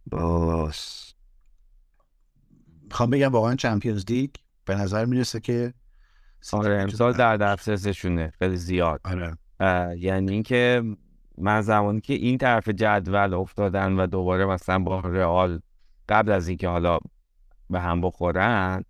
باس. 0.06 1.14
می‌خوام 2.84 3.10
بگم 3.10 3.31
واقعا 3.31 3.56
چمپیونز 3.56 4.06
لیگ 4.10 4.30
به 4.65 4.76
نظر 4.76 5.06
می‌رسه 5.06 5.39
که 5.39 5.73
آره 6.53 6.81
امسال 6.81 7.14
در 7.14 7.38
دسترسشونه. 7.38 8.34
خیلی 8.39 8.57
زیاد. 8.57 9.02
آره. 9.03 9.38
یعنی 9.98 10.34
اینکه 10.34 10.84
من 11.42 11.62
زمانی 11.62 12.02
که 12.02 12.14
این 12.14 12.38
طرف 12.38 12.70
جدول 12.70 13.34
افتادن 13.34 14.00
و 14.00 14.08
دوباره 14.08 14.46
مثلا 14.46 14.80
با 14.80 15.00
رئال 15.00 15.60
قبل 16.10 16.32
از 16.32 16.48
اینکه 16.48 16.68
حالا 16.68 17.00
به 17.70 17.80
هم 17.80 18.02
بخورن 18.02 18.84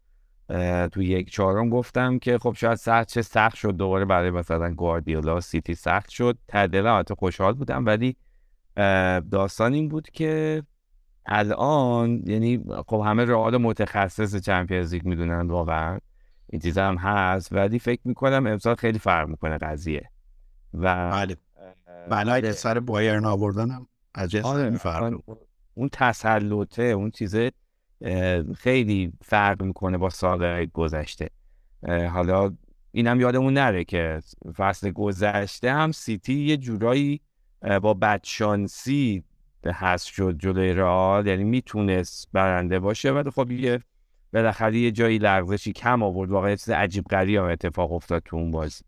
تو 0.92 1.02
یک 1.02 1.32
چهارم 1.32 1.70
گفتم 1.70 2.20
که 2.20 2.38
خب 2.38 2.54
شاید 2.58 2.76
سخت 2.76 3.08
چه 3.08 3.22
سخت 3.22 3.56
شد. 3.56 3.72
دوباره 3.72 4.06
برای 4.06 4.32
مثلا 4.32 4.74
گواردیولا 4.74 5.42
سیتی 5.42 5.76
سخت 5.76 6.10
شد. 6.10 6.38
تعدل 6.48 6.88
البته 6.88 7.16
خوشحال 7.16 7.54
بودم. 7.54 7.86
ولی 7.86 8.16
داستان 9.32 9.74
این 9.74 9.90
بود 9.90 10.10
که 10.10 10.64
الان 11.26 12.22
یعنی 12.26 12.64
خب 12.88 13.04
همه 13.06 13.26
رئال 13.26 13.58
متخصص 13.58 14.36
چمپیونز 14.36 14.94
لیگ 14.94 15.06
می‌دونن 15.06 15.48
واقعا. 15.48 16.00
این 16.48 16.62
چیز 16.62 16.78
هم 16.78 16.96
هست. 16.96 17.54
ولی 17.54 17.80
فکر 17.80 18.02
می‌کنم 18.06 18.48
امسال 18.48 18.76
خیلی 18.76 19.00
فرق 19.00 19.28
می‌کنه 19.28 19.58
قضیه. 19.58 20.10
و 20.74 21.12
بله. 21.12 21.36
بلای 22.10 22.54
سر 22.54 22.80
بایرن 22.80 23.26
آوردنم. 23.26 23.88
از 24.14 24.36
آره 24.36 24.72
اون- 25.74 25.90
تسلطه 25.92 26.84
اون 26.84 27.12
چیزه 27.12 27.52
خیلی 28.58 29.14
فرق 29.22 29.64
می‌کنه 29.64 29.98
با 29.98 30.10
سالهای 30.10 30.68
گذشته. 30.68 31.30
حالا 31.88 32.56
اینم 32.92 33.20
یادمون 33.22 33.54
نره 33.54 33.84
که 33.84 34.20
فصل 34.56 34.92
گذشته 34.92 35.72
هم 35.74 35.92
سیتی 35.92 36.34
یه 36.34 36.58
جورایی 36.58 37.22
با 37.82 37.94
بدشانسی 37.94 39.24
هست 39.66 40.06
شد 40.06 40.38
جلوی 40.40 40.74
رئال. 40.74 41.28
یعنی 41.28 41.44
می‌تونست 41.44 42.30
برنده 42.34 42.80
باشه 42.80 43.12
ولی 43.12 43.30
خب 43.30 43.52
یه 43.52 43.80
بالاخره 44.34 44.78
یه 44.78 44.92
جایی 44.92 45.18
لغزشی 45.18 45.72
کم 45.74 46.04
آورد. 46.04 46.32
واقعا 46.32 46.56
چیز 46.56 46.70
عجیب 46.70 47.06
غریبی 47.06 47.38
هم 47.38 47.44
اتفاق 47.44 47.92
افتاد 47.92 48.22
تو 48.26 48.38
اون 48.38 48.52
بازی. 48.52 48.84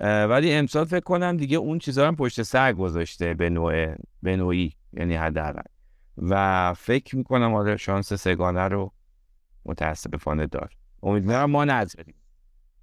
ولی 0.00 0.52
امسال 0.52 0.84
فکر 0.84 1.00
کنم 1.00 1.36
دیگه 1.36 1.56
اون 1.56 1.78
چیزا 1.78 2.08
هم 2.08 2.16
پشت 2.16 2.42
سر 2.42 2.72
گذاشته 2.72 3.34
به 3.34 3.50
نوع 3.50 3.94
به 4.22 4.36
نوعی 4.36 4.72
یعنی 4.92 5.14
حداقل. 5.14 5.62
و 6.18 6.74
فکر 6.74 7.16
می‌کنم 7.16 7.54
آره 7.54 7.76
شانس 7.76 8.12
سگانه 8.12 8.68
رو 8.68 8.92
متاسفانه 9.66 10.46
دار. 10.46 10.70
امیدوارم 11.02 11.50
ما 11.50 11.64
نذاریم. 11.64 12.14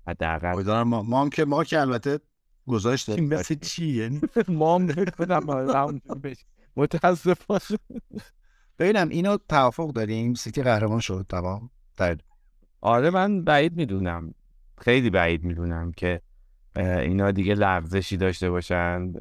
حداقل. 0.08 0.54
امیدوارم 0.54 0.88
ما, 0.88 1.02
ما 1.02 1.22
هم 1.22 1.30
که 1.30 1.46
ما 1.46 1.64
که 1.64 1.80
البته 1.80 2.20
گذاشتیم 2.68 3.28
مثل 3.34 3.56
چی؟ 3.56 3.86
یعنی 3.88 4.22
ما 4.48 4.76
هم 4.76 4.88
کنم 5.06 5.68
متاسفانه. 6.76 7.80
ببینم 8.80 9.10
اینو 9.10 9.38
توافق 9.50 9.92
داریم 9.92 10.34
سیتی 10.34 10.64
قهرمان 10.64 11.00
شد 11.00 11.26
تمام؟ 11.30 11.70
در 11.98 12.18
آره 12.82 13.10
من 13.10 13.44
بعید 13.44 13.78
می‌دونم. 13.78 14.34
خیلی 14.78 15.10
بعید 15.10 15.44
می‌دونم 15.44 15.92
که 15.92 16.22
اینا 16.76 17.32
دیگه 17.32 17.54
لغزشی 17.54 18.18
داشته 18.18 18.50
باشن 18.50 19.14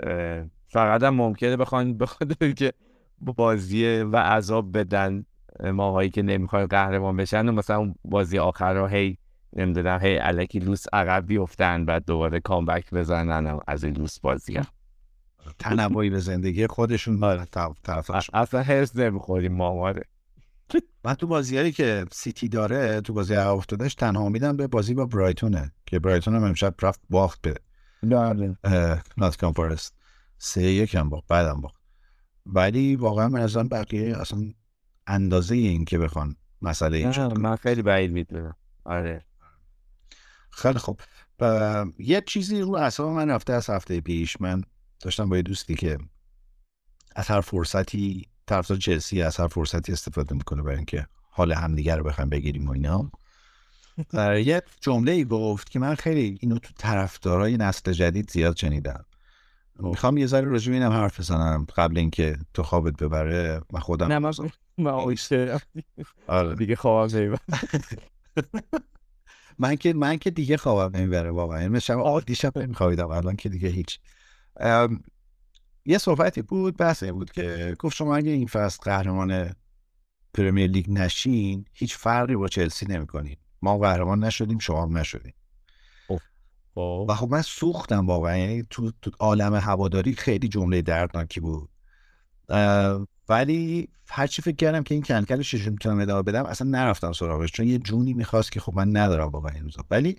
فقط 0.69 1.03
هم 1.03 1.15
ممکنه 1.15 1.57
بخوان 1.57 1.95
بخواد 1.99 2.55
که 2.55 2.73
بازی 3.21 3.87
و 3.87 4.17
عذاب 4.17 4.79
بدن 4.79 5.25
ماهایی 5.65 6.11
که 6.11 6.23
نمی‌خواد 6.23 6.71
قهرمان 6.71 7.17
بشن 7.17 7.49
و 7.49 7.53
مثلا 7.53 7.95
بازی 8.05 8.39
آخر 8.39 8.75
رو 8.75 8.87
هی 8.87 9.19
نمی‌دونم 9.57 9.99
هی 10.03 10.17
علکی 10.17 10.59
لوس 10.59 10.85
عقب 10.93 11.27
بیفتن 11.27 11.85
بعد 11.85 12.05
دوباره 12.05 12.41
کامبک 12.41 12.95
بزنن 12.95 13.59
از 13.67 13.85
این 13.85 13.97
لوس 13.97 14.21
بازی 14.21 14.57
هم. 14.57 14.67
تنوعی 15.59 16.11
به 16.11 16.19
زندگی 16.19 16.67
خودشون 16.67 17.25
آره. 17.25 17.47
اصلا 18.33 18.63
هرس 18.63 18.97
نمی‌خوریم 18.97 19.53
ماماره 19.53 20.03
من 21.05 21.15
تو 21.15 21.27
بازیهایی 21.27 21.73
که 21.73 22.07
سیتی 22.13 22.49
داره 22.49 23.01
تو 23.01 23.13
بازی 23.13 23.35
افتادش 23.35 23.95
تنها 23.95 24.23
امیدم 24.23 24.57
به 24.57 24.67
بازی 24.67 24.95
با 24.95 25.07
برایتونه 25.07 25.73
که 25.87 25.99
برایتون 25.99 26.35
هم 26.35 26.45
امشب 26.45 26.75
رفت 26.83 27.01
باخت 27.11 27.41
به 27.43 27.55
نات 29.17 29.53
فارست 29.53 29.95
سه 30.39 30.63
یک 30.63 30.95
هم 30.95 31.09
باخت 31.09 31.27
بعدم 31.29 31.61
باخت. 31.61 31.81
ولی 32.47 32.97
واقعا 32.97 33.29
من 33.29 33.41
از 33.41 33.57
بقیه 33.57 34.17
اصلا 34.17 34.53
اندازه 35.07 35.55
این 35.55 35.85
که 35.85 35.99
بخوان 35.99 36.37
مسئله 36.63 36.99
این 36.99 37.39
من 37.39 37.57
خیلی 37.57 37.83
بعید 37.83 38.13
می‌دونم. 38.13 38.57
آره. 38.85 39.25
خیلی 40.51 40.79
خوب. 40.79 41.01
یه 41.99 42.23
چیزی 42.27 42.61
رو 42.61 42.77
اصلا 42.77 43.09
من 43.09 43.31
رفته 43.31 43.53
از 43.53 43.71
هفته 43.71 44.01
پیش 44.01 44.41
من 44.41 44.63
داشتم 45.01 45.29
با 45.29 45.37
یه 45.37 45.43
دوستی 45.43 45.75
که 45.75 45.99
از 47.17 47.29
هر 47.29 47.41
فرصتی 47.41 48.29
طرفدار 48.51 48.79
چلسی 48.79 49.23
از 49.23 49.37
هر 49.37 49.49
فرصتی 49.49 49.93
استفاده 49.93 50.35
می‌کنه 50.35 50.63
برای 50.63 50.77
اینکه 50.77 51.07
حال 51.31 51.53
همدیگه 51.53 51.97
رو 51.97 52.05
بخوایم 52.05 52.31
بگیریم 52.31 52.69
و 52.69 52.73
اینا. 52.73 53.11
یه 54.45 54.63
جمله 54.81 55.13
ای 55.13 55.25
گفت 55.25 55.71
که 55.71 55.79
من 55.79 55.95
خیلی 55.95 56.39
اینو 56.41 56.59
تو 56.59 56.73
طرفدارای 56.79 57.57
نسل 57.57 57.93
جدید 57.93 58.31
زیاد 58.31 58.57
شنیدم. 58.57 59.05
می‌خوام 59.79 60.17
یه 60.17 60.27
ذره 60.27 60.49
راجع 60.49 60.73
اینم 60.73 60.93
حرف 60.93 61.21
بزنم 61.21 61.67
قبل 61.77 61.99
اینکه 61.99 62.39
تو 62.55 62.63
خوابت 62.63 62.97
ببره 62.97 63.61
من 63.73 63.81
خودم 63.81 64.07
نه 64.07 64.19
من 64.19 64.33
من 64.79 65.19
آره. 66.27 66.55
دیگه 66.55 66.77
خوابم 66.77 67.39
من 69.59 69.77
که 69.77 69.93
من 69.93 70.17
که 70.17 70.31
دیگه 70.31 70.57
خوابم 70.57 70.97
نمی‌بره 70.97 71.31
واقعا. 71.31 71.63
یعنی 71.63 71.81
شب 71.81 71.99
آه 71.99 72.21
دیشب 72.21 72.59
نمیخوابیدم 72.59 73.09
الان 73.09 73.37
که 73.37 73.49
دیگه 73.49 73.69
هیچ. 73.69 73.99
یه 75.85 75.99
صحبتی 75.99 76.43
بود 76.43 76.77
بحث 76.77 77.05
بود 77.05 77.33
که 77.33 77.77
گفت 77.79 77.97
شما 77.97 78.17
اگه 78.17 78.31
این 78.31 78.47
فصل 78.47 78.79
قهرمان 78.83 79.55
پرمیر 80.35 80.71
لیگ 80.71 80.91
نشین 80.91 81.65
هیچ 81.73 81.97
فرقی 81.97 82.37
با 82.37 82.49
چلسی 82.49 82.87
نمی‌کنین. 82.87 83.37
ما 83.63 83.79
قهرمان 83.79 84.25
نشدیم 84.25 84.59
شما 84.59 84.83
هم 84.83 84.99
نشدیم 84.99 85.35
خب. 86.09 86.21
و 87.09 87.15
خب 87.15 87.29
من 87.31 87.43
سوختم 87.43 88.07
واقعا 88.07 88.37
یعنی 88.37 88.67
تو, 88.71 88.93
تو 89.03 89.11
عالم 89.19 89.55
هواداری 89.55 90.13
خیلی 90.13 90.49
جمله 90.49 90.83
دردناکی 90.83 91.41
بود. 91.41 91.71
ولی 93.29 93.89
هرچی 94.09 94.43
فکر 94.43 94.57
کردم 94.57 94.83
که 94.83 94.95
این 94.95 95.03
کنکل 95.03 95.43
شش 95.43 95.69
می‌تونم 95.69 96.01
ادامه 96.01 96.23
بدم 96.23 96.47
اصلا 96.47 96.71
نرفتم 96.71 97.13
سراغش 97.13 97.53
چون 97.53 97.69
یه 97.69 97.79
جونی 97.79 98.13
می‌خواست 98.13 98.53
که 98.53 98.61
خب 98.61 98.75
من 98.75 98.97
ندارم 98.97 99.29
واقعا 99.29 99.53
این 99.55 99.65
روزا. 99.65 99.85
ولی 99.91 100.17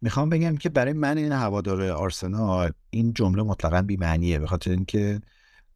می‌خوام 0.00 0.28
بگم 0.28 0.56
که 0.56 0.68
برای 0.68 0.92
من 0.92 1.18
این 1.18 1.32
هوادار 1.32 1.90
آرسنال 1.90 2.72
این 2.90 3.12
جمله 3.12 3.42
مطلقا 3.42 3.82
بی 3.82 3.96
معنیه 3.96 4.38
به 4.38 4.46
خاطر 4.46 4.70
اینکه 4.70 5.20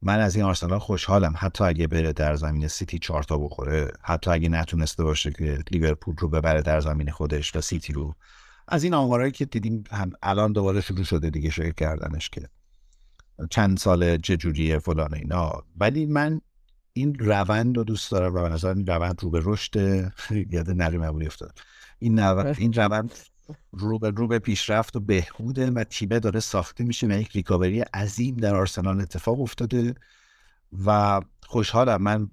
من 0.02 0.20
از 0.20 0.36
این 0.36 0.44
آرسنال 0.44 0.78
خوشحالم. 0.78 1.34
حتی 1.36 1.64
اگه 1.64 1.86
بره 1.86 2.12
در 2.12 2.36
زمین 2.36 2.68
سیتی 2.68 2.98
چهار 2.98 3.22
تا 3.22 3.38
بخوره 3.38 3.92
حتی 4.02 4.30
اگه 4.30 4.48
نتونسته 4.48 5.04
باشه 5.04 5.30
که 5.30 5.58
لیورپول 5.70 6.16
رو 6.16 6.28
ببره 6.28 6.62
در 6.62 6.80
زمین 6.80 7.10
خودش 7.10 7.56
و 7.56 7.60
سیتی 7.60 7.92
رو. 7.92 8.14
از 8.68 8.84
این 8.84 8.94
آمارایی 8.94 9.32
که 9.32 9.44
دیدیم 9.44 9.84
هم 9.90 10.12
الان 10.22 10.52
دوباره 10.52 10.80
شروع 10.80 11.04
شده 11.04 11.30
دیگه 11.30 11.50
شروع 11.50 11.70
کردنش 11.70 12.30
که 12.30 12.48
چند 13.50 13.78
سال 13.78 14.16
چه 14.16 14.78
فلان 14.78 15.14
اینا. 15.14 15.52
ولی 15.76 16.06
من 16.06 16.40
این 16.92 17.14
روند 17.14 17.76
رو 17.76 17.84
دوست 17.84 18.10
دارم 18.10 18.34
و 18.34 18.42
به 18.42 18.48
نظر 18.48 18.68
این 18.74 18.86
روند 18.86 19.22
رو 19.22 19.30
به 19.30 19.40
رشد 19.44 19.76
یاد 20.50 20.70
نری 20.70 20.98
مبولی 20.98 21.26
افتاد. 21.26 21.58
این 21.98 22.18
این 22.18 22.72
روند 22.72 23.12
رو 23.72 23.98
به 23.98 24.10
رو 24.10 24.26
به 24.28 24.38
پیشرفت 24.38 24.96
و 24.96 25.00
بهبوده 25.00 25.70
و 25.70 25.84
تیمه 25.84 26.18
داره 26.18 26.40
ساخته 26.40 26.84
میشه 26.84 27.06
و 27.06 27.10
یک 27.10 27.28
ریکاوری 27.32 27.80
عظیم 27.80 28.36
در 28.36 28.54
آرسنال 28.54 29.00
اتفاق 29.00 29.40
افتاده 29.40 29.94
و 30.86 31.20
خوشحالم 31.46 32.02
من 32.02 32.30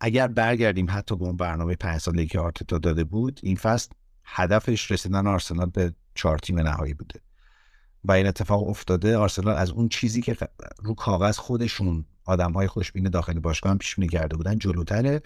اگر 0.00 0.28
برگردیم 0.28 0.86
حتی 0.90 1.16
به 1.16 1.24
اون 1.24 1.36
برنامه 1.36 1.74
پنج 1.74 2.00
ساله 2.00 2.26
که 2.26 2.40
آرتتا 2.40 2.78
داده 2.78 3.04
بود 3.04 3.40
این 3.42 3.56
فصل 3.56 3.90
هدفش 4.24 4.90
رسیدن 4.90 5.26
آرسنال 5.26 5.70
به 5.70 5.94
چهار 6.14 6.38
تیم 6.38 6.58
نهایی 6.58 6.94
بوده. 6.94 7.20
و 8.04 8.12
این 8.12 8.26
اتفاق 8.26 8.68
افتاده 8.68 9.16
آرسنال 9.16 9.54
از 9.54 9.70
اون 9.70 9.88
چیزی 9.88 10.22
که 10.22 10.36
رو 10.82 10.94
کاغذ 10.94 11.36
خودشون 11.36 12.04
آدم 12.24 12.52
های 12.52 12.66
خوشبین 12.66 13.04
داخل 13.04 13.38
باشگاه 13.38 13.72
هم 13.72 13.78
پیش 13.78 13.96
کرده 14.00 14.36
بودن 14.36 14.58
جلوتره. 14.58 15.22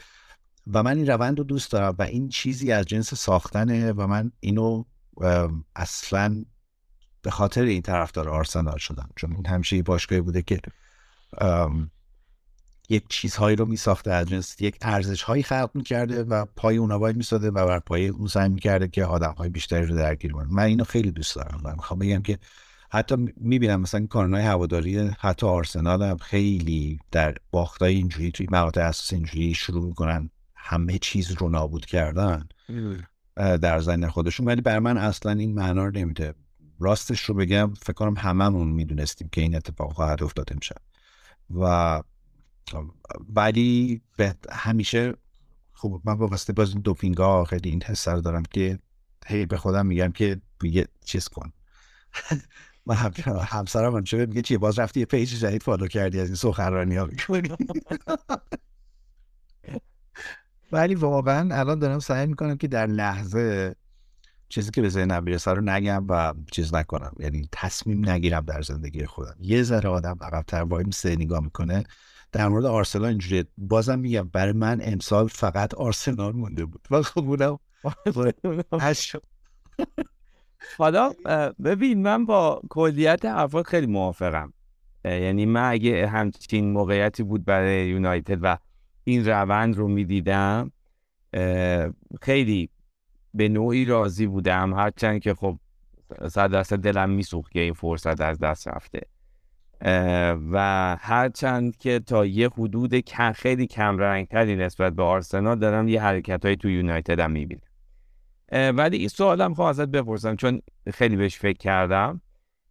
و 0.67 0.83
من 0.83 0.97
این 0.97 1.07
روند 1.07 1.39
رو 1.39 1.45
دوست 1.45 1.73
دارم 1.73 1.95
و 1.99 2.03
این 2.03 2.29
چیزی 2.29 2.73
از 2.73 2.87
جنس 2.87 3.15
ساختنه 3.15 3.93
و 3.93 4.07
من 4.07 4.33
اینو 4.41 4.85
اصلا 5.77 6.45
به 7.23 7.31
خاطر 7.31 7.63
این 7.63 7.83
طرفدار 7.83 8.29
آرسنال 8.29 8.79
شدم. 8.79 9.09
چون 9.17 9.33
این 9.33 9.47
همیشه 9.47 9.83
باشگاهی 9.83 10.21
بوده 10.21 10.43
که 10.43 10.61
یک 12.89 13.09
چیزهایی 13.09 13.57
رو 13.57 13.67
میساخته 13.67 14.13
از 14.13 14.29
جنس 14.29 14.61
یک 14.61 14.77
ارزش 14.83 15.23
هایی 15.23 15.43
خلق 15.43 15.71
می‌کرده 15.75 16.23
و 16.23 16.45
پای 16.57 16.77
اونا 16.77 16.99
وای 16.99 17.13
میساده 17.13 17.51
و 17.51 17.67
بر 17.67 17.79
پای 17.79 18.09
اون 18.09 18.27
سعی 18.27 18.49
می‌کرده 18.49 18.89
که 18.89 19.05
آدم 19.05 19.35
های 19.39 19.49
بیشتری 19.49 19.87
رو 19.87 19.97
درگیر 19.97 20.33
کنه. 20.33 20.47
من 20.51 20.63
اینو 20.63 20.85
خیلی 20.85 21.11
دوست 21.11 21.37
دارم 21.37 21.61
من 21.65 21.73
می‌خوام 21.73 21.99
بگم 21.99 22.23
که 22.23 22.39
حتی 22.91 23.17
می‌بینم 23.37 23.81
مثلا 23.81 24.07
کارنای 24.07 24.43
هواداری 24.43 24.99
حتی 24.99 25.47
آرسنال 25.47 26.03
هم 26.03 26.17
خیلی 26.17 27.01
در 27.11 27.35
باختای 27.51 27.95
اینجوری 27.95 28.31
توی 28.31 28.47
مقاطع 28.51 28.81
اساس 28.81 29.13
اینجوری 29.13 29.55
شروع 29.55 29.87
می‌کنن. 29.87 30.31
همه 30.63 30.99
چیز 30.99 31.33
رو 31.33 31.49
نابود 31.49 31.87
کردن 31.87 32.49
در 33.37 33.81
ذهن 33.81 34.09
خودشون. 34.09 34.47
ولی 34.47 34.61
بر 34.61 34.79
من 34.79 34.99
اصلا 34.99 35.33
این 35.33 35.55
معنا 35.55 35.85
رو 35.85 35.91
نمیده. 35.91 36.35
راستش 36.81 37.25
رو 37.25 37.35
بگم 37.35 37.75
فکر 37.75 37.93
کنم 37.93 38.15
هممون 38.17 38.69
می‌دونستیم 38.69 39.29
که 39.33 39.41
این 39.41 39.57
اتفاق 39.57 39.93
خواهد 39.93 40.23
افتاد 40.23 40.49
امشب. 40.53 40.77
و 41.51 42.03
ولی 43.35 44.03
همیشه 44.51 45.15
خب 45.73 46.01
من 46.05 46.15
با 46.15 46.27
واسطه 46.27 46.53
باز 46.53 46.73
این 46.73 46.81
دوپینگا 46.81 47.45
خیلی 47.45 47.71
این 47.71 47.83
حس 47.83 48.09
رو 48.09 48.21
دارم 48.21 48.43
که 48.43 48.79
هی 49.27 49.47
به 49.47 49.57
خودم 49.57 49.87
میگم 49.87 50.13
که 50.13 50.41
یه 50.63 50.87
چیز 51.05 51.29
کن. 51.29 51.53
من 52.87 52.97
همسرم 53.49 53.97
هم 53.97 54.05
چه 54.05 54.27
میگه 54.27 54.43
چیه؟ 54.43 54.59
باز 54.59 54.79
رفتی 54.79 55.01
یه 55.01 55.07
page 55.07 55.41
جدید 55.41 55.63
follow 55.63 55.87
کردی 55.87 56.21
از 56.21 56.27
این 56.27 56.37
سخنرانی 56.37 56.97
ها 56.97 57.09
ولی 60.73 60.95
واقعا 60.95 61.59
الان 61.59 61.79
دارم 61.79 61.99
سعی 61.99 62.27
می‌کنم 62.27 62.57
که 62.57 62.69
در 62.69 62.87
لحظه 62.87 63.75
چیزی 64.49 64.71
که 64.71 64.83
به 64.83 64.89
ذهنم 64.89 65.23
می‌رسه 65.23 65.51
رو 65.51 65.61
نگم 65.61 66.07
و 66.09 66.35
چیز 66.53 66.75
نکنم. 66.75 67.13
یعنی 67.19 67.49
تصمیم 67.53 68.09
نگیرم 68.09 68.45
در 68.45 68.63
زندگی 68.63 69.07
خودم. 69.07 69.37
یه 69.41 69.63
ذره 69.63 69.89
آدم 69.89 70.19
عقبتر 70.21 70.63
وای 70.63 70.85
میسه 70.85 71.17
نگاه 71.17 71.41
می‌کنه. 71.41 71.85
در 72.33 72.49
مورد 72.49 72.65
آرسنال 72.65 73.05
اینجوری 73.05 73.45
بازم 73.59 73.99
میگم 73.99 74.29
برای 74.29 74.53
من 74.53 74.81
امسال 74.83 75.29
فقط 75.29 75.75
آرسنال 75.75 76.33
مونده 76.33 76.65
بود. 76.65 76.87
و 76.91 77.03
خب 77.03 77.29
اونم 77.29 77.59
حالا 80.79 81.13
ببین 81.65 82.03
من 82.03 82.27
با 82.27 82.63
کلیت 82.69 83.25
افراد 83.25 83.67
خیلی 83.67 83.87
موافقم. 83.87 84.53
یعنی 85.05 85.47
من 85.47 85.71
اگه 85.71 86.09
همچین 86.09 86.73
موقعیتی 86.73 87.23
بود 87.23 87.45
برای 87.45 87.89
یونایتد 87.89 88.39
و 88.43 88.59
این 89.05 89.29
روند 89.29 89.77
رو 89.77 89.89
می‌دیدم. 89.89 90.73
خیلی 92.23 92.69
به 93.35 93.49
نوعی 93.49 93.85
راضی 93.85 94.27
بودم. 94.27 94.75
هرچند 94.75 95.21
که 95.21 95.35
خب 95.35 95.59
صد 96.29 96.51
درصد 96.51 96.77
دلم 96.77 97.11
میسوخت 97.11 97.53
که 97.53 97.61
این 97.61 97.73
فرصت 97.73 98.21
از 98.21 98.39
دست 98.39 98.69
رفته. 98.69 99.01
و 100.53 100.97
هرچند 101.01 101.77
که 101.77 101.99
تا 101.99 102.27
یه 102.27 102.49
حدود 102.49 102.95
کم 102.95 103.33
خیلی 103.33 103.67
کم 103.67 103.99
رنگتری 103.99 104.57
نسبت 104.57 104.93
به 104.93 105.03
آرسنال 105.03 105.59
دارم 105.59 105.89
یه 105.89 106.03
حرکت 106.03 106.45
های 106.45 106.57
تو 106.57 106.71
یونایتد 106.71 107.21
هم 107.21 107.31
می‌بینم. 107.31 107.63
ولی 108.53 108.97
این 108.97 109.09
سوالم 109.09 109.55
خواهم 109.55 109.71
ازت 109.71 109.89
بپرسم 109.89 110.37
چون 110.37 110.63
خیلی 110.95 111.17
بهش 111.17 111.39
فکر 111.39 111.59
کردم 111.59 112.21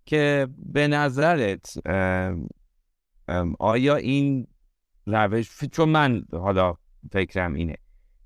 که 0.06 0.48
به 0.58 0.88
نظرت 0.88 1.78
آیا 3.60 3.96
این 3.96 4.48
روش 5.06 5.64
چون 5.72 5.90
من 5.90 6.26
حالا 6.32 6.76
فکرم 7.12 7.54
اینه. 7.54 7.76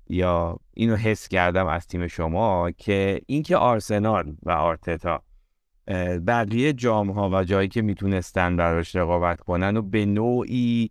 یا 0.08 0.58
اینو 0.74 0.96
حس 0.96 1.28
کردم 1.28 1.66
از 1.66 1.86
تیم 1.86 2.06
شما 2.06 2.70
که 2.70 3.20
اینکه 3.26 3.56
آرسنال 3.56 4.36
و 4.42 4.50
آرتتا 4.50 5.22
بقیه 6.26 6.72
جام 6.72 7.10
ها 7.10 7.30
و 7.32 7.44
جایی 7.44 7.68
که 7.68 7.82
می‌تونستن 7.82 8.56
براش 8.56 8.96
رقابت 8.96 9.40
کنن 9.40 9.76
و 9.76 9.82
به 9.82 10.06
نوعی 10.06 10.90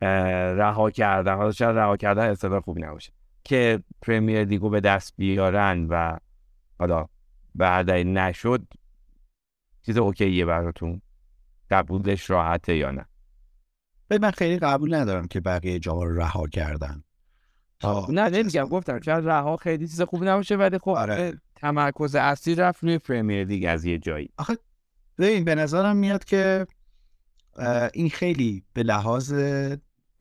رها 0.00 0.90
کردن 0.90 1.36
حالا 1.36 1.52
شاید 1.52 1.76
رها 1.76 1.96
کردن 1.96 2.30
اصطلاح 2.30 2.60
خوبی 2.60 2.82
نباشه 2.82 3.12
که 3.44 3.82
پرمیر 4.02 4.44
لیگو 4.44 4.70
به 4.70 4.80
دست 4.80 5.14
بیارن 5.16 5.86
و 5.90 6.18
حالا 6.78 7.06
بعد 7.54 7.90
نشد 7.90 8.66
چیز 9.82 9.98
اوکیه 9.98 10.44
براتون؟ 10.44 11.02
قبولش 11.70 12.30
راحته 12.30 12.76
یا 12.76 12.90
نه؟ 12.90 13.06
ولی 14.10 14.18
من 14.22 14.30
خیلی 14.30 14.58
قبول 14.58 14.94
ندارم 14.94 15.26
که 15.26 15.40
بقیه 15.40 15.78
جاها 15.78 16.04
رو 16.04 16.20
رها 16.20 16.46
کردن. 16.46 17.02
نه 18.08 18.28
نمیگم 18.28 18.64
گفتم 18.64 19.00
شاید 19.00 19.28
رها 19.28 19.56
خیلی 19.56 19.88
چیز 19.88 20.02
خوبی 20.02 20.26
نباشه 20.26 20.56
ولی 20.56 20.78
خب 20.78 20.88
آره. 20.88 21.40
تمرکز 21.56 22.14
اصلی 22.14 22.54
رفت 22.54 22.84
روی 22.84 22.98
Premier 22.98 23.44
League 23.44 23.66
از 23.68 23.84
یه 23.84 23.98
جایی. 23.98 24.30
ببین 25.18 25.44
به 25.44 25.54
نظرم 25.54 25.96
میاد 25.96 26.24
که 26.24 26.66
این 27.94 28.10
خیلی 28.10 28.62
به 28.72 28.82
لحاظ 28.82 29.34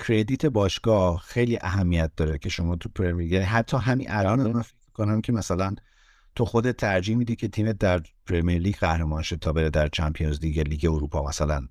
credit 0.07 0.45
باشگاه 0.45 1.17
خیلی 1.17 1.57
اهمیت 1.61 2.11
داره 2.17 2.37
که 2.37 2.49
شما 2.49 2.75
تو 2.75 2.89
Premier 2.89 3.33
یعنی 3.33 3.45
حتی 3.45 3.77
همین 3.77 4.11
الان 4.11 4.51
من 4.51 4.61
فکر 4.61 4.75
کنم 4.93 5.21
که 5.21 5.31
مثلا 5.31 5.75
تو 6.35 6.45
خودت 6.45 6.77
ترجیح 6.77 7.17
میدی 7.17 7.35
که 7.35 7.47
تیمت 7.47 7.77
در 7.77 8.01
Premier 8.25 8.61
League 8.61 8.75
قهرمان 8.75 9.21
شه 9.21 9.37
تا 9.37 9.53
بره 9.53 9.69
در 9.69 9.87
Champions 9.87 10.39
League 10.39 10.59
لیگ 10.59 10.85
اروپا 10.85 11.23
مثلا. 11.23 11.67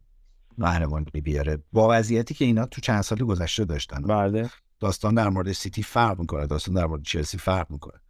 قهرمانی 0.58 1.20
بیاره. 1.24 1.58
با 1.72 1.88
وضعیتی 1.90 2.34
که 2.34 2.44
اینا 2.44 2.66
تو 2.66 2.80
چند 2.80 3.02
سال 3.02 3.18
گذشته 3.18 3.64
داشتن. 3.64 4.02
بله. 4.02 4.50
داستان 4.80 5.14
در 5.14 5.28
مورد 5.28 5.52
سیتی 5.52 5.82
فرق 5.82 6.18
می‌کنه 6.18 6.46
داستان 6.46 6.74
در 6.74 6.86
مورد 6.86 7.02
چلسی 7.02 7.38
فرق 7.38 7.70
می‌کنه. 7.70 8.00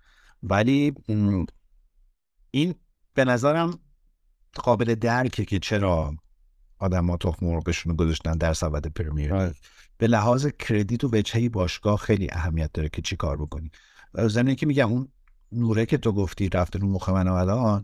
ولی 0.43 0.94
این 2.51 2.74
به 3.14 3.24
نظرم 3.24 3.78
قابل 4.55 4.94
درکه 4.94 5.44
که 5.44 5.59
چرا 5.59 6.14
آدم 6.78 7.10
ها 7.10 7.16
تخم 7.16 7.47
مرغشون 7.47 7.90
رو 7.90 7.97
گذاشتن 7.97 8.32
در 8.32 8.52
سبد 8.52 8.86
پرمیر. 8.86 9.47
لیگ. 9.47 9.55
به 9.98 10.06
لحاظ 10.06 10.47
کردیت 10.47 11.05
و 11.05 11.10
وجهه 11.12 11.48
باشگاه 11.48 11.97
خیلی 11.98 12.28
اهمیت 12.32 12.73
داره 12.73 12.89
که 12.89 13.02
چی 13.02 13.16
کار 13.16 13.36
بکنی. 13.36 13.70
ضمن 14.27 14.55
که 14.55 14.66
میگم 14.66 14.93
اون 14.93 15.09
نوره 15.52 15.86
که 15.86 15.98
تو 15.98 16.12
گفتی 16.12 16.48
رفته 16.48 16.78
رو 16.78 16.89
مخ 16.89 17.09
من 17.09 17.28
الان 17.28 17.82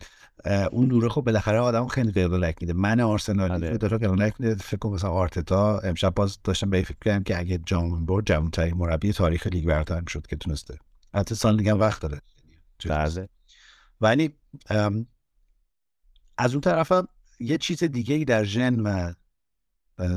اون 0.72 0.86
نوره 0.86 1.08
خب 1.08 1.20
بالاخره 1.20 1.58
آدم 1.58 1.86
خیلی 1.86 2.12
قلقلک 2.12 2.56
میده. 2.60 2.72
من 2.72 3.00
آرسنالی. 3.00 3.70
که 3.70 3.78
داره 3.78 3.98
قلقلک 3.98 4.34
میده. 4.38 4.54
فکر 4.54 4.76
کنم 4.76 4.92
مثلا 4.92 5.10
آرتتا 5.10 5.78
امشب 5.78 6.14
باز 6.14 6.38
داشتم 6.44 6.70
به 6.70 6.82
فکر 6.82 6.96
کردم 7.04 7.22
که 7.22 7.38
اگه 7.38 7.58
جام 7.66 8.06
برد 8.06 8.26
جوان‌ترین 8.26 8.74
مربی 8.74 9.12
تاریخ 9.12 9.46
لیگ 9.46 9.66
برتر 9.66 10.00
می‌شد 10.00 10.26
که 10.26 10.36
تونسته. 10.36 10.78
حتی 11.14 11.34
سال 11.34 11.56
دیگه 11.56 11.74
وقت 11.74 12.02
داره. 12.02 12.20
بله. 12.88 13.28
ولی 14.00 14.34
از 16.38 16.52
اون 16.52 16.60
طرف 16.60 16.92
هم 16.92 17.08
یه 17.40 17.58
چیز 17.58 17.84
دیگه 17.84 18.14
ای 18.14 18.24
در 18.24 18.44
ژن 18.44 18.80
و 18.80 19.12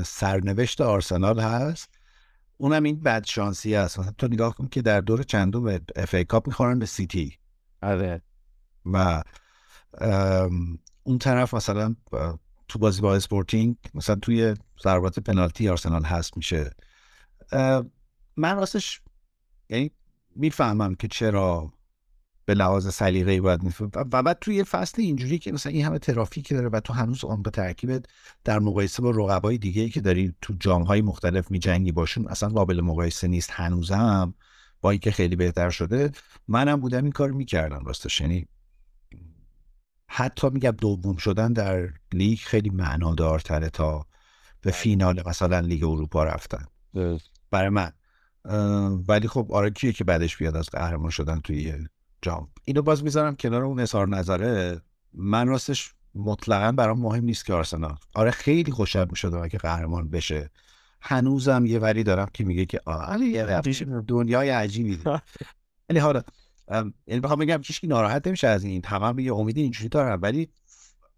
سرنوشت 0.04 0.80
آرسنال 0.80 1.40
هست. 1.40 1.95
اونم 2.58 2.82
این 2.82 3.00
بدشانسی 3.00 3.74
است 3.74 3.98
مثلا 3.98 4.12
تو 4.18 4.26
نگاه 4.28 4.54
کن 4.54 4.68
که 4.68 4.82
در 4.82 5.00
دور 5.00 5.22
چندم 5.22 5.64
به 5.64 5.80
FA 5.96 6.14
Cup 6.14 6.46
می‌خورن 6.46 6.78
به 6.78 6.86
سیتی 6.86 7.38
آره. 7.82 8.22
و 8.84 9.22
اون 11.02 11.18
طرف 11.20 11.54
مثلا 11.54 11.96
تو 12.68 12.78
بازی 12.78 13.00
با 13.00 13.14
اسپورتینگ 13.14 13.76
مثلا 13.94 14.16
توی 14.16 14.54
ضربات 14.82 15.18
پنالتی 15.18 15.68
آرسنال 15.68 16.04
هست 16.04 16.36
میشه. 16.36 16.70
من 18.36 18.56
راستش 18.56 19.00
یعنی 19.68 19.90
می‌فهمم 20.36 20.94
که 20.94 21.08
چرا 21.08 21.72
به 22.46 22.54
لحاظ 22.54 22.94
سلیقه‌ای 22.94 23.40
باید 23.40 23.62
میفهم 23.62 23.90
و 23.94 24.22
بعد 24.22 24.38
توی 24.40 24.54
یه 24.54 24.64
فصل 24.64 25.02
اینجوری 25.02 25.38
که 25.38 25.52
مثلا 25.52 25.72
این 25.72 25.84
همه 25.86 25.98
ترافیک 25.98 26.48
داره 26.48 26.68
و 26.68 26.80
تو 26.80 26.92
هنوز 26.92 27.24
آن 27.24 27.42
به 27.42 27.50
ترکیبت 27.50 28.04
در 28.44 28.58
مقایسه 28.58 29.02
با 29.02 29.10
رقبای 29.10 29.58
دیگه 29.58 29.88
که 29.88 30.00
داری 30.00 30.34
تو 30.42 30.54
جامهای 30.60 31.02
مختلف 31.02 31.50
میجنگی 31.50 31.92
باشون 31.92 32.28
اصلا 32.28 32.48
قابل 32.48 32.80
مقایسه 32.80 33.28
نیست. 33.28 33.50
هنوزم 33.52 34.34
با 34.80 34.90
اینکه 34.90 35.10
خیلی 35.10 35.36
بهتر 35.36 35.70
شده 35.70 36.12
منم 36.48 36.80
بودم 36.80 37.02
این 37.02 37.12
کار 37.12 37.30
می‌کردم 37.30 37.84
راستش. 37.84 38.20
یعنی 38.20 38.48
حتی 40.08 40.48
میگم 40.50 40.70
دوم 40.70 41.16
شدن 41.16 41.52
در 41.52 41.88
لیگ 42.12 42.38
خیلی 42.38 42.70
معنادارتره 42.70 43.70
تا 43.70 44.06
به 44.60 44.70
فینال 44.70 45.22
مثلا 45.26 45.60
لیگ 45.60 45.84
اروپا 45.84 46.24
رفتن. 46.24 46.64
برای 47.50 47.68
من. 47.68 47.92
ولی 49.08 49.28
خب 49.28 49.52
آره 49.52 49.70
کیه 49.70 49.92
که 49.92 50.04
بعدش 50.04 50.36
بیاد 50.36 50.56
از 50.56 50.68
قهرمان 50.70 51.10
شدن 51.10 51.40
توی 51.40 51.86
یه 52.26 52.32
جام 52.32 52.48
اینو 52.64 52.82
باز 52.82 53.04
می‌ذارم 53.04 53.36
کنار 53.36 53.64
اون 53.64 53.80
اظهار 53.80 54.08
نظره. 54.08 54.80
من 55.12 55.48
راستش 55.48 55.94
مطلقا 56.14 56.72
برام 56.72 57.00
مهم 57.00 57.24
نیست 57.24 57.44
که 57.44 57.54
آرسنال. 57.54 57.96
آره 58.14 58.30
خیلی 58.30 58.72
خوشحال 58.72 59.06
می‌شدم 59.10 59.42
اگه 59.42 59.58
قهرمان 59.58 60.08
بشه. 60.08 60.50
هنوزم 61.00 61.66
یه 61.66 61.78
وری 61.78 62.02
دارم 62.02 62.28
که 62.34 62.44
میگه 62.44 62.66
که 62.66 62.80
آره 62.86 63.26
یه 63.26 63.60
دنیای 64.08 64.50
عجیبی. 64.50 65.00
ولی 65.90 65.98
حالا 65.98 66.22
یعنی 67.06 67.20
بخوام 67.20 67.38
بگم 67.38 67.58
کی 67.58 67.86
ناراحت 67.86 68.26
نمیشه 68.26 68.48
از 68.48 68.64
این. 68.64 68.80
تمام 68.80 69.18
یه 69.18 69.34
امید 69.34 69.56
اینجوری 69.56 69.88
دارم 69.88 70.18
ولی 70.22 70.48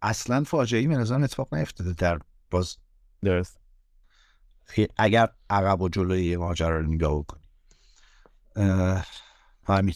اصلا 0.03 0.45
فاجعه 0.45 0.81
ای 0.81 0.87
به 0.87 0.97
نظرم 0.97 1.23
اتفاق 1.23 1.55
نیفتاده 1.55 1.93
در 1.93 2.19
باز 2.51 2.77
درست. 3.23 3.59
اگر 4.97 5.29
عقب 5.51 5.81
و 5.81 5.89
جلوی 5.89 6.37
ماجرا 6.37 6.81
رو 6.81 6.87
نگاه 6.87 7.19
بکنی. 7.19 7.43
همین 9.67 9.95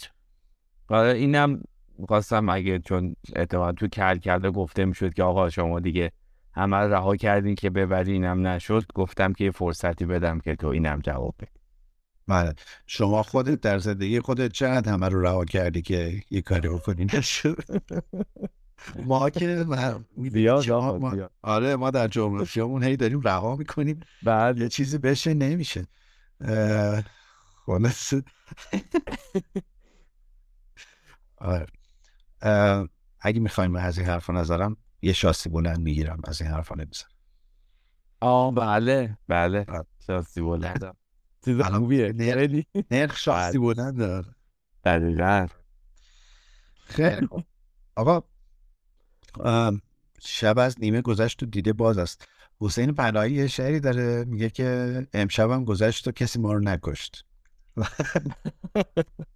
آره 0.88 1.12
اینم 1.12 1.62
خواستم 2.08 2.48
اگه 2.48 2.78
چون 2.78 3.16
اعتماد 3.36 3.74
تو 3.74 3.88
کل 3.88 4.18
کرده 4.18 4.50
گفته 4.50 4.84
می‌شد 4.84 5.14
که 5.14 5.22
آقا 5.22 5.50
شما 5.50 5.80
دیگه 5.80 6.12
همه 6.54 6.76
رو 6.76 6.94
رها 6.94 7.16
کردین 7.16 7.54
که 7.54 7.70
ببری 7.70 8.12
اینم 8.12 8.46
نشد 8.46 8.84
گفتم 8.94 9.32
که 9.32 9.44
یه 9.44 9.50
فرصتی 9.50 10.06
بدم 10.06 10.40
که 10.40 10.56
تو 10.56 10.66
اینم 10.66 11.00
جواب 11.00 11.34
بدی. 11.40 11.60
بله. 12.28 12.54
شما 12.86 13.22
خودت 13.22 13.60
در 13.60 13.78
زندگی 13.78 14.20
خودت 14.20 14.52
چقدر 14.52 14.92
همه 14.92 15.08
رو 15.08 15.20
رها 15.20 15.44
کردی 15.44 15.82
که 15.82 16.22
یه 16.30 16.42
کاری 16.42 16.68
بکنی؟ 16.68 17.04
نشد 17.04 17.82
ما 19.06 19.30
که 19.30 19.64
ما-. 19.68 21.28
آره 21.42 21.76
ما 21.76 21.90
در 21.90 22.08
جغرافیامون 22.08 22.82
هی 22.82 22.96
داریم 22.96 23.20
رها 23.20 23.56
می‌کنیم. 23.56 24.00
بعد؟ 24.22 24.58
یه 24.58 24.68
چیزی 24.68 24.98
بشه 24.98 25.34
نمیشه. 25.34 25.86
اه، 26.40 27.02
خلاص 27.66 28.14
آره. 31.42 31.66
اگه 33.20 33.40
می‌خوایم 33.40 33.76
از 33.76 33.98
این 33.98 34.06
حرفا 34.06 34.32
نظرم 34.32 34.76
یه 35.02 35.12
شاسی 35.12 35.48
بلند 35.48 35.78
می‌گیرم 35.78 36.20
از 36.24 36.42
این 36.42 36.50
حرفا 36.50 36.74
نمی‌زنم 36.74 37.10
آه 38.20 38.54
بله 38.54 39.18
بله. 39.28 39.66
شاستی 40.06 40.40
بلندم 40.40 40.96
چیز 41.44 41.60
خوبیه 41.60 42.12
خیلی؟ 42.12 42.66
نرخ 42.90 43.16
شاسی 43.16 43.58
بلند 43.58 43.98
داره. 43.98 44.34
دقیقا. 44.84 45.46
خیلی 46.84 47.26
خوب. 47.26 47.44
آقا 47.96 48.22
شب 50.20 50.58
از 50.58 50.76
نیمه 50.80 51.00
گذشت 51.00 51.42
و 51.42 51.46
دیده 51.46 51.72
باز 51.72 51.98
است. 51.98 52.28
حسین 52.60 52.92
پناهی 52.92 53.32
یه 53.32 53.46
شعری 53.46 53.80
داره 53.80 54.24
میگه 54.24 54.50
که 54.50 55.06
امشبم 55.12 55.64
گذشت 55.64 56.08
و 56.08 56.12
کسی 56.12 56.38
ما 56.38 56.52
رو 56.52 56.60
نکشت. 56.60 57.24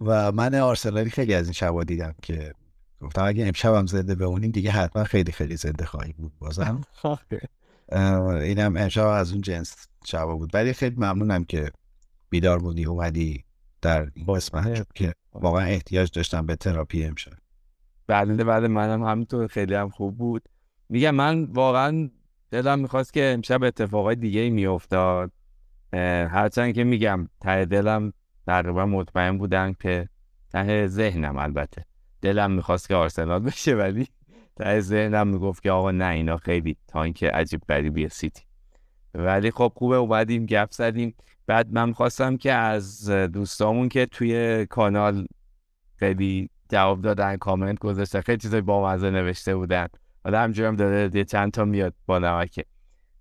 و 0.00 0.32
من 0.32 0.54
آرسنالی 0.54 1.10
خیلی 1.10 1.34
از 1.34 1.44
این 1.46 1.52
شبا 1.52 1.84
دیدم 1.84 2.14
که 2.22 2.54
گفتم 3.00 3.24
اگه 3.24 3.46
امشبم 3.46 3.86
زنده 3.86 4.14
بمونیم 4.14 4.50
دیگه 4.50 4.70
حتما 4.70 5.04
خیلی 5.04 5.32
خیلی 5.32 5.56
زنده 5.56 5.84
خواهیم 5.84 6.14
بود 6.18 6.32
بازم. 6.38 6.80
اه، 7.92 8.26
اینم 8.26 8.76
امشب 8.76 9.06
از 9.06 9.32
اون 9.32 9.40
جنس 9.40 9.88
شبا 10.04 10.36
بود. 10.36 10.50
ولی 10.54 10.72
خیلی 10.72 10.96
ممنونم 10.96 11.44
که 11.44 11.70
بیدار 12.30 12.58
بودی 12.58 12.84
اومدی 12.84 13.44
در 13.82 14.10
این 14.14 14.26
قسمت 14.26 14.86
که 14.94 15.12
واقعا 15.32 15.64
احتیاج 15.64 16.10
داشتم 16.10 16.46
به 16.46 16.56
تراپی 16.56 17.04
امشب. 17.04 17.32
بله 18.06 18.44
بله 18.44 18.68
منم 18.68 19.04
همینطور 19.04 19.46
خیلی 19.46 19.74
هم 19.74 19.88
خوب 19.88 20.18
بود. 20.18 20.42
میگم 20.88 21.14
من 21.14 21.44
واقعا 21.44 22.10
دلم 22.50 22.78
می‌خواست 22.78 23.12
که 23.12 23.24
امشب 23.34 23.62
اتفاقای 23.62 24.16
دیگه 24.16 24.50
میافتاد. 24.50 25.32
هرچند 25.92 26.74
که 26.74 26.84
میگم 26.84 27.28
ته 27.40 27.64
دلم 27.64 28.12
تقریبا 28.50 28.86
مطمئن 28.86 29.38
بودم 29.38 29.72
که 29.72 30.08
ته 30.52 30.86
ذهنم 30.86 31.38
البته. 31.38 31.84
دلم 32.22 32.50
می‌خواست 32.50 32.88
که 32.88 32.94
آرسنال 32.94 33.38
بشه 33.40 33.74
ولی 33.74 34.08
در 34.56 34.80
ذهنم 34.80 35.28
می‌گفت 35.28 35.62
که 35.62 35.70
آقا 35.70 35.90
نه 35.90 36.06
اینا 36.06 36.36
خیلی 36.36 36.76
تانک 36.88 37.24
عجیب 37.24 37.60
غریبی 37.68 38.08
سیتی. 38.08 38.42
ولی 39.14 39.50
خب 39.50 39.72
خوبه 39.76 39.96
اومدیم 39.96 40.46
گپ 40.46 40.70
زدیم. 40.70 41.14
بعد 41.46 41.72
من 41.72 41.92
خواستم 41.92 42.36
که 42.36 42.52
از 42.52 43.10
دوستامون 43.10 43.88
که 43.88 44.06
توی 44.06 44.66
کانال 44.66 45.26
خیلی 45.96 46.50
جواب 46.68 47.02
دادن 47.02 47.36
کامنت 47.36 47.78
گذاشته 47.78 48.20
خیلی 48.20 48.38
چیزای 48.38 48.60
با 48.60 48.88
مزه 48.88 49.10
نوشته 49.10 49.56
بودن. 49.56 49.86
حالا 50.24 50.40
همجوری 50.40 50.68
هم 50.68 50.76
داره 50.76 51.10
یه 51.14 51.24
چند 51.24 51.52
تا 51.52 51.64
میاد 51.64 51.94
با 52.06 52.18
نمکه. 52.18 52.64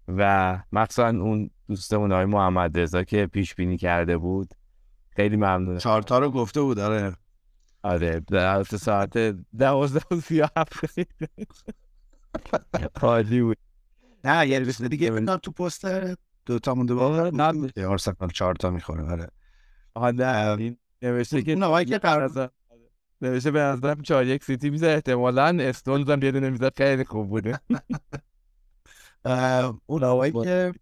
و 0.07 0.60
مخصوصا 0.72 1.07
اون 1.10 1.49
دوستمون 1.68 2.11
های 2.11 2.26
محمد 2.26 2.80
رضا 2.80 3.03
که 3.03 3.26
پیش 3.26 3.56
بینی 3.56 3.77
کرده 3.77 4.18
بود 4.18 4.53
خیلی 5.15 5.36
ممنون 5.36 5.77
چهار 5.77 6.02
تا 6.02 6.19
رو 6.19 6.31
گفته 6.31 6.61
بود 6.61 6.80
آره. 6.80 7.15
آره 7.84 8.19
در 8.19 8.64
ساعت 8.64 9.18
دوازده 9.57 10.15
و 10.15 10.19
سی 10.19 10.41
هفت. 10.41 10.86
عالی 13.02 13.41
بود. 13.41 13.57
نه 14.23 14.48
یه 14.48 14.60
روز 14.60 14.81
دیگه 14.81 15.11
ببینم 15.11 15.38
تو 15.38 15.52
پست. 15.52 15.86
دو 16.45 16.60
تا 16.60 16.76
مونده 16.76 16.94
با 16.94 17.30
نه. 17.30 17.72
یه 17.76 17.88
آرسنال 17.88 18.30
چهار 18.34 18.56
تا 18.56 18.69
می‌خوره 18.69 19.03
آره. 19.11 19.27
حالا 19.95 20.57
نوشته 21.02 21.41
که 21.41 21.56
آقایی 21.56 21.86
که 21.86 21.98
قرار 21.98 22.52
نوشته 23.22 23.52
به 23.52 23.60
نظرم 23.60 24.02
چهار 24.02 24.26
یک 24.26 24.44
سیتی 24.44 24.69
میزه 24.69 24.88
احتمالا 24.88 25.57
استونز 25.60 26.10
هم 26.10 26.23
یه 26.23 26.31
دونه 26.31 26.49
میزه 26.49 26.72
خیلی 26.77 27.03
خوب 27.03 27.30
بوده. 27.30 27.60
اون 29.86 30.03
آقایی 30.03 30.31
که 30.31 30.73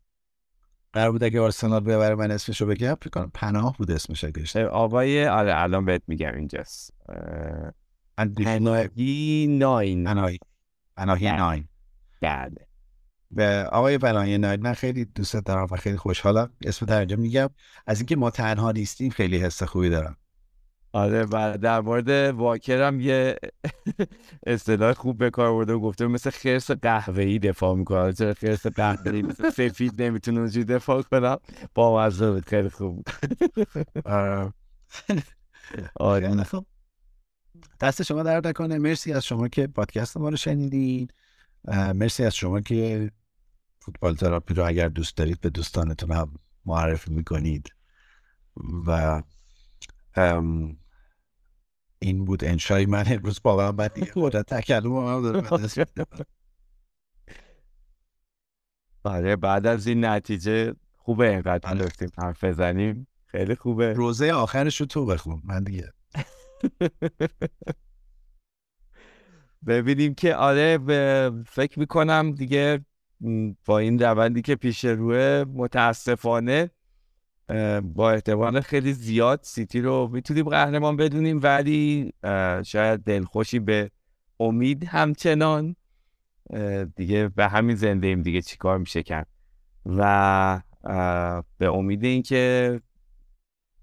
قرار 0.93 1.11
بود 1.11 1.23
اگه 1.23 1.41
آرسنال 1.41 1.79
ببره 1.79 2.15
من 2.15 2.31
اسمشو 2.31 2.65
بگم 2.65 2.95
فکر 3.01 3.09
کنم 3.09 3.31
پناه 3.33 3.77
بود 3.77 3.91
اسمش 3.91 4.23
اگه 4.23 4.65
آقای 4.67 5.27
آره 5.27 5.61
الان 5.61 5.85
بهت 5.85 6.01
میگم 6.07 6.35
اینجاست. 6.35 6.93
پناهی 8.17 9.47
ناین. 9.49 10.03
پناهی. 10.03 10.39
پناهی 10.97 11.25
بله. 11.25 11.37
ناین. 11.37 11.67
بله. 12.21 12.67
به 13.31 13.69
آقای 13.71 13.97
پناهی 13.97 14.37
ناین 14.37 14.61
من 14.61 14.73
خیلی 14.73 15.05
دوست 15.05 15.35
دارم 15.35 15.67
و 15.71 15.75
خیلی 15.75 15.97
خوشحالم. 15.97 16.49
اسم 16.65 16.85
در 16.85 16.99
اینجا 16.99 17.15
میگم. 17.15 17.49
از 17.87 17.99
اینکه 17.99 18.15
ما 18.15 18.29
تنها 18.29 18.71
نیستیم 18.71 19.09
خیلی 19.09 19.37
حس 19.37 19.63
خوبی 19.63 19.89
دارم. 19.89 20.17
آره 20.93 21.25
و 21.31 21.57
در 21.61 21.81
مورد 21.81 22.09
واکر 22.35 22.81
هم 22.87 22.99
یه 22.99 23.39
اصطلاح 24.47 24.93
خوب 24.93 25.17
به 25.17 25.29
کار 25.29 25.53
برده 25.53 25.73
و 25.73 25.79
گفته 25.79 26.07
مثل 26.07 26.29
خرس 26.29 26.71
قهوه‌ای 26.71 27.39
دفاع 27.39 27.75
می‌کنه. 27.75 28.13
چرا 28.13 28.33
خرس 28.33 28.67
قهوه‌ای؟ 28.67 29.21
مثل 29.21 29.49
سفید 29.49 30.01
نمی‌تونه 30.01 30.39
اونجوری 30.39 30.65
دفاع 30.65 31.01
کنم 31.01 31.37
با 31.75 32.05
مزه 32.05 32.31
بود 32.31 32.45
خیلی 32.49 32.69
خوب 32.69 33.07
آره. 34.05 34.53
آره. 35.95 36.29
خیلی 36.29 36.43
خوب. 36.43 36.65
دست 37.81 38.03
شما 38.03 38.23
درد 38.23 38.47
نکنه. 38.47 38.77
مرسی 38.77 39.13
از 39.13 39.25
شما 39.25 39.47
که 39.47 39.67
پادکست 39.67 40.17
ما 40.17 40.29
رو 40.29 40.37
شنیدین. 40.37 41.07
مرسی 41.95 42.23
از 42.23 42.35
شما 42.35 42.61
که 42.61 43.11
فوتبال 43.79 44.15
تراپی 44.15 44.53
رو 44.53 44.67
اگر 44.67 44.87
دوست 44.87 45.17
دارید 45.17 45.41
به 45.41 45.49
دوستانتون 45.49 46.11
هم 46.11 46.33
معرفی 46.65 47.13
می‌کنید. 47.13 47.69
و 48.87 49.21
این 51.99 52.25
بود 52.25 52.43
انشای 52.43 52.85
من 52.85 53.03
امروز 53.07 53.39
باورم 53.43 53.75
بعد 53.75 53.93
دیگه 53.93 54.11
خودت 54.11 54.53
تکلم 54.53 54.97
هم 54.97 55.21
داره. 55.21 55.41
آره 59.03 59.35
بعد 59.35 59.67
از 59.67 59.87
این 59.87 60.05
نتیجه 60.05 60.73
خوبه 60.97 61.29
اینقدر 61.29 61.73
بله. 61.73 61.83
داشتیم 61.83 62.09
حرف 62.17 62.43
بزنیم 62.43 63.07
خیلی 63.25 63.55
خوبه 63.55 63.93
روزه 63.93 64.31
آخرش 64.31 64.81
رو 64.81 64.85
تو 64.87 65.05
بخون 65.05 65.41
من 65.45 65.63
دیگه 65.63 65.93
ببینیم 69.67 70.13
که 70.13 70.35
آره 70.35 70.77
فکر 71.47 71.79
می‌کنم 71.79 72.31
دیگه 72.31 72.85
با 73.65 73.79
این 73.79 73.99
روندی 73.99 74.41
که 74.41 74.55
پیش 74.55 74.85
روه 74.85 75.45
متاسفانه 75.53 76.71
با 77.83 78.11
احتمال 78.11 78.61
خیلی 78.61 78.93
زیاد 78.93 79.39
سیتی 79.43 79.81
رو 79.81 80.09
می‌تونیم 80.13 80.49
قهرمان 80.49 80.95
بدونیم 80.97 81.39
ولی 81.43 82.13
شاید 82.65 83.03
دلخوشی 83.03 83.59
به 83.59 83.91
امید 84.39 84.83
همچنان. 84.83 85.75
دیگه 86.95 87.27
به 87.27 87.47
همین 87.47 87.75
زنده 87.75 88.07
ایم 88.07 88.21
دیگه 88.21 88.41
چیکار 88.41 88.77
میشه 88.77 89.03
کرد؟ 89.03 89.27
و 89.85 90.61
به 91.57 91.69
امید 91.69 92.03
اینکه 92.03 92.81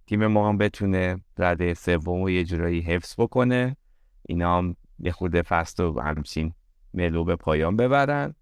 تیم 0.07 0.27
ما 0.27 0.49
هم 0.49 0.59
بتونه 0.59 1.21
رده 1.39 1.75
سوم 1.75 2.23
رو 2.23 2.31
یه 2.31 2.45
جورایی 2.45 2.81
حفظ 2.81 3.15
بکنه. 3.19 3.77
اینا 4.29 4.59
هم 4.59 4.77
یه 4.99 5.13
خورده 5.13 5.43
فست 5.43 5.81
و 5.81 6.01
همچین 6.01 6.53
ملو 6.95 7.25
به 7.25 7.37
پایان 7.37 7.77
ببرن. 7.77 8.35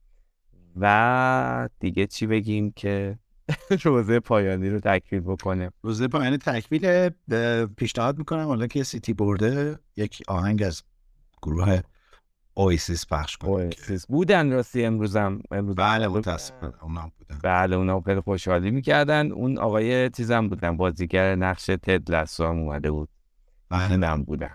و 0.77 1.69
دیگه 1.81 2.07
چی 2.07 2.27
بگیم 2.27 2.73
که 2.73 3.19
روزه 3.85 4.21
پایانی 4.21 4.71
رو 4.71 4.81
تکمیل 4.81 5.23
بکنه 5.23 5.71
روزه 5.83 6.09
پایانی 6.09 6.39
تکمیل 6.39 7.09
پیشنهاد 7.77 8.19
می‌کنم 8.19 8.47
حالا 8.47 8.67
که 8.67 8.83
سیتی 8.83 9.13
برده 9.13 9.79
یک 9.97 10.23
آهنگ 10.29 10.63
از 10.63 10.83
گروه 11.43 11.81
اویسیس 12.55 13.07
پخش 13.07 13.37
کنیم 13.37 13.55
اواسیس 13.55 14.07
بودن 14.07 14.53
راستی 14.53 14.85
امروزم 14.85 15.39
امروز 15.51 15.77
بله 15.77 16.09
متاسفم 16.09 16.75
اونا 16.83 17.13
بودن. 17.19 17.39
بله 17.43 17.77
اونا 17.77 18.01
خیلی 18.01 18.21
خوشحالی 18.21 18.71
می‌کردن. 18.71 19.33
اون 19.33 19.59
آقای 19.59 20.11
چیزم 20.11 20.49
بودن 20.49 20.77
بازیگر 20.77 21.35
نقش 21.35 21.67
تد 21.67 22.11
لسو 22.11 22.47
هم 22.47 22.59
اومده 22.59 22.91
بود. 22.91 23.09
بله. 23.69 23.91
اونم 23.91 24.23
بودن. 24.23 24.55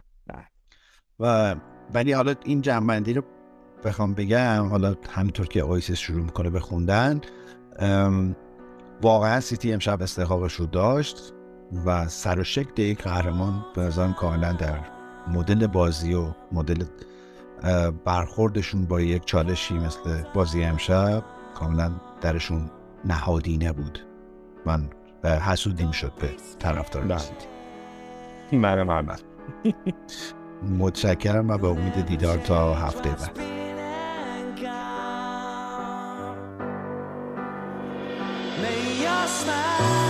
و 1.20 1.56
ولی 1.94 2.12
حالا 2.12 2.36
این 2.44 2.62
جنبندی 2.62 3.14
رو 3.14 3.24
بخوام 3.86 4.14
بگم 4.14 4.68
حالا 4.70 4.96
همینطور 5.10 5.48
که 5.48 5.60
اویسیس 5.60 5.98
شروع 5.98 6.24
می‌کنه 6.24 6.50
به 6.50 6.60
خوندن 6.60 7.22
ام، 7.80 8.36
واقعا 9.02 9.40
سیتی 9.40 9.74
امشب 9.74 10.02
استحقاقش 10.02 10.54
رو 10.54 10.66
داشت 10.66 11.34
و 11.86 12.08
سر 12.08 12.40
و 12.40 12.44
شکل 12.44 12.82
یک 12.82 13.04
قهرمان 13.04 13.66
به 13.76 13.82
نظرم 13.82 14.14
کاملا 14.14 14.54
در 14.54 14.80
مدل 15.28 15.68
بازی 15.68 16.14
و 16.14 16.26
مدل 16.52 16.84
برخوردشون 18.06 18.86
با 18.86 19.02
یک 19.02 19.26
چالشی 19.26 19.74
مثل 19.74 20.24
بازی 20.34 20.64
امشب 20.64 21.24
کاملا 21.56 21.92
درشون 22.22 22.70
نهادینه 23.06 23.72
بود 23.72 24.00
من 24.66 24.90
حسودیم 25.24 25.92
شد 25.92 26.12
به 26.20 26.30
طرفدار 26.60 27.04
بله. 27.04 27.18
سیتی 27.18 27.48
منم 28.58 28.90
هم 28.90 29.16
متشکرم 30.80 31.50
و 31.50 31.58
به 31.58 31.68
امید 31.68 32.06
دیدار 32.06 32.38
تا 32.38 32.74
هفته 32.74 33.10
بعد. 33.10 33.67
está. 39.48 40.07